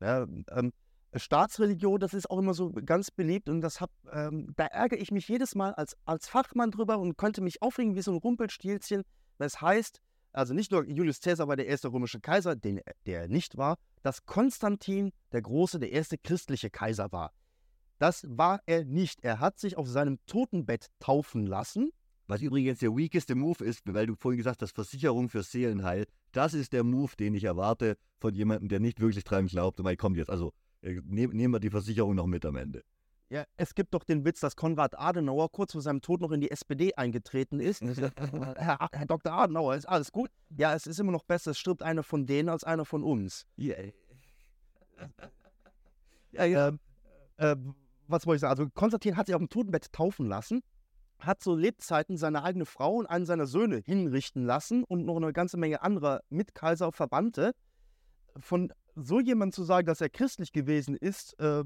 Ja, 0.00 0.26
ähm, 0.50 0.72
Staatsreligion, 1.14 2.00
das 2.00 2.12
ist 2.12 2.28
auch 2.28 2.38
immer 2.38 2.54
so 2.54 2.72
ganz 2.72 3.10
beliebt 3.10 3.48
und 3.48 3.60
das 3.60 3.80
hab, 3.80 3.90
ähm, 4.10 4.52
da 4.56 4.66
ärgere 4.66 4.98
ich 4.98 5.12
mich 5.12 5.28
jedes 5.28 5.54
Mal 5.54 5.72
als, 5.74 5.96
als 6.04 6.28
Fachmann 6.28 6.70
drüber 6.72 6.98
und 6.98 7.16
könnte 7.16 7.40
mich 7.40 7.62
aufregen 7.62 7.94
wie 7.94 8.02
so 8.02 8.10
ein 8.10 8.16
Rumpelstilzchen. 8.16 9.02
Das 9.38 9.60
heißt, 9.60 10.00
also 10.32 10.54
nicht 10.54 10.72
nur 10.72 10.84
Julius 10.88 11.20
Caesar 11.20 11.46
war 11.46 11.54
der 11.54 11.66
erste 11.66 11.92
römische 11.92 12.20
Kaiser, 12.20 12.56
den, 12.56 12.78
er- 12.78 12.94
der 13.06 13.20
er 13.22 13.28
nicht 13.28 13.56
war, 13.56 13.76
dass 14.02 14.26
Konstantin 14.26 15.12
der 15.30 15.42
Große 15.42 15.78
der 15.78 15.92
erste 15.92 16.18
christliche 16.18 16.70
Kaiser 16.70 17.12
war. 17.12 17.32
Das 17.98 18.26
war 18.28 18.60
er 18.66 18.84
nicht. 18.84 19.22
Er 19.24 19.40
hat 19.40 19.58
sich 19.58 19.76
auf 19.76 19.88
seinem 19.88 20.18
Totenbett 20.26 20.88
taufen 21.00 21.46
lassen. 21.46 21.90
Was 22.26 22.40
übrigens 22.40 22.78
der 22.78 22.96
weakeste 22.96 23.34
Move 23.34 23.62
ist, 23.64 23.82
weil 23.84 24.06
du 24.06 24.14
vorhin 24.14 24.38
gesagt 24.38 24.62
hast, 24.62 24.74
Versicherung 24.74 25.28
für 25.28 25.42
Seelenheil. 25.42 26.06
Das 26.32 26.54
ist 26.54 26.72
der 26.72 26.82
Move, 26.82 27.12
den 27.18 27.34
ich 27.34 27.44
erwarte 27.44 27.96
von 28.18 28.34
jemandem, 28.34 28.68
der 28.68 28.80
nicht 28.80 28.98
wirklich 29.00 29.24
dran 29.24 29.46
glaubt. 29.46 29.78
Und 29.78 29.98
kommt 29.98 30.16
jetzt, 30.16 30.30
also 30.30 30.52
äh, 30.80 31.00
nehm- 31.04 31.32
nehmen 31.34 31.52
wir 31.54 31.60
die 31.60 31.70
Versicherung 31.70 32.14
noch 32.14 32.26
mit 32.26 32.46
am 32.46 32.56
Ende. 32.56 32.82
Ja, 33.30 33.44
es 33.56 33.74
gibt 33.74 33.92
doch 33.94 34.04
den 34.04 34.24
Witz, 34.24 34.40
dass 34.40 34.54
Konrad 34.56 34.98
Adenauer 34.98 35.50
kurz 35.50 35.72
vor 35.72 35.80
seinem 35.82 36.00
Tod 36.00 36.20
noch 36.20 36.30
in 36.30 36.40
die 36.40 36.50
SPD 36.50 36.94
eingetreten 36.94 37.58
ist. 37.60 37.82
Herr, 38.56 38.88
Herr 38.92 39.06
Dr. 39.06 39.32
Adenauer, 39.32 39.74
ist 39.76 39.86
alles 39.88 40.12
gut? 40.12 40.30
Ja, 40.56 40.74
es 40.74 40.86
ist 40.86 41.00
immer 41.00 41.12
noch 41.12 41.24
besser, 41.24 41.50
es 41.52 41.58
stirbt 41.58 41.82
einer 41.82 42.02
von 42.02 42.26
denen 42.26 42.48
als 42.48 42.64
einer 42.64 42.84
von 42.84 43.02
uns. 43.02 43.46
Ja, 43.56 43.74
Ja, 46.32 46.44
ja. 46.44 46.72
Äh, 47.36 47.56
was 48.14 48.26
wollte 48.26 48.36
ich 48.36 48.40
sagen? 48.42 48.60
Also 48.60 48.70
Konstantin 48.74 49.16
hat 49.16 49.26
sich 49.26 49.34
auf 49.34 49.40
dem 49.40 49.50
Totenbett 49.50 49.92
taufen 49.92 50.26
lassen, 50.26 50.62
hat 51.18 51.42
zu 51.42 51.54
Lebzeiten 51.54 52.16
seine 52.16 52.42
eigene 52.44 52.64
Frau 52.64 52.94
und 52.94 53.06
einen 53.06 53.26
seiner 53.26 53.46
Söhne 53.46 53.78
hinrichten 53.84 54.44
lassen 54.44 54.84
und 54.84 55.04
noch 55.04 55.16
eine 55.16 55.32
ganze 55.32 55.56
Menge 55.56 55.82
anderer 55.82 56.20
Mitkaiser 56.30 56.86
und 56.86 56.96
Verwandte. 56.96 57.52
Von 58.38 58.72
so 58.94 59.20
jemand 59.20 59.54
zu 59.54 59.64
sagen, 59.64 59.86
dass 59.86 60.00
er 60.00 60.08
christlich 60.08 60.52
gewesen 60.52 60.96
ist, 60.96 61.38
äh, 61.40 61.64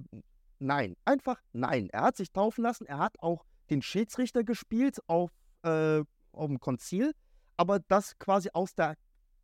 nein. 0.59 0.97
Einfach 1.05 1.41
nein. 1.53 1.89
Er 1.91 2.03
hat 2.03 2.17
sich 2.17 2.33
taufen 2.33 2.65
lassen, 2.65 2.87
er 2.87 2.99
hat 2.99 3.21
auch 3.21 3.45
den 3.71 3.83
Schiedsrichter 3.83 4.45
gespielt 4.45 4.99
auf, 5.07 5.31
äh, 5.63 6.01
auf 6.33 6.47
dem 6.47 6.61
Konzil, 6.61 7.13
aber 7.57 7.81
das 7.81 8.19
quasi 8.19 8.49
aus 8.55 8.75
der 8.75 8.95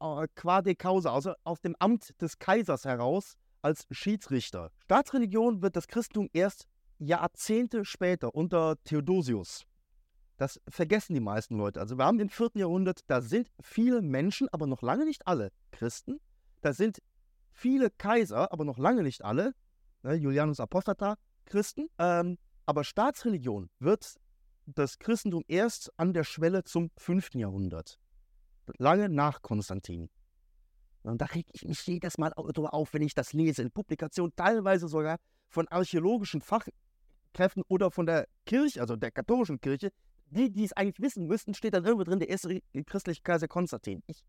äh, 0.01 0.27
Quade 0.35 0.75
Causa, 0.75 1.13
also 1.13 1.35
aus 1.45 1.61
dem 1.61 1.77
Amt 1.79 2.21
des 2.23 2.39
Kaisers 2.39 2.87
heraus 2.87 3.35
als 3.61 3.87
Schiedsrichter. 3.91 4.71
Staatsreligion 4.85 5.63
wird 5.63 5.77
das 5.77 5.89
Christentum 5.89 6.29
erst 6.33 6.67
Jahrzehnte 6.99 7.85
später 7.85 8.35
unter 8.35 8.83
Theodosius. 8.85 9.66
Das 10.37 10.61
vergessen 10.69 11.15
die 11.15 11.21
meisten 11.21 11.57
Leute. 11.57 11.81
Also 11.81 11.97
wir 11.97 12.05
haben 12.05 12.19
im 12.19 12.29
4. 12.29 12.51
Jahrhundert, 12.55 13.01
da 13.07 13.21
sind 13.21 13.51
viele 13.61 14.03
Menschen, 14.03 14.49
aber 14.53 14.66
noch 14.66 14.83
lange 14.83 15.05
nicht 15.05 15.27
alle 15.27 15.53
Christen. 15.71 16.21
Da 16.61 16.73
sind 16.73 17.01
viele 17.53 17.91
Kaiser, 17.91 18.53
aber 18.53 18.65
noch 18.65 18.79
lange 18.79 19.03
nicht 19.03 19.25
alle. 19.25 19.55
Ne, 20.03 20.15
Julianus 20.15 20.61
Apostata, 20.61 21.16
Christen. 21.45 21.89
Ähm, 21.99 22.39
aber 22.66 22.85
Staatsreligion 22.85 23.71
wird 23.79 24.16
das 24.66 24.99
Christentum 24.99 25.45
erst 25.47 25.93
an 25.99 26.12
der 26.12 26.25
Schwelle 26.25 26.65
zum 26.65 26.91
5. 26.97 27.35
Jahrhundert. 27.35 28.01
Lange 28.79 29.09
nach 29.09 29.43
Konstantin. 29.43 30.09
Und 31.03 31.21
da 31.21 31.27
reg 31.27 31.47
ich 31.53 31.66
mich 31.66 31.87
jedes 31.87 32.16
Mal 32.16 32.33
darüber 32.35 32.73
auf, 32.73 32.95
wenn 32.95 33.03
ich 33.03 33.15
das 33.15 33.35
lese, 33.35 33.61
in 33.61 33.71
Publikationen, 33.71 34.35
teilweise 34.35 34.89
sogar 34.89 35.19
von 35.49 35.69
archäologischen 35.69 36.41
Fachkräften 37.35 37.62
oder 37.69 37.90
von 37.90 38.06
der 38.06 38.27
Kirche, 38.47 38.81
also 38.81 38.97
der 38.97 39.11
katholischen 39.11 39.61
Kirche, 39.61 39.90
die, 40.31 40.51
die 40.51 40.65
es 40.65 40.73
eigentlich 40.73 41.01
wissen 41.01 41.27
müssten, 41.27 41.55
steht 41.55 41.74
dann 41.74 41.85
irgendwo 41.85 42.05
drin, 42.05 42.19
der 42.20 42.28
erste 42.28 42.61
christliche 42.86 43.23
Kaiser 43.23 43.48
Konstantin. 43.48 44.02
Ich, 44.06 44.24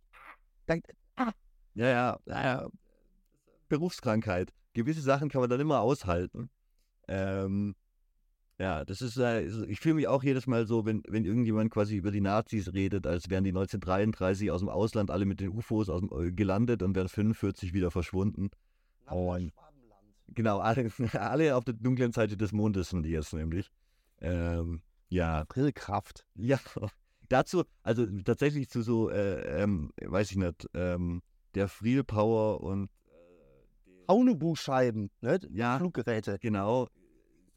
da, 0.66 0.76
ah, 1.16 1.32
ja, 1.76 1.88
ja, 1.88 2.20
ja, 2.26 2.44
ja. 2.44 2.68
Berufskrankheit. 3.70 4.52
Gewisse 4.74 5.02
Sachen 5.02 5.30
kann 5.30 5.42
man 5.42 5.50
dann 5.50 5.60
immer 5.60 5.80
aushalten. 5.80 6.50
Ähm, 7.08 7.76
ja, 8.60 8.86
das 8.86 9.02
ist, 9.02 9.18
äh, 9.18 9.44
ich 9.68 9.80
fühle 9.80 9.96
mich 9.96 10.08
auch 10.08 10.24
jedes 10.24 10.48
Mal 10.48 10.66
so, 10.66 10.86
wenn, 10.86 11.04
wenn 11.08 11.26
irgendjemand 11.26 11.72
quasi 11.72 11.96
über 11.98 12.12
die 12.12 12.22
Nazis 12.22 12.74
redet, 12.74 13.06
als 13.06 13.30
wären 13.30 13.44
die 13.44 13.52
1933 13.52 14.52
aus 14.52 14.62
dem 14.62 14.70
Ausland 14.70 15.12
alle 15.12 15.26
mit 15.26 15.40
den 15.40 15.50
UFOs 15.50 15.90
aus 15.90 16.02
dem, 16.02 16.10
äh, 16.12 16.32
gelandet 16.32 16.82
und 16.82 16.96
wären 16.96 17.10
45 17.10 17.74
wieder 17.74 17.92
verschwunden. 17.92 18.50
Und- 19.46 19.54
Genau, 20.28 20.60
alle, 20.60 20.92
alle 21.14 21.56
auf 21.56 21.64
der 21.64 21.76
dunklen 21.76 22.12
Seite 22.12 22.38
des 22.38 22.52
Mondes 22.52 22.90
sind 22.90 23.04
die 23.04 23.12
jetzt 23.12 23.34
nämlich. 23.34 23.70
Ähm, 24.20 24.82
ja, 25.10 25.44
Brillkraft. 25.48 26.26
ja. 26.36 26.60
Dazu, 27.30 27.64
also 27.82 28.06
tatsächlich 28.24 28.70
zu 28.70 28.84
so, 28.84 29.10
äh, 29.10 29.64
ähm, 29.64 29.92
weiß 30.00 30.30
ich 30.30 30.38
nicht, 30.38 30.70
ähm, 30.76 31.24
der 31.56 31.68
Friel 31.68 32.04
Power 32.04 32.62
und 32.62 32.92
Haunebuchscheiben, 34.08 35.10
ne? 35.22 35.40
ja, 35.50 35.80
Fluggeräte. 35.80 36.38
genau, 36.40 36.88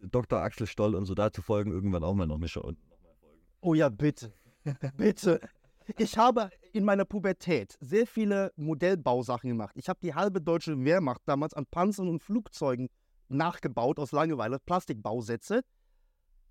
Dr. 0.00 0.40
Axel 0.40 0.66
Stoll 0.66 0.94
und 0.94 1.04
so 1.04 1.14
dazu 1.14 1.42
folgen 1.42 1.70
irgendwann 1.70 2.02
auch 2.02 2.14
mal 2.14 2.26
noch 2.26 2.36
eine 2.36 2.48
Show. 2.48 2.72
Oh 3.60 3.74
ja, 3.74 3.88
bitte. 3.88 4.32
bitte. 4.96 5.40
Ich 5.96 6.18
habe 6.18 6.50
in 6.72 6.84
meiner 6.84 7.04
Pubertät 7.04 7.76
sehr 7.80 8.06
viele 8.06 8.52
Modellbausachen 8.56 9.48
gemacht. 9.48 9.74
Ich 9.76 9.88
habe 9.88 9.98
die 10.02 10.14
halbe 10.14 10.40
deutsche 10.40 10.76
Wehrmacht 10.84 11.22
damals 11.24 11.54
an 11.54 11.66
Panzern 11.66 12.08
und 12.08 12.22
Flugzeugen 12.22 12.88
nachgebaut 13.28 13.98
aus 13.98 14.12
Langeweile, 14.12 14.58
Plastikbausätze. 14.58 15.62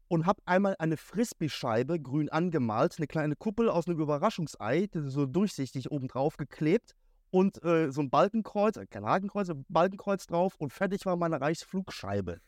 Und 0.10 0.26
habe 0.26 0.42
einmal 0.46 0.76
eine 0.80 0.96
Frisbee-Scheibe 0.96 2.00
grün 2.00 2.30
angemalt, 2.30 2.96
eine 2.98 3.08
kleine 3.08 3.36
Kuppel 3.36 3.70
aus 3.70 3.88
einem 3.88 4.00
Überraschungsei, 4.00 4.88
so 4.94 5.26
durchsichtig 5.26 5.92
oben 5.92 6.08
drauf 6.08 6.38
geklebt 6.38 6.96
und 7.30 7.62
äh, 7.64 7.92
so 7.92 8.02
ein 8.02 8.10
Balkenkreuz, 8.10 8.78
äh, 8.78 8.86
kein 8.88 9.06
Hakenkreuz, 9.06 9.50
ein 9.50 9.66
Balkenkreuz 9.68 10.26
drauf 10.26 10.56
und 10.56 10.72
fertig 10.72 11.06
war 11.06 11.18
meine 11.18 11.42
Reichsflugscheibe. 11.42 12.40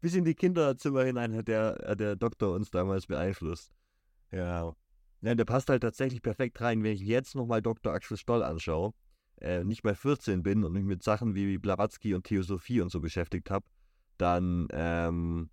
Bis 0.00 0.14
in 0.14 0.24
die 0.24 0.34
Kinderzimmer 0.34 1.02
hinein 1.02 1.34
hat 1.34 1.48
der, 1.48 1.84
hat 1.84 1.98
der 1.98 2.14
Doktor 2.14 2.54
uns 2.54 2.70
damals 2.70 3.08
beeinflusst. 3.08 3.75
Ja. 4.32 4.74
ja. 5.22 5.34
Der 5.34 5.44
passt 5.44 5.68
halt 5.68 5.82
tatsächlich 5.82 6.22
perfekt 6.22 6.60
rein. 6.60 6.82
Wenn 6.82 6.92
ich 6.92 7.00
jetzt 7.00 7.34
nochmal 7.34 7.62
Dr. 7.62 7.92
Axel 7.92 8.16
Stoll 8.16 8.42
anschaue, 8.42 8.92
äh, 9.40 9.64
nicht 9.64 9.84
mehr 9.84 9.94
14 9.94 10.42
bin 10.42 10.64
und 10.64 10.72
mich 10.72 10.84
mit 10.84 11.02
Sachen 11.02 11.34
wie 11.34 11.58
Blavatsky 11.58 12.14
und 12.14 12.24
Theosophie 12.24 12.80
und 12.80 12.90
so 12.90 13.00
beschäftigt 13.00 13.50
habe, 13.50 13.66
dann, 14.18 14.68
ähm, 14.72 15.50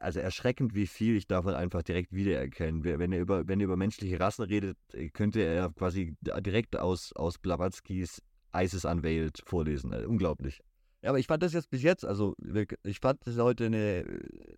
also 0.00 0.20
erschreckend, 0.20 0.74
wie 0.74 0.86
viel 0.86 1.16
ich 1.16 1.26
davon 1.26 1.54
einfach 1.54 1.82
direkt 1.82 2.12
wiedererkenne. 2.12 2.84
Wenn 2.98 3.12
er 3.12 3.20
über, 3.20 3.46
wenn 3.46 3.60
er 3.60 3.64
über 3.64 3.76
menschliche 3.76 4.20
Rassen 4.20 4.44
redet, 4.44 4.78
äh, 4.92 5.08
könnte 5.08 5.40
er 5.40 5.70
quasi 5.70 6.16
direkt 6.20 6.76
aus, 6.76 7.12
aus 7.14 7.38
Blavatskys 7.38 8.22
ISIS 8.54 8.84
Unveiled 8.84 9.42
vorlesen. 9.44 9.92
Also, 9.92 10.08
unglaublich. 10.08 10.60
Ja, 11.02 11.10
aber 11.10 11.18
ich 11.18 11.26
fand 11.26 11.42
das 11.42 11.52
jetzt 11.52 11.70
bis 11.70 11.82
jetzt, 11.82 12.04
also 12.04 12.34
ich 12.82 13.00
fand 13.00 13.26
das 13.26 13.36
heute 13.38 13.66
eine 13.66 14.04
äh, 14.04 14.56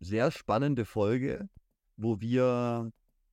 sehr 0.00 0.30
spannende 0.30 0.84
Folge, 0.84 1.48
wo 1.96 2.20
wir 2.20 2.90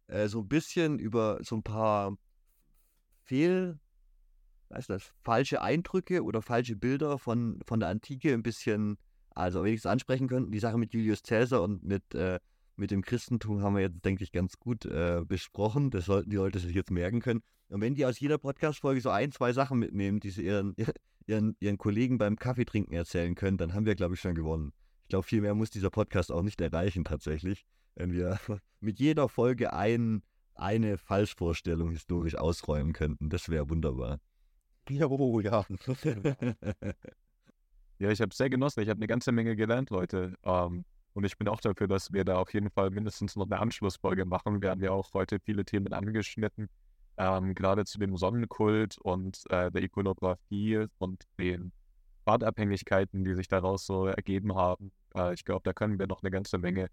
äh, 0.07 0.27
so 0.27 0.40
ein 0.41 0.48
bisschen 0.48 0.99
über 0.99 1.40
so 1.44 1.56
ein 1.56 1.64
paar 1.64 2.18
Fehl, 3.23 3.80
weißt 4.69 4.90
du, 4.90 4.98
falsche 5.23 5.61
Eindrücke 5.61 6.23
oder 6.23 6.41
falsche 6.41 6.76
Bilder 6.76 7.18
von, 7.18 7.60
von 7.65 7.80
der 7.80 7.90
Antike 7.90 8.34
ein 8.34 8.44
bisschen, 8.44 8.98
also 9.31 9.64
wenigstens 9.64 9.91
ansprechen 9.91 10.27
könnten. 10.27 10.52
Die 10.52 10.60
Sache 10.60 10.77
mit 10.77 10.94
Julius 10.94 11.23
Caesar 11.23 11.61
und 11.64 11.84
mit, 11.84 12.14
äh, 12.15 12.40
mit 12.76 12.91
dem 12.91 13.02
Christentum 13.02 13.61
haben 13.61 13.76
wir 13.76 13.84
jetzt, 13.84 14.03
denke 14.03 14.23
ich, 14.23 14.31
ganz 14.31 14.57
gut 14.57 14.85
äh, 14.85 15.23
besprochen. 15.27 15.91
Das 15.91 16.06
sollten 16.06 16.30
die 16.30 16.38
Leute 16.38 16.60
sich 16.60 16.76
jetzt 16.76 16.91
merken 16.91 17.22
können. 17.22 17.41
Und 17.69 17.81
wenn 17.81 17.95
die 17.95 18.06
aus 18.06 18.19
jeder 18.19 18.38
Podcast-Folge 18.38 19.02
so 19.02 19.10
ein, 19.10 19.31
zwei 19.31 19.53
Sachen 19.53 19.80
mitnehmen, 19.80 20.19
die 20.19 20.30
sie 20.30 20.44
ihren, 20.44 20.76
ihren, 21.27 21.56
ihren 21.60 21.77
Kollegen 21.77 22.18
beim 22.18 22.35
Kaffeetrinken 22.35 22.94
erzählen 22.94 23.35
können, 23.35 23.57
dann 23.57 23.73
haben 23.73 23.85
wir, 23.85 23.95
glaube 23.95 24.15
ich, 24.15 24.22
schon 24.22 24.35
gewonnen. 24.35 24.73
Ich 25.03 25.10
glaube, 25.10 25.23
viel 25.23 25.41
mehr 25.41 25.56
muss 25.56 25.69
dieser 25.69 25.90
Podcast 25.90 26.31
auch 26.31 26.41
nicht 26.41 26.60
erreichen, 26.61 27.03
tatsächlich. 27.03 27.65
Wenn 27.95 28.11
wir 28.11 28.40
mit 28.80 28.99
jeder 28.99 29.30
Folge 29.30 29.74
ein, 29.74 30.24
eine 30.56 30.98
Falschvorstellung 30.98 31.91
historisch 31.91 32.36
ausräumen 32.36 32.94
könnten. 32.94 33.30
Das 33.30 33.49
wäre 33.49 33.70
wunderbar. 33.70 34.20
Ja, 34.90 35.07
oh, 35.07 35.40
ja. 35.40 35.65
Ja, 37.99 38.10
ich 38.10 38.20
habe 38.20 38.32
es 38.32 38.38
sehr 38.38 38.49
genossen. 38.49 38.82
Ich 38.82 38.90
habe 38.90 38.98
eine 38.98 39.07
ganze 39.07 39.32
Menge 39.32 39.56
gelernt 39.56 39.90
heute. 39.91 40.34
Ähm, 40.44 40.84
und 41.14 41.24
ich 41.26 41.38
bin 41.38 41.48
auch 41.48 41.61
dafür, 41.61 41.88
dass 41.88 42.11
wir 42.11 42.26
da 42.26 42.38
auf 42.38 42.53
jeden 42.53 42.70
Fall 42.70 42.90
mindestens 42.90 43.38
noch 43.38 43.45
eine 43.45 43.60
Anschlussfolge 43.60 44.26
machen. 44.26 44.61
Wir 44.61 44.72
haben 44.72 44.84
ja 44.84 44.91
auch 44.91 45.14
heute 45.14 45.40
viele 45.40 45.64
Themen 45.64 45.94
angeschnitten, 45.94 46.70
ähm, 47.18 47.53
gerade 47.56 47.86
zu 47.86 47.99
dem 47.99 48.18
Sonnenkult 48.18 48.98
und 48.98 49.44
äh, 49.52 49.72
der 49.72 49.84
Ikonografie 49.84 50.88
und 50.98 51.24
den 51.40 51.72
Pfadabhängigkeiten, 52.26 53.24
die 53.24 53.36
sich 53.36 53.48
daraus 53.48 53.86
so 53.86 54.07
ergeben 54.07 54.56
haben. 54.56 54.91
Äh, 55.15 55.36
ich 55.36 55.45
glaube, 55.45 55.61
da 55.64 55.72
können 55.72 55.98
wir 55.98 56.07
noch 56.07 56.24
eine 56.24 56.32
ganze 56.32 56.57
Menge 56.57 56.90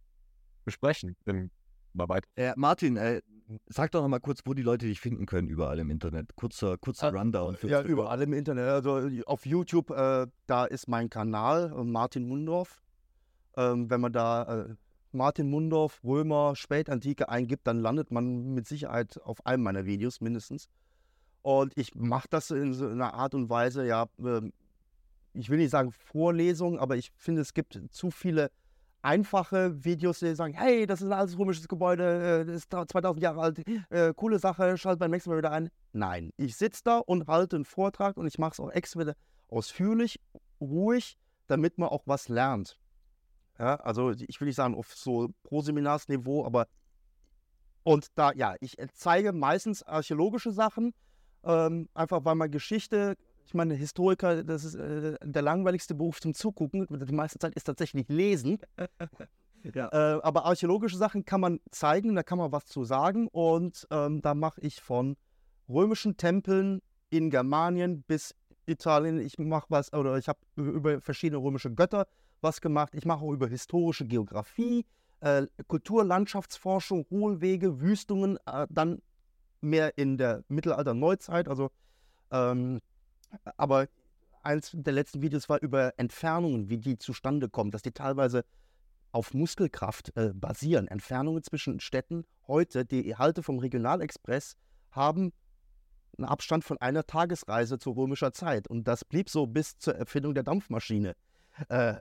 besprechen. 0.65 1.17
Bin 1.25 1.51
mal 1.93 2.09
weiter. 2.09 2.29
Äh, 2.37 2.53
Martin, 2.57 2.97
äh, 2.97 3.21
sag 3.67 3.91
doch 3.91 4.03
noch 4.03 4.09
mal 4.09 4.21
kurz, 4.21 4.41
wo 4.45 4.55
die 4.55 4.63
Leute 4.63 4.87
dich 4.87 5.01
finden 5.01 5.27
können, 5.27 5.49
überall 5.49 5.79
im 5.79 5.91
Internet. 5.91 6.35
Kurzer, 6.37 6.79
kurzer 6.79 7.09
Ah, 7.09 7.19
Rundown. 7.19 7.57
für- 7.57 7.69
Ja, 7.69 7.83
überall 7.83 8.23
im 8.23 8.33
Internet. 8.33 8.65
Also 8.69 9.09
auf 9.27 9.45
YouTube, 9.47 9.91
äh, 9.91 10.27
da 10.47 10.65
ist 10.67 10.89
mein 10.89 11.11
Kanal, 11.11 11.73
äh, 11.77 11.85
Martin 11.85 12.29
Mundorf. 12.29 12.83
Ähm, 13.57 13.91
wenn 13.91 14.01
man 14.01 14.13
da 14.13 14.63
äh, 14.67 14.75
Martin 15.13 15.51
Mundorf, 15.51 16.01
Römer, 16.05 16.55
Spätantike 16.55 17.29
eingibt, 17.29 17.67
dann 17.67 17.81
landet 17.81 18.13
man 18.13 18.55
mit 18.55 18.69
Sicherheit 18.69 19.21
auf 19.25 19.45
einem 19.45 19.65
meiner 19.65 19.85
Videos 19.85 20.21
mindestens. 20.21 20.69
Und 21.43 21.73
ich 21.77 21.95
mache 21.97 22.29
das 22.31 22.51
in 22.53 22.75
so 22.75 22.87
einer 22.87 23.15
Art 23.15 23.35
und 23.35 23.51
Weise, 23.51 23.85
ja, 23.85 24.07
ähm, 24.21 24.53
ich 25.33 25.49
will 25.51 25.59
nicht 25.59 25.71
sagen 25.71 25.91
Vorlesung, 25.91 26.79
aber 26.79 26.97
ich 26.97 27.11
finde, 27.17 27.41
es 27.41 27.55
gibt 27.55 27.81
zu 27.91 28.11
viele 28.13 28.51
einfache 29.03 29.85
Videos, 29.85 30.19
die 30.19 30.35
sagen, 30.35 30.55
hey, 30.55 30.87
das 30.87 31.01
ist 31.01 31.09
ein 31.09 31.13
altes 31.13 31.39
römisches 31.39 31.69
Gebäude, 31.69 32.43
äh, 32.43 32.45
das 32.45 32.57
ist 32.57 32.71
2000 32.71 33.23
Jahre 33.23 33.41
alt, 33.41 33.63
äh, 33.91 34.13
coole 34.15 34.39
Sache, 34.39 34.77
schalt 34.77 34.99
beim 34.99 35.11
nächsten 35.11 35.31
Mal 35.31 35.39
wieder 35.39 35.53
ein. 35.53 35.71
Nein, 35.93 36.33
ich 36.37 36.57
sitze 36.57 36.83
da 36.85 36.99
und 36.99 37.27
halte 37.27 37.57
einen 37.57 37.65
Vortrag 37.65 38.17
und 38.17 38.27
ich 38.27 38.39
mache 38.39 38.53
es 38.53 38.61
auch 38.61 38.71
extra 38.71 39.13
ausführlich, 39.49 40.21
ruhig, 40.61 41.17
damit 41.47 41.79
man 41.79 41.89
auch 41.89 42.03
was 42.07 42.29
lernt. 42.29 42.79
Ja, 43.59 43.77
also 43.77 44.11
ich 44.11 44.41
will 44.41 44.47
nicht 44.47 44.57
sagen 44.57 44.75
auf 44.75 44.95
so 44.95 45.29
Proseminarsniveau, 45.43 46.47
aber 46.47 46.67
und 47.83 48.07
da, 48.15 48.33
ja, 48.33 48.55
ich 48.61 48.77
zeige 48.93 49.33
meistens 49.33 49.83
archäologische 49.83 50.53
Sachen, 50.53 50.93
ähm, 51.45 51.89
einfach 51.95 52.25
weil 52.25 52.35
man 52.35 52.51
Geschichte, 52.51 53.17
Ich 53.51 53.55
meine, 53.55 53.75
Historiker, 53.75 54.45
das 54.45 54.63
ist 54.63 54.77
äh, 54.77 55.17
der 55.25 55.43
langweiligste 55.43 55.97
Beruf 55.97 56.21
zum 56.21 56.35
Zugucken. 56.35 56.87
Die 56.89 57.13
meiste 57.13 57.41
Zeit 57.41 57.53
ist 57.57 57.65
tatsächlich 57.65 58.09
Lesen. 58.09 58.61
ja. 59.75 59.89
äh, 59.89 60.21
aber 60.23 60.45
archäologische 60.45 60.97
Sachen 60.97 61.25
kann 61.25 61.41
man 61.41 61.59
zeigen, 61.73 62.15
da 62.15 62.23
kann 62.23 62.39
man 62.39 62.53
was 62.53 62.67
zu 62.67 62.85
sagen. 62.85 63.27
Und 63.27 63.89
ähm, 63.91 64.23
da 64.23 64.35
mache 64.35 64.61
ich 64.61 64.81
von 64.81 65.17
römischen 65.69 66.17
Tempeln 66.17 66.81
in 67.11 67.29
Germanien 67.29 68.05
bis 68.05 68.37
Italien. 68.67 69.19
Ich 69.19 69.37
mache 69.37 69.67
was, 69.69 69.93
oder 69.93 70.17
ich 70.17 70.29
habe 70.29 70.39
über 70.55 71.01
verschiedene 71.01 71.43
römische 71.43 71.75
Götter 71.75 72.07
was 72.41 72.61
gemacht. 72.61 72.95
Ich 72.95 73.05
mache 73.05 73.25
auch 73.25 73.33
über 73.33 73.49
historische 73.49 74.07
Geografie, 74.07 74.87
äh, 75.23 75.49
Kultur, 75.67 76.05
Landschaftsforschung, 76.05 77.05
Hohlwege, 77.11 77.81
Wüstungen, 77.81 78.39
äh, 78.47 78.69
dann 78.71 79.03
mehr 79.61 79.99
in 79.99 80.19
der 80.19 80.45
Mittelalter-Neuzeit. 80.47 81.49
Also, 81.49 81.73
ähm, 82.31 82.79
aber 83.57 83.89
eins 84.43 84.71
der 84.73 84.93
letzten 84.93 85.23
Videos 85.23 85.49
war 85.49 85.61
über 85.61 85.93
Entfernungen, 85.99 86.69
wie 86.69 86.79
die 86.79 86.99
zustande 86.99 87.49
kommen, 87.49 87.71
dass 87.71 87.83
die 87.83 87.93
teilweise 87.93 88.45
auf 89.13 89.35
Muskelkraft 89.35 90.17
äh, 90.17 90.33
basieren. 90.35 90.89
Entfernungen 90.89 91.43
zwischen 91.43 91.81
Städten 91.81 92.25
heute, 92.47 92.85
die 92.85 93.17
Halte 93.17 93.43
vom 93.43 93.59
Regionalexpress 93.59 94.57
haben 94.93 95.33
einen 96.19 96.29
Abstand 96.29 96.65
von 96.65 96.79
einer 96.79 97.07
Tagesreise 97.07 97.79
zu 97.79 97.91
römischer 97.93 98.33
Zeit. 98.33 98.69
Und 98.69 98.87
das 98.87 99.05
blieb 99.05 99.29
so 99.31 99.47
bis 99.47 99.79
zur 99.79 99.95
Erfindung 99.95 100.35
der 100.35 100.43
Dampfmaschine. 100.43 101.15
Äh, 101.69 101.95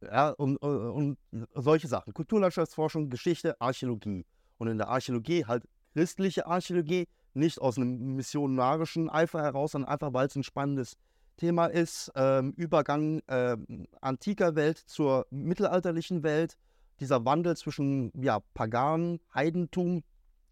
ja, 0.00 0.30
und, 0.30 0.56
und, 0.58 1.18
solche 1.54 1.88
Sachen. 1.88 2.12
Kulturlandschaftsforschung, 2.12 3.10
Geschichte, 3.10 3.60
Archäologie. 3.60 4.24
Und 4.58 4.68
in 4.68 4.78
der 4.78 4.88
Archäologie 4.88 5.44
halt 5.44 5.64
christliche 5.92 6.46
Archäologie, 6.46 7.06
nicht 7.36 7.60
aus 7.60 7.76
einem 7.76 8.16
missionarischen 8.16 9.08
Eifer 9.08 9.42
heraus, 9.42 9.72
sondern 9.72 9.90
einfach, 9.90 10.12
weil 10.12 10.26
es 10.26 10.36
ein 10.36 10.42
spannendes 10.42 10.96
Thema 11.36 11.66
ist. 11.66 12.10
Ähm, 12.14 12.52
Übergang 12.56 13.20
äh, 13.26 13.56
antiker 14.00 14.54
Welt 14.56 14.78
zur 14.78 15.26
mittelalterlichen 15.30 16.22
Welt. 16.22 16.56
Dieser 17.00 17.24
Wandel 17.24 17.56
zwischen 17.56 18.10
ja, 18.20 18.40
Pagan, 18.54 19.20
Heidentum 19.34 20.02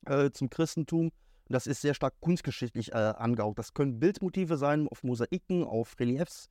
äh, 0.07 0.31
zum 0.31 0.51
Christentum. 0.51 1.11
Das 1.49 1.67
ist 1.67 1.81
sehr 1.81 1.95
stark 1.95 2.15
kunstgeschichtlich 2.21 2.93
äh, 2.93 2.97
angehaucht. 2.97 3.59
Das 3.59 3.75
können 3.75 3.99
Bildmotive 3.99 4.57
sein 4.57 4.89
auf 4.89 5.03
Mosaiken, 5.03 5.65
auf 5.65 5.99
Reliefs 5.99 6.49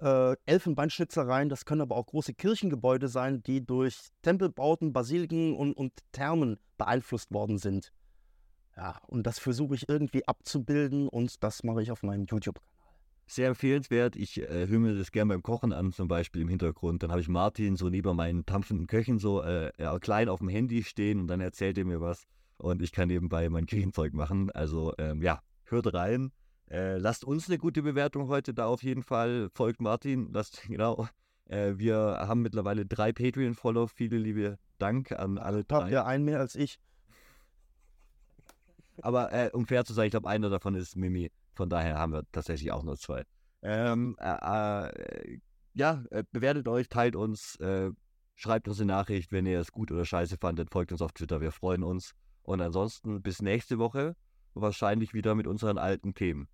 äh, 0.00 0.36
Elfenbeinschnitzereien, 0.46 1.48
das 1.48 1.64
können 1.64 1.82
aber 1.82 1.96
auch 1.96 2.06
große 2.06 2.34
Kirchengebäude 2.34 3.08
sein, 3.08 3.42
die 3.42 3.64
durch 3.64 4.08
Tempelbauten, 4.22 4.92
Basiliken 4.92 5.54
und, 5.54 5.74
und 5.74 5.92
Thermen 6.12 6.58
beeinflusst 6.78 7.32
worden 7.32 7.58
sind. 7.58 7.92
Ja, 8.76 9.00
und 9.08 9.26
das 9.26 9.38
versuche 9.38 9.74
ich 9.74 9.88
irgendwie 9.88 10.26
abzubilden 10.26 11.08
und 11.08 11.42
das 11.42 11.64
mache 11.64 11.82
ich 11.82 11.90
auf 11.90 12.02
meinem 12.02 12.26
YouTube-Kanal. 12.26 12.70
Sehr 13.26 13.48
empfehlenswert. 13.48 14.16
Ich 14.16 14.40
äh, 14.40 14.66
höre 14.66 14.80
mir 14.80 14.96
das 14.96 15.12
gerne 15.12 15.32
beim 15.34 15.42
Kochen 15.42 15.72
an, 15.72 15.92
zum 15.92 16.08
Beispiel 16.08 16.42
im 16.42 16.48
Hintergrund. 16.48 17.02
Dann 17.02 17.10
habe 17.10 17.20
ich 17.20 17.28
Martin 17.28 17.76
so 17.76 17.88
neben 17.88 18.16
meinen 18.16 18.44
tampfenden 18.44 18.88
Köchen 18.88 19.18
so 19.18 19.42
äh, 19.42 19.70
ja, 19.78 19.98
klein 20.00 20.28
auf 20.28 20.40
dem 20.40 20.48
Handy 20.48 20.82
stehen 20.82 21.20
und 21.20 21.28
dann 21.28 21.40
erzählt 21.40 21.78
er 21.78 21.84
mir 21.84 22.00
was 22.00 22.26
und 22.58 22.82
ich 22.82 22.92
kann 22.92 23.08
nebenbei 23.08 23.48
mein 23.48 23.66
Küchenzeug 23.66 24.14
machen. 24.14 24.50
Also 24.50 24.94
ähm, 24.98 25.22
ja, 25.22 25.40
hört 25.64 25.92
rein. 25.94 26.32
Äh, 26.70 26.98
lasst 26.98 27.24
uns 27.24 27.48
eine 27.48 27.58
gute 27.58 27.82
Bewertung 27.82 28.28
heute 28.28 28.54
da 28.54 28.66
auf 28.66 28.82
jeden 28.82 29.02
Fall. 29.02 29.48
Folgt 29.54 29.80
Martin, 29.80 30.30
lasst, 30.32 30.62
genau. 30.68 31.08
Äh, 31.46 31.74
wir 31.76 31.96
haben 31.96 32.42
mittlerweile 32.42 32.86
drei 32.86 33.12
Patreon-Follow. 33.12 33.88
Viele 33.88 34.18
liebe 34.18 34.58
Dank 34.78 35.12
an 35.12 35.38
alle 35.38 35.64
drei. 35.64 35.90
Ihr 35.90 36.06
einen 36.06 36.24
mehr 36.24 36.40
als 36.40 36.54
ich? 36.54 36.78
Aber 39.02 39.32
äh, 39.32 39.50
um 39.52 39.66
fair 39.66 39.84
zu 39.84 39.92
sein, 39.92 40.06
ich 40.06 40.10
glaube, 40.10 40.28
einer 40.28 40.50
davon 40.50 40.74
ist 40.74 40.96
Mimi. 40.96 41.30
Von 41.54 41.68
daher 41.68 41.98
haben 41.98 42.12
wir 42.12 42.24
tatsächlich 42.32 42.72
auch 42.72 42.82
nur 42.82 42.96
zwei. 42.96 43.24
Ähm, 43.62 44.16
äh, 44.18 44.86
äh, 44.86 45.38
ja, 45.74 46.02
äh, 46.10 46.24
bewertet 46.32 46.68
euch, 46.68 46.88
teilt 46.88 47.16
uns, 47.16 47.58
schreibt 48.34 48.68
uns 48.68 48.80
eine 48.80 48.92
Nachricht, 48.92 49.32
wenn 49.32 49.46
ihr 49.46 49.60
es 49.60 49.70
gut 49.70 49.92
oder 49.92 50.04
scheiße 50.04 50.38
fandet. 50.38 50.70
Folgt 50.70 50.92
uns 50.92 51.02
auf 51.02 51.12
Twitter, 51.12 51.40
wir 51.40 51.52
freuen 51.52 51.82
uns. 51.82 52.14
Und 52.42 52.60
ansonsten 52.60 53.22
bis 53.22 53.42
nächste 53.42 53.78
Woche, 53.78 54.16
wahrscheinlich 54.54 55.14
wieder 55.14 55.34
mit 55.34 55.46
unseren 55.46 55.78
alten 55.78 56.14
Themen. 56.14 56.48